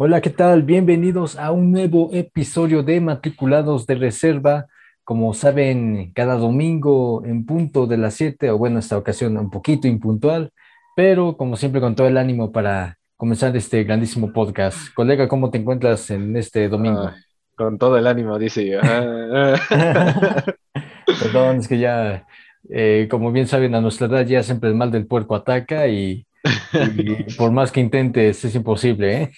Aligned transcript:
Hola, 0.00 0.20
¿qué 0.20 0.30
tal? 0.30 0.62
Bienvenidos 0.62 1.36
a 1.36 1.50
un 1.50 1.72
nuevo 1.72 2.10
episodio 2.12 2.84
de 2.84 3.00
Matriculados 3.00 3.84
de 3.84 3.96
Reserva. 3.96 4.68
Como 5.02 5.34
saben, 5.34 6.12
cada 6.14 6.36
domingo 6.36 7.24
en 7.24 7.44
punto 7.44 7.88
de 7.88 7.96
las 7.96 8.14
7, 8.14 8.52
o 8.52 8.58
bueno, 8.58 8.78
esta 8.78 8.96
ocasión 8.96 9.36
un 9.36 9.50
poquito 9.50 9.88
impuntual, 9.88 10.52
pero 10.94 11.36
como 11.36 11.56
siempre 11.56 11.80
con 11.80 11.96
todo 11.96 12.06
el 12.06 12.16
ánimo 12.16 12.52
para 12.52 12.96
comenzar 13.16 13.56
este 13.56 13.82
grandísimo 13.82 14.32
podcast. 14.32 14.94
Colega, 14.94 15.26
¿cómo 15.26 15.50
te 15.50 15.58
encuentras 15.58 16.08
en 16.10 16.36
este 16.36 16.68
domingo? 16.68 17.10
con 17.56 17.76
todo 17.76 17.98
el 17.98 18.06
ánimo, 18.06 18.38
dice 18.38 18.68
yo. 18.68 18.78
Perdón, 21.22 21.56
es 21.56 21.66
que 21.66 21.80
ya, 21.80 22.24
eh, 22.70 23.08
como 23.10 23.32
bien 23.32 23.48
saben, 23.48 23.74
a 23.74 23.80
nuestra 23.80 24.06
edad 24.06 24.24
ya 24.24 24.44
siempre 24.44 24.70
el 24.70 24.76
mal 24.76 24.92
del 24.92 25.08
puerco 25.08 25.34
ataca 25.34 25.88
y, 25.88 26.24
y 26.72 27.34
por 27.34 27.50
más 27.50 27.72
que 27.72 27.80
intentes 27.80 28.44
es 28.44 28.54
imposible, 28.54 29.22
¿eh? 29.22 29.32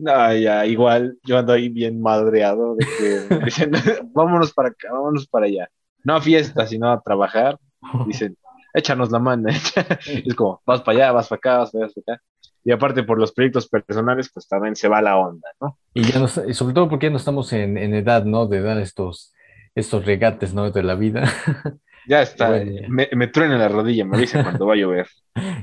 No, 0.00 0.34
ya, 0.34 0.64
igual 0.64 1.18
yo 1.24 1.38
ando 1.38 1.52
ahí 1.52 1.68
bien 1.68 2.00
madreado 2.00 2.74
de 2.76 2.86
que 2.86 3.34
dicen, 3.44 3.70
vámonos 4.14 4.52
para 4.52 4.68
acá, 4.68 4.88
vámonos 4.92 5.26
para 5.26 5.46
allá. 5.46 5.68
No 6.04 6.16
a 6.16 6.20
fiesta, 6.22 6.66
sino 6.66 6.90
a 6.90 7.02
trabajar. 7.02 7.58
Dicen, 8.06 8.36
échanos 8.72 9.10
la 9.10 9.18
mano. 9.18 9.48
es 10.06 10.34
como, 10.34 10.62
vas 10.64 10.80
para 10.80 10.98
allá, 10.98 11.12
vas 11.12 11.28
para 11.28 11.36
acá, 11.36 11.58
vas 11.58 11.70
para 11.70 11.84
allá, 11.84 11.92
vas 11.94 12.04
para 12.04 12.14
acá. 12.16 12.24
Y 12.64 12.72
aparte 12.72 13.02
por 13.02 13.18
los 13.18 13.32
proyectos 13.32 13.68
personales, 13.68 14.30
pues 14.32 14.48
también 14.48 14.76
se 14.76 14.88
va 14.88 15.02
la 15.02 15.16
onda, 15.16 15.48
¿no? 15.60 15.78
Y, 15.94 16.02
ya 16.02 16.18
no, 16.18 16.26
y 16.46 16.54
sobre 16.54 16.74
todo 16.74 16.88
porque 16.88 17.06
ya 17.06 17.10
no 17.10 17.16
estamos 17.16 17.52
en, 17.52 17.76
en, 17.76 17.94
edad, 17.94 18.24
¿no? 18.24 18.46
De 18.46 18.60
dar 18.60 18.78
estos, 18.78 19.34
estos 19.74 20.04
regates, 20.04 20.54
¿no? 20.54 20.70
De 20.70 20.82
la 20.82 20.94
vida. 20.94 21.24
Ya 22.06 22.22
está, 22.22 22.50
me, 22.88 23.08
me 23.12 23.26
truena 23.28 23.58
la 23.58 23.68
rodilla, 23.68 24.04
me 24.04 24.18
dice 24.18 24.42
cuando 24.42 24.66
va 24.66 24.74
a 24.74 24.76
llover. 24.76 25.06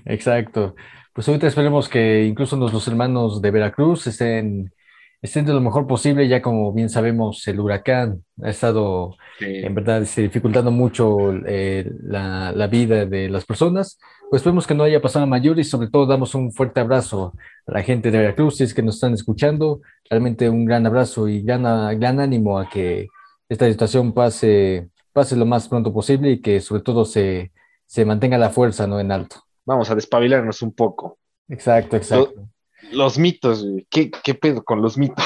Exacto. 0.06 0.76
Pues 1.18 1.28
ahorita 1.28 1.48
esperemos 1.48 1.90
que 1.90 2.26
incluso 2.26 2.56
los 2.58 2.88
hermanos 2.88 3.42
de 3.42 3.50
Veracruz 3.50 4.06
estén, 4.06 4.72
estén 5.20 5.48
de 5.48 5.54
lo 5.54 5.62
mejor 5.62 5.88
posible, 5.88 6.28
ya 6.28 6.44
como 6.44 6.72
bien 6.72 6.90
sabemos, 6.90 7.48
el 7.48 7.60
huracán 7.60 8.24
ha 8.44 8.52
estado 8.52 9.18
en 9.40 9.74
verdad 9.74 10.04
este, 10.04 10.22
dificultando 10.22 10.70
mucho 10.70 11.34
eh, 11.48 11.90
la, 12.04 12.52
la, 12.52 12.68
vida 12.68 13.08
de 13.08 13.30
las 13.30 13.46
personas. 13.46 13.98
Pues 14.30 14.42
esperemos 14.42 14.68
que 14.68 14.76
no 14.76 14.84
haya 14.84 15.02
pasado 15.02 15.24
a 15.24 15.28
mayor 15.28 15.58
y 15.58 15.64
sobre 15.64 15.90
todo 15.90 16.06
damos 16.06 16.36
un 16.36 16.52
fuerte 16.52 16.82
abrazo 16.82 17.34
a 17.66 17.72
la 17.72 17.82
gente 17.82 18.12
de 18.12 18.20
Veracruz, 18.20 18.58
si 18.58 18.66
es 18.66 18.76
que 18.76 18.84
nos 18.84 18.96
están 18.96 19.16
escuchando, 19.16 19.82
realmente 20.12 20.48
un 20.50 20.66
gran 20.66 20.86
abrazo 20.86 21.28
y 21.28 21.42
gran, 21.42 21.64
gran 22.00 22.20
ánimo 22.20 22.60
a 22.60 22.70
que 22.70 23.08
esta 23.50 23.68
situación 23.68 24.14
pase, 24.14 24.90
pase 25.14 25.36
lo 25.36 25.48
más 25.48 25.68
pronto 25.68 25.92
posible 25.92 26.30
y 26.30 26.42
que 26.42 26.62
sobre 26.62 26.84
todo 26.84 27.06
se, 27.06 27.52
se 27.88 28.06
mantenga 28.06 28.38
la 28.38 28.52
fuerza 28.52 28.86
¿no? 28.86 29.00
en 29.00 29.12
alto 29.12 29.47
vamos 29.68 29.92
a 29.92 29.96
despabilarnos 29.96 30.62
un 30.64 30.74
poco. 30.74 31.20
Exacto, 31.50 31.98
exacto. 31.98 32.48
Los, 32.92 33.20
mitos, 33.20 33.68
¿Qué, 33.90 34.10
¿Qué, 34.24 34.34
pedo 34.34 34.64
con 34.64 34.82
los 34.82 34.98
mitos? 34.98 35.24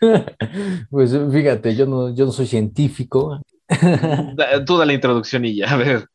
pues 0.90 1.16
fíjate, 1.30 1.76
yo 1.76 1.86
no, 1.86 2.14
yo 2.14 2.24
no 2.24 2.32
soy 2.32 2.46
científico. 2.46 3.40
Toda 4.66 4.86
la 4.86 4.94
introducción 4.94 5.44
y 5.44 5.56
ya, 5.56 5.72
a 5.72 5.76
ver. 5.76 6.06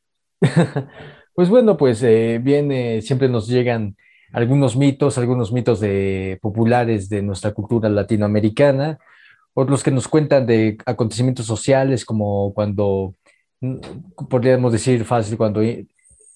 pues 1.35 1.49
bueno, 1.49 1.77
pues 1.77 2.01
eh, 2.01 2.39
bien, 2.41 3.01
siempre 3.01 3.29
nos 3.29 3.47
llegan 3.47 3.95
algunos 4.33 4.75
mitos, 4.75 5.19
algunos 5.19 5.51
mitos 5.51 5.79
de, 5.79 6.39
populares 6.41 7.09
de 7.09 7.21
nuestra 7.21 7.53
cultura 7.53 7.89
latinoamericana, 7.89 8.97
otros 9.53 9.83
que 9.83 9.91
nos 9.91 10.07
cuentan 10.07 10.47
de 10.47 10.77
acontecimientos 10.85 11.45
sociales, 11.45 12.05
como 12.05 12.53
cuando, 12.53 13.13
podríamos 14.29 14.71
decir 14.71 15.05
fácil, 15.05 15.37
cuando 15.37 15.61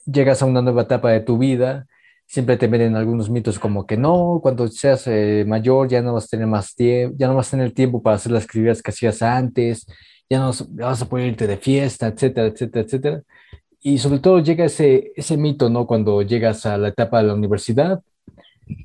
llegas 0.05 0.41
a 0.41 0.45
una 0.45 0.61
nueva 0.61 0.83
etapa 0.83 1.11
de 1.11 1.21
tu 1.21 1.37
vida, 1.37 1.87
siempre 2.27 2.57
te 2.57 2.67
venden 2.67 2.95
algunos 2.95 3.29
mitos 3.29 3.59
como 3.59 3.85
que 3.85 3.97
no, 3.97 4.39
cuando 4.41 4.67
seas 4.67 5.07
eh, 5.07 5.45
mayor 5.47 5.87
ya 5.87 6.01
no 6.01 6.13
vas 6.13 6.25
a 6.25 6.27
tener 6.29 6.47
más 6.47 6.75
tiempo, 6.75 7.15
ya 7.17 7.27
no 7.27 7.35
vas 7.35 7.47
a 7.49 7.51
tener 7.51 7.71
tiempo 7.73 8.01
para 8.01 8.15
hacer 8.15 8.31
las 8.31 8.45
actividades 8.45 8.81
que 8.81 8.91
hacías 8.91 9.21
antes, 9.21 9.85
ya 10.29 10.39
no 10.39 10.51
vas 10.69 11.01
a 11.01 11.09
poder 11.09 11.27
irte 11.27 11.47
de 11.47 11.57
fiesta, 11.57 12.07
etcétera, 12.07 12.47
etcétera, 12.47 12.85
etcétera. 12.85 13.21
Y 13.81 13.99
sobre 13.99 14.19
todo 14.19 14.39
llega 14.39 14.65
ese, 14.65 15.11
ese 15.15 15.37
mito, 15.37 15.69
¿no? 15.69 15.85
Cuando 15.85 16.23
llegas 16.23 16.65
a 16.65 16.77
la 16.77 16.87
etapa 16.87 17.19
de 17.19 17.27
la 17.27 17.35
universidad, 17.35 18.01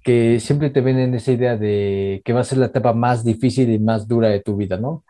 que 0.05 0.39
siempre 0.41 0.69
te 0.69 0.83
venden 0.83 1.15
esa 1.15 1.33
idea 1.33 1.57
de 1.57 2.21
que 2.23 2.35
va 2.35 2.41
a 2.41 2.45
ser 2.45 2.59
la 2.59 2.67
etapa 2.67 2.93
más 2.93 3.25
difícil 3.25 3.71
y 3.71 3.79
más 3.79 4.07
dura 4.07 4.29
de 4.29 4.41
tu 4.41 4.57
vida, 4.57 4.77
¿no? 4.77 5.05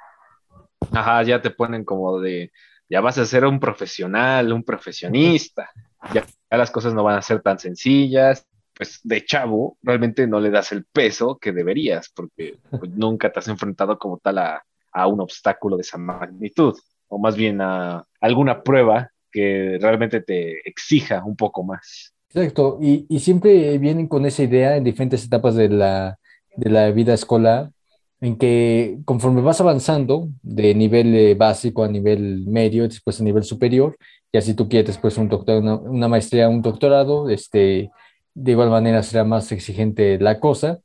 Ajá, 0.92 1.24
ya 1.24 1.42
te 1.42 1.50
ponen 1.50 1.84
como 1.84 2.20
de, 2.20 2.52
ya 2.88 3.00
vas 3.00 3.18
a 3.18 3.26
ser 3.26 3.44
un 3.44 3.58
profesional, 3.58 4.52
un 4.52 4.62
profesionista 4.62 5.70
ya, 6.14 6.24
las 6.50 6.70
cosas 6.70 6.94
no 6.94 7.04
van 7.04 7.18
a 7.18 7.22
ser 7.22 7.42
tan 7.42 7.58
sencillas. 7.58 8.46
Pues 8.74 9.00
de 9.02 9.24
chavo, 9.24 9.76
realmente 9.82 10.26
no 10.26 10.40
le 10.40 10.50
das 10.50 10.72
el 10.72 10.86
peso 10.86 11.36
que 11.38 11.52
deberías, 11.52 12.10
porque 12.14 12.56
pues, 12.70 12.90
nunca 12.92 13.30
te 13.30 13.40
has 13.40 13.48
enfrentado 13.48 13.98
como 13.98 14.18
tal 14.18 14.38
a, 14.38 14.64
a 14.92 15.06
un 15.06 15.20
obstáculo 15.20 15.76
de 15.76 15.82
esa 15.82 15.98
magnitud, 15.98 16.74
o 17.08 17.18
más 17.18 17.36
bien 17.36 17.60
a 17.60 18.06
alguna 18.20 18.62
prueba 18.62 19.10
que 19.30 19.78
realmente 19.80 20.22
te 20.22 20.66
exija 20.68 21.22
un 21.24 21.36
poco 21.36 21.62
más. 21.62 22.14
Exacto, 22.32 22.78
y, 22.80 23.06
y, 23.08 23.18
siempre 23.18 23.76
vienen 23.78 24.06
con 24.06 24.24
esa 24.24 24.44
idea 24.44 24.76
en 24.76 24.84
diferentes 24.84 25.24
etapas 25.24 25.56
de 25.56 25.68
la, 25.68 26.18
de 26.56 26.70
la 26.70 26.90
vida 26.92 27.12
escolar, 27.12 27.72
en 28.20 28.36
que 28.36 28.98
conforme 29.04 29.40
vas 29.40 29.60
avanzando 29.60 30.28
de 30.42 30.74
nivel 30.74 31.14
eh, 31.14 31.34
básico 31.34 31.82
a 31.82 31.88
nivel 31.88 32.46
medio, 32.46 32.84
después 32.84 33.20
a 33.20 33.24
nivel 33.24 33.44
superior, 33.44 33.96
y 34.32 34.40
si 34.40 34.54
tú 34.54 34.68
quieres 34.68 34.98
pues 34.98 35.18
un 35.18 35.28
doctor, 35.28 35.62
una, 35.62 36.08
maestría, 36.08 36.48
un 36.48 36.62
doctorado, 36.62 37.28
este, 37.28 37.90
de 38.34 38.52
igual 38.52 38.70
manera 38.70 39.02
será 39.02 39.24
más 39.24 39.50
exigente 39.52 40.18
la 40.20 40.38
cosa, 40.38 40.80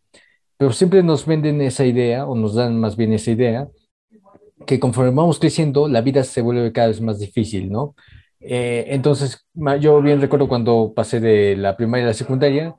pero 0.57 0.71
siempre 0.71 1.03
nos 1.03 1.25
venden 1.25 1.61
esa 1.61 1.85
idea, 1.85 2.25
o 2.25 2.35
nos 2.35 2.55
dan 2.55 2.79
más 2.79 2.95
bien 2.95 3.13
esa 3.13 3.31
idea, 3.31 3.67
que 4.65 4.79
conforme 4.79 5.11
vamos 5.11 5.39
creciendo, 5.39 5.87
la 5.87 6.01
vida 6.01 6.23
se 6.23 6.41
vuelve 6.41 6.71
cada 6.71 6.87
vez 6.87 7.01
más 7.01 7.19
difícil, 7.19 7.71
¿no? 7.71 7.95
Eh, 8.39 8.85
entonces, 8.89 9.45
yo 9.79 10.01
bien 10.01 10.21
recuerdo 10.21 10.47
cuando 10.47 10.93
pasé 10.95 11.19
de 11.19 11.55
la 11.55 11.75
primaria 11.77 12.05
a 12.05 12.09
la 12.09 12.13
secundaria, 12.13 12.75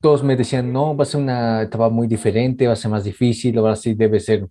todos 0.00 0.22
me 0.22 0.36
decían, 0.36 0.72
no, 0.72 0.96
va 0.96 1.02
a 1.02 1.06
ser 1.06 1.20
una 1.20 1.62
etapa 1.62 1.88
muy 1.90 2.06
diferente, 2.06 2.66
va 2.66 2.74
a 2.74 2.76
ser 2.76 2.90
más 2.90 3.04
difícil, 3.04 3.58
ahora 3.58 3.76
sí 3.76 3.94
debe 3.94 4.20
ser 4.20 4.48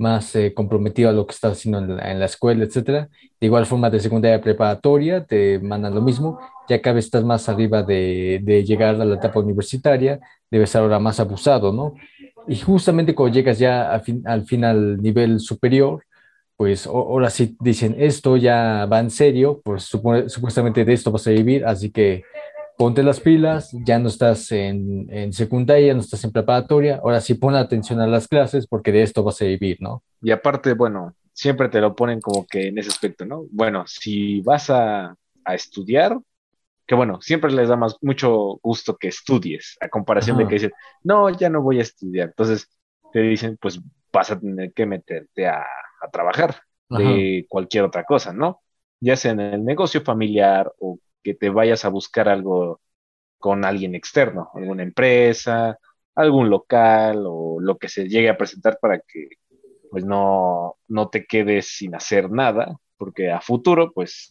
más 0.00 0.34
eh, 0.34 0.52
comprometido 0.54 1.10
a 1.10 1.12
lo 1.12 1.26
que 1.26 1.34
estás 1.34 1.52
haciendo 1.52 1.78
en 1.78 2.18
la, 2.18 2.24
escuela, 2.24 2.64
etcétera. 2.64 3.08
De 3.40 3.46
igual 3.46 3.66
forma, 3.66 3.90
de 3.90 4.00
secundaria 4.00 4.40
preparatoria 4.40 5.24
te 5.24 5.58
mandan 5.60 5.94
lo 5.94 6.00
mismo, 6.00 6.40
ya 6.68 6.80
cada 6.80 6.94
vez 6.94 7.04
estás 7.04 7.24
más 7.24 7.48
arriba 7.48 7.82
de, 7.82 8.40
de 8.42 8.64
llegar 8.64 9.00
a 9.00 9.04
la 9.04 9.14
etapa 9.16 9.40
universitaria, 9.40 10.18
debes 10.50 10.70
ser 10.70 10.80
ahora 10.80 10.98
más 10.98 11.20
abusado, 11.20 11.72
¿no? 11.72 11.94
Y 12.48 12.56
justamente 12.56 13.14
cuando 13.14 13.34
llegas 13.34 13.58
ya 13.58 13.92
al 13.92 14.00
fin, 14.00 14.22
al, 14.26 14.44
final 14.44 15.00
nivel 15.02 15.40
superior, 15.40 16.04
pues 16.56 16.86
ahora 16.86 17.30
sí 17.30 17.56
dicen, 17.60 17.94
esto 17.98 18.36
ya 18.36 18.86
va 18.86 19.00
en 19.00 19.10
serio, 19.10 19.60
pues 19.64 19.84
supuestamente 19.84 20.84
de 20.84 20.92
esto 20.92 21.10
vas 21.12 21.26
a 21.26 21.30
vivir, 21.30 21.64
así 21.64 21.90
que 21.90 22.24
ponte 22.80 23.02
las 23.02 23.20
pilas, 23.20 23.76
ya 23.84 23.98
no 23.98 24.08
estás 24.08 24.50
en, 24.52 25.06
en, 25.10 25.34
secundaria, 25.34 25.92
no 25.92 26.00
estás 26.00 26.24
en 26.24 26.32
preparatoria, 26.32 26.98
ahora 27.04 27.20
sí 27.20 27.34
pon 27.34 27.54
atención 27.54 28.00
a 28.00 28.06
las 28.06 28.26
clases 28.26 28.66
porque 28.66 28.90
de 28.90 29.02
esto 29.02 29.22
vas 29.22 29.42
a 29.42 29.44
vivir, 29.44 29.76
¿no? 29.80 30.02
Y 30.22 30.30
aparte, 30.30 30.72
bueno, 30.72 31.14
siempre 31.34 31.68
te 31.68 31.82
lo 31.82 31.94
ponen 31.94 32.22
como 32.22 32.46
que 32.46 32.68
en 32.68 32.78
ese 32.78 32.88
aspecto, 32.88 33.26
¿no? 33.26 33.44
Bueno, 33.50 33.84
si 33.86 34.40
vas 34.40 34.70
a, 34.70 35.14
a 35.44 35.54
estudiar, 35.54 36.18
que 36.86 36.94
bueno, 36.94 37.20
siempre 37.20 37.52
les 37.52 37.68
da 37.68 37.76
más, 37.76 37.98
mucho 38.00 38.58
gusto 38.62 38.96
que 38.96 39.08
estudies, 39.08 39.76
a 39.82 39.90
comparación 39.90 40.38
de 40.38 40.48
que 40.48 40.54
dicen, 40.54 40.72
no, 41.02 41.28
ya 41.28 41.50
no 41.50 41.60
voy 41.60 41.80
a 41.80 41.82
estudiar. 41.82 42.28
Entonces 42.28 42.66
te 43.12 43.20
dicen, 43.20 43.58
pues 43.60 43.78
vas 44.10 44.30
a 44.30 44.40
tener 44.40 44.72
que 44.72 44.86
meterte 44.86 45.46
a, 45.46 45.66
a 46.00 46.10
trabajar 46.10 46.56
de 46.88 47.44
cualquier 47.46 47.84
otra 47.84 48.04
cosa, 48.04 48.32
¿no? 48.32 48.62
Ya 49.00 49.16
sea 49.16 49.32
en 49.32 49.40
el 49.40 49.62
negocio 49.66 50.00
familiar 50.00 50.72
o 50.78 50.98
que 51.22 51.34
te 51.34 51.50
vayas 51.50 51.84
a 51.84 51.88
buscar 51.88 52.28
algo 52.28 52.80
con 53.38 53.64
alguien 53.64 53.94
externo, 53.94 54.50
alguna 54.54 54.82
empresa, 54.82 55.78
algún 56.14 56.50
local 56.50 57.24
o 57.26 57.58
lo 57.60 57.78
que 57.78 57.88
se 57.88 58.08
llegue 58.08 58.28
a 58.28 58.36
presentar 58.36 58.78
para 58.80 59.00
que 59.00 59.28
pues 59.90 60.04
no, 60.04 60.76
no 60.88 61.08
te 61.08 61.26
quedes 61.26 61.66
sin 61.66 61.94
hacer 61.94 62.30
nada, 62.30 62.76
porque 62.96 63.30
a 63.30 63.40
futuro 63.40 63.92
pues 63.92 64.28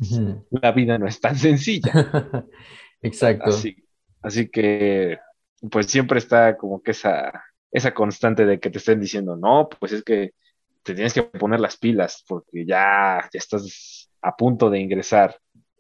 la 0.52 0.72
vida 0.72 0.98
no 0.98 1.08
es 1.08 1.19
tan 1.19 1.36
sencilla. 1.36 1.92
Exacto. 3.02 3.50
Así, 3.50 3.75
así, 4.22 4.50
que 4.50 5.18
pues 5.69 5.88
siempre 5.88 6.19
está 6.19 6.56
como 6.56 6.81
que 6.81 6.92
esa, 6.92 7.44
esa 7.72 7.94
constante 7.94 8.46
de 8.46 8.60
que 8.60 8.69
te 8.69 8.78
estén 8.78 9.00
diciendo, 9.02 9.36
no, 9.36 9.68
pues 9.80 9.92
es 9.92 10.04
que 10.04 10.34
te 10.84 10.94
tienes 10.94 11.14
que 11.14 11.24
poner 11.24 11.60
las 11.60 11.78
pilas 11.78 12.24
porque 12.28 12.66
ya, 12.66 13.30
ya 13.34 13.38
estás 13.38 14.10
a 14.22 14.36
punto 14.36 14.69
de 14.69 14.80
ingresar 14.80 15.38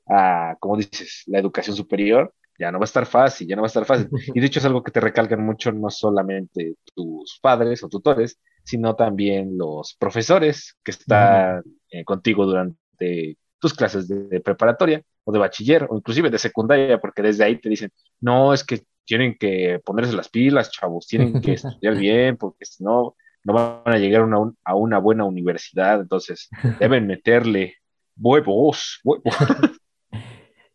a, 0.09 0.55
como 0.59 0.77
dices, 0.77 1.23
la 1.27 1.39
educación 1.39 1.75
superior, 1.75 2.33
ya 2.59 2.71
no 2.71 2.79
va 2.79 2.83
a 2.83 2.85
estar 2.85 3.05
fácil, 3.05 3.47
ya 3.47 3.55
no 3.55 3.61
va 3.61 3.67
a 3.67 3.73
estar 3.73 3.85
fácil. 3.85 4.09
Y 4.35 4.39
de 4.39 4.45
hecho 4.45 4.59
es 4.59 4.65
algo 4.65 4.83
que 4.83 4.91
te 4.91 4.99
recalcan 4.99 5.43
mucho 5.43 5.71
no 5.71 5.89
solamente 5.89 6.75
tus 6.93 7.39
padres 7.41 7.83
o 7.83 7.87
tutores, 7.87 8.39
sino 8.63 8.95
también 8.95 9.57
los 9.57 9.95
profesores 9.97 10.77
que 10.83 10.91
están 10.91 11.63
eh, 11.89 12.03
contigo 12.03 12.45
durante 12.45 13.37
tus 13.59 13.73
clases 13.73 14.07
de, 14.07 14.39
preparatoria 14.41 15.01
o 15.23 15.31
de 15.31 15.39
bachiller 15.39 15.87
o 15.89 15.97
inclusive 15.97 16.29
de 16.29 16.37
secundaria, 16.37 16.99
porque 16.99 17.21
desde 17.21 17.45
ahí 17.45 17.57
te 17.57 17.69
dicen, 17.69 17.91
no, 18.19 18.53
es 18.53 18.63
que 18.63 18.83
tienen 19.05 19.37
que 19.39 19.81
ponerse 19.83 20.13
las 20.13 20.29
pilas, 20.29 20.71
chavos, 20.71 21.07
tienen 21.07 21.41
que 21.41 21.53
estudiar 21.53 21.95
bien, 21.95 22.37
porque 22.37 22.65
si 22.65 22.83
no, 22.83 23.15
no 23.43 23.53
van 23.53 23.81
a 23.85 23.97
llegar 23.97 24.27
a 24.63 24.75
una 24.75 24.99
buena 24.99 25.23
universidad, 25.23 26.01
entonces 26.01 26.49
deben 26.79 27.07
meterle 27.07 27.75
huevos, 28.17 28.99
huevos. 29.03 29.35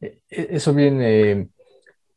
E, 0.04 0.20
e, 0.30 0.48
eso 0.50 0.74
bien, 0.74 0.98
eh, 1.00 1.48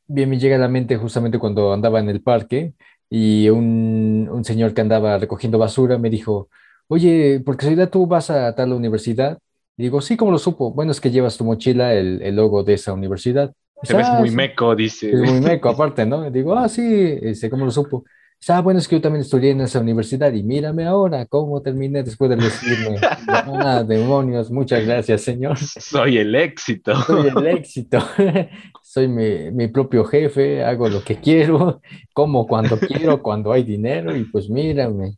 bien 0.07 0.29
me 0.29 0.37
llega 0.37 0.57
a 0.57 0.59
la 0.59 0.67
mente 0.67 0.97
justamente 0.97 1.39
cuando 1.39 1.73
andaba 1.73 1.99
en 1.99 2.09
el 2.09 2.21
parque 2.21 2.73
y 3.09 3.49
un, 3.49 4.29
un 4.31 4.43
señor 4.43 4.73
que 4.73 4.81
andaba 4.81 5.17
recogiendo 5.17 5.57
basura 5.57 5.97
me 5.97 6.09
dijo, 6.09 6.49
oye, 6.87 7.41
por 7.45 7.55
casualidad 7.55 7.89
tú 7.89 8.05
vas 8.07 8.29
a 8.29 8.53
tal 8.55 8.73
universidad. 8.73 9.39
Y 9.77 9.83
digo, 9.83 10.01
sí, 10.01 10.17
¿cómo 10.17 10.31
lo 10.31 10.39
supo? 10.39 10.71
Bueno, 10.73 10.91
es 10.91 10.99
que 10.99 11.11
llevas 11.11 11.37
tu 11.37 11.45
mochila 11.45 11.93
el, 11.93 12.21
el 12.21 12.35
logo 12.35 12.63
de 12.63 12.73
esa 12.73 12.93
universidad. 12.93 13.53
Te 13.83 13.93
ves 13.93 14.09
muy 14.09 14.31
meco, 14.31 14.75
dice. 14.75 15.11
Es 15.11 15.19
muy 15.19 15.39
meco, 15.39 15.69
aparte, 15.69 16.05
¿no? 16.05 16.29
Digo, 16.31 16.55
ah, 16.55 16.67
sí, 16.67 16.81
este, 17.21 17.49
¿cómo 17.49 17.65
lo 17.65 17.71
supo? 17.71 18.03
Ah, 18.49 18.61
bueno, 18.61 18.79
es 18.79 18.87
que 18.87 18.95
yo 18.95 19.01
también 19.01 19.21
estudié 19.21 19.51
en 19.51 19.61
esa 19.61 19.79
universidad 19.79 20.31
y 20.33 20.43
mírame 20.43 20.85
ahora 20.85 21.25
cómo 21.25 21.61
terminé 21.61 22.03
después 22.03 22.29
de 22.29 22.35
decirme, 22.37 22.97
ah, 23.27 23.83
demonios, 23.83 24.51
muchas 24.51 24.85
gracias, 24.85 25.21
señor. 25.21 25.57
Soy 25.57 26.17
el 26.17 26.35
éxito. 26.35 26.95
Soy 27.01 27.29
el 27.29 27.47
éxito. 27.47 27.99
Soy 28.83 29.07
mi, 29.07 29.51
mi 29.51 29.67
propio 29.67 30.05
jefe, 30.05 30.63
hago 30.63 30.89
lo 30.89 31.03
que 31.03 31.17
quiero, 31.17 31.81
como 32.13 32.47
cuando 32.47 32.77
quiero, 32.79 33.21
cuando 33.21 33.51
hay 33.51 33.63
dinero 33.63 34.15
y 34.15 34.23
pues 34.25 34.49
mírame. 34.49 35.17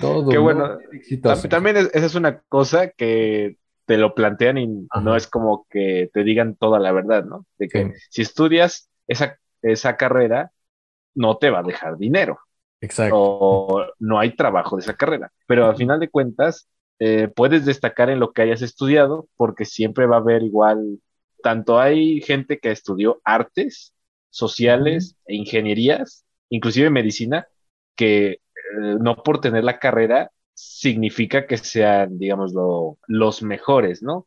Todo. 0.00 0.28
Qué 0.28 0.38
bueno. 0.38 0.78
También 1.48 1.76
esa 1.76 2.06
es 2.06 2.14
una 2.14 2.40
cosa 2.48 2.90
que 2.90 3.56
te 3.86 3.96
lo 3.96 4.14
plantean 4.14 4.58
y 4.58 4.66
no 5.02 5.16
es 5.16 5.26
como 5.26 5.66
que 5.70 6.10
te 6.12 6.24
digan 6.24 6.56
toda 6.56 6.78
la 6.78 6.92
verdad, 6.92 7.24
¿no? 7.24 7.46
De 7.58 7.68
que 7.68 7.92
si 8.10 8.22
estudias 8.22 8.88
esa, 9.06 9.38
esa 9.62 9.96
carrera, 9.96 10.52
no 11.14 11.36
te 11.36 11.50
va 11.50 11.60
a 11.60 11.62
dejar 11.62 11.96
dinero. 11.96 12.38
Exacto. 12.84 13.16
O 13.16 13.86
no 13.98 14.18
hay 14.18 14.36
trabajo 14.36 14.76
de 14.76 14.82
esa 14.82 14.94
carrera. 14.94 15.32
Pero 15.46 15.66
al 15.66 15.76
final 15.76 15.98
de 16.00 16.10
cuentas, 16.10 16.68
eh, 16.98 17.28
puedes 17.34 17.64
destacar 17.64 18.10
en 18.10 18.20
lo 18.20 18.32
que 18.32 18.42
hayas 18.42 18.62
estudiado, 18.62 19.28
porque 19.36 19.64
siempre 19.64 20.06
va 20.06 20.16
a 20.16 20.20
haber 20.20 20.42
igual, 20.42 21.00
tanto 21.42 21.80
hay 21.80 22.20
gente 22.20 22.58
que 22.58 22.70
estudió 22.70 23.20
artes, 23.24 23.94
sociales 24.30 25.16
e 25.26 25.36
ingenierías, 25.36 26.24
inclusive 26.50 26.90
medicina, 26.90 27.46
que 27.96 28.32
eh, 28.32 28.40
no 29.00 29.16
por 29.22 29.40
tener 29.40 29.64
la 29.64 29.78
carrera 29.78 30.30
significa 30.52 31.46
que 31.46 31.56
sean, 31.56 32.18
digamos, 32.18 32.52
los 33.08 33.42
mejores, 33.42 34.02
¿no? 34.02 34.24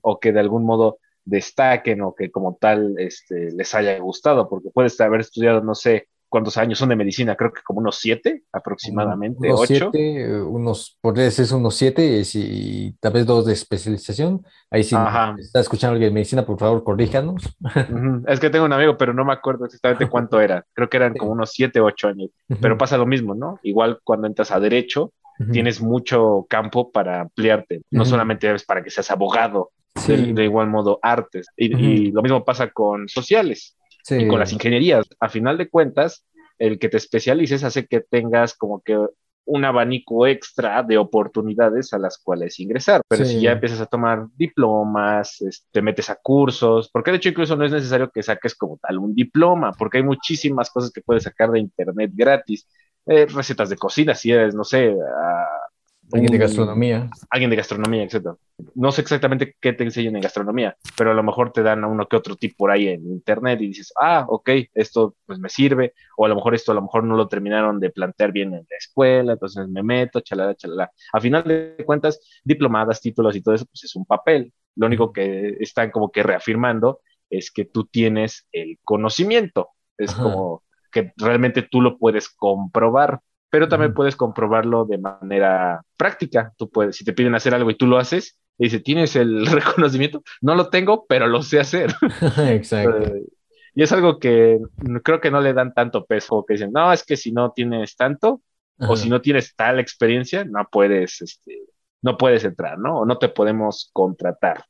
O 0.00 0.20
que 0.20 0.32
de 0.32 0.40
algún 0.40 0.64
modo 0.64 0.98
destaquen 1.24 2.00
o 2.02 2.14
que 2.14 2.30
como 2.30 2.56
tal 2.58 2.94
este, 2.98 3.50
les 3.52 3.74
haya 3.74 3.98
gustado, 3.98 4.48
porque 4.48 4.70
puedes 4.72 4.98
haber 5.00 5.20
estudiado, 5.20 5.60
no 5.62 5.74
sé, 5.74 6.08
cuántos 6.28 6.56
años 6.56 6.78
son 6.78 6.88
de 6.88 6.96
medicina, 6.96 7.36
creo 7.36 7.52
que 7.52 7.62
como 7.62 7.80
unos 7.80 7.98
siete 7.98 8.42
aproximadamente, 8.52 9.48
unos 9.48 9.60
ocho. 9.60 9.90
Siete, 9.92 10.42
unos, 10.42 10.98
por 11.00 11.14
decir 11.14 11.46
unos 11.54 11.74
siete 11.74 12.22
y, 12.34 12.92
tal 13.00 13.12
vez 13.12 13.26
dos 13.26 13.46
de 13.46 13.52
especialización. 13.52 14.44
Ahí 14.70 14.82
sí, 14.82 14.96
está 15.38 15.60
escuchando 15.60 15.92
alguien 15.92 16.10
de 16.10 16.14
medicina, 16.14 16.44
por 16.44 16.58
favor, 16.58 16.82
corríjanos. 16.84 17.42
Es 18.26 18.40
que 18.40 18.50
tengo 18.50 18.64
un 18.64 18.72
amigo, 18.72 18.96
pero 18.96 19.14
no 19.14 19.24
me 19.24 19.32
acuerdo 19.32 19.66
exactamente 19.66 20.08
cuánto 20.08 20.40
era. 20.40 20.64
Creo 20.72 20.88
que 20.88 20.96
eran 20.96 21.14
como 21.14 21.32
unos 21.32 21.52
siete, 21.52 21.80
ocho 21.80 22.08
años. 22.08 22.30
Pero 22.60 22.76
pasa 22.76 22.98
lo 22.98 23.06
mismo, 23.06 23.34
¿no? 23.34 23.58
Igual 23.62 24.00
cuando 24.02 24.26
entras 24.26 24.50
a 24.50 24.60
derecho, 24.60 25.12
tienes 25.52 25.80
mucho 25.80 26.46
campo 26.48 26.90
para 26.90 27.20
ampliarte. 27.20 27.82
No 27.90 28.04
solamente 28.04 28.52
es 28.52 28.64
para 28.64 28.82
que 28.82 28.90
seas 28.90 29.10
abogado, 29.10 29.70
de, 30.06 30.44
igual 30.44 30.68
modo 30.68 30.98
artes. 31.02 31.46
y 31.56 32.10
lo 32.10 32.22
mismo 32.22 32.44
pasa 32.44 32.70
con 32.70 33.08
sociales 33.08 33.76
y 34.10 34.28
con 34.28 34.38
las 34.38 34.52
ingenierías. 34.52 35.06
A 35.20 35.28
final 35.28 35.58
de 35.58 35.68
cuentas, 35.68 36.24
el 36.58 36.78
que 36.78 36.88
te 36.88 36.96
especialices 36.96 37.64
hace 37.64 37.86
que 37.86 38.00
tengas 38.00 38.54
como 38.54 38.80
que 38.80 38.98
un 39.46 39.64
abanico 39.64 40.26
extra 40.26 40.82
de 40.82 40.98
oportunidades 40.98 41.92
a 41.92 41.98
las 41.98 42.18
cuales 42.18 42.58
ingresar. 42.58 43.00
Pero 43.08 43.24
si 43.24 43.40
ya 43.40 43.52
empiezas 43.52 43.80
a 43.80 43.86
tomar 43.86 44.26
diplomas, 44.36 45.38
te 45.70 45.82
metes 45.82 46.10
a 46.10 46.16
cursos, 46.16 46.90
porque 46.92 47.12
de 47.12 47.18
hecho 47.18 47.28
incluso 47.28 47.54
no 47.56 47.64
es 47.64 47.70
necesario 47.70 48.10
que 48.10 48.24
saques 48.24 48.56
como 48.56 48.76
tal 48.78 48.98
un 48.98 49.14
diploma, 49.14 49.72
porque 49.72 49.98
hay 49.98 50.04
muchísimas 50.04 50.68
cosas 50.70 50.90
que 50.90 51.00
puedes 51.00 51.22
sacar 51.22 51.50
de 51.50 51.60
internet 51.60 52.10
gratis. 52.12 52.68
Eh, 53.06 53.26
recetas 53.26 53.70
de 53.70 53.76
cocina, 53.76 54.16
si 54.16 54.32
eres, 54.32 54.52
no 54.52 54.64
sé, 54.64 54.92
Alguien 56.12 56.32
de 56.32 56.38
gastronomía. 56.38 57.10
Alguien 57.30 57.50
de 57.50 57.56
gastronomía, 57.56 58.04
etc. 58.04 58.28
No 58.74 58.92
sé 58.92 59.00
exactamente 59.02 59.56
qué 59.60 59.72
te 59.72 59.84
enseñan 59.84 60.16
en 60.16 60.22
gastronomía, 60.22 60.76
pero 60.96 61.10
a 61.10 61.14
lo 61.14 61.22
mejor 61.22 61.52
te 61.52 61.62
dan 61.62 61.84
a 61.84 61.88
uno 61.88 62.06
que 62.06 62.16
otro 62.16 62.36
tip 62.36 62.56
por 62.56 62.70
ahí 62.70 62.88
en 62.88 63.06
internet 63.06 63.60
y 63.60 63.68
dices, 63.68 63.92
ah, 64.00 64.24
ok, 64.28 64.50
esto 64.74 65.16
pues 65.26 65.38
me 65.38 65.48
sirve, 65.48 65.94
o 66.16 66.24
a 66.26 66.28
lo 66.28 66.36
mejor 66.36 66.54
esto 66.54 66.72
a 66.72 66.74
lo 66.74 66.82
mejor 66.82 67.04
no 67.04 67.16
lo 67.16 67.28
terminaron 67.28 67.80
de 67.80 67.90
plantear 67.90 68.32
bien 68.32 68.54
en 68.54 68.66
la 68.70 68.76
escuela, 68.78 69.32
entonces 69.32 69.68
me 69.68 69.82
meto, 69.82 70.20
chalala, 70.20 70.54
chalala. 70.54 70.90
A 71.12 71.20
final 71.20 71.44
de 71.44 71.82
cuentas, 71.84 72.20
diplomadas, 72.44 73.00
títulos 73.00 73.34
y 73.36 73.42
todo 73.42 73.54
eso, 73.54 73.66
pues 73.66 73.84
es 73.84 73.96
un 73.96 74.06
papel. 74.06 74.52
Lo 74.76 74.86
único 74.86 75.12
que 75.12 75.56
están 75.60 75.90
como 75.90 76.10
que 76.10 76.22
reafirmando 76.22 77.00
es 77.28 77.50
que 77.50 77.64
tú 77.64 77.86
tienes 77.86 78.46
el 78.52 78.78
conocimiento. 78.84 79.70
Es 79.98 80.14
como 80.14 80.62
que 80.92 81.12
realmente 81.16 81.62
tú 81.62 81.80
lo 81.80 81.98
puedes 81.98 82.28
comprobar 82.28 83.20
pero 83.56 83.68
también 83.68 83.94
puedes 83.94 84.16
comprobarlo 84.16 84.84
de 84.84 84.98
manera 84.98 85.80
práctica. 85.96 86.52
Tú 86.58 86.68
puedes, 86.68 86.94
si 86.94 87.06
te 87.06 87.14
piden 87.14 87.34
hacer 87.34 87.54
algo 87.54 87.70
y 87.70 87.74
tú 87.74 87.86
lo 87.86 87.96
haces, 87.96 88.38
y 88.58 88.64
dice, 88.64 88.80
¿tienes 88.80 89.16
el 89.16 89.46
reconocimiento? 89.46 90.22
No 90.42 90.54
lo 90.54 90.68
tengo, 90.68 91.06
pero 91.08 91.26
lo 91.26 91.42
sé 91.42 91.58
hacer. 91.58 91.94
Exacto. 92.50 92.98
Eh, 92.98 93.22
y 93.74 93.82
es 93.82 93.90
algo 93.92 94.18
que 94.18 94.58
creo 95.02 95.22
que 95.22 95.30
no 95.30 95.40
le 95.40 95.54
dan 95.54 95.72
tanto 95.72 96.04
peso, 96.04 96.44
que 96.46 96.52
dicen, 96.52 96.70
no, 96.70 96.92
es 96.92 97.02
que 97.02 97.16
si 97.16 97.32
no 97.32 97.52
tienes 97.52 97.96
tanto, 97.96 98.42
o 98.78 98.94
si 98.94 99.08
no 99.08 99.22
tienes 99.22 99.56
tal 99.56 99.80
experiencia, 99.80 100.44
no 100.44 100.68
puedes, 100.70 101.22
este, 101.22 101.62
no 102.02 102.18
puedes 102.18 102.44
entrar, 102.44 102.78
¿no? 102.78 102.98
O 102.98 103.06
no 103.06 103.16
te 103.16 103.30
podemos 103.30 103.88
contratar. 103.94 104.66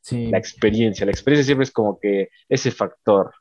Sí. 0.00 0.26
La 0.26 0.38
experiencia, 0.38 1.06
la 1.06 1.12
experiencia 1.12 1.46
siempre 1.46 1.62
es 1.62 1.70
como 1.70 2.00
que 2.00 2.30
ese 2.48 2.72
factor 2.72 3.32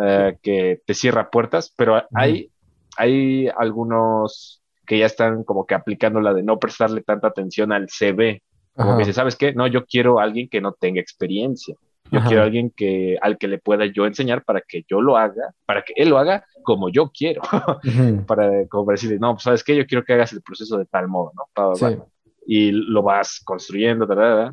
eh, 0.00 0.38
que 0.40 0.80
te 0.86 0.94
cierra 0.94 1.28
puertas, 1.28 1.74
pero 1.76 2.06
hay 2.14 2.52
hay 2.98 3.48
algunos 3.56 4.60
que 4.84 4.98
ya 4.98 5.06
están 5.06 5.44
como 5.44 5.66
que 5.66 5.74
aplicando 5.74 6.20
la 6.20 6.34
de 6.34 6.42
no 6.42 6.58
prestarle 6.58 7.02
tanta 7.02 7.28
atención 7.28 7.72
al 7.72 7.88
CV. 7.88 8.42
Como 8.74 8.96
que 8.96 9.00
dice, 9.00 9.12
¿sabes 9.12 9.36
qué? 9.36 9.52
No, 9.54 9.66
yo 9.66 9.84
quiero 9.86 10.18
a 10.18 10.24
alguien 10.24 10.48
que 10.48 10.60
no 10.60 10.72
tenga 10.72 11.00
experiencia. 11.00 11.74
Yo 12.10 12.20
quiero 12.22 12.42
a 12.42 12.44
alguien 12.46 12.72
que, 12.74 13.18
al 13.20 13.36
que 13.36 13.48
le 13.48 13.58
pueda 13.58 13.84
yo 13.86 14.06
enseñar 14.06 14.44
para 14.44 14.62
que 14.66 14.84
yo 14.88 15.00
lo 15.02 15.16
haga, 15.16 15.52
para 15.66 15.82
que 15.82 15.92
él 15.96 16.08
lo 16.08 16.18
haga 16.18 16.44
como 16.62 16.88
yo 16.88 17.10
quiero. 17.10 17.42
para, 18.26 18.66
como 18.68 18.90
decirle, 18.90 19.18
no, 19.18 19.34
pues 19.34 19.42
sabes 19.42 19.62
qué, 19.62 19.76
yo 19.76 19.86
quiero 19.86 20.04
que 20.04 20.14
hagas 20.14 20.32
el 20.32 20.42
proceso 20.42 20.78
de 20.78 20.86
tal 20.86 21.06
modo, 21.06 21.32
¿no? 21.34 22.06
Y 22.46 22.70
lo 22.70 23.02
vas 23.02 23.40
construyendo, 23.44 24.08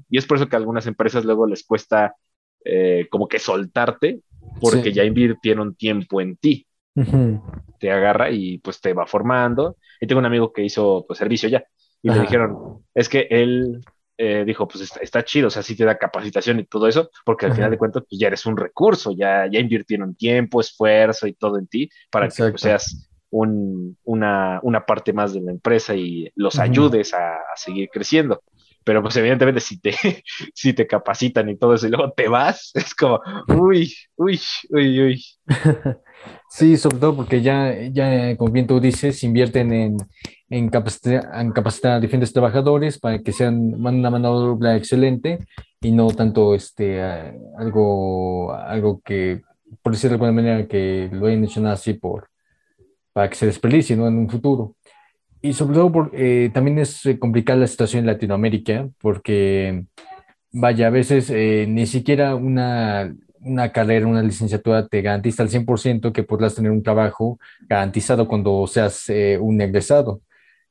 y 0.10 0.18
es 0.18 0.26
por 0.26 0.38
eso 0.38 0.50
que 0.50 0.56
a 0.56 0.60
algunas 0.60 0.86
empresas 0.86 1.24
luego 1.24 1.48
les 1.48 1.64
cuesta 1.64 2.14
eh, 2.66 3.08
como 3.10 3.28
que 3.28 3.40
soltarte, 3.40 4.20
porque 4.60 4.92
ya 4.92 5.04
invirtieron 5.06 5.76
tiempo 5.76 6.20
en 6.20 6.36
ti 6.36 6.68
te 7.80 7.92
agarra 7.92 8.32
y 8.32 8.58
pues 8.60 8.82
te 8.82 8.94
va 8.94 9.06
formando. 9.06 9.78
Y 10.00 10.08
tengo 10.08 10.20
un 10.20 10.26
amigo 10.26 10.52
que 10.52 10.64
hizo 10.64 11.06
pues 11.08 11.20
servicio 11.20 11.50
ya 11.50 11.66
y 12.06 12.10
le 12.12 12.20
dijeron, 12.20 12.84
es 12.94 13.10
que 13.10 13.28
él 13.32 13.82
eh, 14.18 14.44
dijo, 14.46 14.68
pues 14.68 14.94
está, 15.02 15.26
chido, 15.26 15.48
o 15.48 15.50
sea, 15.50 15.64
sí 15.64 15.76
te 15.76 15.86
da 15.86 15.98
capacitación 15.98 16.60
y 16.60 16.66
todo 16.66 16.88
eso, 16.88 17.10
porque 17.26 17.48
al 17.48 17.56
final 17.56 17.72
de 17.72 17.80
cuentas 17.80 18.04
pues 18.08 18.20
ya 18.20 18.28
eres 18.28 18.46
un 18.46 18.58
recurso, 18.58 19.12
ya, 19.12 19.48
ya 19.52 19.60
invirtieron 19.60 20.14
tiempo, 20.14 20.62
esfuerzo 20.62 21.26
y 21.26 21.34
todo 21.34 21.58
en 21.58 21.66
ti 21.66 21.90
para 22.12 22.28
que 22.30 22.52
pues, 22.52 22.62
seas 22.62 23.10
un, 23.32 23.98
una, 24.04 24.60
una, 24.62 24.86
parte 24.86 25.14
más 25.14 25.34
de 25.34 25.42
la 25.42 25.52
empresa 25.52 25.96
y 25.96 26.32
los 26.36 26.60
ayudes 26.60 27.14
a, 27.16 27.40
seguir 27.56 27.90
creciendo 27.92 28.44
pero 28.84 29.02
pues 29.02 29.16
evidentemente 29.18 29.62
si 29.62 29.80
te, 29.80 29.96
si 30.54 30.74
te 30.74 30.86
capacitan 30.86 31.50
y 31.50 31.58
todo 31.58 31.74
eso 31.74 31.88
y 31.88 31.90
luego 31.90 32.14
te 32.16 32.28
vas, 32.28 32.70
es 32.76 32.94
como, 32.94 33.20
uy, 33.48 33.92
uy, 34.16 34.40
uy, 34.70 35.02
uy. 35.02 35.26
Sí, 36.50 36.78
sobre 36.78 37.00
todo 37.00 37.16
porque 37.16 37.42
ya, 37.42 37.74
ya 37.92 38.36
como 38.38 38.52
bien 38.52 38.68
tú 38.68 38.80
dices, 38.80 39.24
invierten 39.24 39.74
en, 39.74 39.98
en, 40.50 40.70
capacitar, 40.70 41.30
en 41.34 41.52
capacitar 41.52 41.94
a 41.94 42.00
diferentes 42.00 42.32
trabajadores 42.32 42.98
para 43.00 43.20
que 43.20 43.34
sean 43.34 43.74
una 43.74 44.10
mano 44.10 44.40
de 44.40 44.48
obra 44.48 44.76
excelente 44.76 45.40
y 45.82 45.92
no 45.92 46.08
tanto 46.08 46.56
este, 46.56 47.02
algo, 47.58 48.54
algo 48.54 49.02
que, 49.04 49.42
por 49.82 49.94
decirlo 49.94 50.18
de 50.18 50.26
alguna 50.26 50.42
manera, 50.42 50.68
que 50.68 51.10
lo 51.12 51.28
hayan 51.28 51.44
hecho 51.44 51.66
así 51.68 51.94
por, 51.94 52.30
para 53.12 53.30
que 53.30 53.36
se 53.36 53.48
desperdicie 53.48 53.96
¿no? 53.96 54.08
en 54.08 54.18
un 54.18 54.30
futuro. 54.30 54.76
Y 55.42 55.54
sobre 55.54 55.76
todo 55.76 56.10
eh, 56.14 56.50
también 56.54 56.80
es 56.80 57.04
complicada 57.20 57.60
la 57.60 57.68
situación 57.68 58.02
en 58.02 58.08
Latinoamérica 58.08 58.90
porque, 59.00 59.86
vaya, 60.52 60.88
a 60.88 60.90
veces 60.90 61.30
eh, 61.30 61.66
ni 61.68 61.86
siquiera 61.86 62.36
una 62.36 63.14
una 63.46 63.72
carrera, 63.72 64.08
una 64.08 64.22
licenciatura 64.22 64.88
te 64.88 65.02
garantiza 65.02 65.44
al 65.44 65.50
100% 65.50 66.12
que 66.12 66.24
podrás 66.24 66.56
tener 66.56 66.72
un 66.72 66.84
trabajo 66.84 67.40
garantizado 67.62 68.28
cuando 68.28 68.66
seas 68.68 69.10
eh, 69.10 69.38
un 69.40 69.62
egresado, 69.62 70.22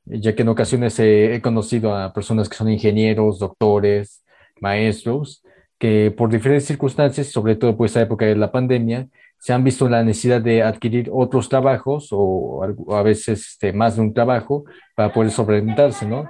ya 0.04 0.34
que 0.34 0.42
en 0.42 0.48
ocasiones 0.48 0.98
he 0.98 1.40
conocido 1.42 1.96
a 1.96 2.12
personas 2.12 2.48
que 2.48 2.56
son 2.56 2.68
ingenieros, 2.70 3.38
doctores, 3.38 4.24
maestros, 4.60 5.42
que 5.78 6.12
por 6.16 6.30
diferentes 6.30 6.66
circunstancias, 6.66 7.28
sobre 7.28 7.56
todo 7.56 7.76
por 7.76 7.86
esa 7.86 8.02
época 8.02 8.24
de 8.26 8.36
la 8.36 8.52
pandemia, 8.52 9.08
se 9.38 9.52
han 9.52 9.62
visto 9.64 9.88
la 9.88 10.02
necesidad 10.02 10.40
de 10.40 10.62
adquirir 10.62 11.10
otros 11.12 11.48
trabajos 11.48 12.08
o, 12.10 12.64
a 12.90 13.02
veces 13.02 13.46
este, 13.50 13.72
más 13.72 13.96
de 13.96 14.02
un 14.02 14.14
trabajo 14.14 14.64
para 14.94 15.12
poder 15.12 15.30
sobreventarse, 15.30 16.06
¿no? 16.06 16.26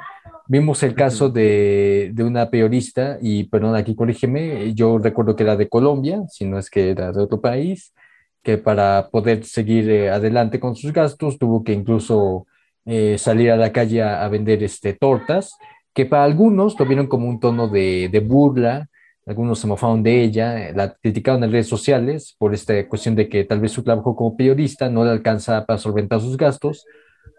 Vimos 0.47 0.83
el 0.83 0.95
caso 0.95 1.31
de, 1.31 2.11
de, 2.13 2.23
una 2.23 2.51
periodista, 2.51 3.19
y 3.23 3.45
perdón, 3.45 3.77
aquí 3.77 3.95
corrígeme, 3.95 4.75
yo 4.75 4.99
recuerdo 4.99 5.35
que 5.35 5.43
era 5.43 5.57
de 5.57 5.71
Colombia, 5.71 6.23
si 6.29 6.45
no 6.45 6.59
es 6.59 6.69
que 6.69 6.91
era 6.91 7.13
de 7.13 7.23
otro 7.23 7.41
país, 7.41 7.95
que 8.43 8.59
para 8.59 9.09
poder 9.11 9.45
seguir 9.45 9.91
eh, 9.91 10.11
adelante 10.11 10.61
con 10.61 10.77
sus 10.77 10.93
gastos 10.93 11.39
tuvo 11.39 11.65
que 11.65 11.73
incluso 11.73 12.47
eh, 12.85 13.17
salir 13.17 13.51
a 13.51 13.57
la 13.57 13.73
calle 13.73 14.03
a, 14.03 14.29
vender 14.29 14.63
este, 14.63 14.93
tortas, 14.93 15.57
que 15.95 16.05
para 16.05 16.25
algunos 16.25 16.79
lo 16.79 16.85
vieron 16.85 17.07
como 17.07 17.27
un 17.27 17.41
tono 17.41 17.69
de, 17.69 18.11
de 18.13 18.21
burla, 18.21 18.89
algunos 19.27 19.59
se 19.59 19.67
mofaron 19.67 20.03
de 20.03 20.23
ella, 20.23 20.73
la 20.75 20.95
criticaron 20.95 21.43
en 21.43 21.53
redes 21.53 21.69
sociales 21.69 22.37
por 22.39 22.53
esta 22.53 22.87
cuestión 22.87 23.15
de 23.15 23.31
que 23.31 23.45
tal 23.45 23.61
vez 23.61 23.73
su 23.73 23.83
trabajo 23.83 24.15
como 24.15 24.37
periodista 24.37 24.91
no 24.91 25.05
le 25.05 25.11
alcanza 25.11 25.65
para 25.65 25.79
solventar 25.79 26.21
sus 26.21 26.37
gastos, 26.37 26.85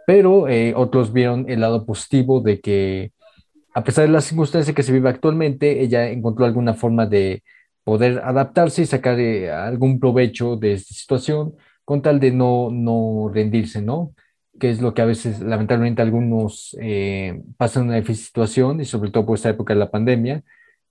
pero 0.06 0.48
eh, 0.48 0.74
otros 0.75 1.12
vieron 1.13 1.46
el 1.50 1.62
lado 1.62 1.86
positivo 1.86 2.42
de 2.42 2.60
que 2.62 3.12
a 3.74 3.84
pesar 3.84 4.06
de 4.06 4.12
las 4.12 4.25
circunstancias 4.25 4.75
que 4.75 4.84
se 4.84 4.94
vive 4.94 5.10
actualmente, 5.10 5.82
ella 5.82 6.10
encontró 6.10 6.46
alguna 6.46 6.74
forma 6.74 7.06
de 7.06 7.44
poder 7.84 8.22
adaptarse 8.24 8.84
y 8.84 8.86
sacar 8.86 9.20
eh, 9.20 9.51
algún 9.51 10.00
provecho 10.00 10.56
de 10.56 10.74
esta 10.74 10.94
situación 10.94 11.56
con 11.84 12.01
tal 12.01 12.20
de 12.20 12.32
no, 12.32 12.70
no 12.72 13.30
rendirse, 13.34 13.82
¿no? 13.82 14.13
Que 14.60 14.70
es 14.72 14.82
lo 14.82 14.94
que 14.94 15.01
a 15.01 15.06
veces, 15.06 15.42
lamentablemente, 15.42 16.01
algunos 16.01 16.75
eh, 16.82 17.42
pasan 17.58 17.86
una 17.88 17.98
difícil 17.98 18.25
situación 18.25 18.82
y 18.82 18.86
sobre 18.86 19.12
todo 19.12 19.25
por 19.25 19.36
esta 19.36 19.50
época 19.50 19.74
de 19.74 19.80
la 19.80 19.92
pandemia, 19.92 20.44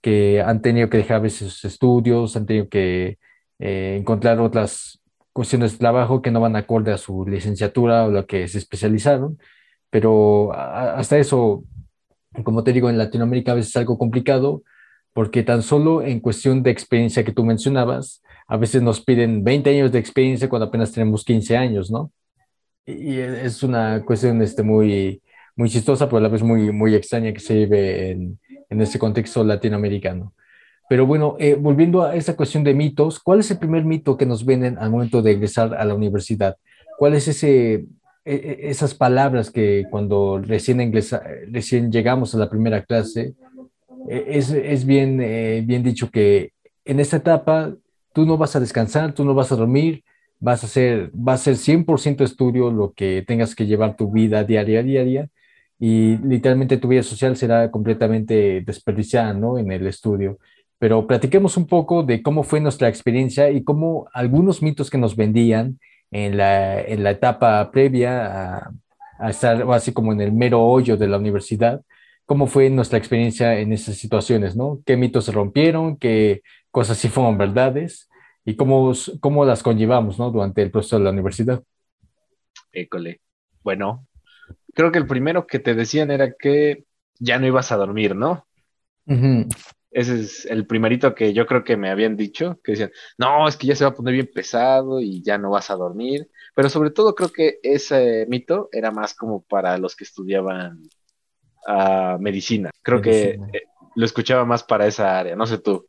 que 0.02 0.42
han 0.42 0.60
tenido 0.60 0.90
que 0.90 0.98
dejar 0.98 1.16
a 1.16 1.20
veces 1.20 1.52
sus 1.52 1.64
estudios, 1.64 2.36
han 2.36 2.46
tenido 2.46 2.68
que 2.68 3.18
encontrar 3.58 4.40
otras 4.40 5.00
cuestiones 5.34 5.72
de 5.72 5.78
trabajo 5.78 6.22
que 6.22 6.30
no 6.30 6.40
van 6.40 6.56
acorde 6.56 6.92
a 6.92 6.96
su 6.96 7.26
licenciatura 7.26 8.04
o 8.04 8.10
lo 8.10 8.26
que 8.26 8.48
se 8.48 8.58
especializaron, 8.58 9.38
pero 9.90 10.52
hasta 10.54 11.18
eso, 11.18 11.64
como 12.44 12.64
te 12.64 12.72
digo, 12.72 12.88
en 12.88 12.98
Latinoamérica 12.98 13.52
a 13.52 13.56
veces 13.56 13.70
es 13.70 13.76
algo 13.76 13.98
complicado 13.98 14.62
porque 15.12 15.42
tan 15.42 15.62
solo 15.62 16.02
en 16.02 16.20
cuestión 16.20 16.62
de 16.62 16.70
experiencia 16.70 17.24
que 17.24 17.32
tú 17.32 17.44
mencionabas, 17.44 18.22
a 18.46 18.56
veces 18.56 18.82
nos 18.82 19.00
piden 19.04 19.44
20 19.44 19.70
años 19.70 19.92
de 19.92 19.98
experiencia 19.98 20.48
cuando 20.48 20.66
apenas 20.66 20.92
tenemos 20.92 21.24
15 21.24 21.56
años, 21.56 21.90
¿no? 21.90 22.12
Y 22.86 23.18
es 23.18 23.62
una 23.62 24.04
cuestión 24.04 24.40
este, 24.42 24.62
muy, 24.62 25.22
muy 25.56 25.70
chistosa, 25.70 26.06
pero 26.06 26.18
a 26.18 26.20
la 26.22 26.28
vez 26.28 26.42
muy, 26.42 26.70
muy 26.72 26.94
extraña 26.94 27.32
que 27.32 27.40
se 27.40 27.54
vive 27.54 28.10
en, 28.10 28.38
en 28.68 28.80
este 28.80 28.98
contexto 28.98 29.42
latinoamericano. 29.44 30.32
Pero 30.88 31.06
bueno, 31.06 31.36
eh, 31.38 31.54
volviendo 31.54 32.02
a 32.02 32.14
esa 32.14 32.36
cuestión 32.36 32.64
de 32.64 32.74
mitos, 32.74 33.18
¿cuál 33.20 33.40
es 33.40 33.50
el 33.50 33.58
primer 33.58 33.84
mito 33.84 34.16
que 34.16 34.26
nos 34.26 34.44
venden 34.44 34.78
al 34.78 34.90
momento 34.90 35.22
de 35.22 35.32
egresar 35.32 35.74
a 35.74 35.84
la 35.84 35.94
universidad? 35.94 36.56
¿Cuál 36.98 37.14
es 37.14 37.26
ese, 37.28 37.86
e, 38.24 38.34
e, 38.34 38.70
esas 38.70 38.94
palabras 38.94 39.50
que 39.50 39.84
cuando 39.90 40.38
recién 40.38 40.92
llegamos 41.90 42.34
a 42.34 42.38
la 42.38 42.50
primera 42.50 42.84
clase, 42.84 43.34
e, 44.08 44.24
es, 44.28 44.50
es 44.50 44.84
bien, 44.84 45.20
eh, 45.22 45.62
bien 45.66 45.82
dicho 45.82 46.10
que 46.10 46.52
en 46.84 47.00
esta 47.00 47.16
etapa 47.16 47.74
tú 48.12 48.26
no 48.26 48.36
vas 48.36 48.54
a 48.54 48.60
descansar, 48.60 49.14
tú 49.14 49.24
no 49.24 49.34
vas 49.34 49.52
a 49.52 49.56
dormir, 49.56 50.04
vas 50.38 50.62
a 50.62 50.66
hacer, 50.66 51.10
va 51.16 51.34
a 51.34 51.38
ser 51.38 51.56
100% 51.56 52.22
estudio 52.22 52.70
lo 52.70 52.92
que 52.92 53.24
tengas 53.26 53.54
que 53.54 53.66
llevar 53.66 53.96
tu 53.96 54.10
vida 54.10 54.44
diaria, 54.44 54.82
diaria, 54.82 55.28
y 55.78 56.18
literalmente 56.18 56.76
tu 56.76 56.88
vida 56.88 57.02
social 57.02 57.36
será 57.36 57.70
completamente 57.70 58.62
desperdiciada, 58.64 59.34
¿no? 59.34 59.58
En 59.58 59.72
el 59.72 59.86
estudio 59.86 60.38
pero 60.84 61.06
platiquemos 61.06 61.56
un 61.56 61.66
poco 61.66 62.02
de 62.02 62.22
cómo 62.22 62.42
fue 62.42 62.60
nuestra 62.60 62.88
experiencia 62.88 63.50
y 63.50 63.64
cómo 63.64 64.06
algunos 64.12 64.60
mitos 64.60 64.90
que 64.90 64.98
nos 64.98 65.16
vendían 65.16 65.80
en 66.10 66.36
la, 66.36 66.78
en 66.78 67.02
la 67.02 67.12
etapa 67.12 67.70
previa 67.70 68.58
a, 68.58 68.70
a 69.18 69.30
estar 69.30 69.62
así 69.72 69.94
como 69.94 70.12
en 70.12 70.20
el 70.20 70.32
mero 70.32 70.60
hoyo 70.62 70.98
de 70.98 71.08
la 71.08 71.16
universidad, 71.16 71.80
cómo 72.26 72.46
fue 72.46 72.68
nuestra 72.68 72.98
experiencia 72.98 73.58
en 73.58 73.72
esas 73.72 73.96
situaciones, 73.96 74.56
¿no? 74.56 74.80
¿Qué 74.84 74.98
mitos 74.98 75.24
se 75.24 75.32
rompieron? 75.32 75.96
¿Qué 75.96 76.42
cosas 76.70 76.98
sí 76.98 77.08
fueron 77.08 77.38
verdades? 77.38 78.10
¿Y 78.44 78.54
cómo, 78.54 78.92
cómo 79.20 79.46
las 79.46 79.62
conllevamos, 79.62 80.18
¿no? 80.18 80.30
Durante 80.30 80.60
el 80.60 80.70
proceso 80.70 80.98
de 80.98 81.04
la 81.04 81.12
universidad. 81.12 81.62
École. 82.72 83.22
Bueno, 83.62 84.06
creo 84.74 84.92
que 84.92 84.98
el 84.98 85.06
primero 85.06 85.46
que 85.46 85.60
te 85.60 85.74
decían 85.74 86.10
era 86.10 86.34
que 86.38 86.84
ya 87.18 87.38
no 87.38 87.46
ibas 87.46 87.72
a 87.72 87.78
dormir, 87.78 88.14
¿no? 88.14 88.44
Ese 89.94 90.20
es 90.20 90.44
el 90.46 90.66
primerito 90.66 91.14
que 91.14 91.32
yo 91.32 91.46
creo 91.46 91.62
que 91.62 91.76
me 91.76 91.88
habían 91.88 92.16
dicho, 92.16 92.58
que 92.64 92.72
decían, 92.72 92.90
no, 93.16 93.46
es 93.46 93.56
que 93.56 93.68
ya 93.68 93.76
se 93.76 93.84
va 93.84 93.90
a 93.90 93.94
poner 93.94 94.12
bien 94.12 94.28
pesado 94.34 95.00
y 95.00 95.22
ya 95.22 95.38
no 95.38 95.50
vas 95.50 95.70
a 95.70 95.76
dormir. 95.76 96.28
Pero 96.56 96.68
sobre 96.68 96.90
todo 96.90 97.14
creo 97.14 97.30
que 97.30 97.60
ese 97.62 98.26
mito 98.28 98.68
era 98.72 98.90
más 98.90 99.14
como 99.14 99.42
para 99.42 99.78
los 99.78 99.94
que 99.94 100.02
estudiaban 100.02 100.82
uh, 101.68 102.18
medicina. 102.18 102.70
Creo 102.82 103.00
que 103.00 103.38
eh, 103.52 103.62
lo 103.94 104.04
escuchaba 104.04 104.44
más 104.44 104.64
para 104.64 104.88
esa 104.88 105.16
área, 105.16 105.36
no 105.36 105.46
sé 105.46 105.58
tú. 105.58 105.86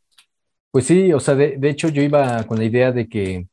Pues 0.70 0.86
sí, 0.86 1.12
o 1.12 1.20
sea, 1.20 1.34
de, 1.34 1.56
de 1.58 1.70
hecho 1.70 1.90
yo 1.90 2.04
iba 2.04 2.44
con 2.44 2.60
la 2.60 2.66
idea 2.66 2.92
de 2.92 3.10
que 3.10 3.48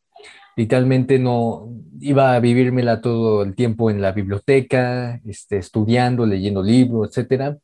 literalmente 0.54 1.18
no 1.18 1.66
iba 1.98 2.34
a 2.34 2.40
vivírmela 2.40 3.00
todo 3.00 3.42
el 3.42 3.54
tiempo 3.54 3.90
en 3.90 4.02
la 4.02 4.12
biblioteca, 4.12 5.18
este, 5.24 5.56
estudiando, 5.56 6.26
leyendo 6.26 6.62
libros, 6.62 7.08
etcétera 7.08 7.56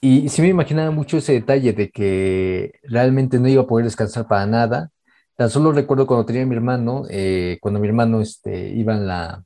y 0.00 0.28
sí 0.28 0.42
me 0.42 0.48
imaginaba 0.48 0.90
mucho 0.90 1.18
ese 1.18 1.32
detalle 1.32 1.72
de 1.72 1.90
que 1.90 2.72
realmente 2.84 3.38
no 3.40 3.48
iba 3.48 3.62
a 3.62 3.66
poder 3.66 3.84
descansar 3.84 4.28
para 4.28 4.46
nada. 4.46 4.90
Tan 5.36 5.50
solo 5.50 5.72
recuerdo 5.72 6.06
cuando 6.06 6.26
tenía 6.26 6.46
mi 6.46 6.54
hermano, 6.54 7.04
eh, 7.10 7.58
cuando 7.60 7.80
mi 7.80 7.88
hermano 7.88 8.20
este, 8.20 8.68
iba 8.70 8.94
en 8.94 9.06
la, 9.06 9.44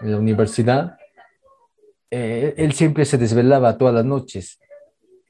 en 0.00 0.12
la 0.12 0.18
universidad, 0.18 0.96
eh, 2.10 2.54
él 2.56 2.72
siempre 2.72 3.04
se 3.04 3.18
desvelaba 3.18 3.76
todas 3.78 3.94
las 3.94 4.04
noches 4.04 4.58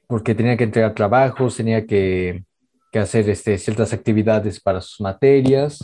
porque 0.07 0.35
tenía 0.35 0.57
que 0.57 0.65
entregar 0.65 0.93
trabajos, 0.93 1.57
tenía 1.57 1.85
que, 1.85 2.43
que 2.91 2.99
hacer 2.99 3.29
este, 3.29 3.57
ciertas 3.57 3.93
actividades 3.93 4.59
para 4.61 4.81
sus 4.81 5.01
materias 5.01 5.79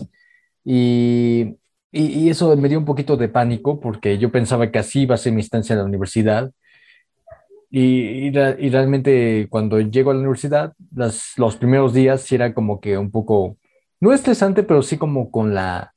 y, 0.63 1.55
y, 1.91 2.25
y, 2.25 2.29
eso 2.29 2.55
me 2.57 2.69
dio 2.69 2.77
un 2.79 2.85
poquito 2.85 3.17
de 3.17 3.29
pánico 3.29 3.79
porque 3.79 4.17
yo 4.17 4.31
pensaba 4.31 4.71
que 4.71 4.79
así 4.79 5.01
iba 5.01 5.15
a 5.15 5.17
ser 5.17 5.33
mi 5.33 5.41
instancia 5.41 5.73
en 5.73 5.79
la 5.79 5.85
universidad 5.85 6.51
y, 7.69 8.27
y, 8.27 8.31
realmente 8.31 9.47
cuando 9.49 9.79
llego 9.79 10.11
a 10.11 10.13
la 10.13 10.19
universidad, 10.21 10.73
las, 10.95 11.33
los 11.37 11.55
primeros 11.57 11.93
días 11.93 12.21
sí 12.21 12.35
era 12.35 12.53
como 12.53 12.79
que 12.79 12.97
un 12.97 13.11
poco, 13.11 13.57
no 13.99 14.13
estresante, 14.13 14.63
pero 14.63 14.81
sí 14.81 14.97
como 14.97 15.29
con 15.31 15.53
la, 15.53 15.93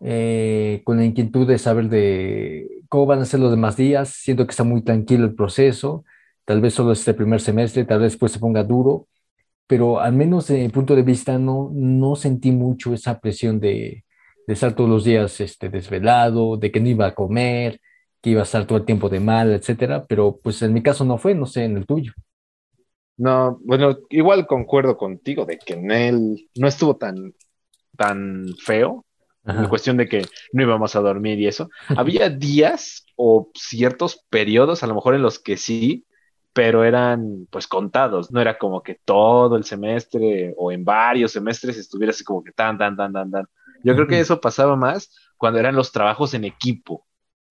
eh, 0.00 0.82
con 0.84 0.98
la 0.98 1.04
inquietud 1.04 1.46
de 1.46 1.58
saber 1.58 1.88
de 1.88 2.68
cómo 2.88 3.06
van 3.06 3.20
a 3.20 3.24
ser 3.26 3.40
los 3.40 3.50
demás 3.50 3.76
días. 3.76 4.10
Siento 4.10 4.46
que 4.46 4.50
está 4.50 4.64
muy 4.64 4.82
tranquilo 4.82 5.24
el 5.24 5.34
proceso. 5.34 6.04
Tal 6.44 6.60
vez 6.60 6.74
solo 6.74 6.92
este 6.92 7.14
primer 7.14 7.40
semestre, 7.40 7.84
tal 7.84 8.00
vez 8.00 8.12
después 8.12 8.32
se 8.32 8.38
ponga 8.38 8.64
duro, 8.64 9.08
pero 9.66 10.00
al 10.00 10.12
menos 10.14 10.48
desde 10.48 10.62
mi 10.62 10.68
punto 10.70 10.94
de 10.96 11.02
vista 11.02 11.38
no, 11.38 11.70
no 11.72 12.16
sentí 12.16 12.52
mucho 12.52 12.92
esa 12.94 13.20
presión 13.20 13.60
de, 13.60 14.04
de 14.46 14.54
estar 14.54 14.74
todos 14.74 14.90
los 14.90 15.04
días 15.04 15.40
este, 15.40 15.68
desvelado, 15.70 16.56
de 16.56 16.70
que 16.70 16.80
no 16.80 16.88
iba 16.88 17.06
a 17.06 17.14
comer, 17.14 17.80
que 18.24 18.30
iba 18.30 18.40
a 18.40 18.44
estar 18.44 18.66
todo 18.66 18.78
el 18.78 18.86
tiempo 18.86 19.10
de 19.10 19.20
mal, 19.20 19.52
etcétera, 19.52 20.06
pero 20.08 20.40
pues 20.42 20.62
en 20.62 20.72
mi 20.72 20.82
caso 20.82 21.04
no 21.04 21.18
fue, 21.18 21.34
no 21.34 21.44
sé, 21.44 21.64
en 21.64 21.76
el 21.76 21.84
tuyo. 21.84 22.14
No, 23.18 23.58
bueno, 23.62 23.98
igual 24.08 24.46
concuerdo 24.46 24.96
contigo 24.96 25.44
de 25.44 25.58
que 25.58 25.74
en 25.74 25.90
él 25.90 26.48
no 26.54 26.66
estuvo 26.66 26.96
tan, 26.96 27.34
tan 27.98 28.46
feo, 28.64 29.04
en 29.44 29.68
cuestión 29.68 29.98
de 29.98 30.08
que 30.08 30.24
no 30.54 30.62
íbamos 30.62 30.96
a 30.96 31.00
dormir 31.00 31.38
y 31.38 31.48
eso. 31.48 31.68
Había 31.98 32.30
días 32.30 33.04
o 33.14 33.50
ciertos 33.54 34.24
periodos, 34.30 34.82
a 34.82 34.86
lo 34.86 34.94
mejor 34.94 35.14
en 35.14 35.20
los 35.20 35.38
que 35.38 35.58
sí, 35.58 36.06
pero 36.54 36.82
eran 36.82 37.46
pues 37.50 37.66
contados, 37.66 38.32
no 38.32 38.40
era 38.40 38.56
como 38.56 38.82
que 38.82 38.98
todo 39.04 39.56
el 39.56 39.64
semestre 39.64 40.54
o 40.56 40.72
en 40.72 40.82
varios 40.82 41.32
semestres 41.32 41.76
estuviera 41.76 42.12
así 42.12 42.24
como 42.24 42.42
que 42.42 42.52
tan, 42.52 42.78
tan, 42.78 42.96
tan, 42.96 43.12
tan, 43.12 43.30
tan. 43.30 43.46
Yo 43.82 43.94
creo 43.94 44.06
que 44.06 44.18
eso 44.18 44.40
pasaba 44.40 44.76
más 44.76 45.14
cuando 45.36 45.60
eran 45.60 45.76
los 45.76 45.92
trabajos 45.92 46.32
en 46.32 46.44
equipo, 46.44 47.03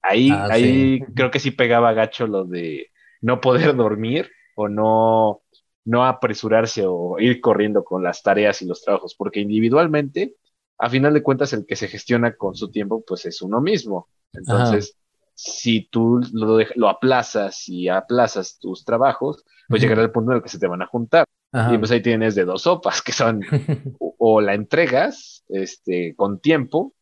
Ahí, 0.03 0.29
ah, 0.31 0.48
ahí 0.51 1.00
creo 1.15 1.31
que 1.31 1.39
sí 1.39 1.51
pegaba 1.51 1.93
gacho 1.93 2.27
lo 2.27 2.43
de 2.43 2.91
no 3.22 3.39
poder 3.41 3.75
dormir 3.75 4.29
o 4.55 4.67
no, 4.67 5.41
no 5.86 6.05
apresurarse 6.05 6.83
o 6.86 7.19
ir 7.19 7.41
corriendo 7.41 7.83
con 7.83 8.03
las 8.03 8.22
tareas 8.22 8.62
y 8.62 8.65
los 8.65 8.83
trabajos, 8.83 9.15
porque 9.15 9.39
individualmente, 9.39 10.36
a 10.77 10.89
final 10.89 11.13
de 11.13 11.24
cuentas, 11.24 11.53
el 11.53 11.65
que 11.65 11.75
se 11.75 11.88
gestiona 11.88 12.36
con 12.36 12.55
su 12.55 12.69
tiempo, 12.69 13.03
pues 13.07 13.25
es 13.25 13.41
uno 13.41 13.62
mismo. 13.62 14.10
Entonces, 14.33 14.98
si 15.33 15.88
tú 15.89 16.19
lo, 16.33 16.60
lo, 16.75 16.89
aplazas 16.89 17.67
y 17.67 17.88
aplazas 17.88 18.60
tus 18.60 18.83
trabajos, 18.83 19.43
pues 19.67 19.81
llegará 19.81 20.01
el 20.01 20.12
punto 20.12 20.31
en 20.31 20.38
el 20.38 20.43
que 20.43 20.50
se 20.50 20.60
te 20.60 20.67
van 20.67 20.81
a 20.81 20.88
juntar. 20.88 21.25
Y 21.72 21.77
pues 21.77 21.91
ahí 21.91 22.01
tienes 22.01 22.33
de 22.33 22.45
dos 22.45 22.63
sopas, 22.63 23.03
que 23.03 23.12
son 23.12 23.41
o, 24.00 24.41
la 24.41 24.55
entregas 24.55 25.43
este, 25.50 26.15
con 26.15 26.39
tiempo 26.39 26.93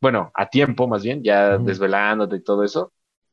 bueno, 0.00 0.30
a 0.34 0.48
tiempo 0.48 0.88
más 0.88 1.02
bien, 1.02 1.22
ya 1.22 1.58
desvelándote 1.58 2.36
y 2.36 2.42
todo 2.42 2.64
eso, 2.64 2.92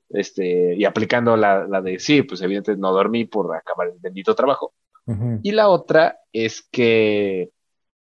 este, 0.10 0.76
y 0.76 0.86
aplicando 0.86 1.36
la, 1.36 1.68
la, 1.68 1.82
de, 1.82 2.00
sí, 2.00 2.24
pues 2.24 2.42
evidentemente 2.42 2.82
no 2.82 2.92
dormí 2.94 3.26
por 3.26 3.56
acabar 3.56 3.90
el 3.90 4.00
bendito 4.00 4.36
trabajo. 4.36 4.74
Y 5.42 5.52
la 5.52 5.70
otra 5.70 6.20
es 6.34 6.68
que, 6.70 7.52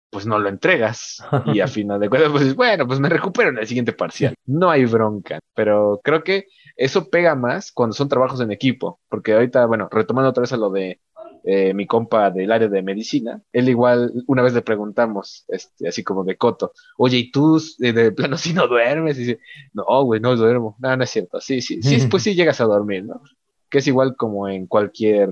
pues 0.10 0.26
no 0.26 0.40
lo 0.40 0.50
entregas. 0.50 1.24
Y 1.46 1.60
a 1.60 1.68
final 1.68 2.00
de 2.00 2.10
cuentas, 2.10 2.32
pues 2.32 2.56
bueno, 2.56 2.88
pues 2.88 3.00
me 3.00 3.10
recupero 3.10 3.50
en 3.50 3.60
el 3.60 3.68
siguiente 3.68 3.94
parcial. 3.94 4.34
No 4.46 4.72
hay 4.72 4.86
bronca, 4.86 5.40
pero 5.54 6.00
creo 6.04 6.24
que 6.24 6.46
eso 6.76 7.10
pega 7.10 7.36
más 7.36 7.72
cuando 7.72 7.94
son 7.94 8.10
trabajos 8.10 8.42
en 8.42 8.52
equipo, 8.52 9.00
porque 9.08 9.34
ahorita, 9.34 9.66
bueno, 9.66 9.88
retomando 9.92 10.30
otra 10.30 10.42
vez 10.42 10.54
a 10.54 10.58
lo 10.58 10.72
de 10.72 11.00
eh, 11.48 11.76
mi 11.76 11.86
compa 11.86 12.32
del 12.32 12.52
área 12.52 12.68
de 12.68 12.82
medicina, 12.82 13.40
él 13.54 13.70
igual, 13.70 14.12
una 14.26 14.42
vez 14.42 14.54
le 14.56 14.64
preguntamos, 14.64 15.46
este, 15.48 15.88
así 15.88 16.04
como 16.04 16.24
de 16.24 16.38
coto, 16.38 16.74
oye, 16.98 17.18
¿y 17.18 17.32
tú 17.32 17.62
eh, 17.82 17.94
de 17.94 18.12
plano 18.12 18.36
si 18.38 18.52
no 18.52 18.68
duermes? 18.68 19.18
Y 19.18 19.26
dice, 19.26 19.40
no, 19.74 20.04
güey, 20.04 20.20
no 20.20 20.36
duermo. 20.36 20.76
No, 20.80 20.98
no 20.98 21.04
es 21.04 21.10
cierto. 21.12 21.40
Sí, 21.40 21.62
sí, 21.62 21.84
sí, 21.84 22.08
pues 22.10 22.24
sí 22.24 22.34
llegas 22.34 22.62
a 22.62 22.66
dormir, 22.66 23.06
¿no? 23.06 23.22
Que 23.70 23.78
es 23.78 23.86
igual 23.86 24.16
como 24.16 24.50
en 24.50 24.66
cualquier, 24.66 25.30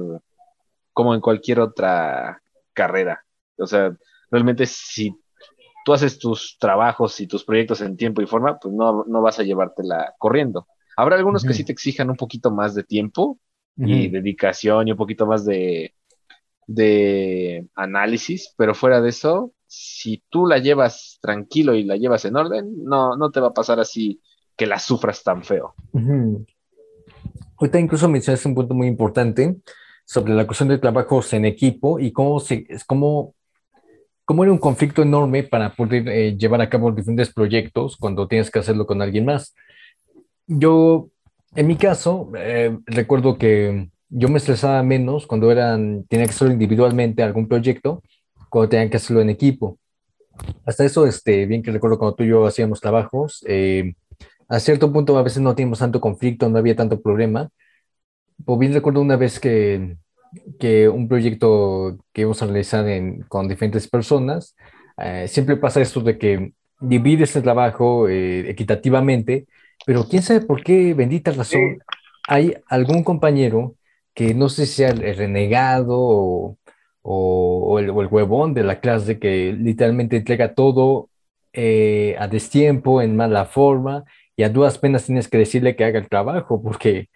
como 0.92 1.16
en 1.16 1.22
cualquier 1.22 1.60
otra 1.60 2.44
carrera. 2.74 3.26
O 3.58 3.66
sea, 3.66 3.98
realmente 4.30 4.68
si 4.68 5.16
tú 5.84 5.94
haces 5.94 6.20
tus 6.20 6.58
trabajos 6.60 7.20
y 7.22 7.28
tus 7.28 7.44
proyectos 7.44 7.82
en 7.82 7.98
tiempo 7.98 8.22
y 8.22 8.28
forma, 8.28 8.60
pues 8.60 8.72
no, 8.72 9.04
no 9.08 9.22
vas 9.24 9.40
a 9.40 9.44
llevártela 9.44 10.14
corriendo. 10.20 10.68
Habrá 10.96 11.16
algunos 11.16 11.44
que 11.44 11.56
sí 11.56 11.66
te 11.66 11.72
exijan 11.72 12.12
un 12.12 12.18
poquito 12.18 12.52
más 12.52 12.76
de 12.76 12.84
tiempo 12.84 13.40
y 13.78 14.10
dedicación 14.10 14.88
y 14.88 14.92
un 14.92 14.98
poquito 14.98 15.26
más 15.26 15.44
de, 15.44 15.96
de 16.68 17.68
análisis, 17.76 18.54
pero 18.58 18.76
fuera 18.76 19.02
de 19.02 19.10
eso, 19.10 19.54
si 19.68 20.24
tú 20.30 20.46
la 20.46 20.60
llevas 20.60 21.20
tranquilo 21.22 21.74
y 21.74 21.84
la 21.84 21.98
llevas 21.98 22.26
en 22.26 22.36
orden, 22.36 22.84
no, 22.84 23.16
no 23.16 23.32
te 23.32 23.40
va 23.40 23.48
a 23.48 23.54
pasar 23.54 23.80
así 23.80 24.22
que 24.56 24.68
la 24.68 24.80
sufras 24.80 25.24
tan 25.24 25.44
feo. 25.44 25.74
Ahorita 27.58 27.80
incluso 27.80 28.08
mencionaste 28.08 28.48
un 28.48 28.56
punto 28.56 28.74
muy 28.74 28.88
importante 28.88 29.58
sobre 30.06 30.34
la 30.34 30.46
cuestión 30.46 30.70
de 30.70 30.78
trabajos 30.78 31.34
en 31.34 31.46
equipo 31.46 32.00
y 32.00 32.12
cómo, 32.12 32.40
se, 32.40 32.68
cómo 32.86 33.34
cómo 34.26 34.44
era 34.44 34.52
un 34.52 34.58
conflicto 34.58 35.02
enorme 35.02 35.44
para 35.44 35.74
poder 35.76 36.08
eh, 36.08 36.38
llevar 36.38 36.62
a 36.62 36.70
cabo 36.70 36.92
diferentes 36.92 37.34
proyectos 37.34 37.98
cuando 37.98 38.28
tienes 38.28 38.50
que 38.50 38.60
hacerlo 38.60 38.86
con 38.86 39.02
alguien 39.02 39.26
más. 39.26 39.54
Yo, 40.48 41.10
en 41.56 41.68
mi 41.68 41.76
caso, 41.76 42.32
eh, 42.38 42.78
recuerdo 42.86 43.38
que 43.38 43.90
yo 44.16 44.30
me 44.30 44.38
estresaba 44.38 44.84
menos 44.84 45.28
cuando 45.28 45.52
eran, 45.52 46.06
tenía 46.06 46.26
que 46.26 46.32
hacerlo 46.32 46.54
individualmente 46.54 47.24
algún 47.24 47.48
proyecto, 47.48 48.02
cuando 48.50 48.70
tenía 48.70 48.90
que 48.90 48.98
hacerlo 48.98 49.22
en 49.22 49.30
equipo. 49.30 49.80
Hasta 50.66 50.86
eso, 50.86 51.06
este, 51.08 51.46
bien 51.46 51.64
que 51.64 51.72
recuerdo 51.72 51.98
cuando 51.98 52.16
tú 52.16 52.24
y 52.24 52.30
yo 52.30 52.46
hacíamos 52.46 52.82
trabajos, 52.82 53.44
eh, 53.48 53.96
a 54.48 54.60
cierto 54.60 54.92
punto 54.92 55.18
a 55.18 55.24
veces 55.24 55.42
no 55.42 55.56
teníamos 55.56 55.80
tanto 55.80 56.02
conflicto, 56.02 56.50
no 56.50 56.58
había 56.58 56.76
tanto 56.76 57.02
problema. 57.02 57.50
Pues 58.46 58.60
bien 58.60 58.74
recuerdo 58.74 59.02
una 59.02 59.16
vez 59.16 59.40
que 59.40 59.98
que 60.60 60.90
un 60.90 61.08
proyecto 61.08 61.98
que 62.12 62.26
vamos 62.26 62.42
a 62.42 62.46
realizar 62.46 62.86
con 63.28 63.48
diferentes 63.48 63.88
personas, 63.88 64.56
eh, 64.98 65.28
siempre 65.28 65.58
pasa 65.58 65.82
esto 65.82 66.02
de 66.02 66.18
que 66.18 66.54
divides 66.80 67.36
el 67.36 67.44
trabajo 67.44 68.10
eh, 68.10 68.50
equitativamente, 68.50 69.48
pero 69.86 70.08
quién 70.08 70.22
sabe 70.24 70.42
por 70.42 70.64
qué, 70.64 70.94
bendita 70.94 71.32
razón, 71.32 71.80
hay 72.28 72.56
algún 72.68 73.04
compañero 73.04 73.76
que 74.14 74.34
no 74.34 74.50
sé 74.50 74.66
si 74.66 74.76
sea 74.76 74.90
el 74.90 75.16
renegado 75.16 75.98
o, 76.00 76.58
o, 77.04 77.80
el, 77.80 77.92
huevón 77.92 78.54
de 78.54 78.64
la 78.64 78.80
clase 78.80 79.20
que 79.20 79.54
literalmente 79.54 80.18
entrega 80.18 80.54
todo 80.54 81.10
eh, 81.54 82.16
a 82.20 82.28
destiempo, 82.28 83.02
en 83.02 83.16
mala 83.16 83.46
forma, 83.46 84.06
y 84.36 84.44
a 84.44 84.50
duras 84.50 84.78
penas 84.78 85.06
tienes 85.06 85.28
que 85.28 85.38
decirle 85.38 85.76
que 85.76 85.86
haga 85.86 86.00
el 86.00 86.10
trabajo, 86.10 86.62
porque 86.62 87.10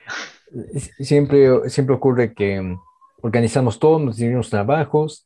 siempre, 0.99 1.69
siempre 1.69 1.95
ocurre 1.95 2.33
que 2.33 2.77
organizamos 3.21 3.79
todos, 3.79 4.17
dividimos 4.17 4.49
trabajos, 4.49 5.25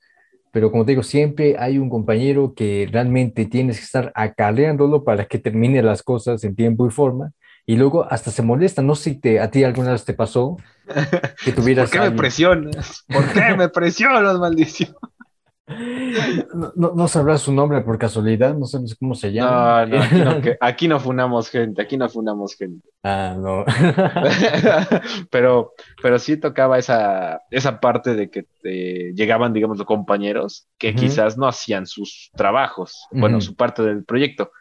pero 0.52 0.72
como 0.72 0.86
te 0.86 0.92
digo, 0.92 1.04
siempre 1.04 1.56
hay 1.58 1.78
un 1.78 1.90
compañero 1.90 2.54
que 2.54 2.88
realmente 2.92 3.46
tienes 3.46 3.78
que 3.78 3.86
estar 3.86 4.12
acarreándolo 4.16 5.04
para 5.04 5.26
que 5.26 5.40
termine 5.40 5.82
las 5.82 6.04
cosas 6.04 6.44
en 6.44 6.56
tiempo 6.56 6.86
y 6.86 6.90
forma. 6.92 7.32
Y 7.66 7.76
luego 7.76 8.06
hasta 8.10 8.32
se 8.32 8.42
molesta. 8.42 8.82
No 8.82 8.96
sé 8.96 9.12
si 9.12 9.16
te, 9.20 9.40
a 9.40 9.52
ti 9.52 9.64
alguna 9.64 9.92
vez 9.92 10.06
te 10.06 10.14
pasó 10.14 10.58
que 11.44 11.52
tuvieras. 11.56 11.90
¿Por 11.90 12.00
qué 12.00 12.10
me 12.10 12.16
presionas? 12.16 13.06
¿Por 13.08 13.34
qué 13.34 13.56
me 13.56 13.70
presionas, 13.70 14.38
maldición? 14.40 14.96
No, 16.76 16.92
no, 16.96 17.08
sabrás 17.08 17.42
su 17.42 17.54
nombre 17.54 17.82
por 17.82 17.98
casualidad, 17.98 18.54
no 18.56 18.66
sabes 18.66 18.96
cómo 18.96 19.16
se 19.16 19.32
llama. 19.32 19.86
No, 19.86 20.00
no, 20.02 20.42
aquí 20.60 20.88
no, 20.88 21.00
funamos 21.00 21.50
gente, 21.50 21.82
aquí 21.82 21.98
no 21.98 22.10
funamos 22.10 22.56
gente. 22.56 22.88
Ah, 23.04 23.36
no. 23.38 23.64
pero, 25.30 25.74
pero 26.02 26.20
sí 26.20 26.38
tocaba 26.38 26.78
esa, 26.78 27.42
esa 27.52 27.80
parte 27.80 28.16
de 28.16 28.30
que 28.30 28.46
llegaban, 29.14 29.54
digamos, 29.54 29.78
los 29.78 29.88
compañeros 29.88 30.68
que 30.78 30.94
quizás 30.94 31.38
no 31.38 31.48
hacían 31.48 31.86
sus 31.86 32.32
trabajos, 32.36 33.08
bueno, 33.12 33.40
su 33.40 33.56
parte 33.56 33.84
del 33.84 34.04
proyecto. 34.04 34.52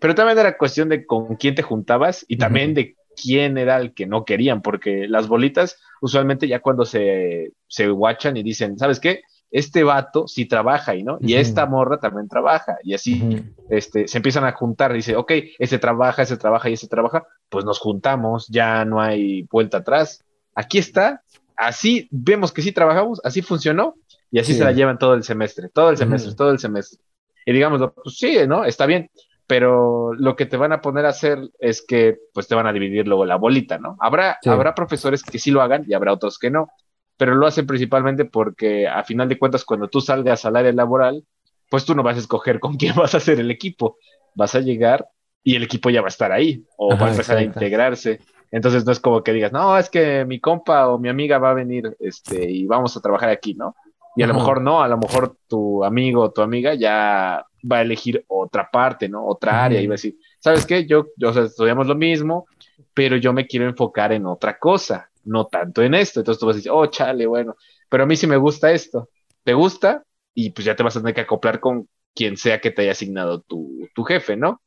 Pero 0.00 0.14
también 0.14 0.38
era 0.38 0.56
cuestión 0.56 0.88
de 0.88 1.06
con 1.06 1.36
quién 1.36 1.54
te 1.54 1.62
juntabas 1.62 2.24
y 2.28 2.36
también 2.36 2.74
de 2.74 2.96
quién 3.20 3.58
era 3.58 3.76
el 3.78 3.94
que 3.94 4.06
no 4.06 4.24
querían, 4.24 4.60
porque 4.60 5.06
las 5.08 5.28
bolitas 5.28 5.78
usualmente 6.00 6.48
ya 6.48 6.60
cuando 6.60 6.84
se, 6.84 7.52
se 7.68 7.88
guachan 7.88 8.36
y 8.36 8.42
dicen, 8.42 8.76
¿sabes 8.78 8.98
qué? 8.98 9.22
este 9.54 9.84
vato 9.84 10.26
sí 10.26 10.46
trabaja 10.46 10.96
y 10.96 11.04
no, 11.04 11.16
y 11.20 11.34
esta 11.34 11.64
morra 11.64 12.00
también 12.00 12.26
trabaja, 12.26 12.76
y 12.82 12.92
así 12.92 13.44
este, 13.70 14.08
se 14.08 14.18
empiezan 14.18 14.44
a 14.44 14.50
juntar, 14.50 14.92
dice, 14.92 15.14
ok, 15.14 15.30
ese 15.60 15.78
trabaja, 15.78 16.22
ese 16.22 16.36
trabaja 16.36 16.68
y 16.68 16.72
ese 16.72 16.88
trabaja, 16.88 17.24
pues 17.48 17.64
nos 17.64 17.78
juntamos, 17.78 18.48
ya 18.48 18.84
no 18.84 19.00
hay 19.00 19.42
vuelta 19.42 19.78
atrás. 19.78 20.24
Aquí 20.56 20.78
está, 20.78 21.22
así 21.56 22.08
vemos 22.10 22.50
que 22.50 22.62
sí 22.62 22.72
trabajamos, 22.72 23.20
así 23.22 23.42
funcionó, 23.42 23.94
y 24.32 24.40
así 24.40 24.54
se 24.54 24.64
la 24.64 24.72
llevan 24.72 24.98
todo 24.98 25.14
el 25.14 25.22
semestre, 25.22 25.68
todo 25.68 25.90
el 25.90 25.98
semestre, 25.98 26.34
todo 26.34 26.50
el 26.50 26.58
semestre. 26.58 26.98
Y 27.46 27.52
digamos, 27.52 27.92
pues 27.94 28.16
sí, 28.16 28.36
¿no? 28.48 28.64
Está 28.64 28.86
bien, 28.86 29.08
pero 29.46 30.14
lo 30.14 30.36
que 30.36 30.46
te 30.46 30.56
van 30.56 30.72
a 30.72 30.80
poner 30.80 31.06
a 31.06 31.10
hacer 31.10 31.38
es 31.58 31.84
que 31.86 32.16
pues 32.32 32.48
te 32.48 32.54
van 32.54 32.66
a 32.66 32.72
dividir 32.72 33.06
luego 33.06 33.24
la 33.24 33.36
bolita, 33.36 33.78
¿no? 33.78 33.96
Habrá, 34.00 34.38
habrá 34.46 34.74
profesores 34.74 35.22
que 35.22 35.38
sí 35.38 35.50
lo 35.50 35.60
hagan 35.62 35.84
y 35.86 35.94
habrá 35.94 36.12
otros 36.12 36.38
que 36.38 36.50
no 36.50 36.68
pero 37.16 37.34
lo 37.34 37.46
hacen 37.46 37.66
principalmente 37.66 38.24
porque 38.24 38.88
a 38.88 39.04
final 39.04 39.28
de 39.28 39.38
cuentas 39.38 39.64
cuando 39.64 39.88
tú 39.88 40.00
salgas 40.00 40.44
al 40.44 40.56
área 40.56 40.72
laboral, 40.72 41.24
pues 41.70 41.84
tú 41.84 41.94
no 41.94 42.02
vas 42.02 42.16
a 42.16 42.20
escoger 42.20 42.60
con 42.60 42.76
quién 42.78 42.94
vas 42.96 43.14
a 43.14 43.18
hacer 43.18 43.40
el 43.40 43.50
equipo, 43.50 43.96
vas 44.34 44.54
a 44.54 44.60
llegar 44.60 45.08
y 45.42 45.56
el 45.56 45.62
equipo 45.62 45.90
ya 45.90 46.00
va 46.00 46.06
a 46.06 46.08
estar 46.08 46.32
ahí 46.32 46.64
o 46.76 46.96
va 46.96 47.08
a 47.08 47.10
empezar 47.10 47.36
a 47.36 47.42
integrarse. 47.42 48.20
Entonces 48.50 48.86
no 48.86 48.92
es 48.92 49.00
como 49.00 49.22
que 49.22 49.32
digas, 49.32 49.52
no, 49.52 49.76
es 49.76 49.90
que 49.90 50.24
mi 50.24 50.40
compa 50.40 50.88
o 50.88 50.98
mi 50.98 51.08
amiga 51.08 51.38
va 51.38 51.50
a 51.50 51.54
venir 51.54 51.96
este, 51.98 52.50
y 52.50 52.66
vamos 52.66 52.96
a 52.96 53.00
trabajar 53.00 53.28
aquí, 53.28 53.54
¿no? 53.54 53.74
Y 54.16 54.22
a 54.22 54.28
lo 54.28 54.34
mejor 54.34 54.60
no, 54.60 54.80
a 54.80 54.86
lo 54.86 54.96
mejor 54.96 55.36
tu 55.48 55.84
amigo 55.84 56.22
o 56.22 56.30
tu 56.30 56.40
amiga 56.40 56.74
ya 56.74 57.44
va 57.70 57.78
a 57.78 57.82
elegir 57.82 58.24
otra 58.28 58.70
parte, 58.70 59.08
¿no? 59.08 59.26
Otra 59.26 59.64
área 59.64 59.80
y 59.80 59.86
va 59.86 59.94
a 59.94 59.96
decir, 59.96 60.16
¿sabes 60.38 60.66
qué? 60.66 60.86
Yo, 60.86 61.06
yo 61.16 61.30
o 61.30 61.32
sea, 61.32 61.44
estudiamos 61.44 61.86
lo 61.86 61.94
mismo, 61.94 62.46
pero 62.92 63.16
yo 63.16 63.32
me 63.32 63.46
quiero 63.46 63.66
enfocar 63.66 64.12
en 64.12 64.26
otra 64.26 64.58
cosa 64.58 65.10
no 65.24 65.46
tanto 65.46 65.82
en 65.82 65.94
esto. 65.94 66.20
Entonces 66.20 66.40
tú 66.40 66.46
vas 66.46 66.54
a 66.54 66.58
decir, 66.58 66.72
oh, 66.72 66.86
chale, 66.86 67.26
bueno, 67.26 67.56
pero 67.88 68.04
a 68.04 68.06
mí 68.06 68.16
sí 68.16 68.26
me 68.26 68.36
gusta 68.36 68.72
esto. 68.72 69.08
¿Te 69.42 69.54
gusta? 69.54 70.04
Y 70.34 70.50
pues 70.50 70.64
ya 70.64 70.76
te 70.76 70.82
vas 70.82 70.96
a 70.96 71.00
tener 71.00 71.14
que 71.14 71.22
acoplar 71.22 71.60
con 71.60 71.88
quien 72.14 72.36
sea 72.36 72.60
que 72.60 72.70
te 72.70 72.82
haya 72.82 72.92
asignado 72.92 73.40
tu, 73.42 73.88
tu 73.94 74.04
jefe, 74.04 74.36
¿no? 74.36 74.62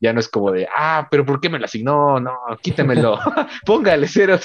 Ya 0.00 0.12
no 0.12 0.18
es 0.18 0.28
como 0.28 0.50
de, 0.50 0.66
ah, 0.76 1.06
pero 1.10 1.24
¿por 1.24 1.40
qué 1.40 1.48
me 1.48 1.60
lo 1.60 1.64
asignó? 1.64 2.18
No, 2.18 2.36
quítemelo, 2.60 3.18
póngale 3.64 4.08
cero, 4.08 4.36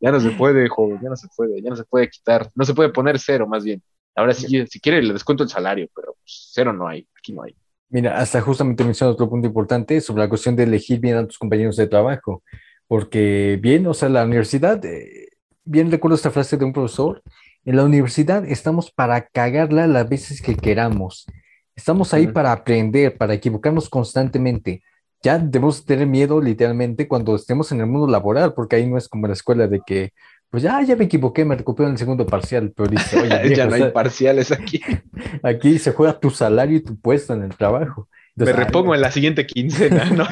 ya 0.00 0.10
no 0.10 0.18
se 0.18 0.30
puede, 0.32 0.68
joven, 0.68 0.98
ya 1.00 1.10
no 1.10 1.16
se 1.16 1.28
puede, 1.36 1.62
ya 1.62 1.70
no 1.70 1.76
se 1.76 1.84
puede 1.84 2.10
quitar, 2.10 2.50
no 2.56 2.64
se 2.64 2.74
puede 2.74 2.88
poner 2.88 3.20
cero 3.20 3.46
más 3.46 3.62
bien. 3.62 3.80
Ahora 4.14 4.32
sí, 4.32 4.66
si 4.66 4.80
quiere 4.80 5.02
le 5.02 5.12
descuento 5.12 5.42
el 5.42 5.48
salario, 5.48 5.88
pero 5.94 6.14
pues, 6.14 6.50
cero 6.52 6.72
no 6.72 6.86
hay, 6.86 7.06
aquí 7.18 7.32
no 7.32 7.42
hay. 7.42 7.56
Mira, 7.88 8.18
hasta 8.18 8.40
justamente 8.40 8.84
mencionas 8.84 9.14
otro 9.14 9.28
punto 9.28 9.46
importante 9.46 10.00
sobre 10.00 10.22
la 10.22 10.28
cuestión 10.28 10.56
de 10.56 10.64
elegir 10.64 11.00
bien 11.00 11.16
a 11.16 11.26
tus 11.26 11.38
compañeros 11.38 11.76
de 11.76 11.86
trabajo. 11.86 12.42
Porque 12.86 13.58
bien, 13.60 13.86
o 13.86 13.94
sea, 13.94 14.08
la 14.08 14.24
universidad, 14.24 14.84
eh, 14.84 15.28
bien 15.64 15.90
recuerdo 15.90 16.16
esta 16.16 16.30
frase 16.30 16.56
de 16.56 16.64
un 16.64 16.72
profesor, 16.72 17.22
en 17.64 17.76
la 17.76 17.84
universidad 17.84 18.44
estamos 18.44 18.90
para 18.90 19.26
cagarla 19.26 19.86
las 19.86 20.08
veces 20.08 20.42
que 20.42 20.56
queramos. 20.56 21.26
Estamos 21.74 22.12
ahí 22.14 22.26
para 22.26 22.52
aprender, 22.52 23.16
para 23.16 23.34
equivocarnos 23.34 23.88
constantemente. 23.88 24.82
Ya 25.22 25.38
debemos 25.38 25.84
tener 25.84 26.06
miedo 26.06 26.40
literalmente 26.40 27.08
cuando 27.08 27.34
estemos 27.34 27.72
en 27.72 27.80
el 27.80 27.86
mundo 27.86 28.06
laboral, 28.06 28.52
porque 28.54 28.76
ahí 28.76 28.86
no 28.86 28.98
es 28.98 29.08
como 29.08 29.26
la 29.26 29.32
escuela 29.32 29.66
de 29.66 29.80
que, 29.84 30.12
pues 30.54 30.62
ya, 30.62 30.80
ya 30.82 30.94
me 30.94 31.06
equivoqué, 31.06 31.44
me 31.44 31.56
recupero 31.56 31.88
en 31.88 31.94
el 31.94 31.98
segundo 31.98 32.24
parcial, 32.26 32.72
pero 32.76 32.88
dice, 32.88 33.20
oye, 33.20 33.52
ya 33.56 33.66
no 33.66 33.74
hay 33.74 33.90
parciales 33.90 34.52
aquí. 34.52 34.80
Aquí 35.42 35.80
se 35.80 35.90
juega 35.90 36.16
tu 36.20 36.30
salario 36.30 36.76
y 36.76 36.80
tu 36.80 36.96
puesto 36.96 37.34
en 37.34 37.42
el 37.42 37.56
trabajo. 37.56 38.08
Me 38.36 38.52
repongo 38.52 38.94
en 38.94 39.00
la 39.00 39.10
siguiente 39.10 39.48
quincena, 39.48 40.04
¿no? 40.12 40.22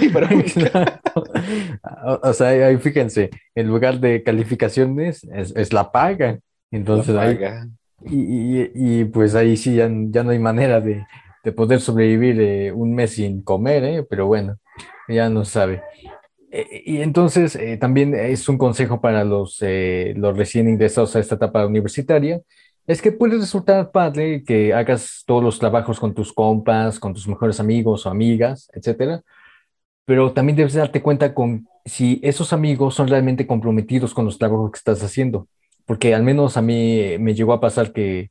o, 2.23 2.33
sea, 2.35 2.51
ahí 2.51 2.77
fíjense, 2.77 3.31
en 3.57 3.67
lugar 3.67 3.99
de 3.99 4.23
calificaciones 4.23 5.27
es, 5.35 5.73
la 5.73 5.91
paga. 5.91 6.39
Entonces, 6.71 7.17
Ahí, 7.17 7.41
y, 8.05 9.05
pues 9.07 9.35
ahí 9.35 9.57
sí 9.57 9.75
ya, 9.75 9.89
no 9.89 10.31
hay 10.31 10.39
manera 10.39 10.81
de, 10.81 11.05
poder 11.57 11.81
sobrevivir 11.81 12.41
eh, 12.41 12.71
un 12.71 12.95
mes 12.95 13.15
sin 13.15 13.43
comer, 13.43 13.83
¿eh? 13.83 14.07
pero 14.09 14.27
bueno, 14.29 14.57
ya 15.09 15.29
no 15.29 15.45
sabe. 15.45 15.83
Eh, 16.53 16.83
y 16.87 17.03
entonces 17.03 17.59
también 17.81 18.15
es 18.15 18.49
un 18.49 18.59
consejo 18.59 19.01
para 19.01 19.25
los, 19.25 19.59
los 20.17 20.37
recién 20.37 20.69
ingresados 20.69 21.17
a 21.17 21.21
esta 21.21 21.37
etapa 21.37 21.67
universitaria, 21.67 22.41
Es 22.87 23.01
que 23.03 23.13
puede 23.13 23.39
resultar 23.39 23.91
padre 23.93 24.45
que 24.45 24.75
hagas 24.75 25.25
todos 25.27 25.43
los 25.43 25.59
trabajos 25.59 25.99
con 26.01 26.15
tus 26.15 26.33
compas, 26.33 26.99
con 27.01 27.15
tus 27.15 27.27
mejores 27.29 27.61
amigos 27.61 28.07
o 28.07 28.11
amigas, 28.11 28.69
etcétera, 28.75 29.23
pero 30.05 30.33
también 30.33 30.57
debes 30.57 30.75
darte 30.75 31.03
cuenta 31.03 31.35
con 31.35 31.67
si 31.85 32.21
esos 32.23 32.53
amigos 32.53 32.95
son 32.95 33.09
realmente 33.09 33.47
comprometidos 33.47 34.15
con 34.15 34.25
los 34.25 34.39
trabajos 34.39 34.71
que 34.73 34.79
estás 34.79 35.03
haciendo, 35.03 35.49
porque 35.87 36.15
al 36.15 36.23
menos 36.23 36.57
a 36.57 36.63
mí 36.63 37.17
me 37.19 37.35
llegó 37.35 37.53
a 37.53 37.61
pasar 37.61 37.93
que 37.93 38.31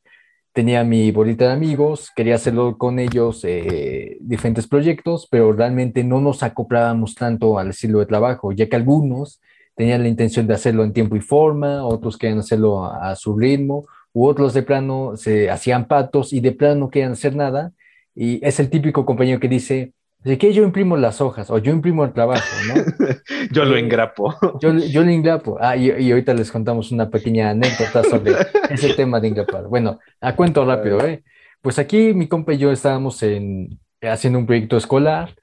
tenía 0.54 0.84
mi 0.84 1.12
bolita 1.12 1.48
de 1.48 1.54
amigos, 1.54 2.12
quería 2.16 2.36
hacerlo 2.36 2.78
con 2.78 3.00
ellos, 3.00 3.44
eh, 3.46 4.18
diferentes 4.22 4.68
proyectos, 4.68 5.28
pero 5.30 5.54
realmente 5.54 6.04
no 6.04 6.20
nos 6.22 6.44
acoplábamos 6.44 7.16
tanto 7.16 7.58
al 7.58 7.70
estilo 7.70 8.00
de 8.00 8.06
trabajo, 8.06 8.52
ya 8.52 8.68
que 8.68 8.76
algunos 8.76 9.42
tenían 9.76 10.04
la 10.04 10.10
intención 10.10 10.48
de 10.48 10.54
hacerlo 10.54 10.84
en 10.84 10.94
tiempo 10.94 11.16
y 11.16 11.22
forma, 11.22 11.86
otros 11.86 12.18
querían 12.18 12.40
hacerlo 12.40 12.86
a, 12.86 13.12
a 13.12 13.16
su 13.16 13.38
ritmo, 13.38 13.86
u 14.14 14.28
otros 14.28 14.54
de 14.54 14.64
plano 14.64 15.16
se 15.16 15.50
hacían 15.50 15.88
patos 15.88 16.34
y 16.34 16.42
de 16.42 16.52
plano 16.52 16.82
no 16.82 16.90
querían 16.90 17.14
hacer 17.14 17.36
nada. 17.36 17.72
Y 18.14 18.46
es 18.46 18.60
el 18.60 18.70
típico 18.70 19.06
compañero 19.06 19.40
que 19.40 19.48
dice, 19.48 19.94
de 20.24 20.38
que 20.38 20.54
yo 20.54 20.64
imprimo 20.64 20.98
las 20.98 21.20
hojas 21.20 21.50
o 21.50 21.58
yo 21.58 21.72
imprimo 21.72 22.06
el 22.06 22.14
trabajo, 22.14 22.46
¿no? 22.68 23.08
yo 23.52 23.66
lo 23.66 23.76
engrapo. 23.76 24.36
Yo, 24.62 24.74
yo 24.74 25.04
lo 25.04 25.10
engrapo. 25.10 25.58
Ah, 25.60 25.76
y, 25.76 25.90
y, 25.92 26.12
ahorita 26.12 26.34
les 26.34 26.52
contamos 26.52 26.92
una 26.92 27.10
pequeña 27.10 27.50
anécdota 27.50 28.04
sobre 28.04 28.34
ese 28.70 28.94
tema 28.94 29.20
de 29.20 29.30
engrapar. 29.30 29.68
Bueno, 29.68 30.00
a 30.20 30.36
cuento 30.36 30.64
rápido, 30.64 31.04
¿eh? 31.06 31.24
Pues 31.62 31.80
aquí 31.80 32.14
mi 32.14 32.28
compa 32.28 32.54
y 32.54 32.60
yo 32.60 32.72
estábamos 32.72 33.22
en, 33.24 33.80
haciendo 34.02 34.40
un 34.40 34.46
proyecto 34.46 34.78
escolar 34.78 35.36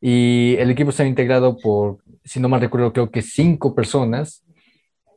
y 0.00 0.56
el 0.58 0.70
equipo 0.70 0.90
está 0.90 1.04
integrado 1.04 1.56
por, 1.58 1.98
si 2.24 2.40
no 2.40 2.48
mal 2.48 2.60
recuerdo, 2.60 2.92
creo 2.92 3.10
que 3.10 3.22
cinco 3.22 3.74
personas 3.74 4.44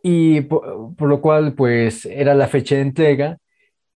y 0.01 0.41
por, 0.41 0.95
por 0.95 1.09
lo 1.09 1.21
cual 1.21 1.53
pues 1.53 2.05
era 2.05 2.33
la 2.35 2.47
fecha 2.47 2.75
de 2.75 2.81
entrega 2.81 3.37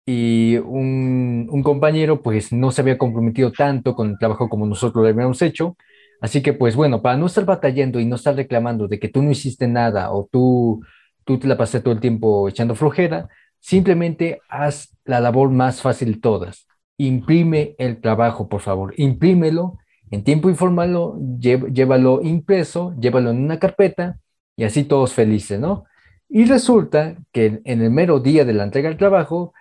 y 0.05 0.57
un, 0.57 1.47
un, 1.51 1.63
compañero 1.63 2.21
pues 2.21 2.51
no 2.51 2.71
se 2.71 2.81
había 2.81 2.97
comprometido 2.97 3.51
tanto 3.51 3.95
con 3.95 4.11
el 4.11 4.17
trabajo 4.19 4.49
como 4.49 4.65
nosotros 4.65 5.03
lo 5.03 5.09
habíamos 5.09 5.41
hecho. 5.41 5.77
Así 6.21 6.41
que 6.41 6.53
pues 6.53 6.75
bueno, 6.75 7.01
para 7.01 7.17
no 7.17 7.27
estar 7.27 7.45
batallando 7.45 7.99
y 7.99 8.05
no 8.05 8.15
estar 8.15 8.35
reclamando 8.35 8.87
de 8.87 8.99
que 8.99 9.09
tú 9.09 9.21
no 9.23 9.31
hiciste 9.31 9.67
nada 9.67 10.11
o 10.11 10.27
tú, 10.31 10.81
tú 11.23 11.39
te 11.39 11.47
la 11.47 11.57
pasaste 11.57 11.81
todo 11.81 11.93
el 11.93 11.99
tiempo 11.99 12.49
echando 12.49 12.75
flojera, 12.75 13.29
simplemente 13.59 14.41
haz 14.49 14.95
la 15.05 15.19
labor 15.19 15.49
más 15.51 15.81
fácil 15.81 16.21
todas. 16.21 16.67
Imprime 16.97 17.75
el 17.79 18.01
trabajo, 18.01 18.49
por 18.49 18.61
favor. 18.61 18.93
Imprímelo 18.97 19.77
en 20.11 20.23
tiempo 20.23 20.49
informal, 20.49 20.95
llévalo 21.39 22.21
impreso, 22.21 22.93
llévalo 22.99 23.31
en 23.31 23.43
una 23.43 23.59
carpeta 23.59 24.19
y 24.57 24.65
así 24.65 24.83
todos 24.83 25.13
felices, 25.13 25.59
¿no? 25.59 25.85
Y 26.27 26.45
resulta 26.45 27.15
que 27.31 27.61
en 27.63 27.81
el 27.81 27.91
mero 27.91 28.19
día 28.19 28.45
de 28.45 28.53
la 28.53 28.63
entrega 28.63 28.89
del 28.89 28.97
trabajo, 28.97 29.53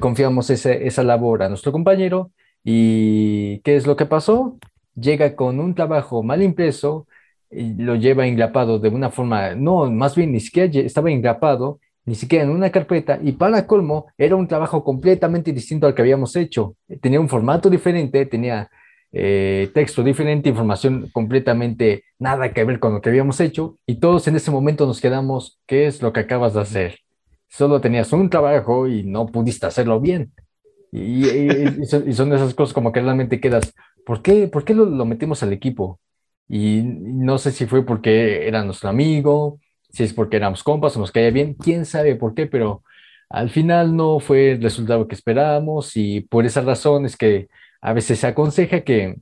confiamos 0.00 0.50
ese, 0.50 0.86
esa 0.86 1.02
labor 1.02 1.42
a 1.42 1.48
nuestro 1.48 1.72
compañero 1.72 2.30
y 2.64 3.60
¿qué 3.60 3.76
es 3.76 3.86
lo 3.86 3.96
que 3.96 4.06
pasó? 4.06 4.58
Llega 4.94 5.36
con 5.36 5.60
un 5.60 5.74
trabajo 5.74 6.22
mal 6.22 6.42
impreso, 6.42 7.06
lo 7.50 7.94
lleva 7.94 8.26
engrapado 8.26 8.78
de 8.78 8.88
una 8.88 9.10
forma, 9.10 9.54
no, 9.54 9.90
más 9.90 10.14
bien 10.14 10.32
ni 10.32 10.40
siquiera 10.40 10.70
estaba 10.80 11.10
engrapado, 11.10 11.80
ni 12.04 12.14
siquiera 12.14 12.44
en 12.44 12.50
una 12.50 12.70
carpeta, 12.70 13.18
y 13.22 13.32
para 13.32 13.66
colmo, 13.66 14.06
era 14.16 14.34
un 14.34 14.48
trabajo 14.48 14.82
completamente 14.82 15.52
distinto 15.52 15.86
al 15.86 15.94
que 15.94 16.02
habíamos 16.02 16.34
hecho. 16.36 16.74
Tenía 17.00 17.20
un 17.20 17.28
formato 17.28 17.68
diferente, 17.68 18.24
tenía 18.26 18.70
eh, 19.12 19.70
texto 19.74 20.02
diferente, 20.02 20.48
información 20.48 21.10
completamente 21.12 22.04
nada 22.18 22.52
que 22.52 22.64
ver 22.64 22.80
con 22.80 22.94
lo 22.94 23.00
que 23.00 23.10
habíamos 23.10 23.40
hecho, 23.40 23.78
y 23.86 23.96
todos 23.96 24.26
en 24.26 24.36
ese 24.36 24.50
momento 24.50 24.86
nos 24.86 25.00
quedamos, 25.00 25.60
¿qué 25.66 25.86
es 25.86 26.02
lo 26.02 26.12
que 26.12 26.20
acabas 26.20 26.54
de 26.54 26.60
hacer? 26.60 26.98
Solo 27.48 27.80
tenías 27.80 28.12
un 28.12 28.30
trabajo 28.30 28.88
y 28.88 29.04
no 29.04 29.26
pudiste 29.26 29.66
hacerlo 29.66 30.00
bien. 30.00 30.32
Y, 30.92 31.28
y, 31.28 31.84
son, 31.86 32.32
esas 32.32 32.54
cosas 32.54 32.72
como 32.72 32.92
que 32.92 33.00
realmente 33.00 33.40
quedas, 33.40 33.74
¿por 34.06 34.22
qué, 34.22 34.48
por 34.48 34.64
qué 34.64 34.74
lo, 34.74 34.86
lo, 34.86 35.04
metimos 35.04 35.42
al 35.42 35.52
equipo? 35.52 36.00
Y 36.48 36.82
no 36.84 37.38
sé 37.38 37.52
si 37.52 37.66
fue 37.66 37.84
porque 37.84 38.48
era 38.48 38.64
nuestro 38.64 38.88
amigo, 38.88 39.60
si 39.90 40.04
es 40.04 40.14
porque 40.14 40.36
éramos 40.38 40.62
compas 40.62 40.96
o 40.96 41.00
nos 41.00 41.12
caía 41.12 41.30
bien, 41.30 41.54
quién 41.54 41.84
sabe 41.84 42.16
por 42.16 42.34
qué, 42.34 42.46
pero 42.46 42.82
al 43.28 43.50
final 43.50 43.96
no 43.96 44.20
fue 44.20 44.52
el 44.52 44.62
resultado 44.62 45.06
que 45.08 45.14
esperábamos 45.14 45.96
y 45.96 46.22
por 46.22 46.46
esa 46.46 46.62
razón 46.62 47.04
es 47.04 47.16
que 47.16 47.48
a 47.80 47.92
veces 47.92 48.18
se 48.20 48.26
aconseja 48.26 48.80
que 48.80 49.16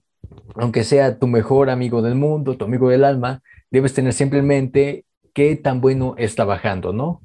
aunque 0.57 0.85
sea 0.85 1.19
tu 1.19 1.27
mejor 1.27 1.71
amigo 1.71 2.03
del 2.03 2.15
mundo, 2.15 2.57
tu 2.57 2.65
amigo 2.65 2.89
del 2.89 3.05
alma, 3.05 3.43
debes 3.71 3.95
tener 3.95 4.13
simplemente 4.13 5.05
qué 5.33 5.57
tan 5.57 5.81
bueno 5.81 6.15
es 6.19 6.35
trabajando, 6.35 6.93
¿no? 6.93 7.23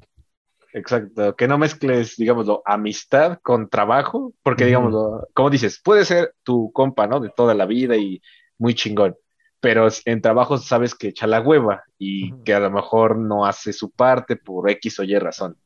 Exacto, 0.72 1.36
que 1.36 1.46
no 1.46 1.58
mezcles, 1.58 2.16
digámoslo, 2.16 2.62
amistad 2.64 3.38
con 3.42 3.68
trabajo, 3.68 4.32
porque, 4.42 4.64
digámoslo, 4.64 5.28
como 5.34 5.50
dices, 5.50 5.80
puede 5.84 6.04
ser 6.06 6.34
tu 6.42 6.72
compa, 6.72 7.06
¿no? 7.06 7.20
De 7.20 7.28
toda 7.28 7.54
la 7.54 7.66
vida 7.66 7.96
y 7.96 8.22
muy 8.56 8.74
chingón, 8.74 9.14
pero 9.60 9.88
en 10.06 10.22
trabajo 10.22 10.56
sabes 10.56 10.94
que 10.94 11.08
echa 11.08 11.26
la 11.26 11.40
hueva 11.40 11.84
y 11.98 12.32
que 12.42 12.54
a 12.54 12.60
lo 12.60 12.70
mejor 12.70 13.18
no 13.18 13.44
hace 13.44 13.72
su 13.72 13.90
parte 13.90 14.36
por 14.36 14.70
X 14.70 15.00
o 15.00 15.02
Y 15.02 15.18
razón. 15.18 15.56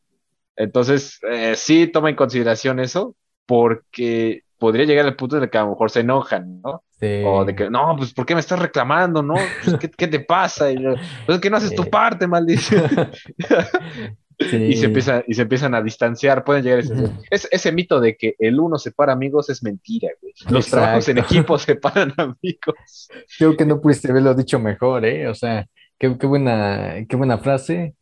Entonces, 0.57 1.21
eh, 1.31 1.55
sí 1.55 1.87
toma 1.87 2.11
en 2.11 2.17
consideración 2.17 2.81
eso, 2.81 3.15
porque 3.47 4.43
podría 4.59 4.87
llegar 4.87 5.07
al 5.07 5.15
punto 5.15 5.39
de 5.39 5.49
que 5.49 5.59
a 5.59 5.63
lo 5.63 5.71
mejor 5.71 5.91
se 5.91 6.01
enojan, 6.01 6.61
¿no? 6.63 6.83
Sí. 6.99 7.23
O 7.25 7.45
de 7.45 7.55
que, 7.55 7.71
no, 7.71 7.95
pues, 7.97 8.13
¿por 8.13 8.27
qué 8.27 8.35
me 8.35 8.41
estás 8.41 8.59
reclamando, 8.59 9.23
no? 9.23 9.35
Pues, 9.63 9.77
¿qué, 9.79 9.91
¿qué, 9.91 10.09
te 10.09 10.21
pasa? 10.21 10.73
Y, 10.73 10.79
pues, 10.79 10.99
es 11.29 11.41
que 11.41 11.51
no 11.51 11.59
haces 11.59 11.75
tu 11.75 11.85
parte, 11.89 12.27
maldición. 12.27 12.91
Y, 14.39 14.77
se 14.77 14.87
empieza, 14.87 15.25
y 15.27 15.33
se 15.33 15.43
empiezan 15.43 15.75
a 15.75 15.83
distanciar, 15.83 16.45
pueden 16.45 16.63
llegar 16.63 16.81
a 16.81 16.83
ese, 16.83 16.95
ese, 17.31 17.49
ese 17.51 17.73
mito 17.73 18.01
de 18.01 18.17
que 18.17 18.37
el 18.39 18.61
uno 18.61 18.79
separa 18.79 19.15
amigos 19.15 19.49
es 19.49 19.63
mentira, 19.63 20.11
güey. 20.21 20.35
Los 20.51 20.67
Exacto. 20.67 20.71
trabajos 20.71 21.09
en 21.09 21.19
equipo 21.19 21.59
separan 21.59 22.13
amigos. 22.19 23.09
Creo 23.39 23.57
que 23.57 23.65
no 23.65 23.81
pudiste 23.81 24.11
haberlo 24.11 24.35
dicho 24.35 24.59
mejor, 24.59 25.07
¿eh? 25.07 25.27
O 25.29 25.35
sea, 25.35 25.67
qué, 25.99 26.19
qué 26.19 26.27
buena, 26.27 27.07
qué 27.09 27.17
buena 27.17 27.39
frase. 27.39 27.95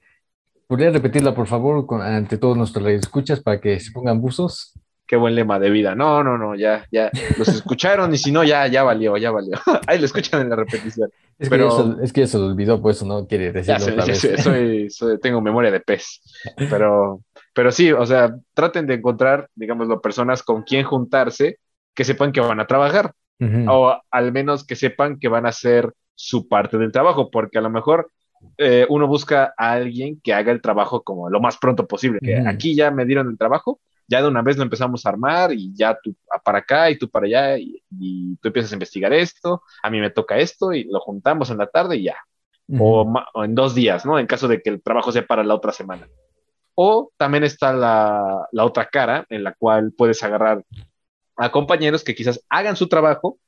¿Podría 0.66 0.90
repetirla, 0.90 1.34
por 1.34 1.46
favor, 1.46 1.86
con, 1.86 2.02
ante 2.02 2.36
todos 2.36 2.56
nuestros 2.56 2.86
escuchas 2.88 3.40
para 3.40 3.60
que 3.60 3.78
se 3.78 3.92
pongan 3.92 4.20
buzos? 4.20 4.72
Qué 5.06 5.16
buen 5.16 5.34
lema 5.34 5.58
de 5.58 5.70
vida. 5.70 5.94
No, 5.94 6.22
no, 6.22 6.38
no, 6.38 6.54
ya, 6.54 6.86
ya, 6.90 7.10
los 7.38 7.48
escucharon 7.48 8.12
y 8.14 8.18
si 8.18 8.32
no, 8.32 8.44
ya, 8.44 8.66
ya 8.66 8.82
valió, 8.82 9.16
ya 9.16 9.30
valió. 9.30 9.52
Ahí 9.86 9.98
lo 9.98 10.06
escuchan 10.06 10.40
en 10.42 10.50
la 10.50 10.56
repetición. 10.56 11.10
Es, 11.38 11.48
Pero, 11.48 11.68
que, 11.68 11.74
eso, 11.74 11.98
es 12.02 12.12
que 12.12 12.26
se 12.26 12.38
lo 12.38 12.46
olvidó, 12.46 12.80
pues 12.80 13.02
no 13.02 13.26
quiere 13.26 13.52
decirlo 13.52 13.84
otra 13.84 14.04
vez. 14.04 14.20
Soy, 14.38 14.90
soy, 14.90 15.18
tengo 15.20 15.40
memoria 15.40 15.70
de 15.70 15.80
pez. 15.80 16.20
Pero, 16.56 17.22
pero 17.52 17.72
sí, 17.72 17.90
o 17.92 18.06
sea, 18.06 18.34
traten 18.54 18.86
de 18.86 18.94
encontrar, 18.94 19.48
digámoslo, 19.54 20.00
personas 20.00 20.42
con 20.42 20.62
quien 20.62 20.84
juntarse 20.84 21.58
que 21.92 22.04
sepan 22.04 22.32
que 22.32 22.40
van 22.40 22.60
a 22.60 22.66
trabajar. 22.66 23.12
Uh 23.40 23.44
-huh. 23.44 23.66
O 23.68 24.02
al 24.10 24.32
menos 24.32 24.64
que 24.64 24.76
sepan 24.76 25.18
que 25.18 25.28
van 25.28 25.44
a 25.44 25.48
hacer 25.48 25.92
su 26.14 26.46
parte 26.48 26.78
del 26.78 26.92
trabajo, 26.92 27.30
porque 27.30 27.58
a 27.58 27.62
lo 27.62 27.70
mejor 27.70 28.10
eh, 28.58 28.86
uno 28.88 29.08
busca 29.08 29.52
a 29.56 29.72
alguien 29.72 30.20
que 30.22 30.32
haga 30.32 30.52
el 30.52 30.60
trabajo 30.60 31.02
como 31.02 31.28
lo 31.28 31.40
más 31.40 31.58
pronto 31.58 31.86
posible. 31.86 32.20
Uh 32.22 32.26
-huh. 32.26 32.48
aquí 32.48 32.76
ya 32.76 32.90
me 32.92 33.04
dieron 33.04 33.28
el 33.28 33.38
trabajo, 33.38 33.80
ya 34.06 34.22
de 34.22 34.28
una 34.28 34.42
vez 34.42 34.56
lo 34.56 34.62
empezamos 34.62 35.04
a 35.04 35.08
armar 35.08 35.52
y 35.52 35.74
ya 35.74 35.98
tú 36.02 36.14
para 36.44 36.58
acá 36.58 36.90
y 36.90 36.98
tú 36.98 37.08
para 37.08 37.26
allá 37.26 37.58
y, 37.58 37.82
y, 37.90 38.36
tú 38.36 38.48
empiezas 38.48 38.72
a 38.72 38.74
investigar 38.74 39.12
esto, 39.12 39.62
a 39.82 39.90
mí 39.90 40.00
me 40.00 40.10
toca 40.10 40.38
esto 40.38 40.72
y 40.72 40.84
lo 40.84 41.00
juntamos 41.00 41.50
en 41.50 41.58
la 41.58 41.66
tarde 41.66 41.96
y 41.96 42.04
ya. 42.04 42.16
Uh 42.66 42.76
-huh. 42.78 43.22
o, 43.34 43.40
o, 43.40 43.44
en 43.44 43.54
dos 43.54 43.74
días, 43.74 44.06
¿no? 44.06 44.18
En 44.18 44.26
caso 44.26 44.48
de 44.48 44.62
que 44.62 44.70
el 44.70 44.82
trabajo 44.82 45.12
sea 45.12 45.26
para 45.26 45.44
la 45.44 45.54
otra 45.54 45.72
semana. 45.72 46.08
O 46.74 47.12
también 47.16 47.44
está 47.44 47.72
la, 47.72 48.48
la 48.50 48.64
otra 48.64 48.86
cara 48.88 49.26
en 49.28 49.44
la 49.44 49.54
cual 49.54 49.92
puedes 49.96 50.22
agarrar 50.22 50.64
a 51.36 51.50
compañeros 51.50 52.04
que 52.04 52.14
quizás 52.14 52.40
hagan 52.48 52.76
su 52.76 52.88
trabajo, 52.88 53.38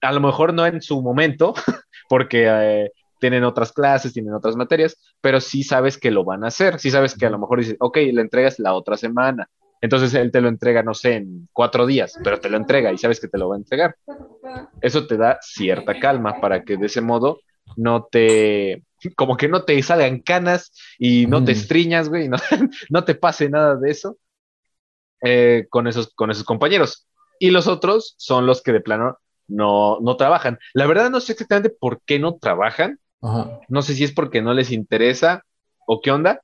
a 0.00 0.12
lo 0.12 0.20
mejor 0.20 0.54
no 0.54 0.66
en 0.66 0.80
su 0.82 1.02
momento, 1.02 1.54
porque 2.08 2.46
eh, 2.48 2.90
tienen 3.20 3.44
otras 3.44 3.72
clases, 3.72 4.12
tienen 4.12 4.34
otras 4.34 4.56
materias, 4.56 4.96
pero 5.20 5.40
sí 5.40 5.62
sabes 5.62 5.98
que 5.98 6.10
lo 6.10 6.24
van 6.24 6.44
a 6.44 6.48
hacer, 6.48 6.78
sí 6.78 6.90
sabes 6.90 7.16
que 7.16 7.26
a 7.26 7.30
lo 7.30 7.38
mejor 7.38 7.58
dices, 7.60 7.76
ok, 7.80 7.98
la 8.12 8.20
entregas 8.20 8.58
la 8.58 8.74
otra 8.74 8.96
semana, 8.96 9.48
entonces 9.84 10.14
él 10.14 10.32
te 10.32 10.40
lo 10.40 10.48
entrega, 10.48 10.82
no 10.82 10.94
sé, 10.94 11.16
en 11.16 11.46
cuatro 11.52 11.84
días, 11.84 12.18
pero 12.24 12.40
te 12.40 12.48
lo 12.48 12.56
entrega 12.56 12.90
y 12.90 12.96
sabes 12.96 13.20
que 13.20 13.28
te 13.28 13.36
lo 13.36 13.50
va 13.50 13.56
a 13.56 13.58
entregar. 13.58 13.94
Eso 14.80 15.06
te 15.06 15.18
da 15.18 15.38
cierta 15.42 16.00
calma 16.00 16.40
para 16.40 16.64
que 16.64 16.78
de 16.78 16.86
ese 16.86 17.02
modo 17.02 17.40
no 17.76 18.08
te, 18.10 18.82
como 19.14 19.36
que 19.36 19.46
no 19.46 19.64
te 19.64 19.82
salgan 19.82 20.20
canas 20.20 20.72
y 20.98 21.26
no 21.26 21.42
mm. 21.42 21.44
te 21.44 21.52
estriñas, 21.52 22.08
güey, 22.08 22.30
no, 22.30 22.38
no, 22.88 23.04
te 23.04 23.14
pase 23.14 23.50
nada 23.50 23.76
de 23.76 23.90
eso 23.90 24.16
eh, 25.22 25.66
con, 25.68 25.86
esos, 25.86 26.14
con 26.14 26.30
esos 26.30 26.44
compañeros. 26.44 27.06
Y 27.38 27.50
los 27.50 27.66
otros 27.66 28.14
son 28.16 28.46
los 28.46 28.62
que 28.62 28.72
de 28.72 28.80
plano 28.80 29.18
no, 29.48 30.00
no 30.00 30.16
trabajan. 30.16 30.58
La 30.72 30.86
verdad 30.86 31.10
no 31.10 31.20
sé 31.20 31.32
exactamente 31.32 31.68
por 31.68 32.00
qué 32.06 32.18
no 32.18 32.38
trabajan. 32.38 33.00
Ajá. 33.20 33.60
No 33.68 33.82
sé 33.82 33.92
si 33.92 34.04
es 34.04 34.12
porque 34.12 34.40
no 34.40 34.54
les 34.54 34.72
interesa 34.72 35.44
o 35.86 36.00
qué 36.00 36.10
onda, 36.10 36.40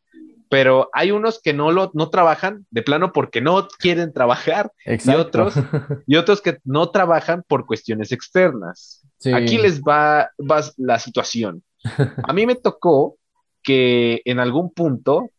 pero 0.51 0.91
hay 0.93 1.13
unos 1.13 1.41
que 1.41 1.53
no 1.55 1.71
lo 1.71 1.93
no 1.95 2.11
trabajan 2.11 2.67
de 2.71 2.83
plano 2.83 3.13
porque 3.13 3.41
no 3.41 3.69
quieren 3.79 4.13
trabajar 4.13 4.73
Exacto. 4.85 5.19
y 5.19 5.23
otros 5.23 5.55
y 6.09 6.17
otros 6.17 6.43
que 6.43 6.59
no 6.65 6.91
trabajan 6.91 7.45
por 7.47 7.67
cuestiones 7.67 8.11
externas. 8.11 9.07
Sí. 9.19 9.33
Aquí 9.33 9.59
les 9.59 9.81
va, 9.81 10.31
va 10.39 10.63
la 10.77 10.99
situación. 10.99 11.63
A 12.25 12.33
mí 12.33 12.47
me 12.47 12.57
tocó 12.57 13.17
que 13.63 14.23
en 14.25 14.41
algún 14.41 14.73
punto 14.75 15.31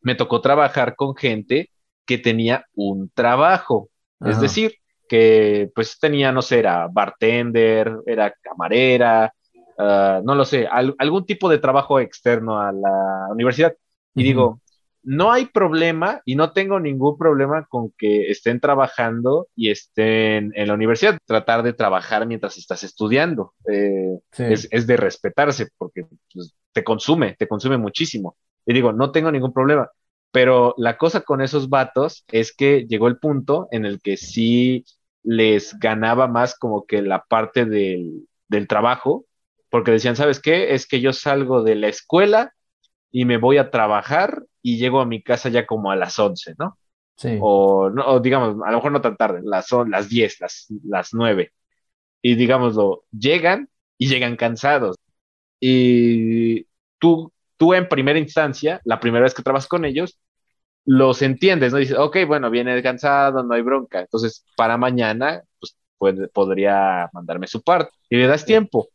me 0.00 0.14
tocó 0.14 0.40
trabajar 0.40 0.94
con 0.94 1.16
gente 1.16 1.70
que 2.06 2.16
tenía 2.16 2.66
un 2.74 3.10
trabajo. 3.10 3.90
Es 4.24 4.40
decir, 4.40 4.76
que 5.08 5.70
pues 5.74 5.98
tenía, 5.98 6.30
no 6.30 6.40
sé, 6.40 6.60
era 6.60 6.86
bartender, 6.86 7.92
era 8.06 8.32
camarera, 8.40 9.34
ah, 9.76 10.20
no 10.22 10.36
lo 10.36 10.44
sé, 10.44 10.68
algún 10.70 11.26
tipo 11.26 11.48
de 11.48 11.58
trabajo 11.58 11.98
externo 11.98 12.60
a 12.60 12.70
la 12.70 13.26
universidad. 13.30 13.74
Y 14.16 14.24
digo, 14.24 14.60
no 15.06 15.30
hay 15.30 15.46
problema 15.46 16.20
y 16.24 16.34
no 16.34 16.52
tengo 16.52 16.80
ningún 16.80 17.16
problema 17.16 17.64
con 17.66 17.92
que 17.96 18.28
estén 18.28 18.58
trabajando 18.58 19.46
y 19.54 19.70
estén 19.70 20.50
en 20.56 20.66
la 20.66 20.74
universidad. 20.74 21.16
Tratar 21.24 21.62
de 21.62 21.74
trabajar 21.74 22.26
mientras 22.26 22.58
estás 22.58 22.82
estudiando 22.82 23.54
eh, 23.70 24.18
es, 24.36 24.86
de 24.86 24.96
respetarse 24.96 25.68
porque 25.78 26.06
pues, 26.32 26.56
te 26.72 26.82
consume, 26.82 27.36
te 27.38 27.46
consume 27.46 27.76
muchísimo. 27.76 28.36
Y 28.66 28.74
digo, 28.74 28.92
no 28.92 29.12
tengo 29.12 29.30
ningún 29.30 29.52
problema. 29.52 29.88
Pero 30.32 30.74
la 30.76 30.98
cosa 30.98 31.20
con 31.20 31.40
esos 31.40 31.68
vatos 31.68 32.24
es 32.32 32.52
que 32.52 32.86
llegó 32.88 33.06
el 33.06 33.18
punto 33.18 33.68
en 33.70 33.84
el 33.84 34.00
que 34.00 34.16
sí 34.16 34.84
les 35.22 35.78
ganaba 35.78 36.26
más 36.26 36.58
como 36.58 36.84
que 36.84 37.00
la 37.02 37.22
parte 37.22 37.64
del, 37.64 38.26
del 38.48 38.66
trabajo, 38.66 39.24
porque 39.70 39.92
decían, 39.92 40.16
¿sabes 40.16 40.40
qué? 40.40 40.74
Es 40.74 40.88
que 40.88 41.00
yo 41.00 41.12
salgo 41.12 41.62
de 41.62 41.76
la 41.76 41.86
escuela 41.86 42.52
y 43.10 43.24
me 43.24 43.38
voy 43.38 43.58
a 43.58 43.70
trabajar 43.70 44.44
y 44.62 44.78
llego 44.78 45.00
a 45.00 45.06
mi 45.06 45.22
casa 45.22 45.48
ya 45.48 45.66
como 45.66 45.90
a 45.90 45.96
las 45.96 46.18
11, 46.18 46.54
¿no? 46.58 46.78
Sí. 47.16 47.38
O, 47.40 47.90
no, 47.90 48.20
digamos, 48.20 48.56
a 48.66 48.70
lo 48.70 48.76
mejor 48.78 48.92
no 48.92 49.00
tan 49.00 49.16
tarde, 49.16 49.40
las, 49.44 49.66
son 49.66 49.90
las 49.90 50.08
10, 50.08 50.40
las, 50.40 50.66
las 50.84 51.14
9. 51.14 51.52
Y 52.22 52.34
digámoslo, 52.36 53.04
llegan 53.12 53.70
y 53.98 54.08
llegan 54.08 54.36
cansados. 54.36 54.96
Y 55.60 56.66
tú, 56.98 57.32
tú 57.56 57.74
en 57.74 57.88
primera 57.88 58.18
instancia, 58.18 58.80
la 58.84 59.00
primera 59.00 59.24
vez 59.24 59.34
que 59.34 59.42
trabajas 59.42 59.68
con 59.68 59.84
ellos, 59.84 60.18
los 60.84 61.22
entiendes, 61.22 61.72
¿no? 61.72 61.78
Dices, 61.78 61.98
ok, 61.98 62.18
bueno, 62.26 62.50
viene 62.50 62.82
cansado, 62.82 63.42
no 63.42 63.54
hay 63.54 63.62
bronca. 63.62 64.00
Entonces, 64.00 64.44
para 64.56 64.76
mañana, 64.76 65.42
pues 65.58 65.76
podría 66.32 67.10
mandarme 67.12 67.46
su 67.46 67.62
parte. 67.62 67.92
Y 68.08 68.16
le 68.16 68.26
das 68.26 68.44
tiempo. 68.44 68.88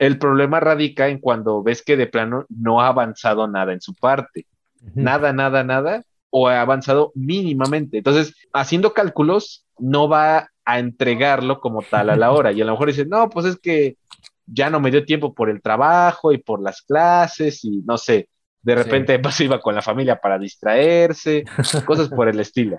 El 0.00 0.18
problema 0.18 0.60
radica 0.60 1.08
en 1.08 1.18
cuando 1.18 1.62
ves 1.62 1.82
que 1.82 1.98
de 1.98 2.06
plano 2.06 2.46
no 2.48 2.80
ha 2.80 2.88
avanzado 2.88 3.46
nada 3.46 3.74
en 3.74 3.82
su 3.82 3.94
parte. 3.94 4.46
Nada, 4.94 5.34
nada, 5.34 5.62
nada, 5.62 6.04
o 6.30 6.48
ha 6.48 6.62
avanzado 6.62 7.12
mínimamente. 7.14 7.98
Entonces, 7.98 8.34
haciendo 8.54 8.94
cálculos, 8.94 9.66
no 9.78 10.08
va 10.08 10.48
a 10.64 10.78
entregarlo 10.78 11.60
como 11.60 11.82
tal 11.82 12.08
a 12.08 12.16
la 12.16 12.30
hora. 12.32 12.50
Y 12.50 12.62
a 12.62 12.64
lo 12.64 12.72
mejor 12.72 12.88
dice, 12.88 13.04
no, 13.04 13.28
pues 13.28 13.44
es 13.44 13.58
que 13.58 13.98
ya 14.46 14.70
no 14.70 14.80
me 14.80 14.90
dio 14.90 15.04
tiempo 15.04 15.34
por 15.34 15.50
el 15.50 15.60
trabajo 15.60 16.32
y 16.32 16.38
por 16.38 16.62
las 16.62 16.80
clases 16.80 17.62
y 17.64 17.82
no 17.86 17.98
sé, 17.98 18.30
de 18.62 18.74
repente 18.74 19.18
pues 19.22 19.38
iba 19.42 19.60
con 19.60 19.74
la 19.74 19.82
familia 19.82 20.18
para 20.18 20.38
distraerse, 20.38 21.44
cosas 21.84 22.08
por 22.08 22.26
el 22.26 22.40
estilo. 22.40 22.78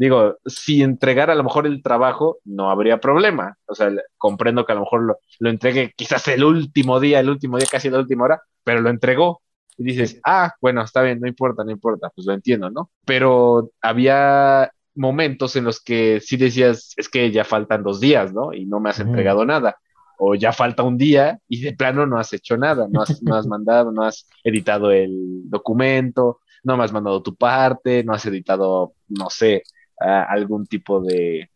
Digo, 0.00 0.38
si 0.46 0.82
entregara 0.82 1.34
a 1.34 1.36
lo 1.36 1.44
mejor 1.44 1.66
el 1.66 1.82
trabajo, 1.82 2.38
no 2.46 2.70
habría 2.70 3.00
problema. 3.00 3.58
O 3.66 3.74
sea, 3.74 3.92
comprendo 4.16 4.64
que 4.64 4.72
a 4.72 4.74
lo 4.76 4.80
mejor 4.80 5.02
lo, 5.02 5.18
lo 5.40 5.50
entregue 5.50 5.92
quizás 5.94 6.26
el 6.28 6.42
último 6.42 7.00
día, 7.00 7.20
el 7.20 7.28
último 7.28 7.58
día, 7.58 7.66
casi 7.70 7.90
la 7.90 7.98
última 7.98 8.24
hora, 8.24 8.40
pero 8.64 8.80
lo 8.80 8.88
entregó. 8.88 9.42
Y 9.76 9.84
dices, 9.84 10.18
ah, 10.24 10.54
bueno, 10.58 10.80
está 10.80 11.02
bien, 11.02 11.20
no 11.20 11.28
importa, 11.28 11.64
no 11.64 11.70
importa, 11.70 12.08
pues 12.14 12.26
lo 12.26 12.32
entiendo, 12.32 12.70
¿no? 12.70 12.90
Pero 13.04 13.72
había 13.82 14.72
momentos 14.94 15.54
en 15.56 15.64
los 15.64 15.82
que 15.82 16.20
sí 16.20 16.38
decías, 16.38 16.94
es 16.96 17.10
que 17.10 17.30
ya 17.30 17.44
faltan 17.44 17.82
dos 17.82 18.00
días, 18.00 18.32
¿no? 18.32 18.54
Y 18.54 18.64
no 18.64 18.80
me 18.80 18.88
has 18.88 19.00
entregado 19.00 19.44
nada. 19.44 19.76
O 20.16 20.34
ya 20.34 20.54
falta 20.54 20.82
un 20.82 20.96
día 20.96 21.40
y 21.46 21.60
de 21.60 21.74
plano 21.74 22.06
no 22.06 22.18
has 22.18 22.32
hecho 22.32 22.56
nada, 22.56 22.88
no 22.90 23.02
has, 23.02 23.22
no 23.22 23.34
has 23.34 23.46
mandado, 23.46 23.92
no 23.92 24.04
has 24.04 24.26
editado 24.44 24.92
el 24.92 25.42
documento, 25.44 26.40
no 26.62 26.78
me 26.78 26.84
has 26.84 26.92
mandado 26.92 27.22
tu 27.22 27.36
parte, 27.36 28.02
no 28.02 28.14
has 28.14 28.24
editado, 28.24 28.94
no 29.08 29.28
sé, 29.28 29.62
algún 30.00 30.66
tipo 30.66 31.00
de, 31.00 31.50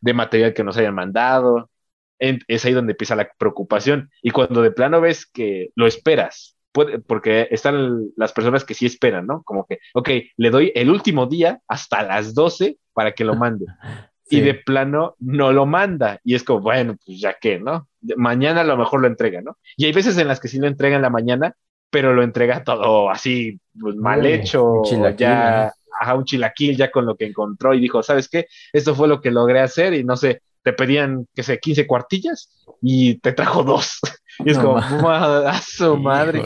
material 0.00 0.54
que 0.54 0.64
nos 0.64 0.76
hayan 0.76 0.94
mandado. 0.94 1.70
es 2.18 2.64
ahí 2.64 2.72
donde 2.72 2.92
empieza 2.92 3.16
la 3.16 3.28
preocupación. 3.38 4.10
Y 4.22 4.30
cuando 4.30 4.62
de 4.62 4.72
plano 4.72 5.00
ves 5.00 5.26
que 5.26 5.70
lo 5.74 5.86
esperas, 5.86 6.56
porque 6.72 7.48
están 7.50 8.06
las 8.16 8.32
personas 8.32 8.64
que 8.64 8.74
sí 8.74 8.86
esperan, 8.86 9.26
¿no? 9.26 9.42
Como 9.42 9.66
que, 9.66 9.78
ok, 9.94 10.08
le 10.36 10.50
doy 10.50 10.72
el 10.74 10.90
último 10.90 11.26
día 11.26 11.60
hasta 11.68 12.02
las 12.02 12.34
12 12.34 12.78
para 12.92 13.12
que 13.12 13.24
lo 13.24 13.34
mande. 13.36 13.66
Y 14.30 14.40
de 14.40 14.54
plano 14.54 15.14
no 15.18 15.52
lo 15.52 15.66
manda. 15.66 16.18
Y 16.24 16.34
es 16.34 16.42
como, 16.42 16.60
bueno, 16.60 16.96
pues 17.04 17.20
ya 17.20 17.34
que, 17.38 17.58
¿no? 17.58 17.86
Mañana 18.16 18.62
a 18.62 18.64
lo 18.64 18.78
mejor 18.78 19.02
lo 19.02 19.06
entrega, 19.06 19.42
¿no? 19.42 19.58
Y 19.76 19.84
hay 19.84 19.92
veces 19.92 20.16
en 20.16 20.26
las 20.26 20.40
que 20.40 20.48
sí 20.48 20.58
lo 20.58 20.66
entrega 20.68 20.96
en 20.96 21.02
la 21.02 21.10
mañana, 21.10 21.54
pero 21.90 22.14
lo 22.14 22.22
entrega 22.22 22.64
todo 22.64 23.10
así, 23.10 23.60
pues, 23.78 23.94
mal 23.96 24.24
hecho, 24.24 24.84
ya 25.18 25.70
a 26.08 26.14
un 26.14 26.24
chilaquil 26.24 26.76
ya 26.76 26.90
con 26.90 27.06
lo 27.06 27.16
que 27.16 27.26
encontró 27.26 27.74
y 27.74 27.80
dijo, 27.80 28.02
¿sabes 28.02 28.28
qué? 28.28 28.46
Esto 28.72 28.94
fue 28.94 29.08
lo 29.08 29.20
que 29.20 29.30
logré 29.30 29.60
hacer 29.60 29.94
y 29.94 30.04
no 30.04 30.16
sé, 30.16 30.42
te 30.62 30.72
pedían, 30.72 31.26
qué 31.34 31.42
sé, 31.42 31.58
15 31.58 31.86
cuartillas 31.86 32.50
y 32.80 33.16
te 33.16 33.32
trajo 33.32 33.64
dos. 33.64 33.98
y 34.44 34.50
es 34.50 34.58
como, 34.58 34.78
a 34.78 35.60
su 35.60 35.96
madre. 35.96 36.42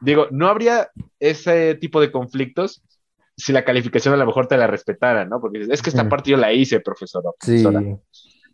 Digo, 0.00 0.28
no 0.30 0.48
habría 0.48 0.88
ese 1.18 1.74
tipo 1.76 2.00
de 2.00 2.12
conflictos 2.12 2.82
si 3.36 3.52
la 3.52 3.64
calificación 3.64 4.14
a 4.14 4.16
lo 4.16 4.26
mejor 4.26 4.46
te 4.46 4.56
la 4.56 4.66
respetara, 4.66 5.24
¿no? 5.24 5.40
Porque 5.40 5.66
es 5.68 5.82
que 5.82 5.90
esta 5.90 6.08
parte 6.08 6.30
yo 6.30 6.36
la 6.36 6.52
hice, 6.52 6.80
profesora. 6.80 7.30
profesora. 7.38 7.82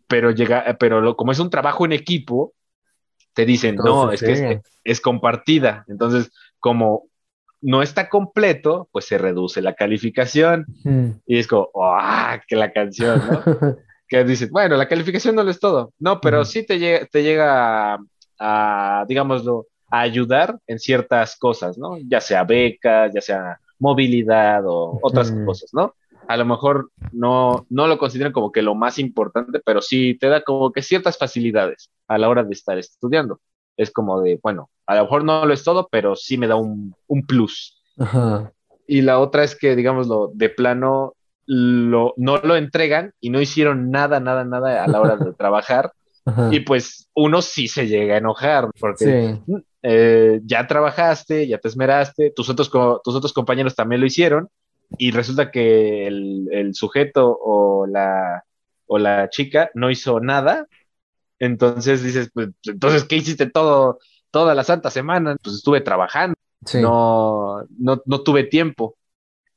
Pero 0.07 0.31
llega, 0.31 0.75
pero 0.79 1.15
como 1.15 1.31
es 1.31 1.39
un 1.39 1.49
trabajo 1.49 1.85
en 1.85 1.91
equipo, 1.91 2.53
te 3.33 3.45
dicen, 3.45 3.75
no, 3.75 4.11
es 4.11 4.21
que 4.21 4.31
es, 4.31 4.59
es, 4.83 5.01
compartida. 5.01 5.85
Entonces, 5.87 6.31
como 6.59 7.10
no 7.61 7.81
está 7.81 8.09
completo, 8.09 8.89
pues 8.91 9.05
se 9.05 9.17
reduce 9.17 9.61
la 9.61 9.73
calificación. 9.73 10.65
Y 11.25 11.37
es 11.37 11.47
como, 11.47 11.69
¡ah! 11.75 12.41
que 12.47 12.55
la 12.55 12.71
canción, 12.71 13.21
¿no? 13.29 13.41
que 14.07 14.23
dices, 14.23 14.49
bueno, 14.49 14.75
la 14.75 14.87
calificación 14.87 15.35
no 15.35 15.43
lo 15.43 15.51
es 15.51 15.59
todo. 15.59 15.93
No, 15.99 16.19
pero 16.19 16.43
sí 16.43 16.65
te 16.65 16.79
llega, 16.79 17.05
te 17.05 17.23
llega 17.23 17.99
a, 18.39 19.05
digámoslo, 19.07 19.67
a 19.89 20.01
ayudar 20.01 20.57
en 20.67 20.79
ciertas 20.79 21.37
cosas, 21.37 21.77
¿no? 21.77 21.97
Ya 22.07 22.19
sea 22.19 22.43
becas, 22.43 23.13
ya 23.13 23.21
sea 23.21 23.59
movilidad 23.79 24.63
o 24.65 24.99
otras 25.01 25.31
cosas, 25.45 25.69
¿no? 25.73 25.95
A 26.27 26.37
lo 26.37 26.45
mejor 26.45 26.91
no, 27.11 27.65
no 27.69 27.87
lo 27.87 27.97
consideran 27.97 28.31
como 28.31 28.51
que 28.51 28.61
lo 28.61 28.75
más 28.75 28.99
importante, 28.99 29.59
pero 29.65 29.81
sí 29.81 30.17
te 30.19 30.27
da 30.27 30.41
como 30.41 30.71
que 30.71 30.81
ciertas 30.81 31.17
facilidades 31.17 31.89
a 32.07 32.17
la 32.17 32.29
hora 32.29 32.43
de 32.43 32.53
estar 32.53 32.77
estudiando 32.77 33.39
es 33.81 33.91
como 33.91 34.21
de, 34.21 34.39
bueno, 34.41 34.69
a 34.85 34.95
lo 34.95 35.03
mejor 35.03 35.23
no 35.23 35.45
lo 35.45 35.53
es 35.53 35.63
todo, 35.63 35.87
pero 35.91 36.15
sí 36.15 36.37
me 36.37 36.47
da 36.47 36.55
un, 36.55 36.95
plus. 37.27 37.81
Y 38.87 39.01
la 39.01 39.19
otra 39.19 39.43
es 39.43 39.55
que, 39.55 39.75
digámoslo, 39.75 40.31
de 40.33 40.49
plano 40.49 41.13
lo, 41.45 42.13
no 42.17 42.37
lo 42.37 42.55
entregan 42.55 43.13
y 43.19 43.29
no 43.29 43.41
hicieron 43.41 43.89
nada, 43.89 44.19
nada, 44.19 44.43
nada 44.43 44.83
a 44.83 44.87
la 44.87 45.01
hora 45.01 45.15
de 45.17 45.33
trabajar. 45.37 45.91
Y 46.51 46.59
pues 46.59 47.09
uno 47.15 47.41
sí 47.41 47.67
se 47.67 47.87
llega 47.87 48.13
a 48.13 48.19
enojar 48.19 48.69
porque 48.79 49.39
eh, 49.81 50.39
ya 50.45 50.67
trabajaste, 50.67 51.47
ya 51.47 51.57
te 51.57 51.67
esmeraste, 51.67 52.31
tus 52.35 52.47
otros, 52.49 52.69
tus 53.03 53.15
otros 53.15 53.33
compañeros 53.33 53.75
también 53.75 54.01
lo 54.01 54.07
hicieron 54.07 54.47
y 54.99 55.09
resulta 55.11 55.49
que 55.49 56.05
el, 56.05 56.47
el 56.51 56.75
sujeto 56.75 57.37
o 57.41 57.87
la, 57.87 58.43
o 58.85 58.99
la 58.99 59.29
chica 59.29 59.71
no 59.73 59.89
hizo 59.89 60.19
nada 60.19 60.67
entonces 61.41 62.03
dices, 62.03 62.29
pues, 62.31 62.49
entonces, 62.65 63.03
¿qué 63.03 63.15
hiciste 63.15 63.47
todo, 63.47 63.97
toda 64.29 64.53
la 64.53 64.63
santa 64.63 64.91
semana? 64.91 65.35
Pues 65.41 65.55
estuve 65.55 65.81
trabajando, 65.81 66.35
no, 66.75 67.63
no, 67.79 68.01
no 68.05 68.21
tuve 68.21 68.43
tiempo. 68.43 68.95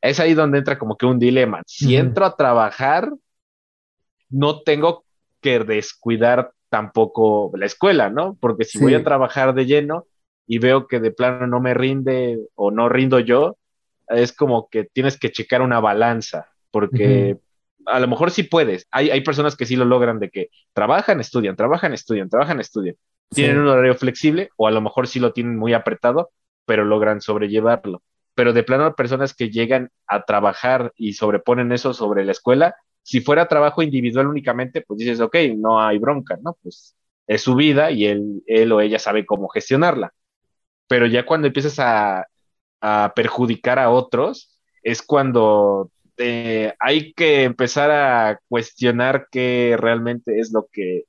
Es 0.01 0.19
ahí 0.19 0.33
donde 0.33 0.59
entra 0.59 0.79
como 0.79 0.97
que 0.97 1.05
un 1.05 1.19
dilema. 1.19 1.63
Si 1.67 1.95
entro 1.95 2.25
a 2.25 2.37
trabajar, 2.37 3.13
no 4.31 4.63
tengo 4.63 5.05
que 5.43 5.59
descuidar 5.59 6.53
tampoco 6.71 7.53
la 7.55 7.67
escuela, 7.67 8.09
¿no? 8.09 8.39
Porque 8.41 8.65
si 8.65 8.79
voy 8.79 8.95
a 8.95 9.05
trabajar 9.05 9.55
de 9.55 9.67
lleno 9.67 10.07
y 10.47 10.59
veo 10.59 10.87
que 10.87 11.01
de 11.01 11.11
plano 11.11 11.47
no 11.47 11.61
me 11.61 11.75
rinde 11.75 12.39
o 12.55 12.71
no 12.71 12.89
rindo 12.89 13.21
yo, 13.21 13.59
es 14.09 14.33
como 14.33 14.69
que 14.71 14.85
tienes 14.85 15.19
que 15.19 15.31
checar 15.31 15.61
una 15.61 15.81
balanza, 15.81 16.49
porque 16.71 17.37
a 17.87 18.01
lo 18.01 18.09
mejor 18.09 18.31
sí 18.31 18.45
puedes. 18.45 18.87
Hay, 18.91 19.11
hay 19.11 19.23
personas 19.23 19.57
que 19.57 19.67
sí 19.67 19.77
lo 19.77 19.85
logran 19.85 20.19
de 20.19 20.31
que 20.31 20.51
trabajan, 20.73 21.21
estudian, 21.21 21.57
trabajan, 21.57 21.93
estudian, 21.93 22.29
trabajan, 22.29 22.61
estudian. 22.61 22.97
Tienen 23.31 23.59
un 23.59 23.69
horario 23.69 23.95
flexible 23.95 24.51
o 24.57 24.69
a 24.69 24.71
lo 24.71 24.81
mejor 24.81 25.09
sí 25.09 25.19
lo 25.19 25.33
tienen 25.33 25.59
muy 25.59 25.73
apretado, 25.73 26.31
pero 26.67 26.85
logran 26.85 27.21
sobrellevarlo. 27.21 28.03
Pero 28.35 28.53
de 28.53 28.63
plano, 28.63 28.95
personas 28.95 29.35
que 29.35 29.51
llegan 29.51 29.91
a 30.07 30.25
trabajar 30.25 30.93
y 30.97 31.15
sobreponen 31.15 31.73
eso 31.73 31.95
sobre 31.95 32.25
la 32.25 32.33
escuela, 32.33 32.75
si 33.03 33.21
fuera 33.21 33.49
trabajo 33.49 33.83
individual 33.83 34.27
únicamente, 34.29 34.81
pues 34.83 34.99
dices, 34.99 35.21
ok, 35.21 35.37
no 35.57 35.81
hay 35.81 35.99
bronca, 35.99 36.39
¿no? 36.43 36.57
Pues 36.63 36.97
es 37.27 37.43
su 37.43 37.55
vida 37.55 37.91
y 37.91 38.07
él, 38.07 38.43
él 38.47 38.73
o 38.73 38.81
ella 38.81 38.99
sabe 38.99 39.27
cómo 39.27 39.49
gestionarla. 39.49 40.13
Pero 40.89 41.07
ya 41.07 41.27
cuando 41.27 41.47
empiezas 41.47 41.79
a, 41.79 42.27
a 42.81 43.13
perjudicar 43.15 43.79
a 43.79 43.91
otros, 43.91 44.59
es 44.83 45.03
cuando 45.03 45.91
este, 46.17 46.75
hay 46.79 47.13
que 47.13 47.43
empezar 47.43 47.91
a 47.91 48.41
cuestionar 48.49 49.27
qué 49.31 49.77
realmente 49.79 50.39
es 50.39 50.53
lo 50.53 50.69
que 50.71 51.05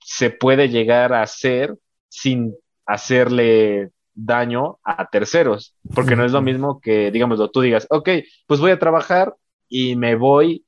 se 0.00 0.30
puede 0.30 0.68
llegar 0.68 1.12
a 1.12 1.22
hacer 1.22 1.76
sin 2.08 2.54
hacerle 2.86 3.90
daño 4.14 4.78
a 4.84 5.08
terceros, 5.08 5.74
porque 5.92 6.14
no 6.14 6.24
es 6.24 6.30
lo 6.30 6.40
mismo 6.40 6.80
que, 6.80 7.10
digamos, 7.10 7.40
tú 7.50 7.60
digas, 7.60 7.86
ok, 7.90 8.08
pues 8.46 8.60
voy 8.60 8.70
a 8.70 8.78
trabajar 8.78 9.34
y 9.68 9.96
me 9.96 10.14
voy 10.14 10.64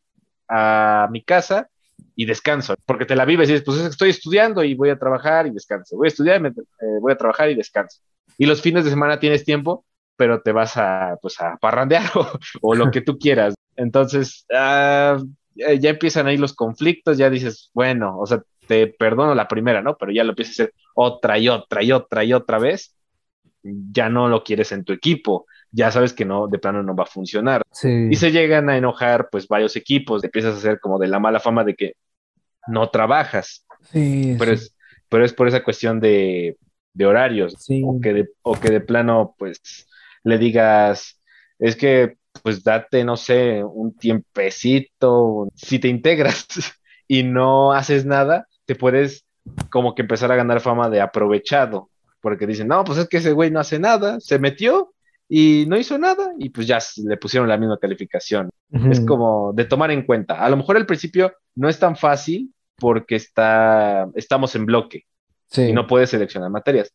a 0.49 1.07
mi 1.13 1.23
casa 1.23 1.69
y 2.17 2.25
descanso, 2.25 2.75
porque 2.87 3.05
te 3.05 3.15
la 3.15 3.25
vives 3.25 3.49
y 3.49 3.53
dices, 3.53 3.65
pues 3.65 3.79
estoy 3.79 4.11
estudiando 4.11 4.65
y 4.65 4.75
voy 4.75 4.91
a 4.91 4.99
trabajar 4.99 5.47
y 5.47 5.51
descanso, 5.51 5.97
voy 5.97 6.07
a 6.07 6.09
estudiar, 6.09 6.45
eh, 6.45 6.53
voy 7.01 7.13
a 7.13 7.17
trabajar 7.17 7.51
y 7.51 7.55
descanso. 7.55 8.01
Y 8.37 8.47
los 8.47 8.61
fines 8.61 8.85
de 8.85 8.91
semana 8.91 9.21
tienes 9.21 9.45
tiempo, 9.45 9.85
pero 10.17 10.43
te 10.43 10.53
vas 10.53 10.77
a, 10.77 11.19
pues, 11.21 11.41
a 11.41 11.57
parrandear 11.57 12.11
o, 12.63 12.75
lo 12.75 12.91
que 12.91 13.01
tú 13.01 13.19
quieras. 13.19 13.55
Entonces, 13.77 14.47
ah, 14.53 15.19
ya 15.55 15.91
empiezan 15.91 16.27
ahí 16.27 16.37
los 16.37 16.55
conflictos, 16.55 17.19
ya 17.19 17.31
dices, 17.31 17.71
bueno, 17.75 18.19
o 18.19 18.27
sea, 18.27 18.43
te 18.67 18.89
perdono 18.89 19.35
la 19.35 19.49
primera, 19.49 19.83
¿no? 19.83 19.97
Pero 19.97 20.13
ya 20.13 20.25
lo 20.25 20.31
empiezas 20.31 20.61
a 20.61 20.63
hacer 20.65 20.75
otra 20.95 21.39
y 21.39 21.49
otra 21.49 21.83
y 21.83 21.93
otra 21.93 22.25
y 22.25 22.33
otra 22.33 22.59
vez, 22.59 22.95
ya 23.63 24.09
no 24.09 24.29
lo 24.29 24.45
quieres 24.45 24.73
en 24.73 24.85
tu 24.85 24.93
equipo, 24.93 25.47
ya 25.71 25.91
sabes 25.91 26.13
que 26.13 26.25
no, 26.25 26.47
de 26.49 26.59
plano 26.59 26.83
no 26.83 26.95
va 26.95 27.05
a 27.05 27.07
funcionar. 27.07 27.63
Y 27.83 28.17
se 28.17 28.33
llegan 28.33 28.71
a 28.71 28.77
enojar, 28.77 29.29
pues, 29.31 29.49
varios 29.49 29.77
equipos, 29.77 30.25
empiezas 30.25 30.55
a 30.55 30.59
hacer 30.59 30.81
como 30.81 30.99
de 30.99 31.09
la 31.09 31.19
mala 31.19 31.41
fama 31.41 31.65
de 31.65 31.75
que 31.75 31.93
no 32.69 32.89
trabajas. 32.91 33.65
pero, 33.93 34.53
Es, 34.53 34.75
pero 35.09 35.25
es 35.25 35.33
por 35.33 35.49
esa 35.49 35.63
cuestión 35.63 36.01
de, 36.01 36.57
horarios, 37.05 37.55
o, 37.85 38.01
que 38.01 38.13
de, 38.13 38.29
o 38.43 38.59
que 38.59 38.71
de 38.71 38.81
plano, 38.81 39.35
pues, 39.39 39.87
le 40.27 40.39
digas, 40.39 41.21
es 41.59 41.77
que, 41.77 42.17
pues, 42.43 42.65
date, 42.65 43.05
no 43.05 43.17
sé, 43.17 43.63
un 43.63 43.97
tiempecito, 43.97 45.49
si 45.55 45.79
te 45.79 45.89
integras 45.89 46.47
y 47.09 47.23
no 47.23 47.73
haces 47.73 48.05
nada, 48.05 48.49
te 48.65 48.75
puedes 48.75 49.25
como 49.71 49.95
que 49.95 50.03
empezar 50.03 50.33
a 50.33 50.37
ganar 50.37 50.61
fama 50.61 50.91
de 50.91 51.01
aprovechado, 51.01 51.91
porque 52.21 52.47
dicen, 52.47 52.67
no, 52.67 52.83
pues 52.83 52.99
es 52.99 53.09
que 53.09 53.19
ese 53.19 53.31
güey 53.33 53.53
no 53.53 53.61
hace 53.61 53.79
nada, 53.79 54.19
se 54.19 54.41
metió 54.41 54.93
y 55.29 55.65
no 55.69 55.77
hizo 55.77 55.97
nada 55.97 56.33
y 56.39 56.51
pues 56.51 56.67
ya 56.67 56.79
le 57.05 57.17
pusieron 57.17 57.49
la 57.49 57.57
misma 57.57 57.79
calificación. 57.79 58.51
Es 58.91 59.01
como 59.01 59.53
de 59.53 59.65
tomar 59.65 59.93
en 59.93 60.03
cuenta. 60.03 60.45
A 60.45 60.51
lo 60.51 60.57
mejor 60.57 60.77
al 60.77 60.87
principio 60.87 61.33
no 61.55 61.69
es 61.69 61.79
tan 61.79 61.95
fácil 61.97 62.53
porque 62.77 63.15
está, 63.15 64.09
estamos 64.17 64.57
en 64.57 64.67
bloque 64.67 65.05
y 65.57 65.73
no 65.73 65.87
puedes 65.87 66.11
seleccionar 66.11 66.51
materias, 66.51 66.93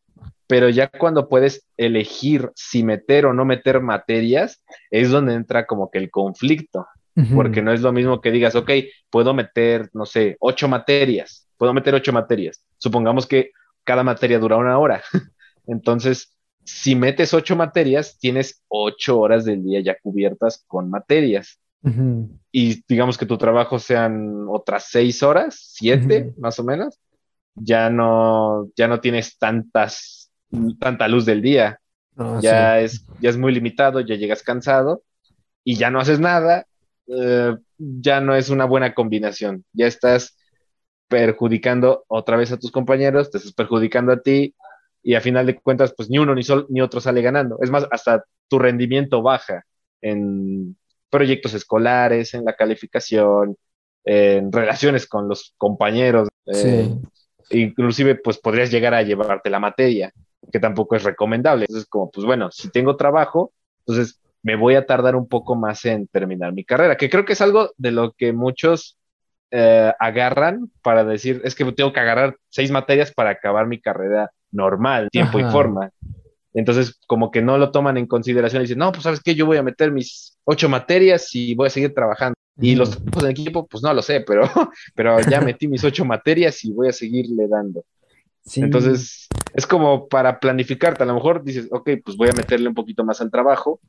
pero 0.48 0.70
ya 0.70 0.90
cuando 0.90 1.30
puedes 1.30 1.66
elegir 1.78 2.52
si 2.56 2.84
meter 2.84 3.26
o 3.26 3.34
no 3.34 3.46
meter 3.46 3.82
materias, 3.82 4.64
es 4.90 5.10
donde 5.10 5.34
entra 5.34 5.66
como 5.66 5.90
que 5.90 5.98
el 5.98 6.12
conflicto. 6.12 6.88
Porque 7.36 7.62
no 7.62 7.74
es 7.74 7.82
lo 7.82 7.92
mismo 7.92 8.22
que 8.22 8.32
digas, 8.32 8.56
ok, 8.56 8.72
puedo 9.10 9.34
meter, 9.34 9.90
no 9.94 10.06
sé, 10.06 10.38
ocho 10.40 10.68
materias, 10.70 11.48
puedo 11.58 11.74
meter 11.74 11.94
ocho 11.94 12.14
materias. 12.14 12.66
Supongamos 12.78 13.28
que 13.28 13.52
cada 13.84 14.04
materia 14.04 14.40
dura 14.40 14.58
una 14.58 14.78
hora. 14.80 15.04
Entonces, 15.68 16.34
si 16.64 16.96
metes 16.96 17.34
ocho 17.34 17.56
materias, 17.56 18.18
tienes 18.20 18.64
ocho 18.68 19.20
horas 19.20 19.46
del 19.46 19.64
día 19.64 19.82
ya 19.82 19.98
cubiertas 20.02 20.64
con 20.68 20.90
materias. 20.90 21.60
Y 22.52 22.84
digamos 22.88 23.18
que 23.18 23.26
tu 23.26 23.38
trabajo 23.38 23.80
sean 23.80 24.46
otras 24.50 24.88
seis 24.90 25.24
horas, 25.24 25.58
siete 25.60 26.34
más 26.38 26.60
o 26.60 26.64
menos, 26.64 27.00
ya 27.56 27.90
no, 27.90 28.70
ya 28.76 28.88
no 28.88 29.00
tienes 29.00 29.38
tantas, 29.38 30.32
tanta 30.80 31.08
luz 31.08 31.26
del 31.26 31.42
día. 31.42 31.80
ya, 32.42 32.80
es, 32.80 33.06
ya 33.20 33.30
es 33.30 33.38
muy 33.38 33.54
limitado, 33.54 34.00
ya 34.02 34.16
llegas 34.16 34.44
cansado 34.44 35.04
y 35.64 35.76
ya 35.76 35.90
no 35.90 36.00
haces 36.00 36.20
nada, 36.20 36.66
eh, 37.08 37.56
ya 37.78 38.22
no 38.22 38.36
es 38.36 38.50
una 38.50 38.66
buena 38.66 38.94
combinación. 38.94 39.66
Ya 39.74 39.88
estás 39.88 40.38
perjudicando 41.08 42.06
otra 42.08 42.38
vez 42.38 42.52
a 42.52 42.58
tus 42.58 42.72
compañeros, 42.72 43.32
te 43.32 43.38
estás 43.38 43.54
perjudicando 43.54 44.14
a 44.14 44.22
ti 44.22 44.56
y 45.04 45.16
a 45.16 45.22
final 45.22 45.46
de 45.46 45.60
cuentas, 45.60 45.94
pues 45.96 46.10
ni 46.10 46.18
uno 46.18 46.36
ni, 46.36 46.44
sol, 46.44 46.68
ni 46.70 46.82
otro 46.82 47.02
sale 47.02 47.22
ganando. 47.22 47.58
Es 47.62 47.70
más, 47.70 47.88
hasta 47.92 48.24
tu 48.48 48.60
rendimiento 48.60 49.22
baja 49.22 49.66
en 50.02 50.78
proyectos 51.10 51.54
escolares, 51.54 52.34
en 52.34 52.46
la 52.46 52.56
calificación, 52.56 53.58
en 54.04 54.52
relaciones 54.52 55.08
con 55.08 55.28
los 55.28 55.54
compañeros. 55.58 56.30
Eh, 56.46 56.96
inclusive, 57.52 58.16
pues 58.16 58.38
podrías 58.38 58.72
llegar 58.72 58.94
a 58.94 59.02
llevarte 59.02 59.50
la 59.50 59.60
materia, 59.60 60.12
que 60.52 60.60
tampoco 60.60 60.96
es 60.96 61.04
recomendable. 61.04 61.66
Entonces, 61.68 61.88
como, 61.90 62.10
pues 62.10 62.26
bueno, 62.26 62.52
si 62.52 62.70
tengo 62.70 62.96
trabajo, 62.96 63.52
entonces 63.86 64.22
me 64.44 64.56
voy 64.56 64.76
a 64.76 64.86
tardar 64.86 65.16
un 65.16 65.28
poco 65.28 65.56
más 65.56 65.86
en 65.86 66.08
terminar 66.08 66.54
mi 66.54 66.64
carrera, 66.64 66.98
que 66.98 67.10
creo 67.10 67.26
que 67.26 67.34
es 67.34 67.42
algo 67.42 67.72
de 67.78 67.92
lo 67.92 68.14
que 68.14 68.34
muchos 68.34 68.98
eh, 69.52 69.94
agarran 70.00 70.72
para 70.82 71.04
decir, 71.04 71.42
es 71.44 71.56
que 71.56 71.70
tengo 71.74 71.94
que 71.94 72.00
agarrar 72.00 72.38
seis 72.50 72.72
materias 72.72 73.14
para 73.14 73.32
acabar 73.32 73.68
mi 73.68 73.80
carrera 73.80 74.32
normal, 74.52 75.10
tiempo 75.12 75.40
y 75.40 75.44
forma. 75.44 75.92
Entonces, 76.54 77.00
como 77.08 77.32
que 77.32 77.42
no 77.42 77.58
lo 77.58 77.72
toman 77.72 77.98
en 77.98 78.08
consideración 78.08 78.62
y 78.62 78.66
dicen, 78.66 78.80
no, 78.80 78.92
pues 78.92 79.04
sabes 79.04 79.22
qué, 79.22 79.36
yo 79.36 79.46
voy 79.46 79.58
a 79.58 79.64
meter 79.64 79.92
mis 79.92 80.38
ocho 80.44 80.68
materias 80.70 81.34
y 81.34 81.56
voy 81.56 81.68
a 81.68 81.72
seguir 81.72 81.94
trabajando. 81.94 82.36
Y 82.60 82.76
los 82.76 83.04
tipos 83.04 83.24
del 83.24 83.32
equipo, 83.32 83.66
pues 83.68 83.82
no 83.82 83.94
lo 83.94 84.02
sé, 84.02 84.22
pero, 84.22 84.44
pero 84.96 85.20
ya 85.22 85.42
metí 85.42 85.68
mis 85.68 85.84
ocho 85.84 86.06
materias 86.06 86.64
y 86.66 86.72
voy 86.72 86.90
a 86.90 86.94
seguirle 86.94 87.48
dando. 87.48 87.84
Entonces, 88.56 89.28
es 89.54 89.68
como 89.68 90.08
para 90.08 90.40
planificarte. 90.40 91.04
A 91.04 91.06
lo 91.06 91.14
mejor 91.14 91.44
dices, 91.44 91.68
ok, 91.72 91.90
pues 92.04 92.18
voy 92.18 92.30
a 92.30 92.36
meterle 92.36 92.68
un 92.68 92.74
poquito 92.74 93.04
más 93.04 93.22
al 93.22 93.32
trabajo, 93.32 93.80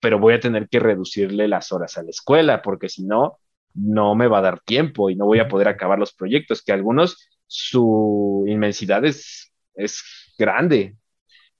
pero 0.00 0.18
voy 0.18 0.34
a 0.34 0.40
tener 0.40 0.68
que 0.68 0.78
reducirle 0.78 1.48
las 1.48 1.72
horas 1.72 1.96
a 1.98 2.02
la 2.02 2.10
escuela, 2.10 2.62
porque 2.62 2.88
si 2.88 3.04
no, 3.04 3.38
no 3.74 4.14
me 4.14 4.28
va 4.28 4.38
a 4.38 4.42
dar 4.42 4.60
tiempo 4.60 5.10
y 5.10 5.16
no 5.16 5.26
voy 5.26 5.38
a 5.38 5.48
poder 5.48 5.68
acabar 5.68 5.98
los 5.98 6.12
proyectos, 6.12 6.62
que 6.62 6.72
algunos 6.72 7.28
su 7.46 8.44
inmensidad 8.46 9.04
es, 9.04 9.52
es 9.74 10.02
grande. 10.38 10.96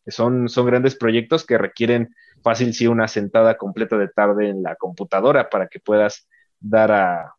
Son, 0.06 0.48
son 0.48 0.66
grandes 0.66 0.96
proyectos 0.96 1.44
que 1.44 1.58
requieren 1.58 2.14
fácil 2.42 2.74
sí 2.74 2.86
una 2.86 3.08
sentada 3.08 3.56
completa 3.56 3.98
de 3.98 4.08
tarde 4.08 4.48
en 4.48 4.62
la 4.62 4.76
computadora 4.76 5.48
para 5.50 5.68
que 5.68 5.80
puedas 5.80 6.28
dar 6.60 6.92
a 6.92 7.34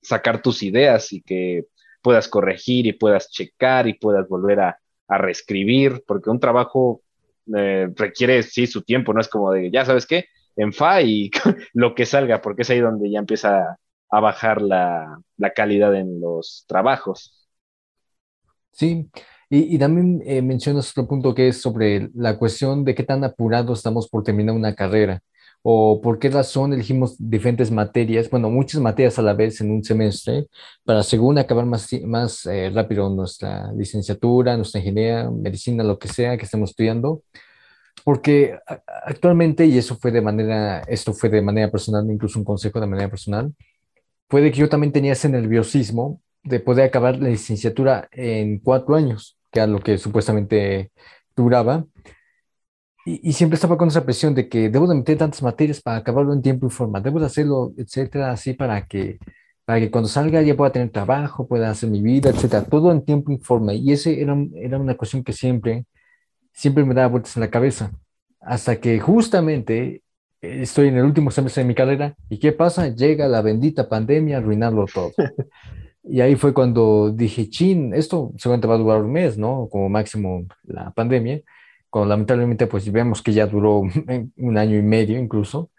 sacar 0.00 0.42
tus 0.42 0.62
ideas 0.62 1.12
y 1.12 1.22
que 1.22 1.66
puedas 2.02 2.28
corregir 2.28 2.86
y 2.86 2.92
puedas 2.92 3.30
checar 3.30 3.86
y 3.88 3.94
puedas 3.94 4.28
volver 4.28 4.60
a, 4.60 4.78
a 5.08 5.18
reescribir, 5.18 6.02
porque 6.06 6.30
un 6.30 6.40
trabajo 6.40 7.02
eh, 7.56 7.88
requiere 7.96 8.42
sí 8.42 8.66
su 8.66 8.82
tiempo, 8.82 9.12
no 9.12 9.20
es 9.20 9.28
como 9.28 9.52
de, 9.52 9.70
ya 9.70 9.84
sabes 9.84 10.06
qué, 10.06 10.26
en 10.56 10.72
fa 10.72 11.02
y 11.02 11.30
lo 11.72 11.94
que 11.94 12.06
salga, 12.06 12.40
porque 12.40 12.62
es 12.62 12.70
ahí 12.70 12.80
donde 12.80 13.10
ya 13.10 13.18
empieza 13.18 13.78
a 14.10 14.20
bajar 14.20 14.62
la, 14.62 15.20
calidad 15.54 15.94
en 15.94 16.20
los 16.20 16.64
trabajos. 16.68 17.48
Sí, 18.70 19.10
y, 19.54 19.78
también 19.78 20.22
eh, 20.24 20.40
mencionas 20.40 20.90
otro 20.92 21.06
punto 21.06 21.34
que 21.34 21.48
es 21.48 21.60
sobre 21.60 22.08
la 22.14 22.38
cuestión 22.38 22.84
de 22.84 22.94
qué 22.94 23.02
tan 23.02 23.22
apurados 23.22 23.80
estamos 23.80 24.08
por 24.08 24.22
terminar 24.24 24.54
una 24.54 24.74
carrera 24.74 25.22
o 25.62 26.00
por 26.00 26.18
qué 26.18 26.30
razón 26.30 26.72
elegimos 26.72 27.16
diferentes 27.18 27.70
materias, 27.70 28.30
bueno, 28.30 28.50
muchas 28.50 28.80
materias 28.80 29.18
a 29.18 29.22
la 29.22 29.34
vez 29.34 29.60
en 29.60 29.70
un 29.70 29.84
semestre, 29.84 30.46
para 30.84 31.02
según 31.02 31.38
acabar 31.38 31.66
más, 31.66 31.88
más 32.04 32.46
eh, 32.46 32.70
rápido 32.74 33.10
nuestra 33.10 33.70
licenciatura, 33.72 34.56
nuestra 34.56 34.80
ingeniería, 34.80 35.30
medicina, 35.30 35.84
lo 35.84 35.98
que 35.98 36.08
sea 36.08 36.36
que 36.38 36.44
estemos 36.46 36.70
estudiando, 36.70 37.22
porque 38.04 38.58
actualmente, 39.06 39.66
y 39.66 39.78
eso 39.78 39.96
fue 39.96 40.12
de 40.12 40.22
manera, 40.22 40.80
esto 40.88 41.12
fue 41.12 41.28
de 41.28 41.42
manera 41.42 41.70
personal, 41.70 42.10
incluso 42.10 42.38
un 42.38 42.44
consejo 42.46 42.80
de 42.80 42.86
manera 42.86 43.10
personal, 43.10 43.54
puede 44.28 44.50
que 44.50 44.58
yo 44.60 44.68
también 44.68 44.92
tenía 44.92 45.12
ese 45.12 45.28
nerviosismo 45.28 46.20
de 46.42 46.60
poder 46.60 46.86
acabar 46.86 47.18
la 47.18 47.28
licenciatura 47.28 48.08
en 48.12 48.58
cuatro 48.58 48.96
años, 48.96 49.38
que 49.52 49.60
era 49.60 49.66
lo 49.68 49.80
que 49.80 49.98
supuestamente 49.98 50.92
duraba, 51.36 51.86
y, 53.04 53.32
siempre 53.32 53.56
estaba 53.56 53.76
con 53.76 53.88
esa 53.88 54.04
presión 54.04 54.34
de 54.34 54.48
que 54.48 54.68
debo 54.70 54.86
de 54.86 54.94
meter 54.94 55.18
tantas 55.18 55.42
materias 55.42 55.80
para 55.82 55.98
acabarlo 55.98 56.32
en 56.32 56.42
tiempo 56.42 56.66
y 56.66 56.70
forma, 56.70 57.00
debo 57.00 57.18
de 57.18 57.26
hacerlo, 57.26 57.72
etcétera, 57.76 58.30
así 58.30 58.52
para 58.54 58.86
que, 58.86 59.18
para 59.64 59.80
que 59.80 59.90
cuando 59.90 60.08
salga 60.08 60.40
ya 60.42 60.56
pueda 60.56 60.72
tener 60.72 60.90
trabajo, 60.90 61.48
pueda 61.48 61.70
hacer 61.70 61.90
mi 61.90 62.00
vida, 62.00 62.30
etcétera, 62.30 62.64
todo 62.64 62.92
en 62.92 63.04
tiempo 63.04 63.32
y 63.32 63.38
forma. 63.38 63.74
Y 63.74 63.92
ese 63.92 64.20
era, 64.22 64.36
era 64.56 64.78
una 64.78 64.96
cuestión 64.96 65.24
que 65.24 65.32
siempre, 65.32 65.84
siempre 66.52 66.84
me 66.84 66.94
daba 66.94 67.08
vueltas 67.08 67.36
en 67.36 67.42
la 67.42 67.50
cabeza, 67.50 67.92
hasta 68.40 68.80
que 68.80 69.00
justamente 69.00 70.02
estoy 70.40 70.88
en 70.88 70.96
el 70.98 71.04
último 71.04 71.30
semestre 71.30 71.62
de 71.62 71.68
mi 71.68 71.74
carrera 71.74 72.16
y 72.28 72.38
¿qué 72.38 72.52
pasa? 72.52 72.88
Llega 72.88 73.28
la 73.28 73.42
bendita 73.42 73.88
pandemia 73.88 74.36
a 74.36 74.40
arruinarlo 74.40 74.86
todo. 74.92 75.12
Y 76.04 76.20
ahí 76.20 76.34
fue 76.36 76.52
cuando 76.52 77.10
dije, 77.12 77.48
chin, 77.48 77.94
esto 77.94 78.32
seguramente 78.36 78.66
va 78.66 78.74
a 78.74 78.78
durar 78.78 79.02
un 79.02 79.12
mes, 79.12 79.38
¿no? 79.38 79.68
Como 79.70 79.88
máximo 79.88 80.46
la 80.64 80.90
pandemia 80.90 81.42
cuando 81.92 82.08
lamentablemente 82.08 82.66
pues 82.66 82.90
vemos 82.90 83.20
que 83.20 83.34
ya 83.34 83.46
duró 83.46 83.80
un 84.36 84.58
año 84.58 84.78
y 84.78 84.82
medio 84.82 85.18
incluso, 85.18 85.70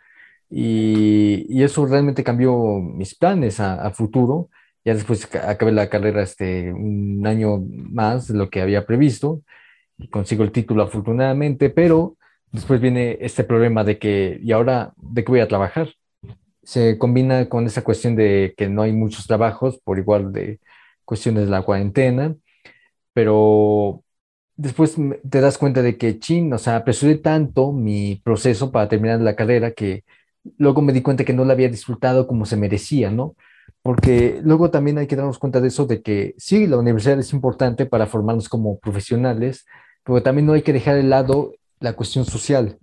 y, 0.48 1.64
eso 1.64 1.88
realmente 1.88 2.24
cambió 2.24 2.80
mis 2.80 3.16
planes 3.16 3.60
a, 3.60 3.90
futuro. 3.92 4.50
Ya 4.86 4.94
después 4.94 5.28
acabé 5.36 5.72
la 5.72 5.90
carrera 5.90 6.22
este, 6.22 6.72
un 6.72 7.26
año 7.26 7.60
más 7.68 8.28
de 8.28 8.38
lo 8.38 8.50
que 8.52 8.62
había 8.62 8.86
previsto, 8.86 9.42
y 9.98 10.08
consigo 10.10 10.44
el 10.44 10.52
título 10.52 10.84
afortunadamente, 10.84 11.72
pero 11.72 12.16
después 12.52 12.80
viene 12.80 13.18
este 13.22 13.44
problema 13.44 13.84
de 13.84 13.98
que, 13.98 14.40
¿y 14.44 14.52
ahora 14.52 14.94
de 14.98 15.24
qué 15.24 15.32
voy 15.32 15.40
a 15.40 15.48
trabajar? 15.48 15.90
Se 16.64 16.98
combina 16.98 17.50
con 17.50 17.66
esa 17.68 17.84
cuestión 17.84 18.16
de 18.16 18.54
que 18.58 18.70
no 18.70 18.82
hay 18.84 18.94
muchos 18.94 19.28
trabajos 19.28 19.80
por 19.84 20.00
igual 20.00 20.32
de 20.34 20.60
cuestiones 21.06 21.46
de 21.46 21.52
la 21.52 21.64
cuarentena, 21.64 22.36
pero 23.14 24.04
después 24.56 24.96
te 25.30 25.42
das 25.42 25.58
cuenta 25.58 25.82
de 25.82 25.98
que, 25.98 26.20
chin, 26.20 26.54
o 26.54 26.58
sea, 26.58 26.78
apresuré 26.78 27.18
tanto 27.18 27.72
mi 27.72 28.22
proceso 28.24 28.72
para 28.72 28.88
terminar 28.90 29.22
la 29.22 29.36
carrera 29.36 29.72
que 29.72 30.04
luego 30.58 30.82
me 30.82 30.94
di 30.94 31.02
cuenta 31.02 31.26
que 31.26 31.34
no 31.34 31.46
la 31.46 31.54
había 31.54 31.70
disfrutado 31.70 32.28
como 32.28 32.46
se 32.46 32.58
merecía, 32.58 33.12
¿no? 33.12 33.36
Porque 33.82 34.40
luego 34.44 34.72
también 34.72 34.98
hay 34.98 35.08
que 35.08 35.16
darnos 35.16 35.40
cuenta 35.40 35.62
de 35.62 35.68
eso, 35.70 35.86
de 35.86 36.02
que 36.02 36.36
sí, 36.38 36.68
la 36.68 36.78
universidad 36.78 37.20
es 37.20 37.34
importante 37.34 37.86
para 37.86 38.08
formarnos 38.08 38.50
como 38.50 38.80
profesionales, 38.80 39.66
pero 40.04 40.24
también 40.24 40.46
no 40.46 40.54
hay 40.54 40.62
que 40.62 40.74
dejar 40.74 40.96
de 40.96 41.04
lado 41.04 41.54
la 41.80 41.94
cuestión 41.94 42.26
social, 42.26 42.80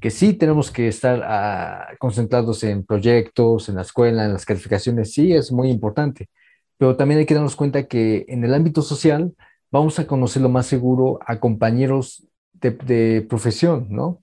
que 0.00 0.10
sí 0.10 0.34
tenemos 0.34 0.70
que 0.70 0.88
estar 0.88 1.22
ah, 1.24 1.88
concentrados 1.98 2.62
en 2.64 2.84
proyectos, 2.84 3.68
en 3.68 3.76
la 3.76 3.82
escuela, 3.82 4.24
en 4.24 4.32
las 4.32 4.44
calificaciones, 4.44 5.12
sí 5.12 5.32
es 5.32 5.52
muy 5.52 5.70
importante, 5.70 6.28
pero 6.76 6.96
también 6.96 7.20
hay 7.20 7.26
que 7.26 7.34
darnos 7.34 7.56
cuenta 7.56 7.86
que 7.86 8.24
en 8.28 8.44
el 8.44 8.54
ámbito 8.54 8.82
social 8.82 9.34
vamos 9.70 9.98
a 9.98 10.06
conocer 10.06 10.42
lo 10.42 10.48
más 10.48 10.66
seguro 10.66 11.18
a 11.26 11.40
compañeros 11.40 12.26
de, 12.54 12.70
de 12.70 13.26
profesión, 13.28 13.88
¿no? 13.90 14.22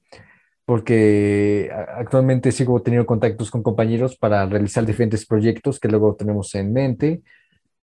porque 0.65 1.69
actualmente 1.95 2.51
sigo 2.51 2.81
teniendo 2.81 3.05
contactos 3.05 3.51
con 3.51 3.61
compañeros 3.61 4.17
para 4.17 4.45
realizar 4.47 4.85
diferentes 4.85 5.25
proyectos 5.25 5.79
que 5.79 5.87
luego 5.87 6.15
tenemos 6.15 6.53
en 6.55 6.73
mente. 6.73 7.21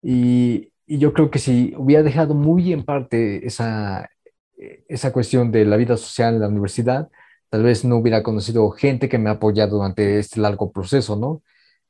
Y, 0.01 0.71
y, 0.87 0.99
yo 0.99 1.13
creo 1.13 1.31
que 1.31 1.41
si 1.41 1.75
hubiera 1.77 2.05
dejado 2.05 2.35
muy 2.35 2.73
en 2.73 2.85
parte 2.85 3.45
esa, 3.45 4.09
esa 4.89 5.13
cuestión 5.13 5.51
de 5.51 5.65
la 5.65 5.77
vida 5.77 5.97
social 5.97 6.35
en 6.35 6.41
la 6.41 6.49
universidad, 6.49 7.09
tal 7.51 7.63
vez 7.63 7.85
no 7.85 7.97
hubiera 7.97 8.23
conocido 8.23 8.71
gente 8.71 9.09
que 9.09 9.19
me 9.19 9.31
ha 9.31 9.35
apoyado 9.35 9.77
durante 9.77 10.19
este 10.19 10.41
largo 10.41 10.71
proceso, 10.71 11.17
¿no? 11.17 11.43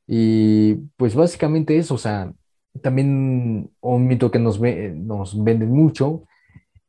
Y 0.07 0.75
pues 0.97 1.15
básicamente 1.15 1.77
eso, 1.77 1.95
o 1.95 1.97
sea, 1.97 2.31
también 2.81 3.69
un 3.81 4.07
mito 4.07 4.31
que 4.31 4.39
nos, 4.39 4.59
ve, 4.59 4.93
nos 4.95 5.41
venden 5.43 5.71
mucho 5.71 6.23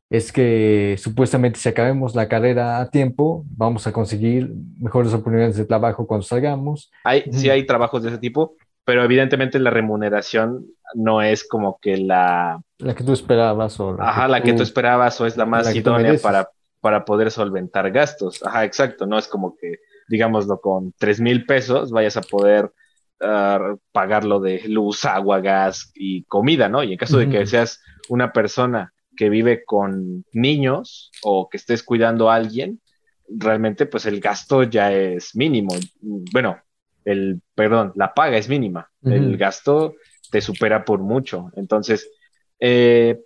es 0.08 0.32
que 0.32 0.96
supuestamente 0.98 1.58
si 1.58 1.68
acabemos 1.68 2.16
la 2.16 2.28
carrera 2.28 2.80
a 2.80 2.90
tiempo, 2.90 3.44
vamos 3.48 3.86
a 3.86 3.92
conseguir 3.92 4.52
mejores 4.78 5.12
oportunidades 5.12 5.56
de 5.56 5.64
trabajo 5.64 6.06
cuando 6.06 6.24
salgamos. 6.24 6.90
Hay, 7.04 7.24
sí 7.30 7.48
hay 7.48 7.64
trabajos 7.64 8.02
de 8.02 8.08
ese 8.08 8.18
tipo, 8.18 8.56
pero 8.84 9.04
evidentemente 9.04 9.60
la 9.60 9.70
remuneración 9.70 10.66
no 10.94 11.22
es 11.22 11.46
como 11.46 11.78
que 11.80 11.96
la... 11.96 12.60
La 12.78 12.94
que 12.96 13.04
tú 13.04 13.12
esperabas 13.12 13.78
o... 13.78 13.96
La 13.96 14.08
Ajá, 14.08 14.26
que 14.26 14.32
la 14.32 14.42
que 14.42 14.52
tú 14.52 14.62
esperabas 14.62 15.20
o 15.20 15.26
es 15.26 15.36
la 15.36 15.46
más 15.46 15.72
idónea 15.72 16.14
para, 16.20 16.48
para 16.80 17.04
poder 17.04 17.30
solventar 17.30 17.90
gastos. 17.90 18.42
Ajá, 18.44 18.64
exacto, 18.64 19.06
no 19.06 19.18
es 19.18 19.28
como 19.28 19.56
que, 19.56 19.80
digámoslo, 20.08 20.60
con 20.60 20.92
tres 20.98 21.20
mil 21.20 21.46
pesos 21.46 21.90
vayas 21.90 22.16
a 22.16 22.22
poder 22.22 22.72
uh, 23.20 23.76
pagarlo 23.92 24.40
de 24.40 24.62
luz, 24.68 25.04
agua, 25.04 25.40
gas 25.40 25.92
y 25.94 26.24
comida, 26.24 26.68
¿no? 26.68 26.82
Y 26.82 26.92
en 26.92 26.98
caso 26.98 27.18
de 27.18 27.28
que 27.28 27.46
seas 27.46 27.80
una 28.08 28.32
persona 28.32 28.92
que 29.16 29.28
vive 29.28 29.64
con 29.64 30.24
niños 30.32 31.10
o 31.22 31.48
que 31.48 31.58
estés 31.58 31.82
cuidando 31.82 32.30
a 32.30 32.36
alguien, 32.36 32.80
realmente 33.28 33.86
pues 33.86 34.06
el 34.06 34.20
gasto 34.20 34.62
ya 34.62 34.92
es 34.92 35.36
mínimo. 35.36 35.74
Bueno, 36.00 36.58
el, 37.04 37.40
perdón, 37.54 37.92
la 37.94 38.14
paga 38.14 38.38
es 38.38 38.48
mínima. 38.48 38.90
El 39.02 39.36
gasto 39.36 39.94
te 40.30 40.40
supera 40.40 40.84
por 40.84 41.00
mucho. 41.00 41.50
Entonces, 41.56 42.10
eh, 42.58 43.20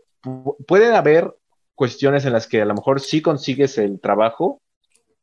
pueden 0.67 0.95
haber 0.95 1.35
cuestiones 1.75 2.25
en 2.25 2.33
las 2.33 2.47
que 2.47 2.63
a 2.63 2.65
lo 2.65 2.75
mejor 2.75 3.01
sí 3.01 3.23
consigues 3.23 3.79
el 3.79 4.01
trabajo, 4.01 4.63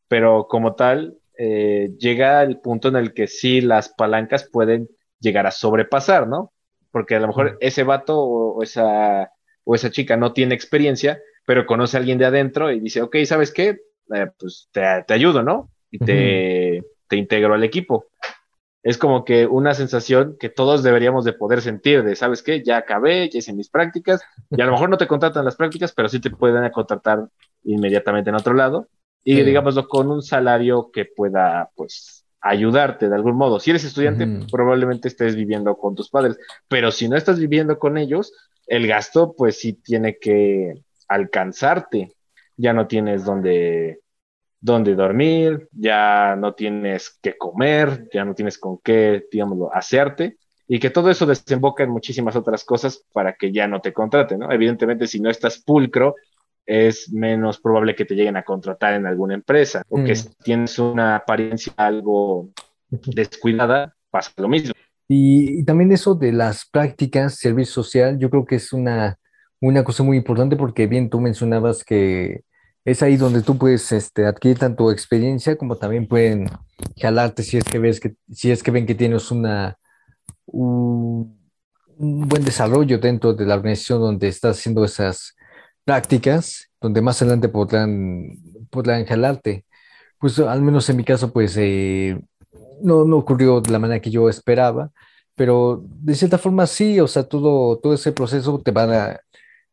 pero 0.07 0.47
como 0.47 0.75
tal, 0.75 1.17
eh, 1.37 1.91
llega 1.97 2.43
el 2.43 2.59
punto 2.59 2.89
en 2.89 2.97
el 2.97 3.13
que 3.13 3.27
sí 3.27 3.61
las 3.61 3.89
palancas 3.89 4.49
pueden 4.51 4.89
llegar 5.19 5.47
a 5.47 5.51
sobrepasar, 5.51 6.27
¿no? 6.27 6.51
Porque 6.91 7.15
a 7.15 7.19
lo 7.19 7.27
mejor 7.27 7.57
ese 7.61 7.83
vato 7.83 8.19
o 8.19 8.63
esa 8.63 9.31
o 9.63 9.75
esa 9.75 9.91
chica 9.91 10.17
no 10.17 10.33
tiene 10.33 10.55
experiencia, 10.55 11.21
pero 11.45 11.65
conoce 11.65 11.95
a 11.95 11.99
alguien 11.99 12.17
de 12.17 12.25
adentro 12.25 12.71
y 12.71 12.79
dice, 12.79 13.01
ok, 13.01 13.17
¿sabes 13.25 13.51
qué? 13.51 13.77
Eh, 14.13 14.27
pues 14.37 14.69
te, 14.71 15.13
ayudo, 15.13 15.43
¿no? 15.43 15.69
Y 15.89 15.99
te, 15.99 16.83
te 17.07 17.15
integro 17.15 17.53
al 17.53 17.63
equipo. 17.63 18.05
Es 18.83 18.97
como 18.97 19.25
que 19.25 19.45
una 19.45 19.73
sensación 19.73 20.37
que 20.39 20.49
todos 20.49 20.81
deberíamos 20.83 21.23
de 21.23 21.33
poder 21.33 21.61
sentir 21.61 22.03
de, 22.03 22.15
¿sabes 22.15 22.41
qué? 22.41 22.63
Ya 22.63 22.77
acabé, 22.77 23.29
ya 23.29 23.39
hice 23.39 23.53
mis 23.53 23.69
prácticas, 23.69 24.21
y 24.49 24.61
a 24.61 24.65
lo 24.65 24.71
mejor 24.71 24.89
no 24.89 24.97
te 24.97 25.07
contratan 25.07 25.45
las 25.45 25.55
prácticas, 25.55 25.93
pero 25.93 26.09
sí 26.09 26.19
te 26.19 26.31
pueden 26.31 26.69
contratar 26.71 27.27
inmediatamente 27.63 28.29
en 28.31 28.37
otro 28.37 28.53
lado, 28.53 28.87
y 29.23 29.41
digámoslo 29.43 29.87
con 29.87 30.09
un 30.09 30.23
salario 30.23 30.89
que 30.91 31.05
pueda, 31.05 31.69
pues, 31.75 32.25
ayudarte 32.41 33.07
de 33.07 33.15
algún 33.15 33.35
modo. 33.35 33.59
Si 33.59 33.69
eres 33.69 33.83
estudiante, 33.83 34.27
probablemente 34.51 35.07
estés 35.07 35.35
viviendo 35.35 35.75
con 35.77 35.93
tus 35.93 36.09
padres, 36.09 36.39
pero 36.67 36.91
si 36.91 37.07
no 37.07 37.15
estás 37.15 37.39
viviendo 37.39 37.77
con 37.77 37.99
ellos, 37.99 38.33
el 38.65 38.87
gasto 38.87 39.35
pues 39.37 39.59
sí 39.59 39.73
tiene 39.73 40.17
que 40.17 40.81
alcanzarte. 41.07 42.13
Ya 42.57 42.73
no 42.73 42.87
tienes 42.87 43.25
donde, 43.25 43.99
donde 44.61 44.95
dormir, 44.95 45.67
ya 45.71 46.35
no 46.37 46.53
tienes 46.53 47.17
que 47.21 47.35
comer, 47.35 48.07
ya 48.13 48.23
no 48.23 48.35
tienes 48.35 48.59
con 48.59 48.77
qué, 48.77 49.25
digámoslo, 49.31 49.73
hacerte. 49.73 50.37
Y 50.67 50.79
que 50.79 50.91
todo 50.91 51.09
eso 51.09 51.25
desemboca 51.25 51.83
en 51.83 51.89
muchísimas 51.89 52.35
otras 52.35 52.63
cosas 52.63 53.03
para 53.11 53.33
que 53.33 53.51
ya 53.51 53.67
no 53.67 53.81
te 53.81 53.91
contraten, 53.91 54.39
¿no? 54.39 54.51
Evidentemente, 54.51 55.07
si 55.07 55.19
no 55.19 55.29
estás 55.29 55.61
pulcro, 55.61 56.15
es 56.65 57.11
menos 57.11 57.59
probable 57.59 57.95
que 57.95 58.05
te 58.05 58.15
lleguen 58.15 58.37
a 58.37 58.43
contratar 58.43 58.93
en 58.93 59.05
alguna 59.05 59.33
empresa 59.33 59.83
o 59.89 60.03
que 60.03 60.15
si 60.15 60.29
mm. 60.29 60.31
tienes 60.43 60.79
una 60.79 61.15
apariencia 61.15 61.73
algo 61.75 62.51
descuidada, 62.89 63.95
pasa 64.09 64.31
lo 64.37 64.47
mismo. 64.47 64.73
Y, 65.07 65.65
también 65.65 65.91
eso 65.91 66.15
de 66.15 66.31
las 66.31 66.65
prácticas, 66.69 67.35
servicio 67.35 67.83
social, 67.83 68.17
yo 68.19 68.29
creo 68.29 68.45
que 68.45 68.55
es 68.55 68.71
una, 68.71 69.17
una 69.59 69.83
cosa 69.83 70.03
muy 70.03 70.15
importante 70.15 70.55
porque 70.55 70.87
bien 70.87 71.09
tú 71.09 71.19
mencionabas 71.19 71.83
que 71.83 72.43
es 72.85 73.03
ahí 73.03 73.17
donde 73.17 73.41
tú 73.41 73.57
puedes 73.57 73.91
este, 73.91 74.25
adquirir 74.25 74.57
tanto 74.57 74.91
experiencia 74.91 75.55
como 75.57 75.77
también 75.77 76.07
pueden 76.07 76.49
jalarte 76.97 77.43
si 77.43 77.57
es 77.57 77.63
que 77.63 77.79
ves 77.79 77.99
que, 77.99 78.15
si 78.31 78.51
es 78.51 78.63
que 78.63 78.71
ven 78.71 78.85
que 78.85 78.95
tienes 78.95 79.31
una, 79.31 79.77
un, 80.45 81.39
buen 81.97 82.43
desarrollo 82.43 82.97
dentro 82.97 83.33
de 83.33 83.45
la 83.45 83.55
organización 83.55 84.01
donde 84.01 84.27
estás 84.27 84.57
haciendo 84.57 84.83
esas 84.83 85.35
prácticas, 85.85 86.69
donde 86.79 87.01
más 87.01 87.21
adelante 87.21 87.49
podrán, 87.49 88.37
podrán 88.71 89.05
jalarte. 89.05 89.65
Pues 90.19 90.39
al 90.39 90.61
menos 90.61 90.89
en 90.89 90.97
mi 90.97 91.03
caso, 91.03 91.31
pues 91.31 91.55
eh, 91.57 92.19
no, 92.81 93.05
no 93.05 93.17
ocurrió 93.17 93.61
de 93.61 93.71
la 93.71 93.79
manera 93.79 94.01
que 94.01 94.11
yo 94.11 94.29
esperaba, 94.29 94.91
pero 95.35 95.83
de 95.85 96.15
cierta 96.15 96.37
forma 96.37 96.67
sí, 96.67 96.99
o 96.99 97.07
sea, 97.07 97.23
todo, 97.23 97.77
todo 97.79 97.93
ese 97.93 98.11
proceso 98.11 98.59
te 98.59 98.71
va 98.71 98.83
a, 98.83 99.21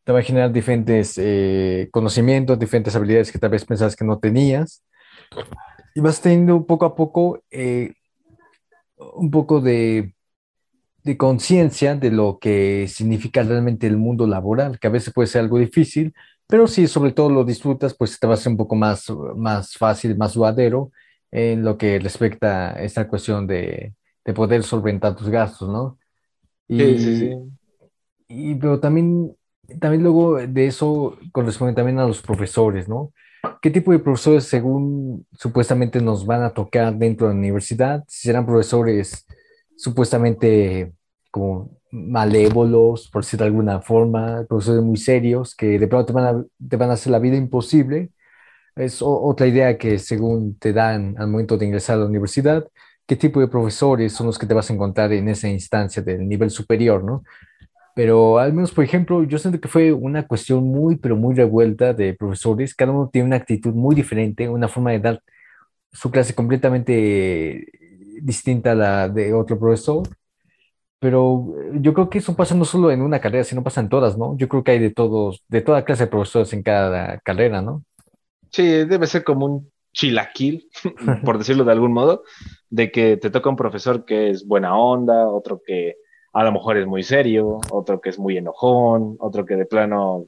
te 0.09 0.13
va 0.13 0.21
a 0.21 0.23
generar 0.23 0.51
diferentes 0.51 1.19
eh, 1.19 1.87
conocimientos, 1.91 2.57
diferentes 2.57 2.95
habilidades 2.95 3.31
que 3.31 3.37
tal 3.37 3.51
vez 3.51 3.63
pensabas 3.63 3.95
que 3.95 4.03
no 4.03 4.17
tenías, 4.17 4.83
y 5.93 6.01
vas 6.01 6.19
teniendo 6.19 6.65
poco 6.65 6.85
a 6.85 6.95
poco 6.95 7.43
eh, 7.51 7.93
un 8.97 9.29
poco 9.29 9.61
de, 9.61 10.15
de 11.03 11.15
conciencia 11.15 11.93
de 11.95 12.09
lo 12.09 12.39
que 12.41 12.87
significa 12.87 13.43
realmente 13.43 13.85
el 13.85 13.97
mundo 13.97 14.25
laboral, 14.25 14.79
que 14.79 14.87
a 14.87 14.89
veces 14.89 15.13
puede 15.13 15.27
ser 15.27 15.41
algo 15.41 15.59
difícil, 15.59 16.11
pero 16.47 16.65
si 16.65 16.87
sobre 16.87 17.11
todo 17.11 17.29
lo 17.29 17.43
disfrutas, 17.43 17.93
pues 17.93 18.19
te 18.19 18.25
va 18.25 18.33
a 18.33 18.37
ser 18.37 18.53
un 18.53 18.57
poco 18.57 18.75
más, 18.75 19.13
más 19.35 19.75
fácil, 19.75 20.17
más 20.17 20.33
duradero 20.33 20.91
en 21.29 21.63
lo 21.63 21.77
que 21.77 21.99
respecta 21.99 22.71
a 22.75 22.81
esta 22.81 23.07
cuestión 23.07 23.45
de, 23.45 23.93
de 24.25 24.33
poder 24.33 24.63
solventar 24.63 25.15
tus 25.15 25.29
gastos, 25.29 25.69
¿no? 25.69 25.99
Y, 26.67 26.79
sí, 26.79 26.97
sí, 26.97 27.19
sí. 27.19 27.35
Y, 28.27 28.55
pero 28.55 28.79
también, 28.79 29.35
también 29.79 30.03
luego 30.03 30.37
de 30.37 30.67
eso 30.67 31.17
corresponde 31.31 31.73
también 31.73 31.99
a 31.99 32.07
los 32.07 32.21
profesores, 32.21 32.87
¿no? 32.87 33.11
¿Qué 33.61 33.69
tipo 33.69 33.91
de 33.91 33.99
profesores, 33.99 34.45
según 34.45 35.25
supuestamente 35.33 36.01
nos 36.01 36.25
van 36.25 36.43
a 36.43 36.53
tocar 36.53 36.95
dentro 36.95 37.27
de 37.27 37.33
la 37.33 37.39
universidad? 37.39 38.03
Si 38.07 38.27
serán 38.27 38.45
profesores 38.45 39.25
supuestamente 39.77 40.93
como 41.31 41.79
malévolos, 41.91 43.09
por 43.09 43.23
decir 43.23 43.39
de 43.39 43.45
alguna 43.45 43.81
forma, 43.81 44.45
profesores 44.47 44.83
muy 44.83 44.97
serios, 44.97 45.55
que 45.55 45.79
de 45.79 45.87
pronto 45.87 46.07
te 46.07 46.13
van 46.13 46.25
a, 46.25 46.45
te 46.67 46.75
van 46.77 46.89
a 46.89 46.93
hacer 46.93 47.11
la 47.11 47.19
vida 47.19 47.37
imposible, 47.37 48.11
es 48.75 49.01
otra 49.01 49.47
idea 49.47 49.77
que 49.77 49.99
según 49.99 50.57
te 50.57 50.73
dan 50.73 51.15
al 51.17 51.27
momento 51.27 51.57
de 51.57 51.65
ingresar 51.65 51.97
a 51.97 51.99
la 51.99 52.05
universidad, 52.05 52.67
qué 53.05 53.15
tipo 53.15 53.39
de 53.39 53.47
profesores 53.47 54.13
son 54.13 54.27
los 54.27 54.37
que 54.37 54.45
te 54.45 54.53
vas 54.53 54.69
a 54.69 54.73
encontrar 54.73 55.11
en 55.13 55.27
esa 55.29 55.49
instancia 55.49 56.01
del 56.01 56.27
nivel 56.27 56.49
superior, 56.49 57.03
¿no? 57.03 57.23
Pero 57.99 58.39
al 58.39 58.53
menos, 58.53 58.71
por 58.71 58.85
ejemplo, 58.85 59.25
yo 59.25 59.37
siento 59.37 59.59
que 59.59 59.67
fue 59.67 59.91
una 59.91 60.25
cuestión 60.25 60.63
muy, 60.63 60.95
pero 60.95 61.17
muy 61.17 61.35
revuelta 61.35 61.93
de 61.93 62.13
profesores. 62.13 62.73
Cada 62.73 62.93
uno 62.93 63.09
tiene 63.11 63.27
una 63.27 63.35
actitud 63.35 63.73
muy 63.73 63.93
diferente, 63.93 64.47
una 64.47 64.69
forma 64.69 64.91
de 64.91 64.99
dar 64.99 65.21
su 65.91 66.09
clase 66.09 66.33
completamente 66.33 67.67
distinta 68.21 68.71
a 68.71 68.75
la 68.75 69.09
de 69.09 69.33
otro 69.33 69.59
profesor. 69.59 70.07
Pero 70.99 71.53
yo 71.73 71.93
creo 71.93 72.09
que 72.09 72.19
eso 72.19 72.37
pasa 72.37 72.55
no 72.55 72.63
solo 72.63 72.89
en 72.89 73.01
una 73.01 73.19
carrera, 73.19 73.43
sino 73.43 73.63
pasa 73.63 73.81
en 73.81 73.89
todas, 73.89 74.17
¿no? 74.17 74.37
Yo 74.37 74.47
creo 74.47 74.63
que 74.63 74.71
hay 74.71 74.79
de 74.79 74.91
todos, 74.91 75.43
de 75.49 75.59
toda 75.59 75.83
clase 75.83 76.05
de 76.05 76.11
profesores 76.11 76.53
en 76.53 76.63
cada 76.63 77.19
carrera, 77.19 77.61
¿no? 77.61 77.83
Sí, 78.49 78.63
debe 78.63 79.07
ser 79.07 79.25
como 79.25 79.45
un 79.45 79.71
chilaquil, 79.91 80.69
por 81.25 81.37
decirlo 81.37 81.65
de 81.65 81.73
algún 81.73 81.91
modo, 81.91 82.23
de 82.69 82.93
que 82.93 83.17
te 83.17 83.29
toca 83.29 83.49
un 83.49 83.57
profesor 83.57 84.05
que 84.05 84.29
es 84.29 84.47
buena 84.47 84.77
onda, 84.77 85.27
otro 85.27 85.61
que 85.61 85.95
a 86.33 86.43
lo 86.43 86.51
mejor 86.51 86.77
es 86.77 86.85
muy 86.85 87.03
serio, 87.03 87.59
otro 87.71 88.01
que 88.01 88.09
es 88.09 88.19
muy 88.19 88.37
enojón, 88.37 89.17
otro 89.19 89.45
que 89.45 89.55
de 89.55 89.65
plano 89.65 90.25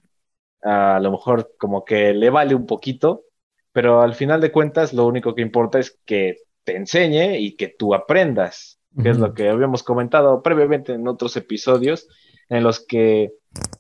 a 0.64 1.00
lo 1.00 1.12
mejor 1.12 1.54
como 1.58 1.86
que 1.86 2.14
le 2.14 2.30
vale 2.30 2.56
un 2.56 2.66
poquito, 2.66 3.24
pero 3.72 4.02
al 4.02 4.16
final 4.16 4.42
de 4.42 4.52
cuentas 4.52 4.94
lo 4.94 5.06
único 5.06 5.34
que 5.34 5.42
importa 5.42 5.80
es 5.80 6.00
que 6.06 6.38
te 6.64 6.76
enseñe 6.76 7.40
y 7.40 7.56
que 7.56 7.68
tú 7.68 7.96
aprendas, 7.96 8.80
que 9.02 9.10
es 9.10 9.18
lo 9.18 9.34
que 9.34 9.50
habíamos 9.50 9.84
comentado 9.84 10.42
previamente 10.44 10.94
en 10.94 11.08
otros 11.08 11.36
episodios 11.38 12.08
en 12.50 12.64
los 12.64 12.86
que 12.86 13.32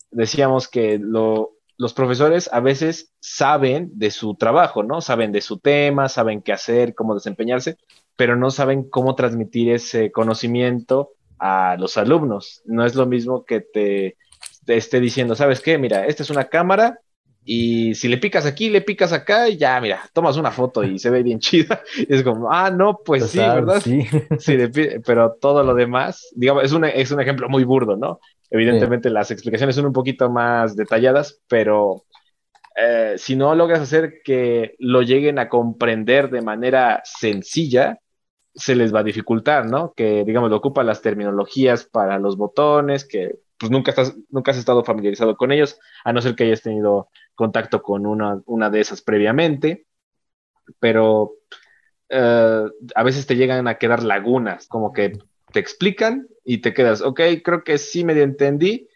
decíamos 0.09 0.67
que 0.67 0.99
los 0.99 1.93
profesores 1.93 2.49
a 2.53 2.61
veces 2.61 3.13
saben 3.19 3.91
de 3.93 4.09
su 4.09 4.35
trabajo, 4.35 4.83
¿no? 4.83 5.01
Saben 5.01 5.31
de 5.31 5.41
su 5.41 5.59
tema, 5.59 6.07
saben 6.09 6.41
qué 6.41 6.53
hacer, 6.53 6.95
cómo 6.95 7.13
desempeñarse, 7.13 7.77
pero 8.15 8.35
no 8.35 8.49
saben 8.49 8.89
cómo 8.89 9.15
transmitir 9.15 9.71
ese 9.71 10.11
conocimiento 10.11 11.11
a 11.41 11.75
los 11.77 11.97
alumnos. 11.97 12.61
No 12.65 12.85
es 12.85 12.95
lo 12.95 13.05
mismo 13.05 13.43
que 13.43 13.61
te, 13.61 14.15
te 14.65 14.77
esté 14.77 14.99
diciendo, 14.99 15.35
¿sabes 15.35 15.59
qué? 15.59 15.77
Mira, 15.77 16.05
esta 16.05 16.23
es 16.23 16.29
una 16.29 16.45
cámara, 16.45 16.99
y 17.43 17.95
si 17.95 18.07
le 18.07 18.17
picas 18.17 18.45
aquí, 18.45 18.69
le 18.69 18.81
picas 18.81 19.11
acá 19.13 19.49
y 19.49 19.57
ya, 19.57 19.79
mira, 19.81 20.01
tomas 20.13 20.37
una 20.37 20.51
foto 20.51 20.83
y 20.83 20.99
se 20.99 21.09
ve 21.09 21.23
bien 21.23 21.39
chida. 21.39 21.81
Y 21.97 22.13
es 22.13 22.23
como, 22.23 22.51
ah, 22.51 22.69
no, 22.69 22.99
pues 23.03 23.31
sí, 23.31 23.39
¿verdad? 23.39 23.81
Sí. 23.81 24.05
sí 24.39 24.57
pero 25.05 25.35
todo 25.39 25.63
lo 25.63 25.73
demás, 25.73 26.29
digamos, 26.35 26.63
es 26.63 26.71
un, 26.71 26.85
es 26.85 27.11
un 27.11 27.21
ejemplo 27.21 27.49
muy 27.49 27.63
burdo, 27.63 27.97
¿no? 27.97 28.19
Evidentemente 28.49 29.09
las 29.09 29.31
explicaciones 29.31 29.75
son 29.75 29.85
un 29.85 29.93
poquito 29.93 30.29
más 30.29 30.75
detalladas, 30.75 31.39
pero 31.47 32.03
eh, 32.75 33.15
si 33.17 33.37
no 33.37 33.55
logras 33.55 33.79
hacer 33.79 34.21
que 34.23 34.75
lo 34.77 35.01
lleguen 35.01 35.39
a 35.39 35.47
comprender 35.47 36.29
de 36.29 36.41
manera 36.41 37.01
sencilla, 37.05 37.97
se 38.53 38.75
les 38.75 38.93
va 38.93 38.99
a 38.99 39.03
dificultar, 39.03 39.65
¿no? 39.65 39.93
Que, 39.93 40.23
digamos, 40.25 40.51
ocupa 40.51 40.83
las 40.83 41.01
terminologías 41.01 41.85
para 41.85 42.19
los 42.19 42.37
botones, 42.37 43.05
que 43.05 43.39
pues 43.57 43.71
nunca, 43.71 43.91
estás, 43.91 44.15
nunca 44.29 44.51
has 44.51 44.57
estado 44.57 44.83
familiarizado 44.83 45.37
con 45.37 45.51
ellos, 45.51 45.79
a 46.03 46.11
no 46.11 46.21
ser 46.21 46.35
que 46.35 46.45
hayas 46.45 46.63
tenido 46.63 47.09
contacto 47.35 47.83
con 47.83 48.05
una, 48.05 48.41
una 48.45 48.69
de 48.69 48.79
esas 48.79 49.01
previamente, 49.01 49.85
pero 50.79 51.33
eh, 52.09 52.65
a 52.95 53.03
veces 53.03 53.27
te 53.27 53.35
llegan 53.35 53.67
a 53.67 53.75
quedar 53.75 54.03
lagunas, 54.03 54.67
como 54.67 54.93
que 54.93 55.13
te 55.51 55.59
explican 55.59 56.27
y 56.43 56.59
te 56.59 56.73
quedas, 56.73 57.01
ok, 57.01 57.21
creo 57.43 57.63
que 57.63 57.77
sí 57.77 58.03
medio 58.03 58.23
entendí, 58.23 58.89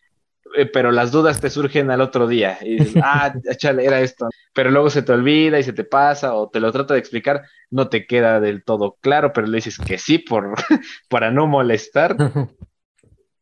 pero 0.72 0.92
las 0.92 1.12
dudas 1.12 1.42
te 1.42 1.50
surgen 1.50 1.92
al 1.92 2.02
otro 2.02 2.28
día 2.28 2.58
y 2.62 2.78
dices, 2.78 2.96
ah, 3.04 3.34
chale, 3.58 3.86
era 3.86 4.02
esto, 4.02 4.30
pero 4.54 4.72
luego 4.72 4.90
se 4.90 5.02
te 5.02 5.12
olvida 5.12 5.60
y 5.60 5.64
se 5.64 5.74
te 5.74 5.84
pasa 5.84 6.34
o 6.36 6.50
te 6.50 6.60
lo 6.60 6.72
trata 6.72 6.94
de 6.94 7.00
explicar, 7.00 7.44
no 7.70 7.90
te 7.90 8.08
queda 8.08 8.40
del 8.40 8.64
todo 8.64 8.98
claro, 9.02 9.34
pero 9.34 9.48
le 9.48 9.58
dices 9.58 9.78
que 9.78 9.98
sí 9.98 10.18
por, 10.18 10.56
para 11.10 11.32
no 11.32 11.48
molestar. 11.48 12.16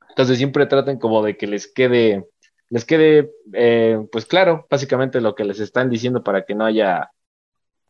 Entonces 0.09 0.37
siempre 0.37 0.65
traten 0.65 0.99
como 0.99 1.23
de 1.23 1.37
que 1.37 1.47
les 1.47 1.71
quede 1.71 2.25
les 2.69 2.85
quede 2.85 3.31
eh, 3.53 3.99
pues 4.11 4.25
claro 4.25 4.65
básicamente 4.67 5.21
lo 5.21 5.35
que 5.35 5.43
les 5.43 5.59
están 5.59 5.91
diciendo 5.91 6.23
para 6.23 6.43
que 6.43 6.55
no 6.55 6.65
haya 6.65 7.11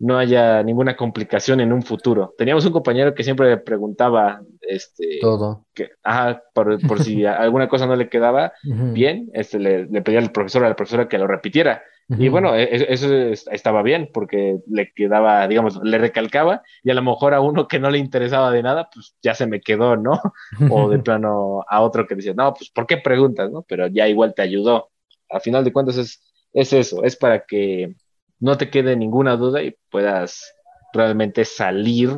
no 0.03 0.17
haya 0.17 0.61
ninguna 0.63 0.97
complicación 0.97 1.61
en 1.61 1.71
un 1.71 1.81
futuro. 1.81 2.35
Teníamos 2.37 2.65
un 2.65 2.73
compañero 2.73 3.15
que 3.15 3.23
siempre 3.23 3.55
preguntaba 3.55 4.41
este 4.59 5.19
todo. 5.21 5.65
Que, 5.73 5.91
ajá, 6.03 6.43
por, 6.53 6.77
si 7.01 7.25
alguna 7.25 7.69
cosa 7.69 7.87
no 7.87 7.95
le 7.95 8.09
quedaba 8.09 8.51
bien, 8.63 9.29
este 9.33 9.59
le, 9.59 9.85
le 9.85 10.01
pedía 10.01 10.19
al 10.19 10.33
profesor 10.33 10.65
a 10.65 10.69
la 10.69 10.75
profesora 10.75 11.07
que 11.07 11.17
lo 11.17 11.25
repitiera. 11.25 11.83
Y 12.09 12.27
bueno, 12.27 12.53
e, 12.53 12.63
e, 12.63 12.93
eso 12.93 13.07
estaba 13.49 13.81
bien 13.81 14.09
porque 14.13 14.57
le 14.67 14.91
quedaba, 14.91 15.47
digamos, 15.47 15.79
le 15.81 15.97
recalcaba 15.97 16.61
y 16.83 16.91
a 16.91 16.95
lo 16.95 17.01
mejor 17.01 17.33
a 17.33 17.39
uno 17.39 17.69
que 17.69 17.79
no 17.79 17.89
le 17.89 17.97
interesaba 17.97 18.51
de 18.51 18.61
nada, 18.61 18.89
pues 18.93 19.15
ya 19.23 19.33
se 19.33 19.47
me 19.47 19.61
quedó, 19.61 19.95
¿no? 19.95 20.19
O 20.69 20.89
de 20.89 20.99
plano 20.99 21.63
a 21.65 21.81
otro 21.81 22.05
que 22.05 22.15
decía, 22.15 22.33
no, 22.35 22.53
pues 22.53 22.69
¿por 22.71 22.87
qué 22.87 22.97
preguntas, 22.97 23.49
no? 23.51 23.63
Pero 23.69 23.87
ya 23.87 24.09
igual 24.09 24.33
te 24.35 24.41
ayudó. 24.41 24.89
A 25.29 25.39
final 25.39 25.63
de 25.63 25.71
cuentas 25.71 25.95
es, 25.95 26.21
es 26.51 26.73
eso, 26.73 27.05
es 27.05 27.15
para 27.15 27.45
que 27.45 27.95
no 28.43 28.57
te 28.57 28.69
quede 28.69 28.97
ninguna 28.97 29.37
duda 29.37 29.63
y 29.63 29.73
puedas 29.89 30.53
realmente 30.91 31.45
salir 31.45 32.11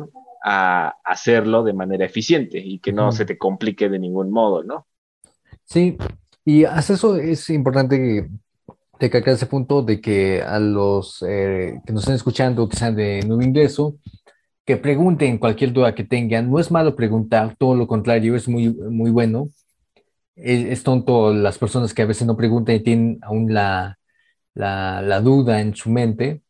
a 0.44 0.96
hacerlo 1.04 1.62
de 1.62 1.72
manera 1.72 2.04
eficiente 2.04 2.58
y 2.58 2.80
que 2.80 2.92
no 2.92 3.12
se 3.12 3.24
te 3.24 3.38
complique 3.38 3.88
de 3.88 4.00
ningún 4.00 4.32
modo, 4.32 4.64
¿no? 4.64 4.88
Sí, 5.64 5.96
y 6.44 6.64
hasta 6.64 6.94
eso 6.94 7.14
es 7.16 7.48
importante 7.50 8.28
que 8.98 9.10
que 9.10 9.30
ese 9.30 9.46
punto 9.46 9.82
de 9.82 10.00
que 10.00 10.42
a 10.42 10.58
los 10.58 11.22
eh, 11.28 11.80
que 11.86 11.92
nos 11.92 12.02
están 12.02 12.16
escuchando, 12.16 12.68
que 12.68 12.76
sean 12.76 12.96
de 12.96 13.22
nuevo 13.24 13.42
ingreso, 13.42 13.96
que 14.64 14.76
pregunten 14.76 15.38
cualquier 15.38 15.72
duda 15.72 15.94
que 15.94 16.02
tengan. 16.02 16.50
No 16.50 16.58
es 16.58 16.72
malo 16.72 16.96
preguntar, 16.96 17.54
todo 17.56 17.76
lo 17.76 17.86
contrario, 17.86 18.34
es 18.34 18.48
muy, 18.48 18.70
muy 18.74 19.12
bueno. 19.12 19.48
Es, 20.34 20.82
tonto 20.82 21.32
las 21.32 21.58
personas 21.58 21.94
que 21.94 22.02
a 22.02 22.06
veces 22.06 22.26
no 22.26 22.36
preguntan 22.36 22.74
y 22.74 22.80
tienen 22.80 23.18
aún 23.22 23.54
la, 23.54 23.98
la, 24.56 25.20
duda 25.20 25.60
en 25.60 25.74
su 25.76 25.90
mente, 25.90 26.42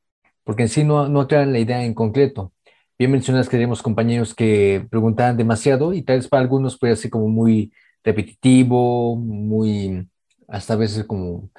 porque 0.44 0.62
en 0.64 0.68
sí 0.70 0.84
no, 0.84 1.08
no 1.08 1.22
aclaran 1.22 1.52
la 1.52 1.58
idea 1.58 1.84
en 1.84 1.94
concreto. 1.94 2.52
Bien 2.98 3.10
mencionas 3.10 3.48
que 3.48 3.56
tenemos 3.56 3.82
compañeros 3.82 4.34
que 4.34 4.86
preguntaban 4.90 5.36
demasiado 5.36 5.92
y 5.92 6.02
tal 6.02 6.18
vez 6.18 6.28
para 6.28 6.42
algunos 6.42 6.78
puede 6.78 6.96
ser 6.96 7.10
como 7.10 7.28
muy 7.28 7.72
repetitivo, 8.04 9.16
muy, 9.16 10.08
hasta 10.48 10.74
a 10.74 10.76
veces 10.76 11.04
como 11.04 11.50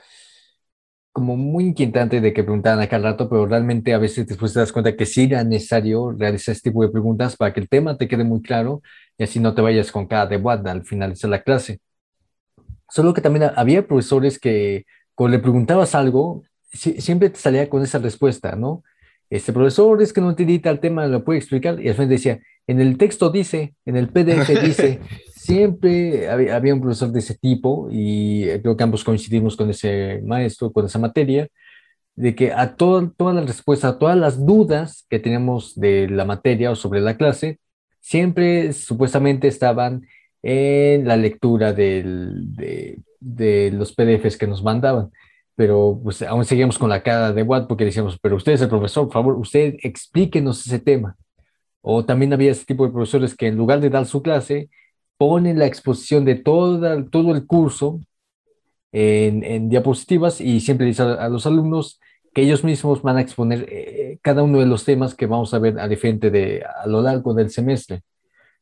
como 1.17 1.35
muy 1.35 1.65
inquietante 1.65 2.21
de 2.21 2.31
que 2.31 2.43
preguntaran 2.43 2.79
a 2.79 2.87
cada 2.87 3.09
rato, 3.09 3.27
pero 3.27 3.47
realmente 3.47 3.91
a 3.91 3.97
veces 3.97 4.27
después 4.27 4.53
te 4.53 4.59
das 4.59 4.71
cuenta 4.71 4.95
que 4.95 5.07
sí 5.07 5.23
era 5.23 5.43
necesario 5.43 6.11
realizar 6.11 6.53
este 6.53 6.69
tipo 6.69 6.83
de 6.83 6.89
preguntas 6.89 7.35
para 7.35 7.51
que 7.53 7.59
el 7.59 7.67
tema 7.67 7.97
te 7.97 8.07
quede 8.07 8.23
muy 8.23 8.43
claro 8.43 8.83
y 9.17 9.23
así 9.23 9.39
no 9.39 9.55
te 9.55 9.63
vayas 9.63 9.91
con 9.91 10.05
cada 10.05 10.27
debate 10.27 10.69
al 10.69 10.83
finalizar 10.85 11.31
la 11.31 11.41
clase. 11.41 11.79
Solo 12.87 13.15
que 13.15 13.21
también 13.21 13.49
había 13.55 13.87
profesores 13.87 14.37
que 14.37 14.85
cuando 15.17 15.35
le 15.35 15.41
preguntabas 15.41 15.95
algo, 15.95 16.43
siempre 16.71 17.31
te 17.31 17.39
salía 17.39 17.67
con 17.67 17.81
esa 17.81 17.97
respuesta, 17.97 18.55
¿no? 18.55 18.83
Este 19.31 19.51
profesor 19.51 19.99
es 20.03 20.13
que 20.13 20.21
no 20.21 20.29
entendí 20.29 20.59
tal 20.59 20.79
tema, 20.79 21.07
lo 21.07 21.23
puede 21.23 21.39
explicar. 21.39 21.81
Y 21.81 21.89
al 21.89 21.95
final 21.95 22.09
decía, 22.09 22.39
en 22.67 22.79
el 22.79 22.99
texto 22.99 23.31
dice, 23.31 23.73
en 23.87 23.97
el 23.97 24.09
PDF 24.09 24.47
dice, 24.61 24.99
siempre 25.35 26.29
había, 26.29 26.71
un 26.71 26.81
profesor 26.81 27.11
de 27.11 27.17
ese 27.17 27.33
tipo 27.33 27.89
y 27.89 28.43
eh, 28.43 28.61
creo 28.61 28.77
que 28.77 28.83
ambos 28.83 29.03
coincidimos 29.03 29.57
con 29.57 29.71
ese 29.71 30.21
maestro, 30.23 30.71
con 30.71 30.85
esa 30.85 30.99
materia, 30.99 31.47
de 32.15 32.35
que 32.35 32.53
a 32.53 32.75
todas 32.75 33.11
las 33.17 33.47
respuestas, 33.47 33.95
a 33.95 33.97
todas 33.97 34.17
las 34.17 34.45
dudas 34.45 35.07
que 35.09 35.17
teníamos 35.17 35.73
de 35.73 36.07
la 36.09 36.25
materia 36.25 36.69
o 36.69 36.75
sobre 36.75 37.01
la 37.01 37.17
clase, 37.17 37.59
siempre 38.01 38.71
supuestamente 38.71 39.47
estaban 39.47 40.03
en 40.43 41.07
la 41.07 41.17
lectura 41.17 41.73
de, 41.73 42.03
de, 43.19 43.71
los 43.71 43.93
PDFs 43.93 44.37
que 44.37 44.47
nos 44.47 44.63
mandaban. 44.63 45.11
Pero 45.55 45.99
pues 46.03 46.21
aún 46.21 46.45
seguíamos 46.45 46.77
con 46.77 46.89
la 46.89 47.01
cara 47.01 47.33
de 47.33 47.43
Watt 47.43 47.67
porque 47.67 47.85
decíamos, 47.85 48.19
pero 48.21 48.35
usted 48.35 48.53
es 48.53 48.61
el 48.61 48.69
profesor, 48.69 49.05
por 49.05 49.13
favor, 49.13 49.35
usted 49.37 49.75
explíquenos 49.81 50.65
ese 50.65 50.79
tema. 50.79 51.15
O 51.81 52.05
también 52.05 52.33
había 52.33 52.51
ese 52.51 52.65
tipo 52.65 52.85
de 52.85 52.91
profesores 52.91 53.35
que 53.35 53.47
en 53.47 53.55
lugar 53.57 53.79
de 53.79 53.89
dar 53.89 54.05
su 54.05 54.21
clase, 54.21 54.69
ponen 55.17 55.59
la 55.59 55.65
exposición 55.65 56.25
de 56.25 56.35
toda, 56.35 57.03
todo 57.09 57.33
el 57.35 57.45
curso 57.47 58.01
en, 58.91 59.69
diapositivas 59.69 60.41
y 60.41 60.59
siempre 60.59 60.87
dicen 60.87 61.07
a, 61.07 61.29
los 61.29 61.45
alumnos 61.45 61.99
que 62.33 62.43
ellos 62.43 62.63
mismos 62.63 63.01
van 63.01 63.17
a 63.17 63.21
exponer 63.21 63.67
eh, 63.69 64.19
cada 64.21 64.43
uno 64.43 64.59
de 64.59 64.67
los 64.67 64.85
temas 64.85 65.15
que 65.15 65.25
vamos 65.25 65.53
a 65.53 65.59
ver 65.59 65.79
a, 65.79 65.85
a 65.85 66.87
lo 66.87 67.01
largo 67.01 67.33
del 67.33 67.49
semestre. 67.49 68.03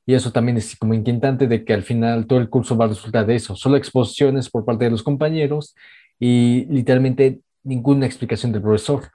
Y 0.05 0.13
eso 0.13 0.31
también 0.31 0.57
es 0.57 0.75
como 0.75 0.93
inquietante 0.93 1.47
de 1.47 1.65
que 1.65 1.73
al 1.73 1.83
final 1.83 2.27
todo 2.27 2.39
el 2.39 2.49
curso 2.49 2.77
va 2.77 2.85
a 2.85 2.89
resultar 2.89 3.25
de 3.25 3.35
eso, 3.35 3.55
solo 3.55 3.75
exposiciones 3.75 4.49
por 4.49 4.63
parte 4.63 4.85
de 4.85 4.91
los 4.91 5.01
compañeros 5.01 5.75
y 6.19 6.65
literalmente 6.65 7.41
ninguna 7.63 8.05
explicación 8.05 8.51
del 8.51 8.61
profesor. 8.61 9.09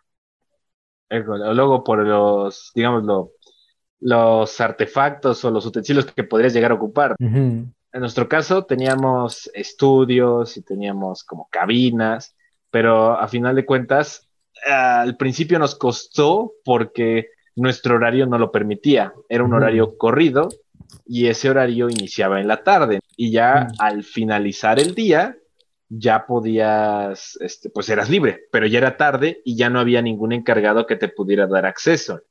Luego 1.09 1.85
por 1.85 2.05
los, 2.05 2.73
digámoslo, 2.75 3.33
los 4.01 4.61
artefactos 4.61 5.45
o 5.45 5.51
los 5.51 5.67
utensilios 5.67 6.07
que 6.07 6.25
podrías 6.25 6.55
llegar 6.55 6.73
a 6.73 6.75
ocupar. 6.75 7.15
En 7.19 8.01
nuestro 8.01 8.29
caso 8.29 8.65
teníamos 8.65 9.51
estudios 9.55 10.57
y 10.57 10.63
teníamos 10.63 11.25
como 11.25 11.49
cabinas, 11.51 12.37
pero 12.71 13.19
a 13.19 13.27
final 13.29 13.55
de 13.57 13.67
cuentas, 13.67 14.29
al 14.67 15.17
principio 15.17 15.59
nos 15.59 15.75
costó 15.75 16.53
porque 16.65 17.29
nuestro 17.57 17.97
horario 17.97 18.27
no 18.27 18.39
lo 18.39 18.53
permitía. 18.53 19.13
Era 19.29 19.45
un 19.45 19.55
horario 19.55 19.97
corrido 19.99 20.49
y 21.07 21.27
ese 21.27 21.51
horario 21.51 21.89
iniciaba 21.89 22.41
en 22.41 22.49
la 22.49 22.63
tarde 22.63 23.01
y 23.17 23.31
ya 23.31 23.69
al 23.79 24.05
finalizar 24.05 24.79
el 24.79 24.95
día 24.95 25.37
ya 25.89 26.25
podías, 26.27 27.37
este, 27.41 27.69
pues 27.69 27.89
eras 27.89 28.09
libre, 28.09 28.45
pero 28.53 28.67
ya 28.67 28.79
era 28.79 28.97
tarde 28.97 29.43
y 29.45 29.57
ya 29.57 29.69
no 29.69 29.81
había 29.81 30.01
ningún 30.01 30.33
encargado 30.33 30.87
que 30.87 30.97
te 30.97 31.09
pudiera 31.09 31.47
dar 31.47 31.67
acceso. 31.67 32.23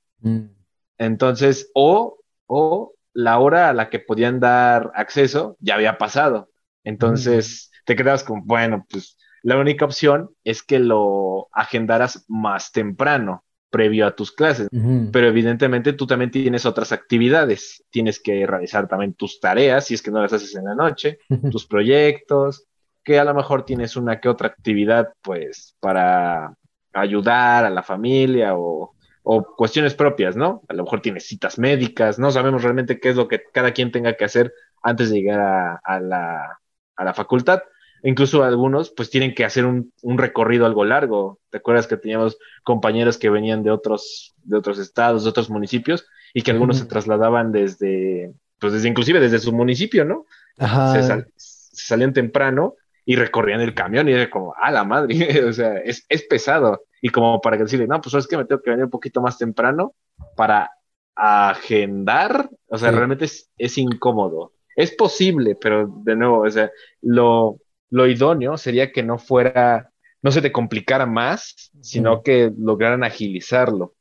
Entonces, 0.98 1.70
o, 1.74 2.20
o 2.48 2.94
la 3.14 3.40
hora 3.40 3.70
a 3.70 3.74
la 3.74 3.90
que 3.90 4.00
podían 4.00 4.40
dar 4.40 4.92
acceso 4.96 5.58
ya 5.60 5.76
había 5.76 5.98
pasado. 5.98 6.50
Entonces, 6.86 7.72
te 7.86 7.96
quedabas 7.96 8.24
con, 8.24 8.46
bueno, 8.46 8.86
pues 8.90 9.18
la 9.44 9.58
única 9.58 9.86
opción 9.86 10.32
es 10.44 10.64
que 10.64 10.80
lo 10.80 11.50
agendaras 11.52 12.26
más 12.28 12.72
temprano, 12.72 13.44
previo 13.70 14.08
a 14.08 14.16
tus 14.16 14.32
clases. 14.32 14.68
Pero 15.12 15.28
evidentemente 15.28 15.94
tú 15.94 16.08
también 16.08 16.32
tienes 16.32 16.66
otras 16.66 16.92
actividades. 16.92 17.84
Tienes 17.90 18.20
que 18.20 18.46
realizar 18.46 18.88
también 18.88 19.14
tus 19.14 19.40
tareas, 19.40 19.86
si 19.86 19.94
es 19.94 20.02
que 20.02 20.12
no 20.12 20.22
las 20.22 20.34
haces 20.34 20.56
en 20.56 20.66
la 20.66 20.76
noche, 20.76 21.20
tus 21.52 21.66
proyectos, 21.66 22.66
que 23.04 23.20
a 23.20 23.24
lo 23.24 23.34
mejor 23.34 23.66
tienes 23.66 23.96
una 23.96 24.20
que 24.20 24.30
otra 24.30 24.48
actividad, 24.48 25.14
pues, 25.22 25.76
para 25.80 26.56
ayudar 26.94 27.66
a 27.66 27.70
la 27.70 27.84
familia 27.84 28.56
o 28.56 28.94
o 29.32 29.44
cuestiones 29.56 29.94
propias, 29.94 30.36
¿no? 30.36 30.64
A 30.68 30.74
lo 30.74 30.84
mejor 30.84 31.02
tienes 31.02 31.28
citas 31.28 31.60
médicas, 31.60 32.18
no 32.18 32.32
sabemos 32.32 32.64
realmente 32.64 33.00
qué 33.00 33.10
es 33.10 33.16
lo 33.16 33.28
que 33.28 33.44
cada 33.54 33.74
quien 33.74 33.92
tenga 33.92 34.14
que 34.14 34.26
hacer 34.26 34.54
antes 34.82 35.12
de 35.12 35.18
llegar 35.18 35.80
a, 35.84 36.00
la, 36.00 36.60
a 36.96 37.04
la 37.04 37.14
facultad. 37.14 37.62
Incluso 38.04 38.44
algunos 38.44 38.92
pues 38.92 39.10
tienen 39.10 39.34
que 39.34 39.46
hacer 39.46 39.66
un, 39.66 39.92
recorrido 40.04 40.66
algo 40.66 40.86
largo. 40.86 41.40
¿Te 41.50 41.58
acuerdas 41.58 41.88
que 41.88 41.98
teníamos 41.98 42.38
compañeros 42.64 43.18
que 43.18 43.30
venían 43.30 43.64
de 43.64 43.72
otros, 43.72 44.36
de 44.44 44.58
otros 44.58 44.80
estados, 44.80 45.24
de 45.24 45.30
otros 45.30 45.50
municipios, 45.50 46.06
y 46.34 46.42
que 46.42 46.52
algunos 46.52 46.78
se 46.78 46.86
trasladaban 46.86 47.52
desde, 47.52 48.34
pues 48.60 48.74
desde 48.74 48.90
inclusive 48.90 49.20
desde 49.20 49.40
su 49.40 49.52
municipio, 49.52 50.06
¿no? 50.06 50.26
Se, 50.58 51.26
salían 51.36 52.14
temprano 52.14 52.76
y 53.06 53.16
recorrían 53.16 53.62
el 53.62 53.74
camión 53.74 54.08
y 54.08 54.14
era 54.14 54.30
como, 54.30 54.54
a 54.56 54.72
la 54.72 54.84
madre, 54.84 55.44
o 55.48 55.54
sea, 55.54 55.78
es, 55.78 56.06
es, 56.10 56.24
pesado. 56.24 56.84
Y 57.02 57.10
como 57.10 57.42
para 57.42 57.58
decirle, 57.58 57.88
no, 57.88 58.00
pues 58.02 58.12
sabes 58.12 58.28
que 58.28 58.38
me 58.38 58.46
tengo 58.46 58.62
que 58.62 58.70
venir 58.70 58.86
un 58.86 58.92
poquito 58.92 59.22
más 59.22 59.38
temprano 59.38 59.94
para 60.36 60.70
agendar, 61.16 62.50
o 62.68 62.78
sea, 62.78 62.92
realmente 62.92 63.26
es, 63.26 63.50
es 63.58 63.78
incómodo. 63.78 64.54
Es 64.76 64.92
posible, 64.92 65.58
pero 65.60 65.88
de 66.04 66.16
nuevo, 66.16 66.40
o 66.42 66.50
sea, 66.50 66.72
lo, 67.02 67.60
lo 67.90 68.08
idóneo 68.08 68.58
sería 68.58 68.92
que 68.92 69.04
no 69.04 69.18
fuera, 69.18 69.92
no 70.22 70.32
se 70.32 70.42
te 70.42 70.52
complicara 70.52 71.06
más, 71.06 71.72
sino 71.82 72.24
que 72.24 72.52
lograran 72.58 73.04
agilizarlo. 73.04 73.96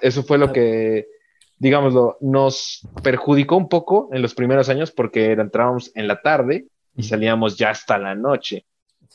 Eso 0.00 0.22
fue 0.22 0.38
lo 0.38 0.52
que, 0.52 1.06
digámoslo, 1.58 2.18
nos 2.20 2.86
perjudicó 3.02 3.56
un 3.56 3.68
poco 3.68 4.08
en 4.12 4.22
los 4.22 4.34
primeros 4.34 4.68
años 4.68 4.90
porque 4.90 5.32
entrábamos 5.32 5.90
en 5.94 6.08
la 6.08 6.20
tarde 6.20 6.66
y 6.96 7.02
salíamos 7.02 7.56
ya 7.56 7.70
hasta 7.70 7.98
la 7.98 8.14
noche. 8.14 8.66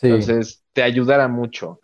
Entonces, 0.01 0.63
te 0.73 0.83
ayudara 0.83 1.27
mucho. 1.27 1.79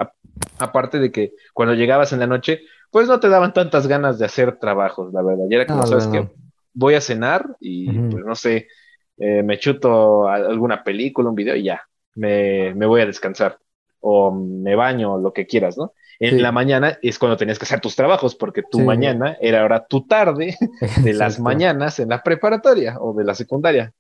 aparte 0.59 0.99
de 0.99 1.11
que 1.11 1.33
cuando 1.53 1.75
llegabas 1.75 2.13
en 2.13 2.19
la 2.19 2.27
noche, 2.27 2.61
pues 2.91 3.07
no 3.07 3.19
te 3.19 3.29
daban 3.29 3.53
tantas 3.53 3.87
ganas 3.87 4.19
de 4.19 4.25
hacer 4.25 4.57
trabajos, 4.57 5.11
la 5.13 5.23
verdad. 5.23 5.45
Y 5.49 5.55
era 5.55 5.65
como, 5.65 5.85
¿sabes 5.85 6.07
que 6.07 6.29
Voy 6.75 6.95
a 6.95 7.01
cenar 7.01 7.55
y, 7.59 7.87
pues 7.87 8.25
no 8.25 8.33
sé, 8.33 8.67
eh, 9.17 9.43
me 9.43 9.59
chuto 9.59 10.27
alguna 10.27 10.83
película, 10.83 11.29
un 11.29 11.35
video 11.35 11.55
y 11.55 11.63
ya, 11.63 11.81
me, 12.15 12.73
voy 12.73 13.01
a 13.01 13.05
descansar 13.05 13.57
o 13.99 14.31
me 14.31 14.75
baño, 14.75 15.17
lo 15.17 15.31
que 15.31 15.47
quieras, 15.47 15.77
¿no? 15.77 15.93
En 16.19 16.41
la 16.41 16.51
mañana 16.51 16.99
es 17.01 17.19
cuando 17.19 17.37
tenías 17.37 17.57
que 17.57 17.65
hacer 17.65 17.81
tus 17.81 17.95
trabajos, 17.95 18.35
porque 18.35 18.63
tu 18.69 18.79
mañana 18.81 19.37
era 19.41 19.61
ahora 19.61 19.85
tu 19.85 20.05
tarde 20.05 20.55
de 21.03 21.13
las 21.13 21.39
mañanas 21.39 21.99
en 21.99 22.09
la 22.09 22.21
preparatoria 22.21 22.97
o 22.99 23.13
de 23.13 23.23
la 23.23 23.33
secundaria. 23.33 23.93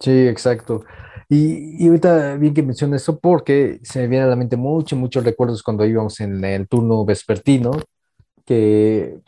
Sí, 0.00 0.26
exacto. 0.28 0.84
Y, 1.28 1.82
y, 1.82 1.88
ahorita 1.88 2.36
bien 2.36 2.54
que 2.54 2.62
mencionas 2.62 3.02
eso, 3.02 3.18
porque 3.18 3.80
se 3.82 4.00
me 4.00 4.08
viene 4.08 4.24
a 4.24 4.28
la 4.28 4.36
mente 4.36 4.56
mucho, 4.56 4.94
muchos 4.94 5.24
recuerdos 5.24 5.62
cuando 5.62 5.84
íbamos 5.84 6.20
en 6.20 6.44
el 6.44 6.68
turno 6.68 7.04
vespertino, 7.04 7.72
que, 8.44 9.18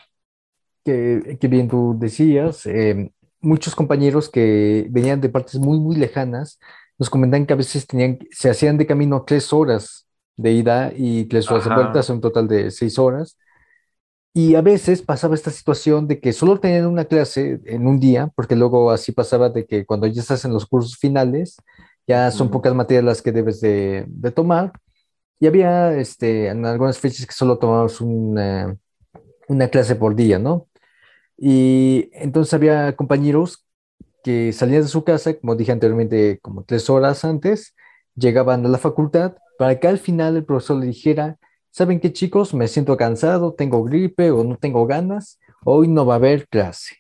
que, 0.85 1.39
que 1.41 1.49
bien 1.49 1.69
tú 1.69 1.97
decías, 1.99 2.67
eh, 2.67 3.11
muchos 3.41 3.75
compañeros 3.75 4.29
que 4.29 4.87
venían 4.91 5.21
de 5.21 5.29
partes 5.29 5.57
muy, 5.57 5.79
muy 5.79 5.97
lejanas 5.97 6.59
nos 6.99 7.11
comentan 7.11 7.47
que 7.47 7.53
a 7.53 7.57
veces 7.57 7.87
tenían, 7.87 8.19
se 8.31 8.51
hacían 8.51 8.77
de 8.77 8.87
camino 8.87 9.25
tres 9.25 9.53
horas 9.53 10.07
de 10.37 10.53
ida 10.53 10.93
y 10.95 11.25
tres 11.27 11.51
horas 11.51 11.65
de 11.65 11.75
vuelta, 11.75 12.13
un 12.13 12.21
total 12.21 12.49
de 12.49 12.71
seis 12.71 12.99
horas. 12.99 13.37
Y 14.35 14.55
a 14.55 14.63
veces 14.63 15.03
pasaba 15.03 15.35
esta 15.35 15.51
situación 15.51 16.07
de 16.07 16.21
que 16.21 16.33
solo 16.33 16.61
tenían 16.61 16.87
una 16.87 17.07
clase 17.07 17.61
en 17.65 17.87
un 17.87 17.99
día, 17.99 18.31
porque 18.37 18.55
luego 18.55 18.91
así 18.91 19.13
pasaba 19.13 19.49
de 19.49 19.67
que 19.67 19.85
cuando 19.85 20.07
ya 20.07 20.21
estás 20.21 20.45
en 20.45 20.53
los 20.53 20.67
cursos 20.67 20.97
finales, 20.97 21.57
ya 22.07 22.31
son 22.31 22.51
pocas 22.51 22.75
materias 22.75 23.05
las 23.05 23.23
que 23.23 23.33
debes 23.33 23.61
de, 23.61 24.05
de, 24.07 24.31
tomar. 24.31 24.73
Y 25.41 25.47
había 25.47 25.97
este, 25.97 26.49
en 26.49 26.65
algunas 26.67 26.99
fechas 26.99 27.27
que 27.27 27.33
solo 27.33 27.59
tomabas 27.59 28.01
una, 28.01 28.77
una 29.49 29.69
clase 29.69 29.97
por 29.97 30.15
día, 30.15 30.39
¿no? 30.39 30.68
Y 31.39 32.11
entonces 32.13 32.53
había 32.53 32.97
compañeros 32.97 33.65
que 34.25 34.53
salían 34.53 34.83
de 34.83 34.89
su 34.89 35.05
casa, 35.05 35.35
como 35.35 35.55
dije 35.55 35.73
anteriormente, 35.73 36.41
como 36.43 36.65
tres 36.65 36.91
horas 36.91 37.25
antes, 37.25 37.75
llegaban 38.17 38.67
a 38.67 38.69
la 38.69 38.79
facultad 38.79 39.37
para 39.59 39.79
que 39.79 39.87
al 39.87 39.99
final 39.99 40.37
el 40.37 40.45
profesor 40.45 40.79
le 40.79 40.87
dijera, 40.87 41.37
¿saben 41.71 42.01
qué 42.01 42.13
chicos? 42.13 42.55
Me 42.55 42.67
siento 42.67 42.97
cansado, 42.97 43.55
tengo 43.55 43.85
gripe 43.85 44.31
o 44.33 44.43
no 44.43 44.57
tengo 44.57 44.87
ganas, 44.87 45.39
hoy 45.65 45.89
no 45.89 46.05
va 46.05 46.15
a 46.15 46.17
haber 46.17 46.49
clase. 46.49 46.97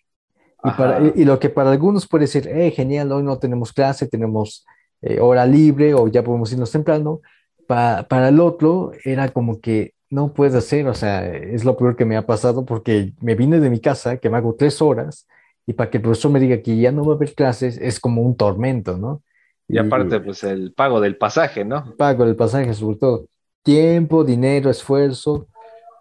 Y, 1.14 1.24
lo 1.24 1.39
que 1.39 1.51
para 1.51 1.70
algunos 1.70 2.07
puede 2.09 2.26
ser, 2.26 2.49
eh, 2.49 2.70
genial, 2.72 3.12
hoy 3.12 3.22
no 3.22 3.39
tenemos 3.39 3.72
clase, 3.72 4.09
tenemos 4.09 4.66
eh, 5.03 5.20
hora 5.20 5.47
libre 5.47 5.95
o 5.95 6.09
ya 6.09 6.24
podemos 6.24 6.53
irnos 6.53 6.72
temprano, 6.72 7.20
para 7.66 8.28
el 8.28 8.41
otro 8.41 8.93
era 9.05 9.28
como 9.28 9.61
que 9.61 9.95
no 10.11 10.33
puedes 10.33 10.55
hacer, 10.55 10.87
o 10.89 10.95
sea, 10.95 11.27
es 11.27 11.65
lo 11.65 11.77
peor 11.77 11.97
que 11.97 12.05
me 12.05 12.17
ha 12.17 12.27
pasado 12.27 12.65
porque 12.65 13.13
me 13.21 13.35
vine 13.35 13.61
de 13.61 13.71
mi 13.71 13.81
casa, 13.81 14.17
que 14.17 14.31
me 14.31 14.39
hago 14.39 14.55
tres 14.55 14.81
horas, 14.81 15.27
y 15.67 15.75
para 15.75 15.91
que 15.91 15.99
el 15.99 16.03
profesor 16.03 16.31
me 16.31 16.41
diga 16.41 16.63
que 16.63 16.77
ya 16.77 16.93
no 16.93 17.05
va 17.05 17.13
a 17.13 17.17
haber 17.17 17.35
clases, 17.35 17.79
es 17.79 18.01
como 18.01 18.23
un 18.23 18.37
tormento, 18.37 18.97
¿no? 18.97 19.23
Y, 19.69 19.77
aparte, 19.77 20.19
pues 20.21 20.45
el 20.45 20.73
pago 20.73 20.99
del 21.01 21.19
pasaje, 21.19 21.65
¿no? 21.65 21.95
Pago 21.97 22.25
del 22.25 22.37
pasaje, 22.37 22.73
sobre 22.73 22.97
todo. 22.97 23.27
Tiempo, 23.63 24.25
dinero, 24.25 24.71
esfuerzo, 24.71 25.47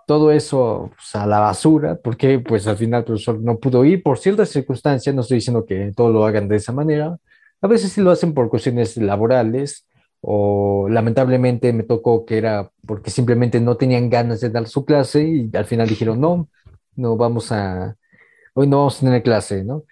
todo 0.05 0.31
eso 0.31 0.91
pues, 0.95 1.15
a 1.15 1.27
la 1.27 1.39
basura, 1.39 1.99
porque 2.01 2.39
pues 2.39 2.65
al 2.65 2.77
final 2.77 2.99
el 2.99 3.05
profesor 3.05 3.41
no 3.41 3.57
pudo 3.57 3.83
ir 3.83 4.01
por 4.01 4.17
ciertas 4.17 4.49
circunstancias, 4.49 5.13
no 5.13 5.21
estoy 5.21 5.35
diciendo 5.35 5.65
que 5.65 5.91
todo 5.93 6.11
lo 6.11 6.25
hagan 6.25 6.47
de 6.47 6.55
esa 6.55 6.71
manera, 6.71 7.17
a 7.61 7.67
veces 7.67 7.91
sí 7.91 8.01
lo 8.01 8.11
hacen 8.11 8.33
por 8.33 8.49
cuestiones 8.49 8.95
laborales, 8.97 9.86
o 10.21 10.87
lamentablemente 10.89 11.73
me 11.73 11.83
tocó 11.83 12.25
que 12.25 12.37
era 12.37 12.71
porque 12.85 13.11
simplemente 13.11 13.59
no 13.61 13.77
tenían 13.77 14.09
ganas 14.09 14.41
de 14.41 14.49
dar 14.49 14.67
su 14.67 14.85
clase 14.85 15.23
y 15.23 15.51
al 15.55 15.65
final 15.65 15.87
dijeron, 15.87 16.19
no, 16.19 16.49
no 16.95 17.17
vamos 17.17 17.51
a, 17.51 17.95
hoy 18.53 18.67
no 18.67 18.79
vamos 18.79 18.97
a 18.97 19.05
tener 19.05 19.23
clase, 19.23 19.63
¿no? 19.63 19.83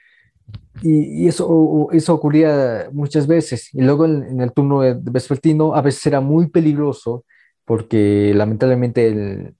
Y, 0.82 1.28
eso, 1.28 1.88
eso 1.91 2.13
ocurría 2.13 2.89
muchas 2.91 3.28
veces. 3.28 3.73
Y 3.73 3.82
luego 3.82 4.05
en, 4.05 4.41
el 4.41 4.51
turno 4.51 4.80
vespertino 4.80 5.76
a 5.76 5.82
veces 5.82 6.05
era 6.05 6.21
muy 6.21 6.49
peligroso 6.49 7.26
porque 7.65 8.34
lamentablemente 8.36 9.07
el, 9.07 9.55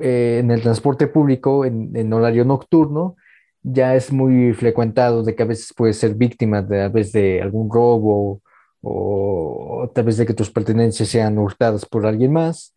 eh, 0.00 0.38
en, 0.40 0.50
el 0.50 0.62
transporte 0.62 1.08
público, 1.08 1.64
en, 1.64 1.94
en, 1.96 2.12
horario 2.12 2.44
nocturno, 2.44 3.16
ya 3.62 3.96
es 3.96 4.12
muy 4.12 4.52
frecuentado 4.52 5.22
de 5.22 5.34
que 5.34 5.42
a 5.42 5.46
veces 5.46 5.72
puedes 5.76 5.96
ser 5.98 6.14
víctima 6.14 6.62
de, 6.62 6.82
a 6.82 6.88
veces 6.88 7.12
de 7.12 7.42
algún 7.42 7.70
robo 7.70 8.42
o, 8.84 9.90
tal 9.94 10.04
vez 10.04 10.16
de 10.18 10.26
que 10.26 10.34
tus 10.34 10.50
pertenencias 10.50 11.08
sean 11.08 11.38
hurtadas 11.38 11.86
por 11.86 12.06
alguien 12.06 12.32
más. 12.32 12.74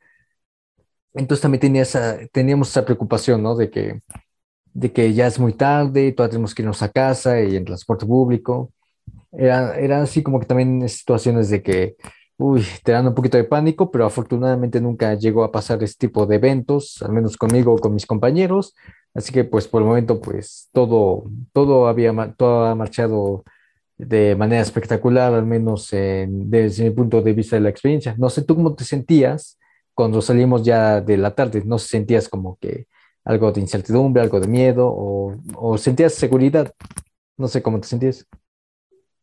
Entonces 1.13 1.41
también 1.41 1.61
tenía 1.61 1.81
esa, 1.83 2.19
teníamos 2.31 2.69
esa 2.69 2.85
preocupación, 2.85 3.43
¿no? 3.43 3.55
De 3.55 3.69
que, 3.69 4.01
de 4.73 4.93
que 4.93 5.13
ya 5.13 5.27
es 5.27 5.39
muy 5.39 5.53
tarde, 5.53 6.11
todavía 6.11 6.31
tenemos 6.31 6.55
que 6.55 6.61
irnos 6.63 6.81
a 6.83 6.89
casa 6.89 7.41
y 7.41 7.55
en 7.55 7.65
transporte 7.65 8.05
público. 8.05 8.71
Era, 9.31 9.77
era 9.79 10.01
así 10.01 10.23
como 10.23 10.39
que 10.39 10.45
también 10.47 10.87
situaciones 10.89 11.49
de 11.49 11.63
que, 11.63 11.97
uy, 12.37 12.65
te 12.83 12.91
dan 12.93 13.07
un 13.07 13.15
poquito 13.15 13.37
de 13.37 13.43
pánico, 13.45 13.91
pero 13.91 14.05
afortunadamente 14.05 14.81
nunca 14.81 15.15
llegó 15.15 15.43
a 15.43 15.51
pasar 15.51 15.83
este 15.83 16.07
tipo 16.07 16.25
de 16.25 16.35
eventos, 16.37 17.01
al 17.01 17.11
menos 17.13 17.37
conmigo 17.37 17.73
o 17.73 17.77
con 17.79 17.93
mis 17.93 18.05
compañeros. 18.05 18.75
Así 19.13 19.33
que 19.33 19.43
pues 19.43 19.67
por 19.67 19.81
el 19.81 19.87
momento 19.87 20.21
pues 20.21 20.69
todo, 20.71 21.25
todo 21.53 21.87
había, 21.87 22.13
todo 22.37 22.65
ha 22.65 22.75
marchado 22.75 23.43
de 23.97 24.35
manera 24.35 24.61
espectacular, 24.61 25.33
al 25.33 25.45
menos 25.45 25.89
desde 25.91 26.83
mi 26.83 26.89
punto 26.91 27.21
de 27.21 27.33
vista 27.33 27.55
de 27.55 27.61
la 27.61 27.69
experiencia. 27.69 28.15
No 28.17 28.29
sé 28.29 28.43
tú 28.43 28.55
cómo 28.55 28.75
te 28.75 28.83
sentías 28.83 29.57
cuando 29.93 30.21
salimos 30.21 30.63
ya 30.63 31.01
de 31.01 31.17
la 31.17 31.33
tarde, 31.33 31.63
¿no 31.65 31.79
sentías 31.79 32.29
como 32.29 32.57
que 32.61 32.87
algo 33.25 33.51
de 33.51 33.61
incertidumbre, 33.61 34.21
algo 34.21 34.39
de 34.39 34.47
miedo 34.47 34.87
o, 34.87 35.35
o 35.55 35.77
sentías 35.77 36.13
seguridad? 36.13 36.71
No 37.35 37.47
sé 37.47 37.61
cómo 37.61 37.79
te 37.79 37.87
sentías. 37.87 38.27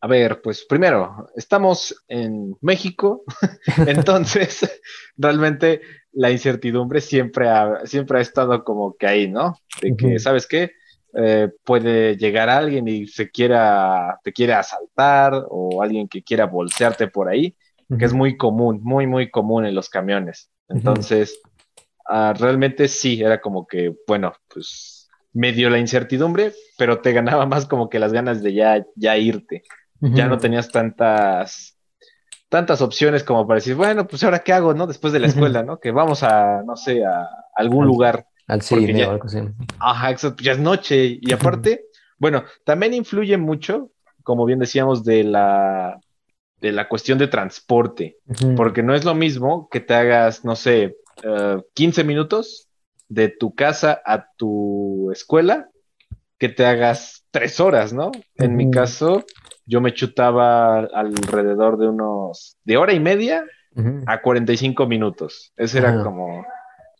A 0.00 0.06
ver, 0.06 0.42
pues 0.42 0.66
primero, 0.66 1.28
estamos 1.34 2.04
en 2.08 2.54
México, 2.60 3.24
entonces 3.86 4.80
realmente 5.16 5.80
la 6.12 6.30
incertidumbre 6.30 7.00
siempre 7.00 7.48
ha, 7.48 7.86
siempre 7.86 8.18
ha 8.18 8.20
estado 8.20 8.64
como 8.64 8.96
que 8.96 9.06
ahí, 9.06 9.28
¿no? 9.30 9.56
De 9.80 9.96
que, 9.96 10.18
¿sabes 10.18 10.46
qué? 10.46 10.72
Eh, 11.16 11.48
puede 11.64 12.16
llegar 12.16 12.48
alguien 12.48 12.88
y 12.88 13.06
se 13.06 13.30
quiera, 13.30 14.18
te 14.24 14.32
quiere 14.32 14.54
asaltar 14.54 15.44
o 15.48 15.80
alguien 15.82 16.08
que 16.08 16.22
quiera 16.22 16.46
bolsearte 16.46 17.06
por 17.06 17.28
ahí, 17.28 17.54
que 17.98 18.04
es 18.04 18.12
muy 18.12 18.36
común, 18.36 18.80
muy, 18.82 19.06
muy 19.06 19.30
común 19.30 19.66
en 19.66 19.74
los 19.74 19.88
camiones. 19.88 20.50
Entonces, 20.68 21.40
ah, 22.08 22.34
realmente 22.36 22.88
sí, 22.88 23.22
era 23.22 23.40
como 23.40 23.66
que, 23.66 23.94
bueno, 24.08 24.32
pues 24.52 25.08
medio 25.32 25.70
la 25.70 25.78
incertidumbre, 25.78 26.52
pero 26.76 27.00
te 27.00 27.12
ganaba 27.12 27.46
más 27.46 27.66
como 27.66 27.88
que 27.88 27.98
las 27.98 28.12
ganas 28.12 28.42
de 28.42 28.54
ya, 28.54 28.84
ya 28.96 29.16
irte. 29.16 29.62
Ya 30.00 30.26
no 30.26 30.36
tenías 30.36 30.68
tantas, 30.68 31.78
tantas 32.50 32.82
opciones 32.82 33.24
como 33.24 33.46
para 33.46 33.56
decir, 33.56 33.74
bueno, 33.74 34.06
pues 34.06 34.22
ahora 34.22 34.40
qué 34.40 34.52
hago, 34.52 34.74
¿no? 34.74 34.86
Después 34.86 35.14
de 35.14 35.18
la 35.18 35.28
escuela, 35.28 35.62
¿no? 35.62 35.80
Que 35.80 35.92
vamos 35.92 36.22
a, 36.22 36.62
no 36.62 36.76
sé, 36.76 37.02
a 37.06 37.26
algún 37.54 37.86
lugar 37.86 38.26
al 38.46 38.62
cine 38.62 39.06
o 39.06 39.10
algo 39.10 39.26
así. 39.26 39.38
Ajá, 39.78 40.10
exacto, 40.10 40.42
ya 40.42 40.52
es 40.52 40.58
noche. 40.58 41.18
Y 41.20 41.32
aparte, 41.32 41.86
bueno, 42.18 42.44
también 42.64 42.94
influye 42.94 43.36
mucho, 43.36 43.90
como 44.22 44.44
bien 44.44 44.58
decíamos, 44.58 45.04
de 45.04 45.24
la, 45.24 46.00
de 46.60 46.72
la 46.72 46.88
cuestión 46.88 47.18
de 47.18 47.28
transporte, 47.28 48.18
porque 48.56 48.82
no 48.82 48.94
es 48.94 49.04
lo 49.04 49.14
mismo 49.14 49.68
que 49.70 49.80
te 49.80 49.94
hagas, 49.94 50.44
no 50.44 50.56
sé, 50.56 50.96
15 51.74 52.00
eh, 52.00 52.04
minutos 52.04 52.68
de 53.08 53.28
tu 53.28 53.54
casa 53.54 54.00
a 54.04 54.26
tu 54.36 55.10
escuela 55.12 55.68
que 56.38 56.48
te 56.48 56.66
hagas 56.66 57.24
tres 57.30 57.60
horas, 57.60 57.92
¿no? 57.92 58.12
En 58.36 58.56
mi 58.56 58.70
caso, 58.70 59.24
yo 59.66 59.80
me 59.80 59.94
chutaba 59.94 60.78
alrededor 60.80 61.78
de 61.78 61.88
unos, 61.88 62.56
de 62.64 62.76
hora 62.76 62.92
y 62.92 63.00
media 63.00 63.44
a 64.06 64.20
45 64.20 64.86
minutos. 64.86 65.52
Ese 65.56 65.78
era 65.78 66.02
como, 66.02 66.44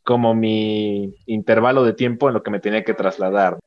como 0.05 0.35
mi 0.35 1.15
intervalo 1.27 1.83
de 1.83 1.95
tiempo 1.95 2.29
en 2.29 2.35
lo 2.35 2.43
que 2.43 2.51
me 2.51 2.61
tenía 2.61 2.85
que 2.85 2.95
trasladar. 2.95 3.59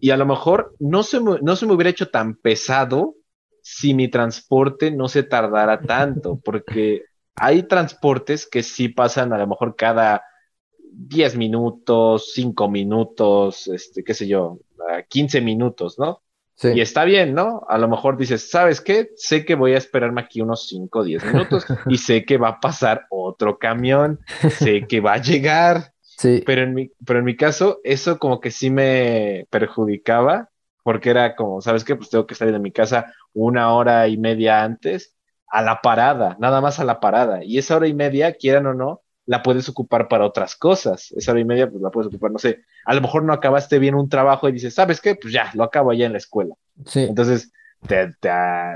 Y 0.00 0.10
a 0.10 0.16
lo 0.16 0.24
mejor 0.24 0.74
no 0.78 1.02
se, 1.02 1.20
no 1.20 1.56
se 1.56 1.66
me 1.66 1.74
hubiera 1.74 1.90
hecho 1.90 2.10
tan 2.10 2.36
pesado 2.36 3.16
si 3.62 3.92
mi 3.92 4.08
transporte 4.08 4.90
no 4.90 5.08
se 5.08 5.24
tardara 5.24 5.80
tanto, 5.80 6.40
porque 6.44 7.02
hay 7.34 7.64
transportes 7.64 8.46
que 8.46 8.62
sí 8.62 8.88
pasan 8.88 9.32
a 9.32 9.38
lo 9.38 9.46
mejor 9.46 9.74
cada 9.76 10.22
10 10.92 11.36
minutos, 11.36 12.32
5 12.34 12.68
minutos, 12.68 13.66
este, 13.68 14.04
qué 14.04 14.14
sé 14.14 14.26
yo, 14.26 14.58
15 15.08 15.40
minutos, 15.40 15.98
¿no? 15.98 16.22
Y 16.62 16.80
está 16.80 17.04
bien, 17.04 17.34
¿no? 17.34 17.64
A 17.68 17.78
lo 17.78 17.88
mejor 17.88 18.16
dices, 18.16 18.50
¿sabes 18.50 18.80
qué? 18.80 19.10
Sé 19.16 19.44
que 19.44 19.54
voy 19.54 19.74
a 19.74 19.78
esperarme 19.78 20.20
aquí 20.20 20.40
unos 20.40 20.68
5 20.68 20.98
o 20.98 21.04
10 21.04 21.24
minutos 21.24 21.66
y 21.86 21.96
sé 21.96 22.24
que 22.24 22.36
va 22.36 22.48
a 22.48 22.60
pasar 22.60 23.06
otro 23.08 23.58
camión, 23.58 24.20
sé 24.50 24.86
que 24.86 25.00
va 25.00 25.14
a 25.14 25.22
llegar. 25.22 25.92
Sí. 26.20 26.42
Pero 26.44 26.64
en, 26.64 26.74
mi, 26.74 26.90
pero 27.06 27.20
en 27.20 27.24
mi 27.24 27.34
caso, 27.34 27.80
eso 27.82 28.18
como 28.18 28.40
que 28.40 28.50
sí 28.50 28.68
me 28.68 29.46
perjudicaba 29.48 30.50
porque 30.82 31.08
era 31.08 31.34
como, 31.34 31.62
¿sabes 31.62 31.82
qué? 31.82 31.96
Pues 31.96 32.10
tengo 32.10 32.26
que 32.26 32.34
salir 32.34 32.52
de 32.52 32.60
mi 32.60 32.72
casa 32.72 33.14
una 33.32 33.72
hora 33.72 34.06
y 34.06 34.18
media 34.18 34.62
antes 34.62 35.16
a 35.50 35.62
la 35.62 35.80
parada, 35.80 36.36
nada 36.38 36.60
más 36.60 36.78
a 36.78 36.84
la 36.84 37.00
parada. 37.00 37.42
Y 37.42 37.56
esa 37.56 37.76
hora 37.76 37.88
y 37.88 37.94
media, 37.94 38.34
quieran 38.34 38.66
o 38.66 38.74
no, 38.74 39.00
la 39.30 39.44
puedes 39.44 39.68
ocupar 39.68 40.08
para 40.08 40.26
otras 40.26 40.56
cosas. 40.56 41.12
Esa 41.12 41.30
hora 41.30 41.40
y 41.40 41.44
media, 41.44 41.70
pues 41.70 41.80
la 41.80 41.90
puedes 41.90 42.08
ocupar, 42.08 42.32
no 42.32 42.40
sé, 42.40 42.64
a 42.84 42.94
lo 42.94 43.00
mejor 43.00 43.22
no 43.22 43.32
acabaste 43.32 43.78
bien 43.78 43.94
un 43.94 44.08
trabajo 44.08 44.48
y 44.48 44.52
dices, 44.52 44.74
¿sabes 44.74 45.00
qué? 45.00 45.14
Pues 45.14 45.32
ya, 45.32 45.52
lo 45.54 45.62
acabo 45.62 45.92
allá 45.92 46.04
en 46.06 46.10
la 46.10 46.18
escuela. 46.18 46.56
Sí. 46.84 47.04
Entonces, 47.04 47.52
te, 47.86 48.12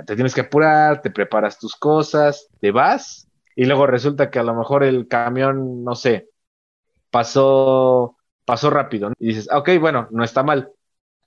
tienes 0.06 0.32
que 0.32 0.42
apurar, 0.42 1.02
te 1.02 1.10
preparas 1.10 1.58
tus 1.58 1.74
cosas, 1.74 2.46
te 2.60 2.70
vas 2.70 3.26
y 3.56 3.64
luego 3.64 3.88
resulta 3.88 4.30
que 4.30 4.38
a 4.38 4.44
lo 4.44 4.54
mejor 4.54 4.84
el 4.84 5.08
camión, 5.08 5.82
no 5.82 5.96
sé, 5.96 6.28
pasó, 7.10 8.16
pasó 8.44 8.70
rápido 8.70 9.10
y 9.18 9.26
dices, 9.30 9.48
ok, 9.52 9.70
bueno, 9.80 10.06
no 10.12 10.22
está 10.22 10.44
mal, 10.44 10.70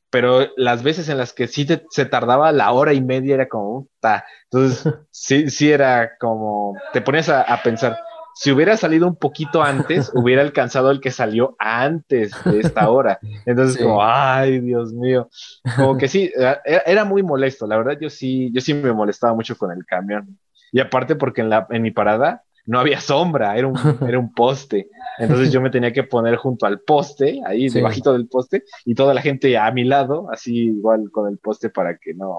pero 0.09 0.47
las 0.55 0.83
veces 0.83 1.09
en 1.09 1.17
las 1.17 1.33
que 1.33 1.47
sí 1.47 1.67
se 1.89 2.05
tardaba 2.05 2.53
la 2.53 2.71
hora 2.71 2.93
y 2.93 3.01
media 3.01 3.35
era 3.35 3.49
como, 3.49 3.89
ta. 3.99 4.23
entonces 4.45 4.93
sí, 5.11 5.49
sí 5.49 5.69
era 5.69 6.17
como, 6.17 6.77
te 6.93 7.01
pones 7.01 7.27
a, 7.27 7.61
pensar, 7.61 7.99
si 8.39 8.51
hubiera 8.51 8.77
salido 8.77 9.07
un 9.07 9.15
poquito 9.15 9.63
antes, 9.63 10.11
hubiera 10.15 10.43
alcanzado 10.43 10.91
el 10.91 11.01
que 11.01 11.09
salió 11.09 11.55
antes 11.57 12.31
de 12.45 12.59
esta 12.59 12.89
hora. 12.89 13.19
Entonces, 13.45 13.81
como, 13.81 14.03
ay, 14.03 14.59
Dios 14.59 14.93
mío. 14.93 15.29
Como 15.75 15.97
que 15.97 16.07
sí, 16.07 16.31
era, 16.35 16.61
era, 16.63 17.03
muy 17.03 17.23
molesto. 17.23 17.65
La 17.65 17.77
verdad, 17.77 17.97
yo 17.99 18.09
sí, 18.09 18.51
yo 18.53 18.61
sí 18.61 18.75
me 18.75 18.93
molestaba 18.93 19.33
mucho 19.33 19.57
con 19.57 19.71
el 19.71 19.85
camión. 19.85 20.37
Y 20.71 20.79
aparte 20.79 21.15
porque 21.15 21.41
en, 21.41 21.49
la, 21.49 21.65
en 21.71 21.81
mi 21.81 21.91
parada 21.91 22.43
no 22.67 22.79
había 22.79 22.99
sombra, 22.99 23.57
era 23.57 23.67
un, 23.67 23.75
era 24.07 24.19
un 24.19 24.31
poste. 24.31 24.89
Entonces 25.17 25.51
yo 25.51 25.59
me 25.59 25.71
tenía 25.71 25.91
que 25.91 26.03
poner 26.03 26.35
junto 26.35 26.67
al 26.67 26.81
poste, 26.81 27.41
ahí 27.43 27.69
debajito 27.69 28.13
del 28.13 28.27
poste, 28.27 28.65
y 28.85 28.93
toda 28.93 29.15
la 29.15 29.21
gente 29.21 29.57
a 29.57 29.71
mi 29.71 29.83
lado, 29.83 30.27
así 30.31 30.65
igual 30.65 31.09
con 31.11 31.27
el 31.27 31.39
poste 31.39 31.69
para 31.69 31.97
que 31.97 32.13
no, 32.13 32.35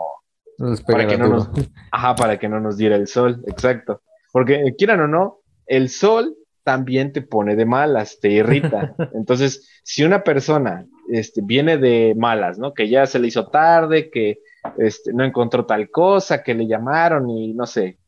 para 0.86 1.08
que 1.08 1.16
no 1.16 1.28
nos, 1.28 1.50
ajá, 1.90 2.14
para 2.14 2.38
que 2.38 2.48
no 2.48 2.60
nos 2.60 2.76
diera 2.76 2.94
el 2.94 3.08
sol, 3.08 3.42
exacto. 3.46 4.02
Porque 4.30 4.74
quieran 4.76 5.00
o 5.00 5.08
no, 5.08 5.37
el 5.68 5.88
sol 5.88 6.36
también 6.64 7.12
te 7.12 7.22
pone 7.22 7.56
de 7.56 7.64
malas, 7.64 8.18
te 8.20 8.30
irrita. 8.30 8.94
Entonces, 9.14 9.80
si 9.82 10.04
una 10.04 10.22
persona 10.22 10.86
este, 11.10 11.40
viene 11.42 11.78
de 11.78 12.14
malas, 12.16 12.58
¿no? 12.58 12.74
Que 12.74 12.88
ya 12.88 13.06
se 13.06 13.18
le 13.18 13.28
hizo 13.28 13.46
tarde, 13.48 14.10
que 14.10 14.40
este, 14.76 15.12
no 15.12 15.24
encontró 15.24 15.64
tal 15.64 15.90
cosa, 15.90 16.42
que 16.42 16.54
le 16.54 16.66
llamaron 16.66 17.30
y 17.30 17.54
no 17.54 17.66
sé, 17.66 17.98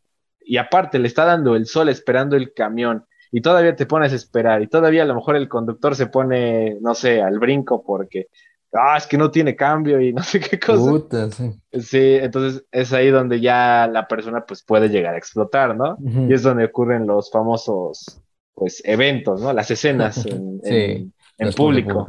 y 0.40 0.56
aparte 0.56 0.98
le 0.98 1.08
está 1.08 1.24
dando 1.24 1.56
el 1.56 1.66
sol 1.66 1.88
esperando 1.88 2.36
el 2.36 2.52
camión 2.52 3.04
y 3.30 3.40
todavía 3.40 3.76
te 3.76 3.86
pones 3.86 4.12
a 4.12 4.16
esperar 4.16 4.62
y 4.62 4.66
todavía 4.66 5.04
a 5.04 5.06
lo 5.06 5.14
mejor 5.14 5.36
el 5.36 5.48
conductor 5.48 5.94
se 5.94 6.08
pone, 6.08 6.76
no 6.80 6.94
sé, 6.94 7.22
al 7.22 7.38
brinco 7.38 7.84
porque, 7.84 8.26
ah, 8.72 8.96
es 8.96 9.06
que 9.06 9.18
no 9.18 9.30
tiene 9.30 9.56
cambio 9.56 10.00
y 10.00 10.12
no 10.14 10.22
sé 10.22 10.40
qué 10.40 10.58
cosa. 10.58 11.30
sí. 11.30 11.80
sí. 11.80 12.14
entonces 12.20 12.64
es 12.70 12.92
ahí 12.92 13.10
donde 13.10 13.40
ya 13.40 13.88
la 13.90 14.06
persona 14.08 14.44
pues 14.46 14.62
puede 14.62 14.88
llegar 14.88 15.14
a 15.14 15.18
explotar, 15.18 15.76
¿no? 15.76 15.96
Y 16.00 16.32
es 16.32 16.42
donde 16.42 16.64
ocurren 16.64 17.06
los 17.06 17.30
famosos, 17.30 18.20
pues, 18.54 18.82
eventos, 18.84 19.40
¿no? 19.40 19.52
Las 19.52 19.70
escenas 19.70 20.24
en, 20.26 21.12
en, 21.38 21.52
público. 21.54 22.06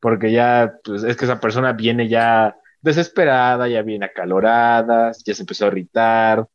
Porque 0.00 0.32
ya, 0.32 0.74
pues, 0.84 1.02
es 1.02 1.16
que 1.16 1.24
esa 1.26 1.40
persona 1.40 1.72
viene 1.72 2.08
ya 2.08 2.56
desesperada, 2.80 3.68
ya 3.68 3.82
viene 3.82 4.06
acalorada, 4.06 5.12
ya 5.24 5.34
se 5.34 5.42
empezó 5.42 5.64
a 5.64 5.68
irritar, 5.68 6.46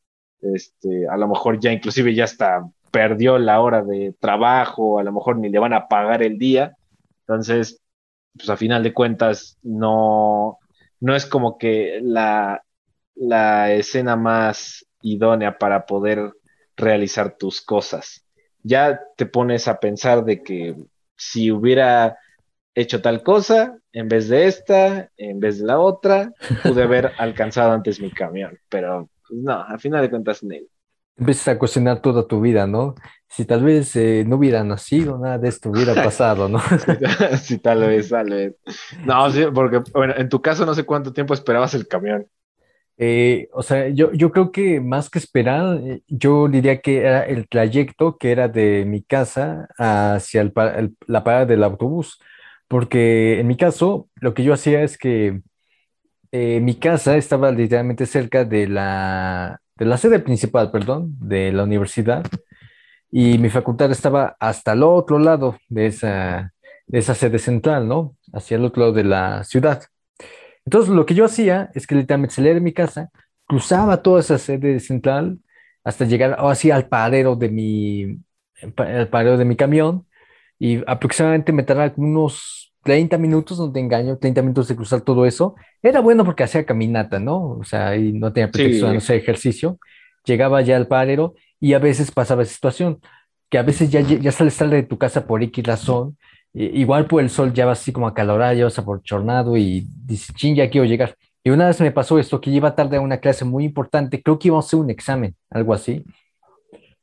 este, 0.42 1.08
a 1.08 1.18
lo 1.18 1.28
mejor 1.28 1.60
ya 1.60 1.72
inclusive 1.72 2.14
ya 2.14 2.24
hasta 2.24 2.68
perdió 2.92 3.38
la 3.38 3.60
hora 3.60 3.84
de 3.84 4.16
trabajo, 4.20 5.00
a 5.00 5.04
lo 5.04 5.12
mejor 5.12 5.38
ni 5.38 5.50
le 5.50 5.60
van 5.60 5.74
a 5.74 5.88
pagar 5.88 6.24
el 6.24 6.38
día. 6.38 6.76
Entonces, 7.22 7.82
pues 8.38 8.50
a 8.50 8.58
final 8.58 8.84
de 8.84 8.94
cuentas, 8.94 9.58
no, 9.64 10.60
no 11.00 11.16
es 11.16 11.26
como 11.26 11.58
que 11.58 12.00
la, 12.02 12.64
la 13.16 13.72
escena 13.74 14.16
más 14.16 14.86
idónea 15.02 15.58
para 15.58 15.86
poder 15.86 16.34
realizar 16.76 17.38
tus 17.38 17.62
cosas. 17.62 18.26
Ya 18.64 19.00
te 19.16 19.26
pones 19.26 19.68
a 19.68 19.80
pensar 19.80 20.26
de 20.26 20.42
que 20.42 20.76
si 21.16 21.52
hubiera 21.52 22.18
hecho 22.74 23.02
tal 23.02 23.24
cosa 23.24 23.78
en 23.94 24.10
vez 24.10 24.28
de 24.28 24.48
esta, 24.48 25.10
en 25.16 25.40
vez 25.40 25.60
de 25.60 25.66
la 25.66 25.80
otra, 25.80 26.34
pude 26.64 26.84
haber 26.84 27.12
alcanzado 27.18 27.72
antes 27.72 28.02
mi 28.02 28.12
camión, 28.12 28.60
pero 28.70 29.10
pues 29.28 29.40
no, 29.40 29.64
al 29.64 29.80
final 29.80 30.02
de 30.02 30.10
cuentas, 30.10 30.44
él. 30.44 30.68
Empiezas 31.18 31.48
a 31.48 31.58
cuestionar 31.58 32.02
toda 32.02 32.28
tu 32.28 32.42
vida, 32.42 32.68
¿no? 32.68 32.96
Si 33.28 33.46
tal 33.46 33.64
vez 33.64 33.96
eh, 33.96 34.24
no 34.28 34.36
hubiera 34.36 34.64
nacido, 34.64 35.18
nada 35.18 35.38
de 35.38 35.50
esto 35.50 35.70
hubiera 35.70 35.94
pasado, 35.94 36.50
¿no? 36.50 36.60
sí, 37.42 37.58
tal 37.60 37.82
vez, 37.82 38.10
tal 38.10 38.30
vez. 38.30 38.56
No, 39.06 39.30
sí, 39.32 39.46
porque, 39.54 39.82
bueno, 39.94 40.14
en 40.18 40.30
tu 40.30 40.42
caso 40.42 40.66
no 40.66 40.74
sé 40.74 40.84
cuánto 40.84 41.14
tiempo 41.14 41.34
esperabas 41.34 41.74
el 41.74 41.88
camión. 41.88 42.28
Eh, 42.98 43.50
o 43.54 43.62
sea, 43.62 43.90
yo, 43.90 44.14
yo 44.14 44.32
creo 44.32 44.52
que 44.52 44.80
más 44.80 45.10
que 45.10 45.20
esperar, 45.20 45.80
eh, 45.84 46.02
yo 46.08 46.48
diría 46.48 46.80
que 46.82 47.00
era 47.00 47.24
el 47.26 47.48
trayecto 47.50 48.18
que 48.18 48.32
era 48.32 48.48
de 48.48 48.86
mi 48.86 49.04
casa 49.04 49.68
hacia 49.78 50.50
la 51.08 51.24
parada 51.24 51.46
del 51.46 51.64
autobús, 51.64 52.20
porque 52.68 53.40
en 53.40 53.48
mi 53.48 53.58
caso, 53.58 54.10
lo 54.16 54.34
que 54.34 54.44
yo 54.44 54.54
hacía 54.54 54.82
es 54.82 54.98
que 54.98 55.42
eh, 56.32 56.60
mi 56.62 56.76
casa 56.76 57.18
estaba 57.18 57.52
literalmente 57.52 58.06
cerca 58.06 58.46
de 58.46 58.68
la, 58.68 59.62
de 59.78 59.86
la 59.86 59.98
sede 59.98 60.20
principal, 60.20 60.72
perdón, 60.72 61.16
de 61.20 61.52
la 61.52 61.64
universidad, 61.64 62.26
y 63.12 63.38
mi 63.38 63.50
facultad 63.50 63.92
estaba 63.92 64.36
hasta 64.40 64.74
el 64.74 64.84
otro 64.84 65.20
lado 65.20 65.58
de 65.70 65.88
esa, 65.88 66.54
de 66.88 67.00
esa 67.00 67.16
sede 67.16 67.40
central, 67.40 67.88
¿no? 67.88 68.16
Hacia 68.34 68.58
el 68.58 68.66
otro 68.66 68.82
lado 68.82 68.94
de 68.94 69.04
la 69.04 69.44
ciudad. 69.44 69.84
Entonces, 70.66 70.94
lo 70.94 71.06
que 71.06 71.14
yo 71.14 71.26
hacía 71.26 71.70
es 71.76 71.88
que 71.88 71.96
literalmente 71.96 72.36
salía 72.36 72.54
de 72.54 72.62
mi 72.62 72.74
casa, 72.74 73.10
cruzaba 73.46 74.02
toda 74.02 74.20
esa 74.20 74.38
sede 74.38 74.80
central 74.80 75.40
hasta 75.84 76.06
llegar 76.06 76.36
así 76.40 76.72
al 76.72 76.88
paradero 76.88 77.36
de 77.36 77.50
mi, 77.50 78.18
el 78.62 79.08
paradero 79.08 79.38
de 79.38 79.46
mi 79.46 79.56
camión, 79.56 80.08
y 80.58 80.82
aproximadamente 80.88 81.52
me 81.52 81.64
tardaba 81.64 81.94
unos 81.98 82.65
30 82.86 83.18
minutos, 83.18 83.58
no 83.60 83.72
te 83.72 83.80
engaño, 83.80 84.16
30 84.16 84.44
minutos 84.44 84.68
de 84.68 84.76
cruzar 84.76 85.02
todo 85.02 85.26
eso. 85.26 85.56
Era 85.82 86.02
bueno 86.02 86.24
porque 86.24 86.44
hacía 86.44 86.68
caminata, 86.68 87.20
¿no? 87.20 87.58
O 87.58 87.64
sea, 87.64 87.96
y 87.96 88.14
no 88.14 88.32
tenía 88.32 88.52
pretexto 88.52 88.92
no 88.92 89.00
hacer 89.00 89.16
ejercicio. 89.16 89.80
Llegaba 90.24 90.62
ya 90.62 90.78
al 90.78 90.86
paradero 90.86 91.34
y 91.60 91.74
a 91.74 91.80
veces 91.80 92.12
pasaba 92.12 92.44
esa 92.44 92.54
situación, 92.54 93.00
que 93.50 93.58
a 93.58 93.64
veces 93.64 93.90
ya, 93.90 94.02
ya 94.02 94.32
sales 94.32 94.56
tarde 94.56 94.76
de 94.76 94.84
tu 94.84 95.00
casa 95.00 95.26
por 95.26 95.42
X 95.42 95.66
razón, 95.66 96.16
igual 96.54 97.08
por 97.08 97.24
el 97.24 97.32
sol 97.32 97.54
ya 97.54 97.66
vas 97.66 97.82
así 97.82 97.92
como 97.92 98.06
acalorado, 98.08 98.54
ya 98.54 98.66
vas 98.66 98.78
aporchornado 98.78 99.58
y 99.58 99.88
dices, 100.06 100.36
ching, 100.36 100.54
ya 100.54 100.70
quiero 100.70 100.86
llegar. 100.86 101.16
Y 101.44 101.50
una 101.50 101.66
vez 101.66 101.82
me 101.82 101.92
pasó 101.92 102.20
esto, 102.20 102.40
que 102.40 102.52
iba 102.52 102.76
tarde 102.76 102.98
a 102.98 103.02
una 103.02 103.18
clase 103.18 103.46
muy 103.46 103.66
importante, 103.66 104.22
creo 104.22 104.38
que 104.38 104.50
iba 104.50 104.58
a 104.58 104.60
hacer 104.60 104.80
un 104.80 104.92
examen, 104.92 105.36
algo 105.50 105.74
así. 105.74 106.04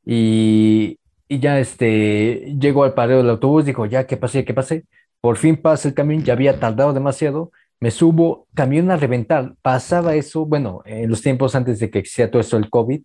Y, 0.07 1.01
y 1.27 1.41
ya 1.41 1.59
este, 1.59 2.55
llego 2.57 2.85
al 2.85 2.95
paradero 2.95 3.23
del 3.23 3.31
autobús, 3.31 3.65
digo, 3.65 3.85
ya, 3.87 4.07
¿qué 4.07 4.17
pasé? 4.17 4.45
¿Qué 4.45 4.55
pasé? 4.55 4.85
Por 5.23 5.37
fin 5.37 5.57
pasa 5.57 5.87
el 5.87 5.95
camión, 5.95 6.25
ya 6.25 6.33
había 6.33 6.59
tardado 6.59 6.93
demasiado. 6.93 7.53
Me 7.79 7.93
subo, 7.93 8.49
camión 8.55 8.91
a 8.91 8.97
reventar. 8.97 9.55
Pasaba 9.63 10.17
eso, 10.17 10.45
bueno, 10.47 10.83
en 10.85 11.09
los 11.09 11.23
tiempos 11.23 11.55
antes 11.55 11.79
de 11.79 11.91
que 11.91 12.01
existía 12.01 12.29
todo 12.29 12.43
eso 12.43 12.57
el 12.57 12.69
COVID. 12.69 13.03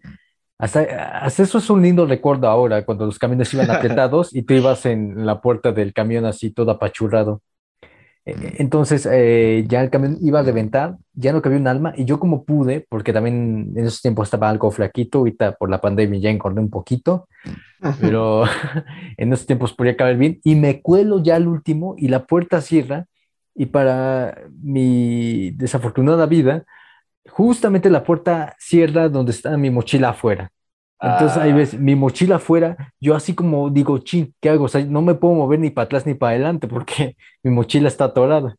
Hasta, 0.57 0.81
hasta, 1.21 1.43
eso 1.43 1.59
es 1.59 1.69
un 1.69 1.83
lindo 1.83 2.07
recuerdo 2.07 2.47
ahora, 2.47 2.83
cuando 2.85 3.05
los 3.05 3.19
camiones 3.19 3.53
iban 3.53 3.69
apretados 3.71 4.35
y 4.35 4.41
tú 4.41 4.55
ibas 4.55 4.87
en 4.87 5.27
la 5.27 5.41
puerta 5.41 5.71
del 5.71 5.93
camión 5.93 6.25
así 6.25 6.49
todo 6.49 6.71
apachurrado. 6.71 7.43
E- 8.27 8.55
Entonces, 8.59 9.07
eh, 9.11 9.65
ya 9.67 9.81
el 9.81 9.89
camión 9.89 10.17
iba 10.21 10.39
a 10.39 10.43
reventar, 10.43 10.97
ya 11.13 11.31
no 11.33 11.41
cabía 11.41 11.59
un 11.59 11.67
alma, 11.67 11.93
y 11.95 12.05
yo 12.05 12.19
como 12.19 12.45
pude, 12.45 12.85
porque 12.89 13.13
también 13.13 13.73
en 13.75 13.85
esos 13.85 14.01
tiempos 14.01 14.27
estaba 14.27 14.49
algo 14.49 14.71
flaquito, 14.71 15.19
ahorita 15.19 15.53
por 15.55 15.69
la 15.69 15.81
pandemia 15.81 16.19
ya 16.19 16.29
engordé 16.29 16.59
un 16.61 16.69
poquito, 16.69 17.27
pero 17.99 18.43
en 19.17 19.33
esos 19.33 19.45
tiempos 19.47 19.73
podía 19.73 19.97
caber 19.97 20.17
bien, 20.17 20.39
y 20.43 20.55
me 20.55 20.81
cuelo 20.81 21.23
ya 21.23 21.35
al 21.37 21.47
último, 21.47 21.95
y 21.97 22.09
la 22.09 22.25
puerta 22.25 22.61
cierra, 22.61 23.07
y 23.55 23.67
para 23.67 24.37
mi 24.61 25.51
desafortunada 25.51 26.25
vida, 26.27 26.65
justamente 27.29 27.89
la 27.89 28.03
puerta 28.03 28.55
cierra 28.59 29.09
donde 29.09 29.31
está 29.31 29.57
mi 29.57 29.69
mochila 29.71 30.09
afuera. 30.09 30.51
Entonces 31.01 31.37
ahí 31.37 31.51
Ah, 31.51 31.55
ves 31.55 31.73
mi 31.79 31.95
mochila 31.95 32.37
afuera, 32.37 32.93
yo 32.99 33.15
así 33.15 33.35
como 33.35 33.69
digo, 33.69 33.99
chin, 33.99 34.33
¿qué 34.41 34.49
hago? 34.49 34.65
O 34.65 34.67
sea, 34.67 34.83
no 34.85 35.01
me 35.01 35.15
puedo 35.15 35.35
mover 35.35 35.59
ni 35.59 35.69
para 35.69 35.85
atrás 35.85 36.05
ni 36.05 36.13
para 36.15 36.31
adelante 36.31 36.67
porque 36.69 37.15
mi 37.43 37.51
mochila 37.51 37.87
está 37.87 38.05
atorada. 38.05 38.55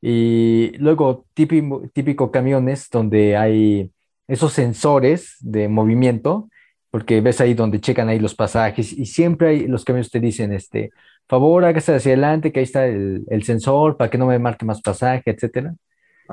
Y 0.00 0.72
luego 0.78 1.26
típico, 1.34 1.82
típico 1.92 2.30
camiones 2.30 2.88
donde 2.90 3.36
hay 3.36 3.92
esos 4.28 4.52
sensores 4.52 5.36
de 5.40 5.68
movimiento, 5.68 6.48
porque 6.90 7.20
ves 7.20 7.40
ahí 7.40 7.54
donde 7.54 7.80
checan 7.80 8.08
ahí 8.08 8.18
los 8.18 8.34
pasajes 8.34 8.92
y 8.92 9.06
siempre 9.06 9.48
hay, 9.48 9.66
los 9.66 9.84
camiones 9.84 10.10
te 10.10 10.20
dicen, 10.20 10.52
este, 10.52 10.90
favor, 11.28 11.64
hágase 11.64 11.94
hacia 11.94 12.12
adelante, 12.12 12.52
que 12.52 12.60
ahí 12.60 12.64
está 12.64 12.86
el, 12.86 13.24
el 13.28 13.42
sensor 13.44 13.96
para 13.96 14.10
que 14.10 14.18
no 14.18 14.26
me 14.26 14.38
marque 14.38 14.64
más 14.64 14.80
pasaje, 14.82 15.30
etcétera. 15.30 15.74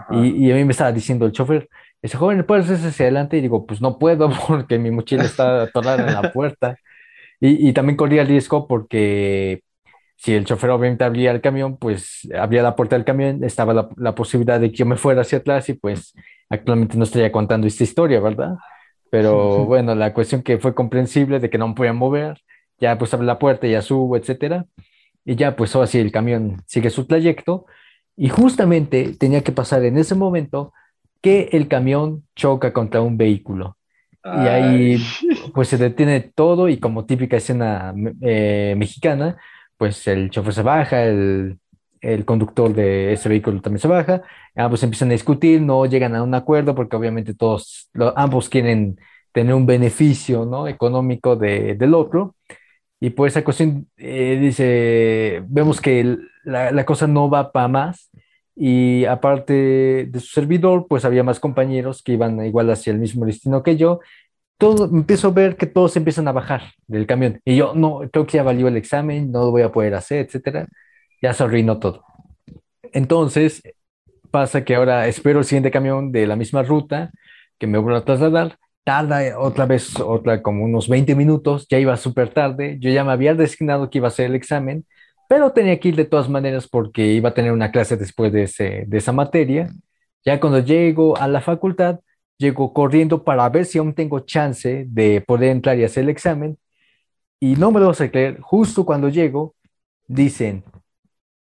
Y, 0.10 0.47
y 0.47 0.51
a 0.51 0.56
mí 0.56 0.66
me 0.66 0.72
estaba 0.72 0.91
diciendo 0.91 1.26
el 1.26 1.32
chofer, 1.32 1.70
ese 2.01 2.17
joven, 2.17 2.45
¿puedes 2.45 2.65
hacerse 2.65 2.87
hacia 2.89 3.05
adelante? 3.05 3.37
Y 3.37 3.41
digo, 3.41 3.65
pues 3.65 3.81
no 3.81 3.99
puedo 3.99 4.29
porque 4.47 4.79
mi 4.79 4.91
mochila 4.91 5.23
está 5.25 5.63
atorada 5.63 6.07
en 6.07 6.13
la 6.13 6.31
puerta. 6.33 6.77
Y, 7.39 7.69
y 7.69 7.73
también 7.73 7.97
corría 7.97 8.23
el 8.23 8.27
riesgo 8.27 8.67
porque 8.67 9.61
si 10.17 10.33
el 10.33 10.45
chofer 10.45 10.69
obviamente 10.71 11.03
abría 11.03 11.31
el 11.31 11.41
camión, 11.41 11.77
pues 11.77 12.27
abría 12.37 12.63
la 12.63 12.75
puerta 12.75 12.95
del 12.95 13.05
camión, 13.05 13.43
estaba 13.43 13.73
la, 13.73 13.89
la 13.97 14.15
posibilidad 14.15 14.59
de 14.59 14.71
que 14.71 14.77
yo 14.77 14.85
me 14.85 14.97
fuera 14.97 15.21
hacia 15.21 15.39
atrás 15.39 15.69
y 15.69 15.73
pues 15.73 16.13
actualmente 16.49 16.97
no 16.97 17.03
estaría 17.03 17.31
contando 17.31 17.67
esta 17.67 17.83
historia, 17.83 18.19
¿verdad? 18.19 18.55
Pero 19.09 19.65
bueno, 19.65 19.95
la 19.95 20.13
cuestión 20.13 20.41
que 20.43 20.57
fue 20.57 20.73
comprensible 20.75 21.39
de 21.39 21.49
que 21.49 21.57
no 21.57 21.67
me 21.69 21.75
podía 21.75 21.93
mover, 21.93 22.41
ya 22.79 22.97
pues 22.97 23.13
abre 23.13 23.25
la 23.27 23.39
puerta, 23.39 23.67
ya 23.67 23.81
subo, 23.81 24.17
etcétera. 24.17 24.65
Y 25.25 25.35
ya 25.35 25.55
pues 25.55 25.75
ahora 25.75 25.87
sí 25.87 25.99
el 25.99 26.11
camión 26.11 26.61
sigue 26.67 26.89
su 26.89 27.05
trayecto 27.07 27.65
y 28.15 28.29
justamente 28.29 29.13
tenía 29.19 29.43
que 29.43 29.51
pasar 29.51 29.83
en 29.85 29.97
ese 29.97 30.15
momento 30.15 30.73
que 31.26 31.49
el 31.53 31.67
camión 31.69 32.26
choca 32.36 32.73
contra 32.73 33.01
un 33.01 33.17
vehículo. 33.17 33.78
Y 34.32 34.47
ahí 34.47 35.11
pues 35.53 35.69
se 35.69 35.78
detiene 35.78 36.21
todo 36.21 36.69
y 36.69 36.80
como 36.80 37.05
típica 37.05 37.38
escena 37.38 37.93
eh, 38.21 38.76
mexicana, 38.78 39.38
pues 39.78 40.07
el 40.07 40.30
chofer 40.32 40.53
se 40.53 40.61
baja, 40.63 41.03
el, 41.05 41.59
el 42.01 42.26
conductor 42.26 42.73
de 42.73 43.13
ese 43.13 43.30
vehículo 43.30 43.61
también 43.61 43.80
se 43.82 43.88
baja, 43.88 44.23
ambos 44.55 44.84
empiezan 44.84 45.09
a 45.09 45.13
discutir, 45.13 45.61
no 45.61 45.86
llegan 45.86 46.15
a 46.15 46.23
un 46.23 46.34
acuerdo 46.36 46.76
porque 46.76 46.95
obviamente 46.97 47.34
todos, 47.36 47.89
lo- 47.93 48.17
ambos 48.17 48.49
quieren 48.49 48.97
tener 49.34 49.53
un 49.55 49.65
beneficio, 49.65 50.45
¿no? 50.45 50.67
económico 50.67 51.36
de- 51.36 51.76
del 51.76 51.93
otro. 51.93 52.36
Y 52.99 53.11
por 53.11 53.28
esa 53.28 53.43
cuestión, 53.43 53.88
eh, 53.97 54.38
dice, 54.41 55.43
vemos 55.47 55.82
que 55.82 56.17
la, 56.43 56.71
la 56.71 56.86
cosa 56.86 57.07
no 57.07 57.30
va 57.30 57.51
para 57.51 57.67
más. 57.67 58.09
Y 58.56 59.06
aparte 59.06 60.08
de 60.10 60.20
su 60.20 60.28
servidor, 60.28 60.88
pues 60.88 61.06
había 61.06 61.24
más 61.24 61.39
compañeros 61.39 62.01
que 62.01 62.14
iban 62.14 62.43
igual 62.45 62.70
hacia 62.70 62.91
el 62.91 62.99
mismo 62.99 63.26
destino 63.26 63.64
que 63.64 63.78
yo. 63.78 63.99
Todo, 64.58 64.86
empiezo 64.86 65.30
a 65.30 65.32
ver 65.32 65.58
que 65.58 65.66
todos 65.66 65.97
empiezan 65.97 66.28
a 66.28 66.32
bajar 66.32 66.64
del 66.88 67.06
camión. 67.06 67.41
Y 67.43 67.58
yo, 67.58 67.74
no, 67.76 68.01
creo 68.12 68.26
que 68.26 68.38
ya 68.38 68.43
valió 68.43 68.68
el 68.70 68.78
examen, 68.78 69.32
no 69.32 69.41
lo 69.45 69.51
voy 69.51 69.64
a 69.64 69.72
poder 69.72 69.95
hacer, 69.95 70.26
etcétera. 70.26 70.68
Ya 71.22 71.34
se 71.34 71.43
arruinó 71.43 71.80
todo. 71.80 72.03
Entonces, 72.93 73.62
pasa 74.32 74.64
que 74.66 74.76
ahora 74.76 75.08
espero 75.08 75.39
el 75.39 75.45
siguiente 75.45 75.72
camión 75.72 76.12
de 76.12 76.28
la 76.28 76.36
misma 76.36 76.64
ruta 76.64 77.12
que 77.58 77.68
me 77.68 77.78
vuelva 77.78 77.99
a 77.99 78.06
trasladar. 78.06 78.58
Tarda 78.84 79.39
otra 79.39 79.66
vez, 79.66 79.99
otra 79.99 80.41
como 80.41 80.64
unos 80.66 80.88
20 80.89 81.16
minutos, 81.16 81.68
ya 81.70 81.80
iba 81.80 81.97
súper 81.97 82.30
tarde. 82.30 82.78
Yo 82.80 82.89
ya 82.91 83.03
me 83.03 83.12
había 83.12 83.34
designado 83.34 83.89
que 83.89 83.97
iba 83.97 84.08
a 84.08 84.10
hacer 84.10 84.28
el 84.28 84.36
examen, 84.36 84.86
pero 85.28 85.51
tenía 85.51 85.80
que 85.80 85.89
ir 85.89 85.95
de 85.95 86.05
todas 86.05 86.30
maneras 86.30 86.67
porque 86.67 87.05
iba 87.07 87.30
a 87.30 87.34
tener 87.34 87.51
una 87.51 87.71
clase 87.71 87.97
después 87.97 88.32
de, 88.32 88.43
ese, 88.43 88.86
de 88.88 88.97
esa 88.97 89.11
materia. 89.11 89.69
Ya 90.23 90.39
cuando 90.39 90.59
llego 90.59 91.17
a 91.17 91.28
la 91.28 91.41
facultad, 91.41 91.99
llego 92.38 92.73
corriendo 92.73 93.23
para 93.23 93.47
ver 93.49 93.65
si 93.65 93.78
aún 93.78 93.93
tengo 93.93 94.19
chance 94.21 94.86
de 94.88 95.21
poder 95.21 95.51
entrar 95.51 95.78
y 95.78 95.84
hacer 95.84 96.03
el 96.03 96.09
examen. 96.09 96.57
Y 97.39 97.55
no 97.55 97.71
me 97.71 97.80
lo 97.80 97.88
vas 97.88 98.01
a 98.01 98.09
creer, 98.09 98.39
justo 98.41 98.86
cuando 98.86 99.09
llego, 99.09 99.55
dicen, 100.07 100.63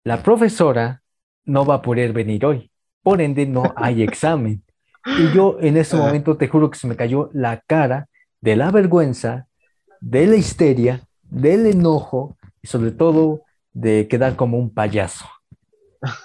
la 0.03 0.23
profesora 0.23 1.01
no 1.45 1.65
va 1.65 1.75
a 1.75 1.81
poder 1.81 2.13
venir 2.13 2.45
hoy, 2.45 2.71
por 3.03 3.21
ende 3.21 3.45
no 3.45 3.73
hay 3.75 4.03
examen. 4.03 4.63
Y 5.05 5.33
yo 5.33 5.57
en 5.61 5.77
ese 5.77 5.95
momento 5.95 6.35
te 6.35 6.47
juro 6.47 6.69
que 6.69 6.77
se 6.77 6.87
me 6.87 6.97
cayó 6.97 7.29
la 7.33 7.61
cara 7.65 8.09
de 8.41 8.55
la 8.55 8.71
vergüenza, 8.71 9.47
de 10.01 10.27
la 10.27 10.35
histeria, 10.35 11.07
del 11.23 11.65
enojo 11.65 12.37
y 12.61 12.67
sobre 12.67 12.91
todo 12.91 13.43
de 13.77 14.07
quedar 14.07 14.35
como 14.35 14.57
un 14.57 14.73
payaso. 14.73 15.25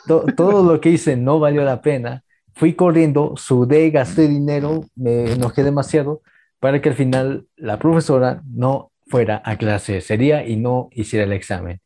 To- 0.06 0.24
todo 0.36 0.62
lo 0.62 0.80
que 0.80 0.90
hice 0.90 1.16
no 1.16 1.38
valió 1.38 1.62
la 1.64 1.82
pena. 1.82 2.24
Fui 2.54 2.74
corriendo, 2.74 3.34
sudé, 3.36 3.90
gasté 3.90 4.26
dinero, 4.28 4.84
me 4.94 5.32
enojé 5.32 5.62
demasiado 5.62 6.22
para 6.60 6.80
que 6.80 6.88
al 6.90 6.94
final 6.94 7.46
la 7.56 7.78
profesora 7.78 8.42
no 8.46 8.90
fuera 9.06 9.42
a 9.44 9.56
clase 9.56 9.98
ese 9.98 10.16
día 10.16 10.46
y 10.46 10.56
no 10.56 10.88
hiciera 10.92 11.24
el 11.26 11.32
examen. 11.32 11.80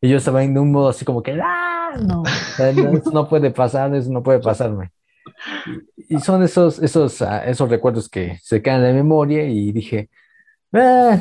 Y 0.00 0.08
yo 0.08 0.16
estaba 0.16 0.42
en 0.42 0.58
un 0.58 0.72
modo 0.72 0.88
así 0.88 1.04
como 1.04 1.22
que, 1.22 1.38
¡ah! 1.40 1.90
No, 2.04 2.22
eso 2.98 3.10
no 3.12 3.28
puede 3.28 3.50
pasar, 3.50 3.94
eso 3.94 4.10
no 4.10 4.22
puede 4.22 4.40
pasarme. 4.40 4.90
Y, 6.08 6.18
son 6.18 6.42
esos, 6.42 6.80
esos, 6.80 7.22
ah, 7.22 7.44
esos 7.46 7.68
recuerdos 7.68 8.08
que 8.08 8.38
se 8.42 8.60
quedan 8.60 8.80
en 8.80 8.88
la 8.88 8.92
memoria 8.94 9.44
y 9.46 9.70
dije, 9.70 10.08
"Ah, 10.72 11.18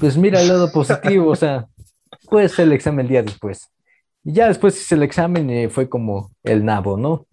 pues 0.00 0.16
mira 0.16 0.40
el 0.40 0.48
lado 0.48 0.70
positivo, 0.72 1.30
o 1.30 1.36
sea, 1.36 1.66
puede 2.32 2.48
ser 2.48 2.64
el 2.64 2.72
examen 2.72 3.04
el 3.04 3.08
día 3.10 3.22
después. 3.22 3.70
Y 4.24 4.32
ya 4.32 4.48
después 4.48 4.80
hice 4.80 4.94
el 4.94 5.02
examen 5.02 5.50
y 5.50 5.68
fue 5.68 5.86
como 5.86 6.30
el 6.42 6.64
nabo, 6.64 6.96
¿no? 6.96 7.26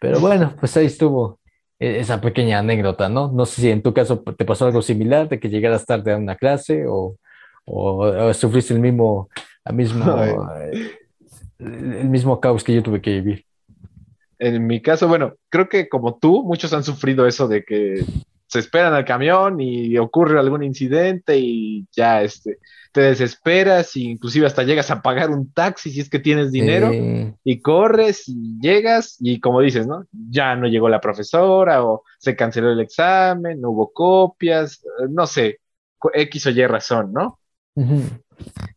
Pero 0.00 0.20
bueno, 0.20 0.54
pues 0.58 0.74
ahí 0.78 0.86
estuvo 0.86 1.38
e- 1.78 1.98
esa 1.98 2.18
pequeña 2.18 2.60
anécdota, 2.60 3.10
¿no? 3.10 3.30
No 3.30 3.44
sé 3.44 3.60
si 3.60 3.70
en 3.70 3.82
tu 3.82 3.92
caso 3.92 4.20
te 4.20 4.46
pasó 4.46 4.64
algo 4.64 4.80
similar, 4.80 5.28
de 5.28 5.38
que 5.38 5.50
llegaras 5.50 5.84
tarde 5.84 6.14
a 6.14 6.16
una 6.16 6.34
clase 6.34 6.86
o, 6.88 7.16
o, 7.66 8.06
o 8.06 8.32
sufriste 8.32 8.72
el 8.72 8.80
mismo, 8.80 9.28
el 9.66 9.74
mismo, 9.74 10.50
eh, 10.56 10.92
el 11.58 12.08
mismo 12.08 12.40
caos 12.40 12.64
que 12.64 12.74
yo 12.74 12.82
tuve 12.82 13.02
que 13.02 13.10
vivir. 13.20 13.44
En 14.38 14.66
mi 14.66 14.80
caso, 14.80 15.08
bueno, 15.08 15.34
creo 15.50 15.68
que 15.68 15.90
como 15.90 16.16
tú, 16.16 16.42
muchos 16.42 16.72
han 16.72 16.84
sufrido 16.84 17.26
eso 17.26 17.48
de 17.48 17.64
que 17.64 18.02
se 18.48 18.58
esperan 18.58 18.94
al 18.94 19.04
camión 19.04 19.60
y 19.60 19.96
ocurre 19.98 20.40
algún 20.40 20.64
incidente 20.64 21.38
y 21.38 21.86
ya 21.92 22.22
este, 22.22 22.58
te 22.92 23.02
desesperas 23.02 23.94
e 23.96 24.00
inclusive 24.00 24.46
hasta 24.46 24.64
llegas 24.64 24.90
a 24.90 25.02
pagar 25.02 25.30
un 25.30 25.52
taxi 25.52 25.90
si 25.90 26.00
es 26.00 26.10
que 26.10 26.18
tienes 26.18 26.50
dinero 26.50 26.90
Eh, 26.92 27.34
y 27.44 27.60
corres 27.62 28.28
y 28.28 28.58
llegas 28.60 29.16
y 29.20 29.40
como 29.40 29.60
dices, 29.60 29.86
¿no? 29.86 30.04
Ya 30.12 30.54
no 30.56 30.66
llegó 30.66 30.88
la 30.88 31.00
profesora 31.00 31.84
o 31.84 32.02
se 32.18 32.36
canceló 32.36 32.72
el 32.72 32.80
examen, 32.80 33.60
no 33.60 33.70
hubo 33.70 33.92
copias, 33.92 34.82
eh, 35.00 35.06
no 35.10 35.26
sé, 35.26 35.60
X 36.14 36.46
o 36.46 36.50
Y 36.50 36.66
razón, 36.66 37.12
¿no? 37.12 37.38
ujú, 37.76 38.02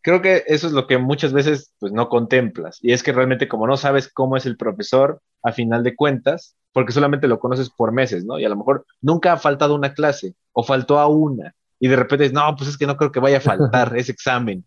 Creo 0.01 0.21
que 0.21 0.43
eso 0.47 0.67
es 0.67 0.73
lo 0.73 0.87
que 0.87 0.97
muchas 0.97 1.31
veces 1.33 1.73
pues 1.79 1.91
no 1.91 2.09
contemplas 2.09 2.79
y 2.81 2.91
es 2.93 3.03
que 3.03 3.11
realmente 3.11 3.47
como 3.47 3.67
no 3.67 3.77
sabes 3.77 4.11
cómo 4.11 4.35
es 4.35 4.45
el 4.45 4.57
profesor 4.57 5.21
a 5.43 5.51
final 5.51 5.83
de 5.83 5.95
cuentas, 5.95 6.55
porque 6.71 6.91
solamente 6.93 7.27
lo 7.27 7.39
conoces 7.39 7.69
por 7.69 7.91
meses, 7.91 8.25
¿no? 8.25 8.39
Y 8.39 8.45
a 8.45 8.49
lo 8.49 8.55
mejor 8.55 8.85
nunca 9.01 9.33
ha 9.33 9.37
faltado 9.37 9.75
una 9.75 9.93
clase 9.93 10.33
o 10.53 10.63
faltó 10.63 10.97
a 10.99 11.07
una 11.07 11.53
y 11.79 11.87
de 11.87 11.95
repente 11.95 12.25
es, 12.25 12.33
no, 12.33 12.55
pues 12.55 12.69
es 12.69 12.77
que 12.77 12.87
no 12.87 12.97
creo 12.97 13.11
que 13.11 13.19
vaya 13.19 13.37
a 13.37 13.41
faltar 13.41 13.95
ese 13.97 14.11
examen 14.11 14.65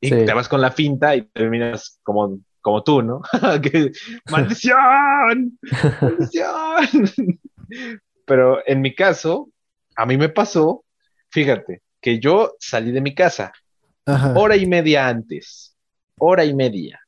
y 0.00 0.10
te 0.10 0.26
Sí. 0.26 0.32
vas 0.34 0.48
con 0.48 0.60
la 0.60 0.70
finta 0.70 1.16
y 1.16 1.22
terminas 1.22 1.98
como, 2.02 2.38
como 2.60 2.82
tú, 2.82 3.00
¿no? 3.02 3.22
Que, 3.62 3.90
¡Maldición! 4.30 5.58
¡Maldición! 6.00 7.18
Pero 8.26 8.58
en 8.66 8.80
mi 8.80 8.94
caso, 8.94 9.48
a 9.96 10.06
mí 10.06 10.16
me 10.16 10.28
pasó, 10.28 10.84
fíjate, 11.30 11.82
que 12.00 12.18
yo 12.20 12.54
salí 12.58 12.90
de 12.92 13.00
mi 13.00 13.14
casa 13.14 13.52
Ajá. 14.06 14.34
hora 14.36 14.56
y 14.56 14.66
media 14.66 15.08
antes, 15.08 15.76
hora 16.18 16.44
y 16.44 16.54
media, 16.54 17.00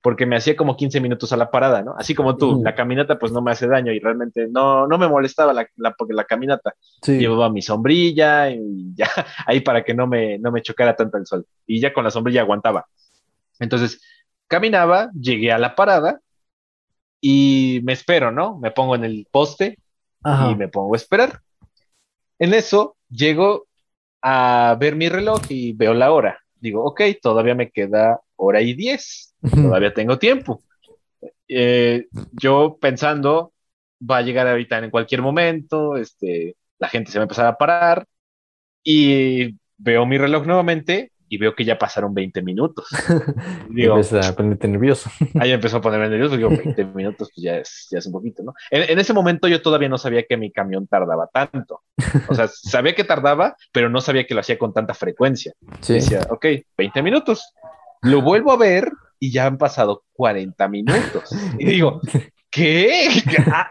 porque 0.00 0.26
me 0.26 0.36
hacía 0.36 0.56
como 0.56 0.76
15 0.76 1.00
minutos 1.00 1.32
a 1.32 1.36
la 1.36 1.50
parada, 1.50 1.82
¿no? 1.82 1.94
Así 1.96 2.14
como 2.14 2.36
tú, 2.36 2.60
la 2.62 2.74
caminata 2.74 3.18
pues 3.18 3.32
no 3.32 3.40
me 3.40 3.52
hace 3.52 3.66
daño 3.68 3.92
y 3.92 4.00
realmente 4.00 4.48
no, 4.50 4.86
no 4.86 4.98
me 4.98 5.08
molestaba 5.08 5.52
la, 5.52 5.66
la, 5.76 5.92
porque 5.92 6.12
la 6.14 6.24
caminata 6.24 6.74
Sí. 7.02 7.18
llevaba 7.18 7.50
mi 7.50 7.62
sombrilla 7.62 8.50
y 8.50 8.94
ya 8.94 9.08
ahí 9.46 9.60
para 9.60 9.84
que 9.84 9.94
no 9.94 10.06
me, 10.06 10.38
no 10.38 10.50
me 10.52 10.62
chocara 10.62 10.94
tanto 10.96 11.16
el 11.18 11.26
sol 11.26 11.46
y 11.66 11.80
ya 11.80 11.92
con 11.92 12.04
la 12.04 12.10
sombrilla 12.10 12.40
aguantaba. 12.42 12.86
Entonces, 13.60 14.00
caminaba, 14.48 15.10
llegué 15.14 15.52
a 15.52 15.58
la 15.58 15.74
parada 15.74 16.20
y 17.20 17.80
me 17.84 17.92
espero, 17.92 18.32
¿no? 18.32 18.58
Me 18.58 18.72
pongo 18.72 18.94
en 18.96 19.04
el 19.04 19.26
poste 19.30 19.78
y 20.50 20.54
me 20.56 20.68
pongo 20.68 20.94
a 20.94 20.96
esperar. 20.96 21.40
En 22.38 22.54
eso 22.54 22.96
llego 23.08 23.66
a 24.20 24.76
ver 24.80 24.96
mi 24.96 25.08
reloj 25.08 25.40
y 25.48 25.72
veo 25.72 25.94
la 25.94 26.12
hora. 26.12 26.41
Digo, 26.62 26.84
ok, 26.84 27.02
todavía 27.22 27.54
me 27.56 27.70
queda 27.70 28.20
hora 28.36 28.62
y 28.62 28.74
diez, 28.74 29.34
todavía 29.60 29.94
tengo 29.94 30.18
tiempo. 30.18 30.64
eh, 31.48 32.08
yo 32.32 32.78
pensando, 32.80 33.54
va 34.00 34.18
a 34.18 34.22
llegar 34.22 34.48
ahorita 34.48 34.78
en 34.78 34.90
cualquier 34.90 35.22
momento, 35.22 35.96
este, 35.96 36.56
la 36.78 36.88
gente 36.88 37.10
se 37.12 37.18
va 37.18 37.24
a 37.24 37.26
empezar 37.26 37.46
a 37.46 37.58
parar 37.58 38.06
y 38.84 39.56
veo 39.78 40.06
mi 40.06 40.18
reloj 40.18 40.46
nuevamente 40.46 41.11
y 41.32 41.38
veo 41.38 41.54
que 41.54 41.64
ya 41.64 41.78
pasaron 41.78 42.12
20 42.12 42.42
minutos. 42.42 42.86
digo, 43.70 43.96
Empieza 43.96 44.28
a 44.28 44.36
ponerte 44.36 44.68
nervioso. 44.68 45.10
ahí 45.40 45.50
empezó 45.52 45.78
a 45.78 45.80
ponerme 45.80 46.10
nervioso, 46.10 46.36
digo, 46.36 46.50
20 46.50 46.84
minutos, 46.94 47.30
pues 47.34 47.42
ya 47.42 47.56
es, 47.56 47.88
ya 47.90 48.00
es 48.00 48.06
un 48.06 48.12
poquito, 48.12 48.42
¿no? 48.42 48.52
En, 48.70 48.98
ese 48.98 49.14
momento 49.14 49.48
yo 49.48 49.62
todavía 49.62 49.88
no 49.88 49.96
sabía 49.96 50.24
que 50.24 50.36
mi 50.36 50.52
camión 50.52 50.86
tardaba 50.86 51.30
tanto. 51.32 51.80
O 52.28 52.34
sea, 52.34 52.48
sabía 52.52 52.94
que 52.94 53.04
tardaba, 53.04 53.56
pero 53.72 53.88
no 53.88 54.02
sabía 54.02 54.26
que 54.26 54.34
lo 54.34 54.40
hacía 54.40 54.58
con 54.58 54.74
tanta 54.74 54.92
frecuencia. 54.92 55.54
Sí. 55.80 55.94
Decía, 55.94 56.26
ok, 56.28 56.44
20 56.76 57.02
minutos. 57.02 57.54
Lo 58.02 58.20
vuelvo 58.20 58.52
a 58.52 58.58
ver 58.58 58.92
y 59.18 59.32
ya 59.32 59.46
han 59.46 59.56
pasado 59.56 60.02
40 60.12 60.68
minutos. 60.68 61.34
Y 61.58 61.64
digo, 61.64 62.02
¿qué? 62.50 63.08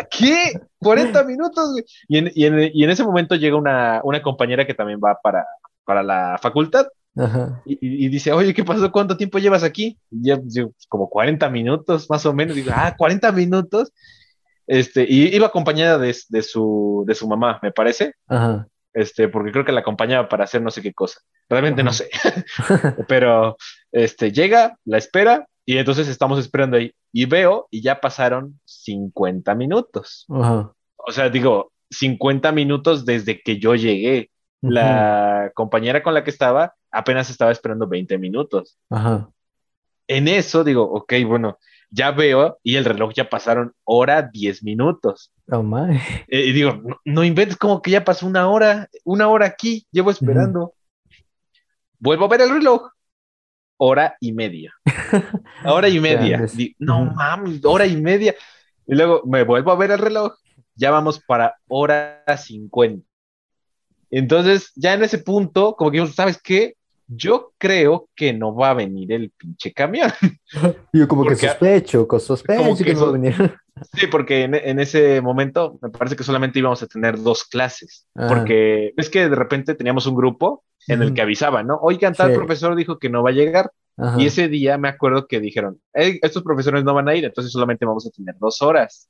¿Qué? 0.09 0.53
40 0.79 1.23
minutos. 1.25 1.79
Y 2.07 2.17
en, 2.17 2.31
y, 2.33 2.45
en, 2.45 2.71
y 2.73 2.83
en, 2.83 2.89
ese 2.89 3.03
momento 3.03 3.35
llega 3.35 3.55
una, 3.55 4.01
una 4.03 4.19
compañera 4.23 4.65
que 4.65 4.73
también 4.73 4.99
va 4.99 5.19
para, 5.21 5.45
para 5.85 6.01
la 6.01 6.39
facultad. 6.41 6.87
Y, 7.65 8.07
dice, 8.09 8.31
oye, 8.31 8.53
¿qué 8.53 8.63
pasó? 8.63 8.91
¿Cuánto 8.91 9.17
tiempo 9.17 9.39
llevas 9.39 9.63
aquí? 9.63 9.97
Y 10.09 10.27
ya, 10.27 10.39
como 10.87 11.09
40 11.09 11.49
minutos, 11.49 12.09
más 12.09 12.25
o 12.25 12.33
menos. 12.33 12.55
Digo, 12.55 12.71
ah, 12.73 12.95
40 12.97 13.31
minutos. 13.31 13.91
Este, 14.67 15.05
y 15.07 15.35
iba 15.35 15.47
acompañada 15.47 15.97
de, 15.97 16.15
de, 16.29 16.41
su, 16.41 17.03
de 17.05 17.15
su 17.15 17.27
mamá, 17.27 17.59
me 17.61 17.71
parece. 17.71 18.13
Este, 18.93 19.29
porque 19.29 19.51
creo 19.51 19.65
que 19.65 19.71
la 19.71 19.81
acompañaba 19.81 20.27
para 20.27 20.43
hacer 20.43 20.61
no 20.61 20.71
sé 20.71 20.81
qué 20.81 20.93
cosa. 20.93 21.19
Realmente 21.49 21.83
no 21.83 21.91
sé. 21.93 22.09
Pero 23.07 23.57
este, 23.91 24.31
llega, 24.31 24.77
la 24.85 24.97
espera 24.97 25.45
y 25.65 25.77
entonces 25.77 26.07
estamos 26.07 26.39
esperando 26.39 26.77
ahí. 26.77 26.93
Y 27.11 27.25
veo 27.25 27.67
y 27.69 27.81
ya 27.81 27.99
pasaron 27.99 28.59
50 28.65 29.53
minutos. 29.55 30.25
O 30.29 31.11
sea, 31.11 31.29
digo, 31.29 31.71
50 31.89 32.51
minutos 32.51 33.05
desde 33.05 33.41
que 33.41 33.59
yo 33.59 33.75
llegué. 33.75 34.29
La 34.61 35.51
compañera 35.55 36.03
con 36.03 36.13
la 36.13 36.23
que 36.23 36.29
estaba 36.29 36.75
apenas 36.91 37.29
estaba 37.29 37.51
esperando 37.51 37.87
20 37.87 38.17
minutos. 38.17 38.77
En 40.07 40.27
eso 40.27 40.63
digo, 40.63 40.83
ok, 40.83 41.13
bueno, 41.25 41.57
ya 41.89 42.11
veo 42.11 42.59
y 42.63 42.75
el 42.75 42.85
reloj 42.85 43.13
ya 43.13 43.29
pasaron 43.29 43.73
hora 43.83 44.21
10 44.21 44.63
minutos. 44.63 45.31
Oh, 45.51 45.63
my. 45.63 45.97
Eh, 46.27 46.45
y 46.47 46.51
digo, 46.53 46.81
no, 47.05 47.23
inventes 47.23 47.57
como 47.57 47.81
que 47.81 47.91
ya 47.91 48.03
pasó 48.03 48.25
una 48.25 48.49
hora, 48.49 48.89
una 49.03 49.27
hora 49.27 49.45
aquí, 49.45 49.85
llevo 49.91 50.11
esperando. 50.11 50.73
Vuelvo 51.99 52.25
a 52.25 52.29
ver 52.29 52.41
el 52.41 52.49
reloj, 52.49 52.89
hora 53.77 54.15
y 54.19 54.31
media. 54.31 54.73
hora 55.65 55.89
y 55.89 55.99
media. 55.99 56.45
no 56.79 57.05
mames, 57.05 57.61
hora 57.65 57.85
y 57.85 57.97
media. 57.97 58.35
Y 58.87 58.95
luego 58.95 59.21
me 59.25 59.43
vuelvo 59.43 59.71
a 59.71 59.75
ver 59.75 59.91
el 59.91 59.99
reloj, 59.99 60.35
ya 60.75 60.91
vamos 60.91 61.19
para 61.19 61.55
hora 61.67 62.23
50. 62.37 63.10
Entonces, 64.11 64.71
ya 64.75 64.93
en 64.93 65.03
ese 65.03 65.19
punto, 65.19 65.75
como 65.75 65.89
que, 65.89 66.05
¿sabes 66.07 66.39
qué? 66.41 66.75
Yo 67.07 67.51
creo 67.57 68.07
que 68.15 68.31
no 68.31 68.55
va 68.55 68.69
a 68.69 68.73
venir 68.73 69.11
el 69.11 69.31
pinche 69.31 69.73
camión. 69.73 70.11
Yo 70.93 71.07
como 71.07 71.25
que 71.25 71.35
sospecho, 71.35 72.07
con 72.07 72.19
sospecho 72.19 72.75
que, 72.75 72.93
no 72.93 73.01
va 73.01 73.09
a 73.09 73.11
venir. 73.11 73.55
Sí, 73.93 74.05
porque 74.07 74.43
en, 74.43 74.79
ese 74.79 75.21
momento 75.21 75.79
me 75.81 75.89
parece 75.89 76.15
que 76.15 76.23
solamente 76.23 76.59
íbamos 76.59 76.83
a 76.83 76.87
tener 76.87 77.19
dos 77.19 77.45
clases, 77.45 78.05
ah. 78.15 78.27
porque 78.27 78.93
es 78.95 79.09
que 79.09 79.27
de 79.27 79.35
repente 79.35 79.73
teníamos 79.73 80.05
un 80.05 80.15
grupo 80.15 80.63
en 80.87 81.01
el 81.01 81.13
que 81.13 81.21
avisaban, 81.21 81.65
¿no? 81.65 81.79
Oigan, 81.81 82.13
tal 82.13 82.33
profesor 82.33 82.75
dijo 82.75 82.99
que 82.99 83.09
no 83.09 83.23
va 83.23 83.29
a 83.29 83.33
llegar. 83.33 83.71
Y 84.17 84.25
ese 84.25 84.47
día 84.47 84.77
me 84.77 84.89
acuerdo 84.89 85.27
que 85.27 85.39
dijeron, 85.39 85.79
estos 85.93 86.43
profesores 86.43 86.83
no 86.83 86.93
van 86.93 87.07
a 87.07 87.15
ir, 87.15 87.23
entonces 87.25 87.51
solamente 87.51 87.85
vamos 87.85 88.05
a 88.07 88.09
tener 88.09 88.35
dos 88.39 88.61
horas. 88.61 89.09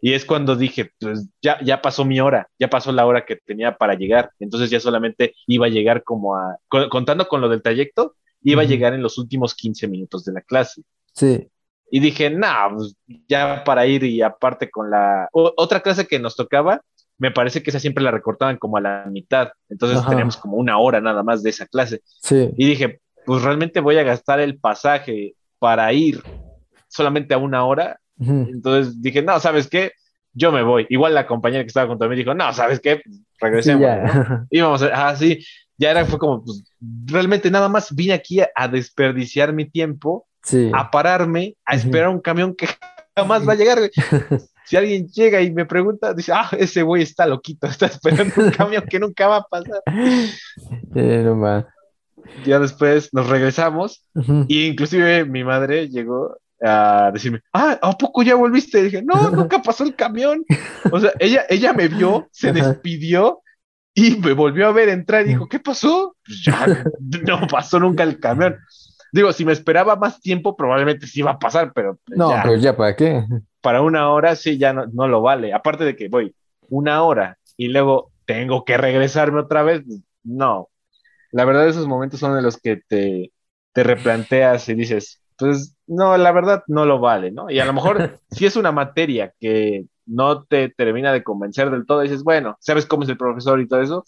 Y 0.00 0.14
es 0.14 0.24
cuando 0.24 0.56
dije, 0.56 0.92
pues 0.98 1.28
ya, 1.42 1.58
ya 1.62 1.82
pasó 1.82 2.04
mi 2.04 2.20
hora, 2.20 2.48
ya 2.58 2.70
pasó 2.70 2.90
la 2.92 3.06
hora 3.06 3.24
que 3.24 3.36
tenía 3.36 3.76
para 3.76 3.94
llegar. 3.94 4.30
Entonces 4.38 4.70
ya 4.70 4.80
solamente 4.80 5.34
iba 5.46 5.66
a 5.66 5.70
llegar 5.70 6.02
como 6.02 6.36
a, 6.36 6.56
contando 6.90 7.28
con 7.28 7.40
lo 7.40 7.48
del 7.48 7.62
trayecto, 7.62 8.14
iba 8.42 8.62
a 8.62 8.66
llegar 8.66 8.94
en 8.94 9.02
los 9.02 9.18
últimos 9.18 9.54
15 9.54 9.88
minutos 9.88 10.24
de 10.24 10.32
la 10.32 10.40
clase. 10.40 10.82
Sí. 11.12 11.48
Y 11.90 12.00
dije, 12.00 12.30
no, 12.30 12.48
pues, 12.76 12.94
ya 13.28 13.64
para 13.64 13.86
ir 13.86 14.04
y 14.04 14.22
aparte 14.22 14.70
con 14.70 14.90
la 14.90 15.28
otra 15.32 15.80
clase 15.80 16.06
que 16.06 16.18
nos 16.18 16.36
tocaba, 16.36 16.80
me 17.18 17.30
parece 17.30 17.62
que 17.62 17.70
esa 17.70 17.80
siempre 17.80 18.02
la 18.02 18.10
recortaban 18.10 18.56
como 18.56 18.78
a 18.78 18.80
la 18.80 19.04
mitad. 19.10 19.50
Entonces 19.68 20.04
teníamos 20.08 20.38
como 20.38 20.56
una 20.56 20.78
hora 20.78 21.00
nada 21.02 21.22
más 21.22 21.42
de 21.42 21.50
esa 21.50 21.66
clase. 21.66 22.00
Sí. 22.04 22.50
Y 22.56 22.66
dije, 22.66 23.00
pues 23.26 23.42
realmente 23.42 23.80
voy 23.80 23.98
a 23.98 24.02
gastar 24.02 24.40
el 24.40 24.58
pasaje 24.58 25.34
para 25.58 25.92
ir 25.92 26.22
solamente 26.88 27.34
a 27.34 27.38
una 27.38 27.64
hora. 27.66 28.00
Entonces 28.20 29.00
dije, 29.00 29.22
no, 29.22 29.40
¿sabes 29.40 29.68
qué? 29.68 29.92
Yo 30.32 30.52
me 30.52 30.62
voy. 30.62 30.86
Igual 30.90 31.14
la 31.14 31.26
compañera 31.26 31.64
que 31.64 31.68
estaba 31.68 31.88
junto 31.88 32.04
a 32.04 32.08
mí 32.08 32.16
dijo, 32.16 32.34
no, 32.34 32.52
¿sabes 32.52 32.80
qué? 32.80 33.02
Regresemos. 33.40 33.88
Íbamos 34.50 34.82
así, 34.92 35.38
ah, 35.40 35.44
ya 35.78 35.90
era, 35.90 36.04
fue 36.04 36.18
como, 36.18 36.44
pues, 36.44 36.62
realmente 37.06 37.50
nada 37.50 37.68
más 37.68 37.94
vine 37.94 38.12
aquí 38.12 38.40
a, 38.40 38.68
desperdiciar 38.68 39.52
mi 39.52 39.64
tiempo, 39.64 40.26
a 40.74 40.90
pararme, 40.90 41.54
a 41.64 41.74
esperar 41.74 42.10
un 42.10 42.20
camión 42.20 42.54
que 42.54 42.68
jamás 43.16 43.48
va 43.48 43.54
a 43.54 43.56
llegar. 43.56 43.78
Si 44.66 44.76
alguien 44.76 45.08
llega 45.08 45.42
y 45.42 45.50
me 45.50 45.66
pregunta, 45.66 46.14
dice, 46.14 46.30
ah, 46.32 46.48
ese 46.56 46.82
güey 46.82 47.02
está 47.02 47.26
loquito, 47.26 47.66
está 47.66 47.86
esperando 47.86 48.32
un 48.36 48.50
camión 48.52 48.84
que 48.88 49.00
nunca 49.00 49.26
va 49.26 49.38
a 49.38 49.42
pasar. 49.42 49.82
no 50.94 51.34
ya 52.44 52.60
después 52.60 53.12
nos 53.12 53.28
regresamos 53.28 54.06
y 54.46 54.66
inclusive 54.66 55.24
mi 55.24 55.42
madre 55.42 55.88
llegó 55.88 56.36
a 56.62 57.10
decirme, 57.12 57.40
ah, 57.52 57.78
¿a 57.80 57.96
poco 57.96 58.22
ya 58.22 58.34
volviste? 58.34 58.80
Y 58.80 58.84
dije, 58.84 59.02
no, 59.02 59.14
nunca 59.30 59.62
pasó 59.62 59.84
el 59.84 59.94
camión. 59.94 60.44
O 60.90 61.00
sea, 61.00 61.12
ella, 61.18 61.44
ella 61.48 61.72
me 61.72 61.88
vio, 61.88 62.28
se 62.30 62.52
despidió 62.52 63.40
y 63.94 64.16
me 64.16 64.32
volvió 64.32 64.66
a 64.66 64.72
ver 64.72 64.88
entrar 64.88 65.24
y 65.24 65.30
dijo, 65.30 65.48
¿qué 65.48 65.58
pasó? 65.58 66.16
Pues 66.24 66.42
ya 66.44 66.66
no 67.26 67.46
pasó 67.46 67.80
nunca 67.80 68.02
el 68.02 68.18
camión. 68.20 68.56
Digo, 69.12 69.32
si 69.32 69.44
me 69.44 69.52
esperaba 69.52 69.96
más 69.96 70.20
tiempo, 70.20 70.56
probablemente 70.56 71.06
sí 71.06 71.20
iba 71.20 71.32
a 71.32 71.38
pasar, 71.38 71.72
pero. 71.74 71.98
Pues 72.06 72.16
no, 72.16 72.32
pero 72.42 72.56
ya 72.56 72.76
para 72.76 72.94
qué. 72.94 73.24
Para 73.60 73.82
una 73.82 74.10
hora 74.10 74.36
sí 74.36 74.56
ya 74.56 74.72
no, 74.72 74.86
no 74.86 75.08
lo 75.08 75.20
vale. 75.20 75.52
Aparte 75.52 75.84
de 75.84 75.96
que 75.96 76.08
voy 76.08 76.34
una 76.68 77.02
hora 77.02 77.38
y 77.56 77.68
luego 77.68 78.12
tengo 78.24 78.64
que 78.64 78.76
regresarme 78.76 79.40
otra 79.40 79.62
vez, 79.62 79.82
no, 80.22 80.68
la 81.32 81.44
verdad 81.44 81.68
esos 81.68 81.86
momentos 81.86 82.20
son 82.20 82.34
de 82.34 82.42
los 82.42 82.58
que 82.58 82.76
te, 82.76 83.32
te 83.72 83.82
replanteas 83.82 84.68
y 84.68 84.74
dices, 84.74 85.20
pues 85.40 85.76
no, 85.86 86.16
la 86.16 86.32
verdad 86.32 86.62
no 86.68 86.84
lo 86.84 87.00
vale, 87.00 87.32
¿no? 87.32 87.50
Y 87.50 87.58
a 87.58 87.64
lo 87.64 87.72
mejor 87.72 88.18
si 88.30 88.46
es 88.46 88.56
una 88.56 88.72
materia 88.72 89.32
que 89.40 89.86
no 90.06 90.44
te 90.44 90.68
termina 90.68 91.12
de 91.12 91.22
convencer 91.22 91.70
del 91.70 91.86
todo, 91.86 92.00
dices, 92.00 92.22
bueno, 92.22 92.56
sabes 92.60 92.86
cómo 92.86 93.02
es 93.02 93.08
el 93.08 93.16
profesor 93.16 93.60
y 93.60 93.68
todo 93.68 93.80
eso, 93.80 94.04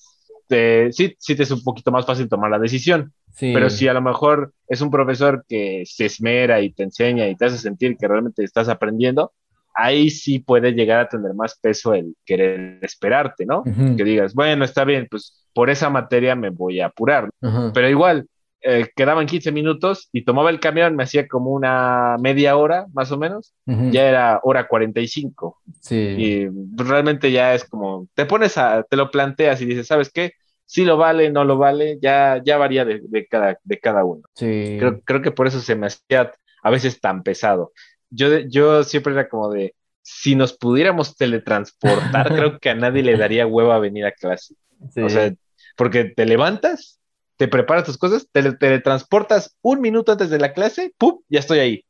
te, 0.49 0.93
sí, 0.93 1.15
sí 1.19 1.35
te 1.35 1.45
es 1.45 1.51
un 1.51 1.63
poquito 1.63 1.91
más 1.91 2.07
fácil 2.07 2.29
tomar 2.29 2.51
la 2.51 2.59
decisión. 2.59 3.13
Pero 3.41 3.71
si 3.71 3.89
a 3.89 3.95
lo 3.95 4.03
mejor 4.03 4.53
es 4.69 4.83
un 4.83 4.91
profesor 4.91 5.45
que 5.49 5.85
se 5.87 6.05
esmera 6.05 6.61
y 6.61 6.71
te 6.71 6.83
enseña 6.83 7.27
y 7.29 7.35
te 7.35 7.47
hace 7.47 7.57
sentir 7.59 7.97
que 7.97 8.07
realmente 8.07 8.45
estás 8.45 8.69
aprendiendo, 8.69 9.33
ahí 9.75 10.11
sí 10.11 10.39
puede 10.39 10.73
llegar 10.73 11.01
a 11.01 11.09
tener 11.09 11.33
más 11.35 11.59
peso 11.59 11.95
el 11.95 12.15
querer 12.27 12.79
esperarte, 12.83 13.47
¿no? 13.47 13.63
Que 13.65 14.05
digas, 14.05 14.35
bueno, 14.35 14.65
está 14.65 14.85
bien, 14.85 15.09
pues 15.11 15.47
por 15.55 15.71
esa 15.71 15.89
materia 15.89 16.37
me 16.37 16.51
voy 16.51 16.81
a 16.81 16.87
apurar. 16.87 17.31
Pero 17.73 17.89
igual, 17.89 18.27
eh, 18.63 18.89
quedaban 18.95 19.27
15 19.27 19.53
minutos 19.53 20.09
y 20.13 20.25
tomaba 20.25 20.51
el 20.51 20.61
camión, 20.61 20.97
me 20.97 21.05
hacía 21.05 21.29
como 21.29 21.51
una 21.51 22.17
media 22.21 22.57
hora, 22.57 22.87
más 22.93 23.11
o 23.13 23.19
menos, 23.19 23.55
ya 23.67 24.09
era 24.09 24.41
hora 24.43 24.69
45. 24.69 25.61
Sí. 25.81 25.97
Y 25.97 26.49
realmente 26.77 27.31
ya 27.33 27.55
es 27.55 27.65
como, 27.65 28.09
te 28.15 28.27
pones 28.27 28.57
a, 28.59 28.83
te 28.83 28.97
lo 28.97 29.11
planteas 29.11 29.61
y 29.61 29.67
dices, 29.67 29.87
¿sabes 29.87 30.11
qué? 30.11 30.33
Si 30.65 30.85
lo 30.85 30.97
vale, 30.97 31.31
no 31.31 31.45
lo 31.45 31.59
vale, 31.59 31.99
ya, 32.01 32.41
ya 32.45 32.57
varía 32.57 32.85
de, 32.85 33.27
cada, 33.29 33.59
de 33.63 33.79
cada 33.79 34.05
uno. 34.05 34.23
Sí. 34.35 34.77
Creo, 34.79 35.01
creo 35.03 35.23
que 35.23 35.33
por 35.33 35.47
eso 35.47 35.61
se 35.61 35.75
me 35.75 35.87
hacía 35.87 36.33
a 36.63 36.71
veces 36.71 37.01
tan 37.01 37.23
pesado 37.23 37.73
yo, 38.13 38.39
yo 38.41 38.85
siempre 38.85 39.13
era 39.13 39.29
como 39.29 39.51
de, 39.51 39.75
si 40.03 40.35
nos 40.35 40.57
pudiéramos 40.57 41.17
teletransportar, 41.17 42.29
creo 42.37 42.59
que 42.59 42.71
a 42.71 42.75
nadie 42.75 43.03
le 43.03 43.17
daría 43.17 43.47
hueva 43.47 43.79
venir 43.79 44.05
a 44.07 44.13
clase. 44.13 44.55
O 44.97 45.09
sea, 45.09 45.33
porque 45.77 46.05
te 46.05 46.27
levantas, 46.27 47.01
te 47.37 47.49
preparas 47.49 47.85
tus 47.85 47.99
cosas, 47.99 48.29
te 48.31 48.53
teletransportas 48.53 49.57
un 49.63 49.81
minuto 49.81 50.13
antes 50.13 50.31
de 50.31 50.39
la 50.39 50.53
clase, 50.53 50.95
¡pum! 50.99 51.21
Ya 51.29 51.41
estoy 51.41 51.59
ahí. 51.59 51.85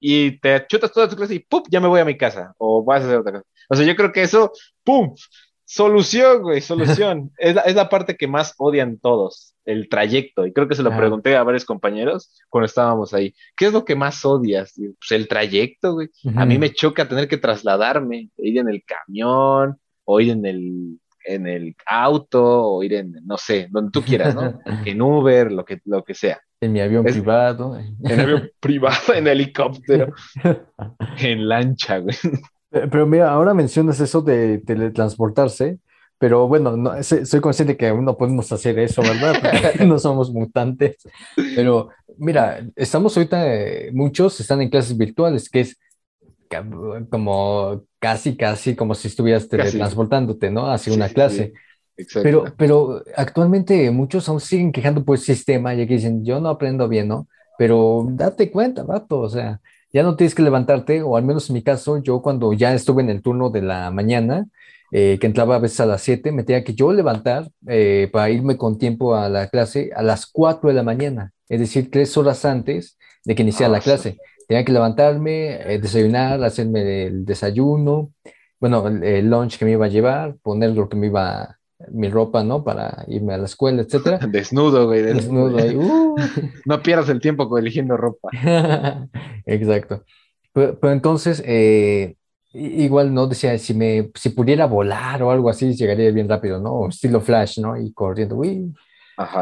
Y 0.00 0.40
te 0.40 0.66
chutas 0.66 0.92
toda 0.92 1.08
tu 1.08 1.16
clase 1.16 1.34
y 1.34 1.38
¡pum! 1.40 1.62
Ya 1.70 1.80
me 1.80 1.88
voy 1.88 2.00
a 2.00 2.04
mi 2.04 2.16
casa. 2.16 2.54
O 2.58 2.84
vas 2.84 3.02
a 3.02 3.06
hacer 3.06 3.18
otra 3.18 3.32
cosa. 3.32 3.44
O 3.68 3.76
sea, 3.76 3.86
yo 3.86 3.96
creo 3.96 4.12
que 4.12 4.22
eso, 4.22 4.52
¡pum! 4.84 5.14
Solución, 5.64 6.42
güey, 6.42 6.60
solución. 6.60 7.30
es, 7.38 7.54
la, 7.54 7.62
es, 7.62 7.74
la, 7.74 7.88
parte 7.88 8.16
que 8.16 8.26
más 8.26 8.54
odian 8.58 8.98
todos, 8.98 9.54
el 9.64 9.88
trayecto. 9.88 10.44
Y 10.44 10.52
creo 10.52 10.68
que 10.68 10.74
se 10.74 10.82
lo 10.82 10.94
pregunté 10.94 11.34
a 11.34 11.42
varios 11.44 11.64
compañeros 11.64 12.30
cuando 12.50 12.66
estábamos 12.66 13.14
ahí. 13.14 13.34
¿Qué 13.56 13.66
es 13.66 13.72
lo 13.72 13.84
que 13.84 13.94
más 13.94 14.24
odias? 14.24 14.74
Pues 14.76 15.12
el 15.12 15.28
trayecto, 15.28 15.94
güey. 15.94 16.10
A 16.36 16.44
mí 16.44 16.58
me 16.58 16.74
choca 16.74 17.08
tener 17.08 17.26
que 17.26 17.38
trasladarme, 17.38 18.28
ir 18.36 18.58
en 18.58 18.68
el 18.68 18.84
camión 18.84 19.80
o 20.04 20.20
ir 20.20 20.32
en 20.32 20.44
el 20.44 20.98
en 21.24 21.46
el 21.46 21.76
auto 21.86 22.42
o 22.42 22.82
ir 22.82 22.94
en, 22.94 23.14
no 23.24 23.36
sé, 23.38 23.68
donde 23.70 23.90
tú 23.90 24.02
quieras, 24.02 24.34
¿no? 24.34 24.60
en 24.84 25.02
Uber, 25.02 25.52
lo 25.52 25.64
que, 25.64 25.80
lo 25.84 26.02
que 26.04 26.14
sea. 26.14 26.40
En 26.60 26.72
mi 26.72 26.80
avión 26.80 27.04
privado. 27.04 27.76
En 28.04 28.20
avión 28.20 28.50
privado, 28.60 29.14
en 29.14 29.26
helicóptero, 29.26 30.12
en 31.18 31.48
lancha, 31.48 31.98
güey. 31.98 32.16
Pero 32.70 33.06
mira, 33.06 33.30
ahora 33.30 33.52
mencionas 33.52 34.00
eso 34.00 34.22
de 34.22 34.58
teletransportarse, 34.58 35.78
pero 36.22 36.46
bueno, 36.46 36.76
no, 36.76 37.02
soy 37.02 37.40
consciente 37.40 37.76
que 37.76 37.88
aún 37.88 38.04
no 38.04 38.16
podemos 38.16 38.50
hacer 38.52 38.78
eso, 38.78 39.02
¿verdad? 39.02 39.34
Porque 39.42 39.84
no 39.84 39.98
somos 39.98 40.32
mutantes. 40.32 40.96
Pero 41.56 41.88
mira, 42.16 42.64
estamos 42.76 43.16
ahorita, 43.16 43.52
eh, 43.52 43.90
muchos 43.92 44.38
están 44.38 44.62
en 44.62 44.70
clases 44.70 44.96
virtuales, 44.96 45.50
que 45.50 45.60
es 45.60 45.80
como 47.10 47.82
casi, 48.02 48.36
casi 48.36 48.74
como 48.74 48.96
si 48.96 49.06
estuvieras 49.06 49.48
teletransportándote, 49.48 50.50
¿no? 50.50 50.66
Hacia 50.68 50.92
una 50.92 51.08
clase. 51.08 51.52
Pero, 52.20 52.46
pero 52.56 53.00
actualmente 53.16 53.88
muchos 53.92 54.28
aún 54.28 54.40
siguen 54.40 54.72
quejando 54.72 55.04
por 55.04 55.16
el 55.16 55.22
sistema, 55.22 55.72
ya 55.72 55.86
que 55.86 55.94
dicen, 55.94 56.24
yo 56.24 56.40
no 56.40 56.48
aprendo 56.48 56.88
bien, 56.88 57.06
¿no? 57.06 57.28
Pero 57.56 58.04
date 58.10 58.50
cuenta, 58.50 58.82
vato, 58.82 59.20
o 59.20 59.28
sea, 59.28 59.60
ya 59.92 60.02
no 60.02 60.16
tienes 60.16 60.34
que 60.34 60.42
levantarte, 60.42 61.00
o 61.02 61.16
al 61.16 61.22
menos 61.22 61.48
en 61.48 61.54
mi 61.54 61.62
caso, 61.62 62.02
yo 62.02 62.20
cuando 62.22 62.52
ya 62.52 62.74
estuve 62.74 63.02
en 63.02 63.10
el 63.10 63.22
turno 63.22 63.50
de 63.50 63.62
la 63.62 63.92
mañana, 63.92 64.48
eh, 64.90 65.18
que 65.20 65.28
entraba 65.28 65.54
a 65.54 65.60
veces 65.60 65.78
a 65.78 65.86
las 65.86 66.02
7, 66.02 66.32
me 66.32 66.42
tenía 66.42 66.64
que 66.64 66.74
yo 66.74 66.92
levantar 66.92 67.48
eh, 67.68 68.10
para 68.12 68.30
irme 68.30 68.56
con 68.56 68.78
tiempo 68.78 69.14
a 69.14 69.28
la 69.28 69.46
clase 69.46 69.90
a 69.94 70.02
las 70.02 70.26
4 70.26 70.70
de 70.70 70.74
la 70.74 70.82
mañana, 70.82 71.32
es 71.48 71.60
decir, 71.60 71.88
tres 71.88 72.16
horas 72.16 72.44
antes 72.44 72.98
de 73.24 73.36
que 73.36 73.42
iniciara 73.42 73.70
la 73.70 73.78
ah, 73.78 73.82
clase. 73.82 74.18
Tenía 74.52 74.66
que 74.66 74.72
levantarme, 74.72 75.62
eh, 75.62 75.78
desayunar, 75.78 76.44
hacerme 76.44 77.06
el 77.06 77.24
desayuno, 77.24 78.12
bueno, 78.60 78.86
el, 78.86 79.30
lunch 79.30 79.56
que 79.56 79.64
me 79.64 79.70
iba 79.70 79.86
a 79.86 79.88
llevar, 79.88 80.36
poner 80.42 80.72
lo 80.72 80.90
que 80.90 80.96
me 80.98 81.06
iba, 81.06 81.56
mi 81.90 82.10
ropa, 82.10 82.44
¿no? 82.44 82.62
Para 82.62 83.02
irme 83.08 83.32
a 83.32 83.38
la 83.38 83.46
escuela, 83.46 83.80
etcétera. 83.80 84.18
Desnudo, 84.30 84.88
güey. 84.88 85.00
Desnudo, 85.00 85.56
ahí. 85.56 85.74
Uh. 85.74 86.16
no 86.66 86.82
pierdas 86.82 87.08
el 87.08 87.18
tiempo 87.22 87.56
eligiendo 87.56 87.96
ropa. 87.96 88.28
Exacto. 89.46 90.04
Pero, 90.52 90.76
entonces, 90.82 91.42
eh, 91.46 92.16
igual, 92.52 93.14
¿no? 93.14 93.28
Decía, 93.28 93.56
si 93.56 93.72
me, 93.72 94.10
si 94.14 94.28
pudiera 94.28 94.66
volar 94.66 95.22
o 95.22 95.30
algo 95.30 95.48
así, 95.48 95.74
llegaría 95.74 96.10
bien 96.10 96.28
rápido, 96.28 96.60
¿no? 96.60 96.90
Estilo 96.90 97.22
Flash, 97.22 97.58
¿no? 97.58 97.80
Y 97.80 97.90
corriendo, 97.94 98.36
uy. 98.36 98.70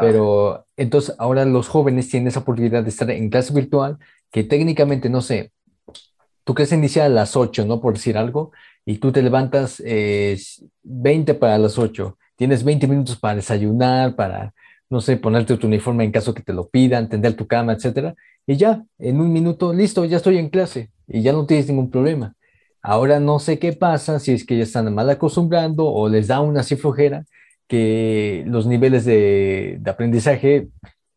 Pero 0.01 0.67
entonces 0.77 1.15
ahora 1.19 1.45
los 1.45 1.69
jóvenes 1.69 2.09
tienen 2.09 2.29
esa 2.29 2.41
oportunidad 2.41 2.83
de 2.83 2.91
estar 2.91 3.11
en 3.11 3.31
clase 3.31 3.53
virtual 3.55 3.99
que 4.31 4.45
técnicamente, 4.45 5.09
no 5.09 5.21
sé, 5.21 5.53
tu 6.45 6.55
clase 6.55 6.77
inicia 6.77 7.05
a 7.05 7.09
las 7.09 7.37
8, 7.37 7.65
¿no? 7.67 7.81
Por 7.81 7.95
decir 7.95 8.17
algo, 8.17 8.53
y 8.85 8.99
tú 8.99 9.13
te 9.13 9.23
levantas 9.23 9.83
20 10.83 11.35
para 11.35 11.59
las 11.59 11.79
8, 11.79 12.17
tienes 12.37 12.65
20 12.65 12.87
minutos 12.87 13.17
para 13.19 13.37
desayunar, 13.37 14.17
para, 14.17 14.55
no 14.89 15.01
sé, 15.01 15.17
ponerte 15.17 15.57
tu 15.57 15.67
uniforme 15.67 16.05
en 16.05 16.13
caso 16.13 16.35
que 16.35 16.43
te 16.43 16.53
lo 16.53 16.69
pidan, 16.69 17.09
tender 17.09 17.35
tu 17.35 17.47
cama, 17.47 17.73
etcétera, 17.73 18.15
y 18.47 18.57
ya, 18.57 18.85
en 18.99 19.21
un 19.21 19.33
minuto, 19.33 19.73
listo, 19.73 20.05
ya 20.05 20.17
estoy 20.17 20.39
en 20.39 20.49
clase, 20.49 20.91
y 21.07 21.23
ya 21.23 21.33
no 21.33 21.47
tienes 21.47 21.69
ningún 21.69 21.91
problema. 21.91 22.35
Ahora 22.83 23.21
no 23.21 23.39
sé 23.39 23.59
qué 23.59 23.75
pasa, 23.75 24.19
si 24.19 24.33
es 24.33 24.47
que 24.47 24.57
ya 24.57 24.63
están 24.63 24.93
mal 24.95 25.11
acostumbrando 25.11 25.87
o 25.87 26.09
les 26.09 26.29
da 26.29 26.41
una 26.41 26.61
así 26.61 26.77
flojera, 26.77 27.27
que 27.69 28.43
los 28.47 28.67
niveles 28.67 29.05
de, 29.05 29.77
de 29.81 29.91
aprendizaje 29.91 30.69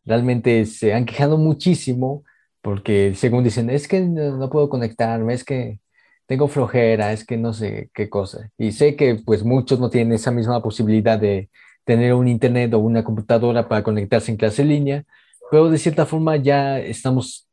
realmente 0.04 0.66
se 0.66 0.92
han 0.94 1.06
quejado 1.06 1.38
muchísimo 1.38 2.22
porque 2.64 3.14
según 3.14 3.44
dicen, 3.44 3.68
es 3.70 3.86
que 3.88 4.00
no, 4.00 4.48
puedo 4.50 4.70
conectarme, 4.70 5.34
es 5.34 5.44
que 5.44 5.80
tengo 6.26 6.48
flojera, 6.48 7.12
es 7.12 7.26
que 7.26 7.36
no 7.36 7.52
sé 7.52 7.90
qué 7.94 8.08
cosa. 8.08 8.50
Y 8.58 8.72
sé 8.72 8.96
que 8.96 9.16
pues 9.16 9.44
muchos 9.44 9.80
no 9.80 9.90
tienen 9.90 10.14
esa 10.14 10.30
misma 10.30 10.62
posibilidad 10.62 11.18
de 11.18 11.50
tener 11.84 12.14
un 12.14 12.26
internet 12.26 12.72
o 12.74 12.78
una 12.78 13.04
computadora 13.04 13.68
para 13.68 13.82
conectarse 13.82 14.30
en 14.30 14.38
clase 14.38 14.62
en 14.62 14.68
línea, 14.70 15.04
pero 15.50 15.68
de 15.70 15.78
cierta 15.78 16.06
forma 16.06 16.36
ya 16.36 16.80
estamos, 16.80 17.46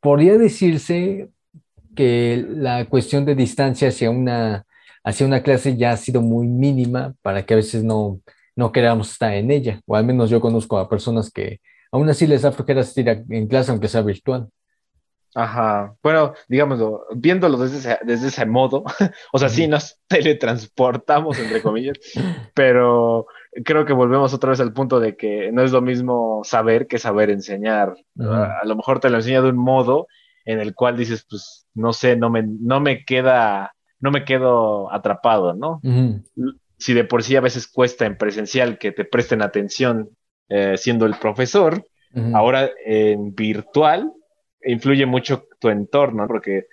podría 0.00 0.36
decirse 0.36 1.28
que 1.94 2.44
la 2.48 2.86
cuestión 2.86 3.24
de 3.24 3.36
distancia 3.36 3.88
hacia 3.88 4.10
una, 4.10 4.66
hacia 5.04 5.26
una 5.26 5.42
clase 5.44 5.76
ya 5.76 5.92
ha 5.92 5.96
sido 5.96 6.22
muy 6.22 6.48
mínima 6.48 7.14
para 7.22 7.46
que 7.46 7.54
a 7.54 7.58
veces 7.58 7.84
no, 7.84 8.20
no 8.56 8.72
queramos 8.72 9.12
estar 9.12 9.32
en 9.34 9.52
ella, 9.52 9.80
o 9.86 9.94
al 9.96 10.04
menos 10.06 10.28
yo 10.28 10.40
conozco 10.40 10.78
a 10.78 10.88
personas 10.88 11.30
que 11.30 11.60
aún 11.92 12.08
así 12.08 12.26
les 12.26 12.42
da 12.42 12.52
flojera 12.52 12.80
asistir 12.80 13.08
en 13.08 13.46
clase 13.46 13.70
aunque 13.70 13.88
sea 13.88 14.02
virtual. 14.02 14.48
Ajá, 15.34 15.94
bueno, 16.02 16.34
digámoslo, 16.48 17.06
viéndolo 17.14 17.56
desde 17.58 17.78
ese, 17.78 17.98
desde 18.04 18.28
ese 18.28 18.46
modo, 18.46 18.82
o 19.32 19.38
sea, 19.38 19.48
sí 19.48 19.68
nos 19.68 20.00
teletransportamos, 20.08 21.38
entre 21.38 21.62
comillas, 21.62 21.98
pero 22.52 23.26
creo 23.64 23.84
que 23.84 23.92
volvemos 23.92 24.34
otra 24.34 24.50
vez 24.50 24.60
al 24.60 24.72
punto 24.72 24.98
de 24.98 25.16
que 25.16 25.52
no 25.52 25.62
es 25.62 25.70
lo 25.70 25.82
mismo 25.82 26.40
saber 26.42 26.88
que 26.88 26.98
saber 26.98 27.30
enseñar. 27.30 27.94
A, 28.18 28.64
lo 28.64 28.74
mejor 28.74 28.98
te 28.98 29.08
lo 29.08 29.18
enseña 29.18 29.40
de 29.40 29.50
un 29.50 29.56
modo 29.56 30.08
en 30.44 30.58
el 30.58 30.74
cual 30.74 30.96
dices, 30.96 31.24
pues, 31.28 31.66
no 31.74 31.92
sé, 31.92 32.16
no 32.16 32.28
me, 32.28 32.42
no 32.42 32.80
me 32.80 33.04
queda, 33.04 33.72
no 34.00 34.10
me 34.10 34.24
quedo 34.24 34.92
atrapado, 34.92 35.54
¿no? 35.54 35.80
Si 36.76 36.92
de 36.92 37.04
por 37.04 37.22
sí 37.22 37.36
a 37.36 37.40
veces 37.40 37.68
cuesta 37.68 38.04
en 38.04 38.18
presencial 38.18 38.78
que 38.78 38.90
te 38.90 39.04
presten 39.04 39.42
atención 39.42 40.10
eh, 40.50 40.76
siendo 40.76 41.06
el 41.06 41.14
profesor, 41.14 41.86
ahora 42.34 42.68
en 42.84 43.36
virtual 43.36 44.12
influye 44.64 45.06
mucho 45.06 45.46
tu 45.60 45.68
entorno, 45.68 46.26
porque 46.26 46.66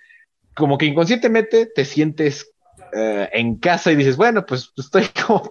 como 0.54 0.76
que 0.76 0.86
inconscientemente 0.86 1.66
te 1.66 1.84
sientes 1.84 2.52
eh, 2.92 3.28
en 3.32 3.56
casa 3.56 3.92
y 3.92 3.96
dices, 3.96 4.16
bueno, 4.16 4.44
pues 4.44 4.72
estoy 4.76 5.04
como 5.26 5.42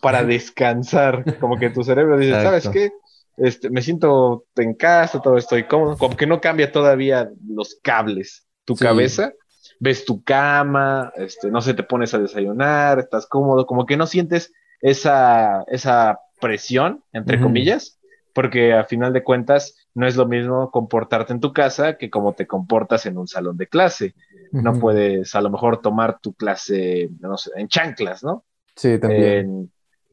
para, 0.00 0.24
descansar, 0.24 1.38
como 1.38 1.58
que 1.58 1.70
tu 1.70 1.84
cerebro 1.84 2.18
dice, 2.18 2.32
¿sabes 2.42 2.68
qué? 2.68 2.92
Este, 3.36 3.70
me 3.70 3.82
siento 3.82 4.44
en 4.56 4.74
casa, 4.74 5.22
todo 5.22 5.36
estoy 5.36 5.64
cómodo, 5.64 5.96
como 5.96 6.16
que 6.16 6.26
no 6.26 6.40
cambia 6.40 6.72
todavía 6.72 7.30
los 7.48 7.78
cables, 7.82 8.46
tu 8.64 8.74
cabeza, 8.76 9.32
ves 9.78 10.04
tu 10.04 10.22
cama, 10.22 11.12
este, 11.16 11.50
no 11.50 11.62
sé, 11.62 11.72
te 11.74 11.82
pones 11.82 12.12
a 12.12 12.18
desayunar, 12.18 12.98
estás 12.98 13.26
cómodo, 13.26 13.66
como 13.66 13.86
que 13.86 13.96
no 13.96 14.06
sientes 14.06 14.52
esa, 14.82 15.64
esa 15.68 16.18
presión, 16.40 17.02
entre 17.12 17.40
comillas, 17.40 17.98
porque 18.32 18.72
a 18.72 18.84
final 18.84 19.12
de 19.12 19.22
cuentas 19.22 19.76
no 19.94 20.06
es 20.06 20.16
lo 20.16 20.26
mismo 20.26 20.70
comportarte 20.70 21.32
en 21.32 21.40
tu 21.40 21.52
casa 21.52 21.96
que 21.96 22.10
como 22.10 22.32
te 22.32 22.46
comportas 22.46 23.06
en 23.06 23.18
un 23.18 23.28
salón 23.28 23.56
de 23.56 23.66
clase. 23.66 24.14
No 24.52 24.78
puedes 24.80 25.34
a 25.34 25.40
lo 25.40 25.50
mejor 25.50 25.80
tomar 25.80 26.18
tu 26.20 26.34
clase, 26.34 27.08
no 27.20 27.36
sé, 27.36 27.50
en 27.56 27.68
chanclas, 27.68 28.24
¿no? 28.24 28.44
Sí, 28.74 28.98
también. 28.98 29.70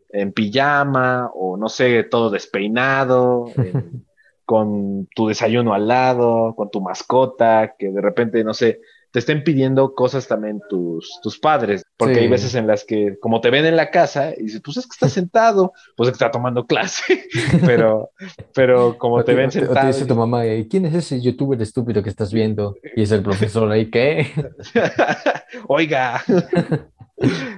En, 0.09 0.31
pijama 0.31 1.29
o 1.33 1.57
no 1.57 1.69
sé, 1.69 2.03
todo 2.03 2.29
despeinado, 2.29 3.45
con 4.45 5.07
tu 5.15 5.27
desayuno 5.27 5.73
al 5.73 5.87
lado, 5.87 6.53
con 6.55 6.69
tu 6.69 6.81
mascota, 6.81 7.75
que 7.77 7.89
de 7.89 8.01
repente, 8.01 8.43
no 8.43 8.53
sé, 8.53 8.79
te 9.11 9.19
estén 9.19 9.43
pidiendo 9.43 9.93
cosas 9.93 10.27
también 10.27 10.61
tus, 10.69 11.19
tus 11.21 11.39
padres, 11.39 11.83
porque 11.97 12.19
hay 12.19 12.27
veces 12.27 12.55
en 12.55 12.67
las 12.67 12.83
que, 12.83 13.17
como 13.19 13.41
te 13.41 13.49
ven 13.49 13.65
en 13.65 13.75
la 13.75 13.89
casa, 13.89 14.33
y 14.37 14.43
dices, 14.43 14.61
pues 14.63 14.77
es 14.77 14.85
que 14.85 14.93
estás 14.93 15.13
sentado, 15.13 15.73
pues 15.95 16.07
es 16.07 16.11
que 16.11 16.23
está 16.23 16.31
tomando 16.31 16.65
clase, 16.65 17.25
pero, 17.65 18.11
pero 18.53 18.97
como 18.97 19.23
te, 19.23 19.33
ven 19.33 19.51
sentado. 19.51 19.81
te 19.81 19.87
dice 19.87 20.05
tu 20.05 20.15
mamá, 20.15 20.43
¿quién 20.69 20.85
es 20.85 20.93
ese 20.93 21.21
youtuber 21.21 21.61
estúpido 21.61 22.03
que 22.03 22.09
estás 22.09 22.33
viendo? 22.33 22.75
Y 22.95 23.03
es 23.03 23.11
el 23.11 23.23
profesor 23.23 23.71
ahí, 23.71 23.89
¿qué? 23.89 24.27
Oiga. 25.67 26.23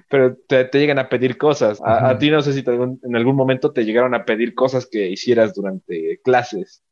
pero 0.09 0.38
te, 0.47 0.69
llegan 0.73 0.99
a 0.99 1.09
pedir 1.09 1.38
cosas. 1.38 1.80
A, 1.84 2.17
ti 2.17 2.30
no 2.30 2.41
sé 2.41 2.53
si 2.53 2.63
en 2.67 3.15
algún 3.15 3.35
momento 3.35 3.71
te 3.71 3.84
llegaron 3.84 4.15
a 4.15 4.26
pedir 4.26 4.55
cosas 4.55 4.88
que 4.89 5.09
hicieras 5.09 5.53
durante 5.53 6.19
clases. 6.23 6.84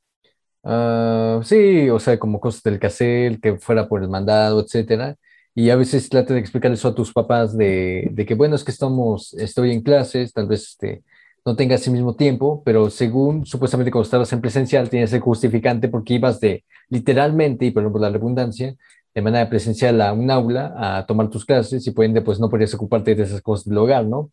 Ah, 0.70 1.40
sí, 1.44 1.90
o 1.90 1.98
sea, 1.98 2.20
como 2.20 2.42
cosas 2.42 2.62
del 2.62 2.78
cassette, 2.78 3.40
que 3.40 3.58
fuera 3.58 3.88
por 3.88 4.04
el 4.04 4.10
mandado, 4.10 4.60
etcétera. 4.62 5.16
Y 5.56 5.70
a 5.70 5.78
veces 5.78 6.10
trata 6.10 6.34
de 6.34 6.42
explicar 6.42 6.72
eso 6.74 6.90
a 6.90 6.96
tus 6.96 7.14
papás 7.14 7.58
de, 7.58 8.10
de, 8.12 8.26
que, 8.26 8.36
bueno, 8.36 8.56
es 8.56 8.66
que 8.66 8.72
estamos, 8.72 9.34
estoy 9.36 9.72
en 9.72 9.82
clases, 9.82 10.34
tal 10.34 10.48
vez 10.48 10.64
este, 10.72 11.04
no 11.46 11.56
tengas 11.56 11.88
el 11.88 11.94
mismo 11.94 12.16
tiempo, 12.16 12.62
pero 12.66 12.90
según 12.90 13.46
supuestamente 13.46 13.92
cuando 13.92 14.04
estabas 14.06 14.34
en 14.34 14.42
presencial 14.42 14.90
tienes 14.90 15.14
el 15.14 15.22
justificante 15.22 15.88
porque 15.88 16.16
ibas 16.16 16.42
de 16.42 16.66
literalmente, 16.90 17.66
y 17.66 17.72
por 17.72 18.02
la 18.02 18.10
redundancia, 18.10 18.76
de 19.16 19.22
manera 19.22 19.50
presencial 19.50 20.02
a 20.02 20.12
un 20.14 20.30
aula 20.30 20.74
a 20.78 21.06
tomar 21.06 21.30
tus 21.30 21.46
clases 21.46 21.88
y 21.88 21.94
ende 22.04 22.22
pues 22.22 22.40
no 22.40 22.50
podrías 22.50 22.74
ocuparte 22.74 23.16
de 23.16 23.24
esas 23.24 23.42
cosas 23.42 23.66
del 23.66 23.78
hogar, 23.78 24.06
¿no? 24.06 24.32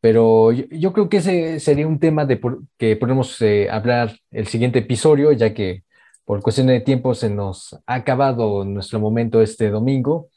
Pero 0.00 0.52
yo, 0.52 0.92
creo 0.92 1.08
que 1.08 1.18
ese 1.18 1.60
sería 1.60 1.86
un 1.86 1.98
tema 2.00 2.24
de 2.24 2.40
que 2.78 2.96
podemos 2.96 3.40
eh, 3.42 3.68
hablar 3.70 4.16
el 4.30 4.46
siguiente 4.46 4.78
episodio, 4.80 5.32
ya 5.32 5.52
que 5.54 5.84
por 6.24 6.42
cuestión 6.42 6.68
de 6.68 6.80
tiempo 6.80 7.14
se 7.14 7.30
nos 7.30 7.74
ha 7.86 7.94
acabado 7.94 8.64
nuestro 8.64 9.00
momento 9.00 9.42
este 9.42 9.70
domingo. 9.70 10.30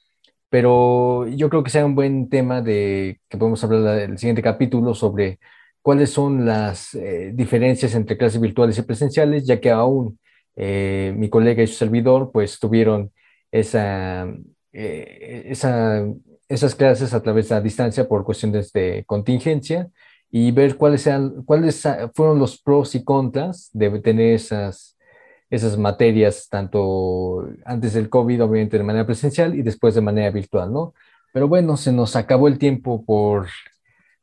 Pero 0.49 1.27
yo 1.27 1.49
creo 1.49 1.63
que 1.63 1.71
sea 1.71 1.85
un 1.85 1.95
buen 1.95 2.29
tema 2.29 2.61
de 2.61 3.21
que 3.29 3.37
podemos 3.37 3.63
hablar 3.63 3.99
el 3.99 4.17
siguiente 4.17 4.41
capítulo 4.41 4.93
sobre 4.95 5.39
cuáles 5.81 6.11
son 6.11 6.45
las 6.45 6.93
eh, 6.95 7.31
diferencias 7.33 7.95
entre 7.95 8.17
clases 8.17 8.41
virtuales 8.41 8.77
y 8.77 8.83
presenciales, 8.83 9.45
ya 9.47 9.59
que 9.61 9.71
aún 9.71 10.19
eh, 10.55 11.13
mi 11.17 11.29
colega 11.29 11.63
y 11.63 11.67
su 11.67 11.75
servidor 11.75 12.31
pues 12.31 12.59
tuvieron 12.59 13.11
esa, 13.51 14.27
esa 14.71 16.05
esas 16.53 16.75
clases 16.75 17.13
a 17.13 17.21
través 17.21 17.49
de 17.49 17.55
la 17.55 17.61
distancia 17.61 18.07
por 18.07 18.23
cuestiones 18.23 18.71
de 18.71 19.03
contingencia 19.07 19.89
y 20.29 20.51
ver 20.51 20.77
cuáles, 20.77 21.01
sean, 21.01 21.43
cuáles 21.43 21.83
fueron 22.13 22.39
los 22.39 22.61
pros 22.61 22.95
y 22.95 23.03
contras 23.03 23.69
de 23.73 23.89
tener 23.99 24.33
esas, 24.33 24.97
esas 25.49 25.77
materias, 25.77 26.47
tanto 26.49 27.47
antes 27.65 27.93
del 27.93 28.09
COVID, 28.09 28.43
obviamente 28.43 28.77
de 28.77 28.83
manera 28.83 29.05
presencial 29.05 29.55
y 29.55 29.61
después 29.63 29.95
de 29.95 30.01
manera 30.01 30.29
virtual, 30.31 30.71
¿no? 30.71 30.93
Pero 31.33 31.47
bueno, 31.47 31.77
se 31.77 31.91
nos 31.91 32.15
acabó 32.15 32.47
el 32.47 32.59
tiempo 32.59 33.03
por, 33.03 33.47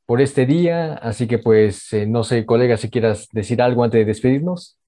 por 0.07 0.21
este 0.21 0.47
día, 0.47 0.95
así 0.95 1.27
que 1.27 1.39
pues 1.39 1.93
eh, 1.93 2.07
no 2.07 2.25
sé, 2.25 2.47
colega, 2.47 2.77
si 2.77 2.91
quieras 2.91 3.29
decir 3.33 3.61
algo 3.61 3.85
antes 3.85 3.99
de 3.99 4.05
despedirnos 4.05 4.80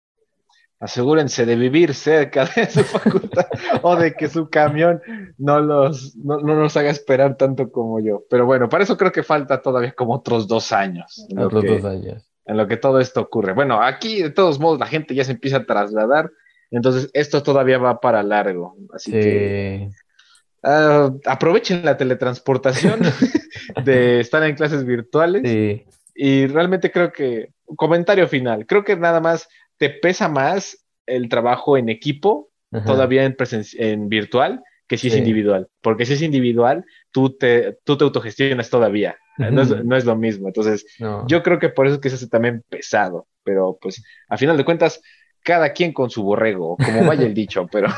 asegúrense 0.83 1.47
de 1.47 1.55
vivir 1.55 1.95
cerca 1.95 2.45
de 2.45 2.69
su 2.69 2.83
facultad 2.83 3.47
o 3.83 3.95
de 3.95 4.15
que 4.15 4.29
su 4.29 4.51
camión 4.51 5.01
no 5.39 5.61
los 5.61 6.17
no, 6.17 6.41
nos 6.41 6.77
haga 6.77 6.91
esperar 6.91 7.37
tanto 7.37 7.71
como 7.71 8.01
yo. 8.01 8.25
Pero 8.29 8.47
bueno, 8.47 8.69
para 8.69 8.83
eso 8.83 8.97
creo 8.97 9.13
que 9.13 9.23
falta 9.23 9.63
todavía 9.63 9.93
como 9.93 10.15
otros 10.15 10.49
dos 10.49 10.73
años. 10.73 11.25
Otros 11.39 11.65
dos 11.65 11.85
años. 11.85 12.29
En 12.45 12.57
lo 12.57 12.67
que 12.67 12.77
todo 12.77 12.99
esto 12.99 13.21
ocurre. 13.21 13.53
Bueno, 13.53 13.81
aquí 13.81 14.23
de 14.23 14.31
todos 14.31 14.59
modos 14.59 14.81
la 14.81 14.87
gente 14.87 15.15
ya 15.15 15.23
se 15.23 15.31
empieza 15.31 15.59
a 15.59 15.65
trasladar, 15.65 16.33
entonces 16.73 17.09
esto 17.13 17.45
todavía 17.45 17.79
va 17.79 18.01
para 18.01 18.25
largo. 18.25 18.75
Así 18.93 19.13
que 19.13 19.89
ah, 20.65 21.13
aprovechen 21.27 21.85
la 21.85 21.97
teletransportación 21.97 23.03
de 23.85 24.19
estar 24.19 24.43
en 24.43 24.57
clases 24.57 24.85
virtuales. 24.85 25.79
Y 26.15 26.47
realmente 26.49 26.91
creo 26.91 27.11
que, 27.11 27.53
comentario 27.77 28.29
final, 28.29 28.67
creo 28.67 28.85
que 28.85 28.97
nada 28.97 29.21
más 29.21 29.49
te 29.83 29.91
pesa 29.91 30.29
más 30.29 30.87
el 31.07 31.29
trabajo 31.29 31.77
en 31.77 31.89
equipo 31.89 32.51
todavía 32.87 33.25
en, 33.25 33.37
en 33.79 34.09
virtual 34.09 34.63
que 34.87 34.97
si 34.97 35.09
es 35.09 35.17
individual. 35.17 35.67
Porque 35.81 36.07
si 36.07 36.13
es 36.13 36.23
individual, 36.23 36.85
tú 37.11 37.37
te, 37.37 37.81
tú 37.83 37.99
te 37.99 38.05
autogestionas 38.05 38.71
todavía. 38.71 39.17
no, 39.39 39.97
es, 39.97 40.05
lo 40.05 40.15
mismo. 40.15 40.47
Entonces, 40.47 40.87
yo 41.27 41.43
creo 41.43 41.59
que 41.59 41.69
por 41.69 41.87
eso 41.87 41.97
es 41.97 42.01
que 42.01 42.11
se 42.11 42.15
hace 42.15 42.29
también 42.29 42.63
pesado. 42.69 43.27
Pero 43.43 43.77
pues, 43.83 44.05
a 44.29 44.39
final 44.39 44.57
de 44.57 44.65
cuentas, 44.65 45.03
cada 45.43 45.73
quien 45.73 45.93
con 45.93 46.11
su 46.11 46.23
borrego, 46.23 46.77
como 46.77 47.05
vaya 47.05 47.27
el 47.27 47.35
dicho, 47.35 47.67
pero 47.73 47.89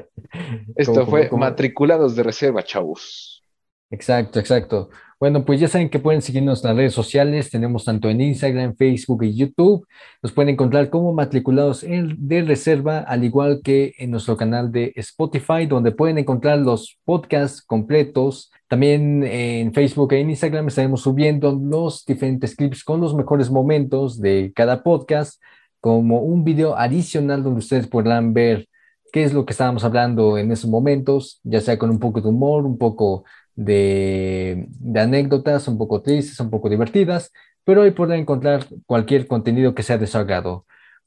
esto 0.76 1.06
fue 1.06 1.30
matriculados 1.30 2.14
de 2.14 2.24
reserva, 2.24 2.62
chavos. 2.62 3.42
Exacto, 3.90 4.38
exacto. 4.38 4.90
Bueno, 5.20 5.44
pues 5.44 5.60
ya 5.60 5.68
saben 5.68 5.90
que 5.90 5.98
pueden 5.98 6.22
seguirnos 6.22 6.64
en 6.64 6.68
las 6.68 6.76
redes 6.78 6.94
sociales. 6.94 7.50
Tenemos 7.50 7.84
tanto 7.84 8.08
en 8.08 8.22
Instagram, 8.22 8.74
Facebook 8.74 9.22
y 9.22 9.36
YouTube. 9.36 9.86
Nos 10.22 10.32
pueden 10.32 10.48
encontrar 10.48 10.88
como 10.88 11.12
matriculados 11.12 11.84
de 11.86 12.42
reserva, 12.42 13.00
al 13.00 13.22
igual 13.22 13.60
que 13.62 13.92
en 13.98 14.12
nuestro 14.12 14.38
canal 14.38 14.72
de 14.72 14.94
Spotify, 14.96 15.66
donde 15.68 15.92
pueden 15.92 16.16
encontrar 16.16 16.58
los 16.60 16.98
podcasts 17.04 17.60
completos. 17.60 18.50
También 18.66 19.22
en 19.22 19.74
Facebook 19.74 20.14
e 20.14 20.20
Instagram 20.20 20.68
estaremos 20.68 21.02
subiendo 21.02 21.52
los 21.52 22.02
diferentes 22.06 22.56
clips 22.56 22.82
con 22.82 23.02
los 23.02 23.14
mejores 23.14 23.50
momentos 23.50 24.18
de 24.22 24.52
cada 24.56 24.82
podcast, 24.82 25.38
como 25.80 26.22
un 26.22 26.44
video 26.44 26.78
adicional 26.78 27.42
donde 27.42 27.58
ustedes 27.58 27.86
podrán 27.88 28.32
ver 28.32 28.68
qué 29.12 29.24
es 29.24 29.34
lo 29.34 29.44
que 29.44 29.52
estábamos 29.52 29.84
hablando 29.84 30.38
en 30.38 30.50
esos 30.50 30.70
momentos, 30.70 31.40
ya 31.42 31.60
sea 31.60 31.78
con 31.78 31.90
un 31.90 31.98
poco 31.98 32.22
de 32.22 32.28
humor, 32.28 32.64
un 32.64 32.78
poco 32.78 33.24
de, 33.56 34.68
anécdotas 34.94 35.68
un 35.68 35.78
poco 35.78 36.02
tristes, 36.02 36.40
un 36.40 36.50
poco 36.50 36.68
divertidas, 36.68 37.32
pero 37.64 37.82
ahí 37.82 37.90
podrán 37.90 38.20
encontrar 38.20 38.66
cualquier 38.86 39.26
contenido 39.26 39.74
que 39.74 39.82
sea 39.82 39.98
de 39.98 40.08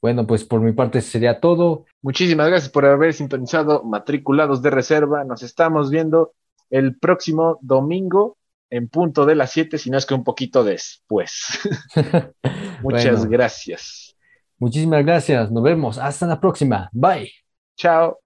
Bueno, 0.00 0.26
pues 0.26 0.44
por 0.44 0.60
mi 0.60 0.72
parte 0.72 1.00
sería 1.00 1.40
todo. 1.40 1.84
Muchísimas 2.02 2.48
gracias 2.48 2.70
por 2.70 2.84
haber 2.86 3.14
sintonizado 3.14 3.84
Matriculados 3.84 4.62
de 4.62 4.70
Reserva. 4.70 5.24
Nos 5.24 5.42
estamos 5.42 5.90
viendo 5.90 6.32
el 6.70 6.98
próximo 6.98 7.58
domingo 7.60 8.36
en 8.70 8.88
punto 8.88 9.24
de 9.24 9.36
las 9.36 9.52
7, 9.52 9.78
si 9.78 9.90
no 9.90 9.98
es 9.98 10.06
que 10.06 10.14
un 10.14 10.24
poquito 10.24 10.64
después. 10.64 11.60
Muchas 12.82 13.26
gracias. 13.26 14.16
Muchísimas 14.58 15.04
gracias. 15.04 15.50
Nos 15.50 15.62
vemos. 15.62 15.98
Hasta 15.98 16.26
la 16.26 16.40
próxima. 16.40 16.88
Bye. 16.92 17.30
Chao. 17.76 18.23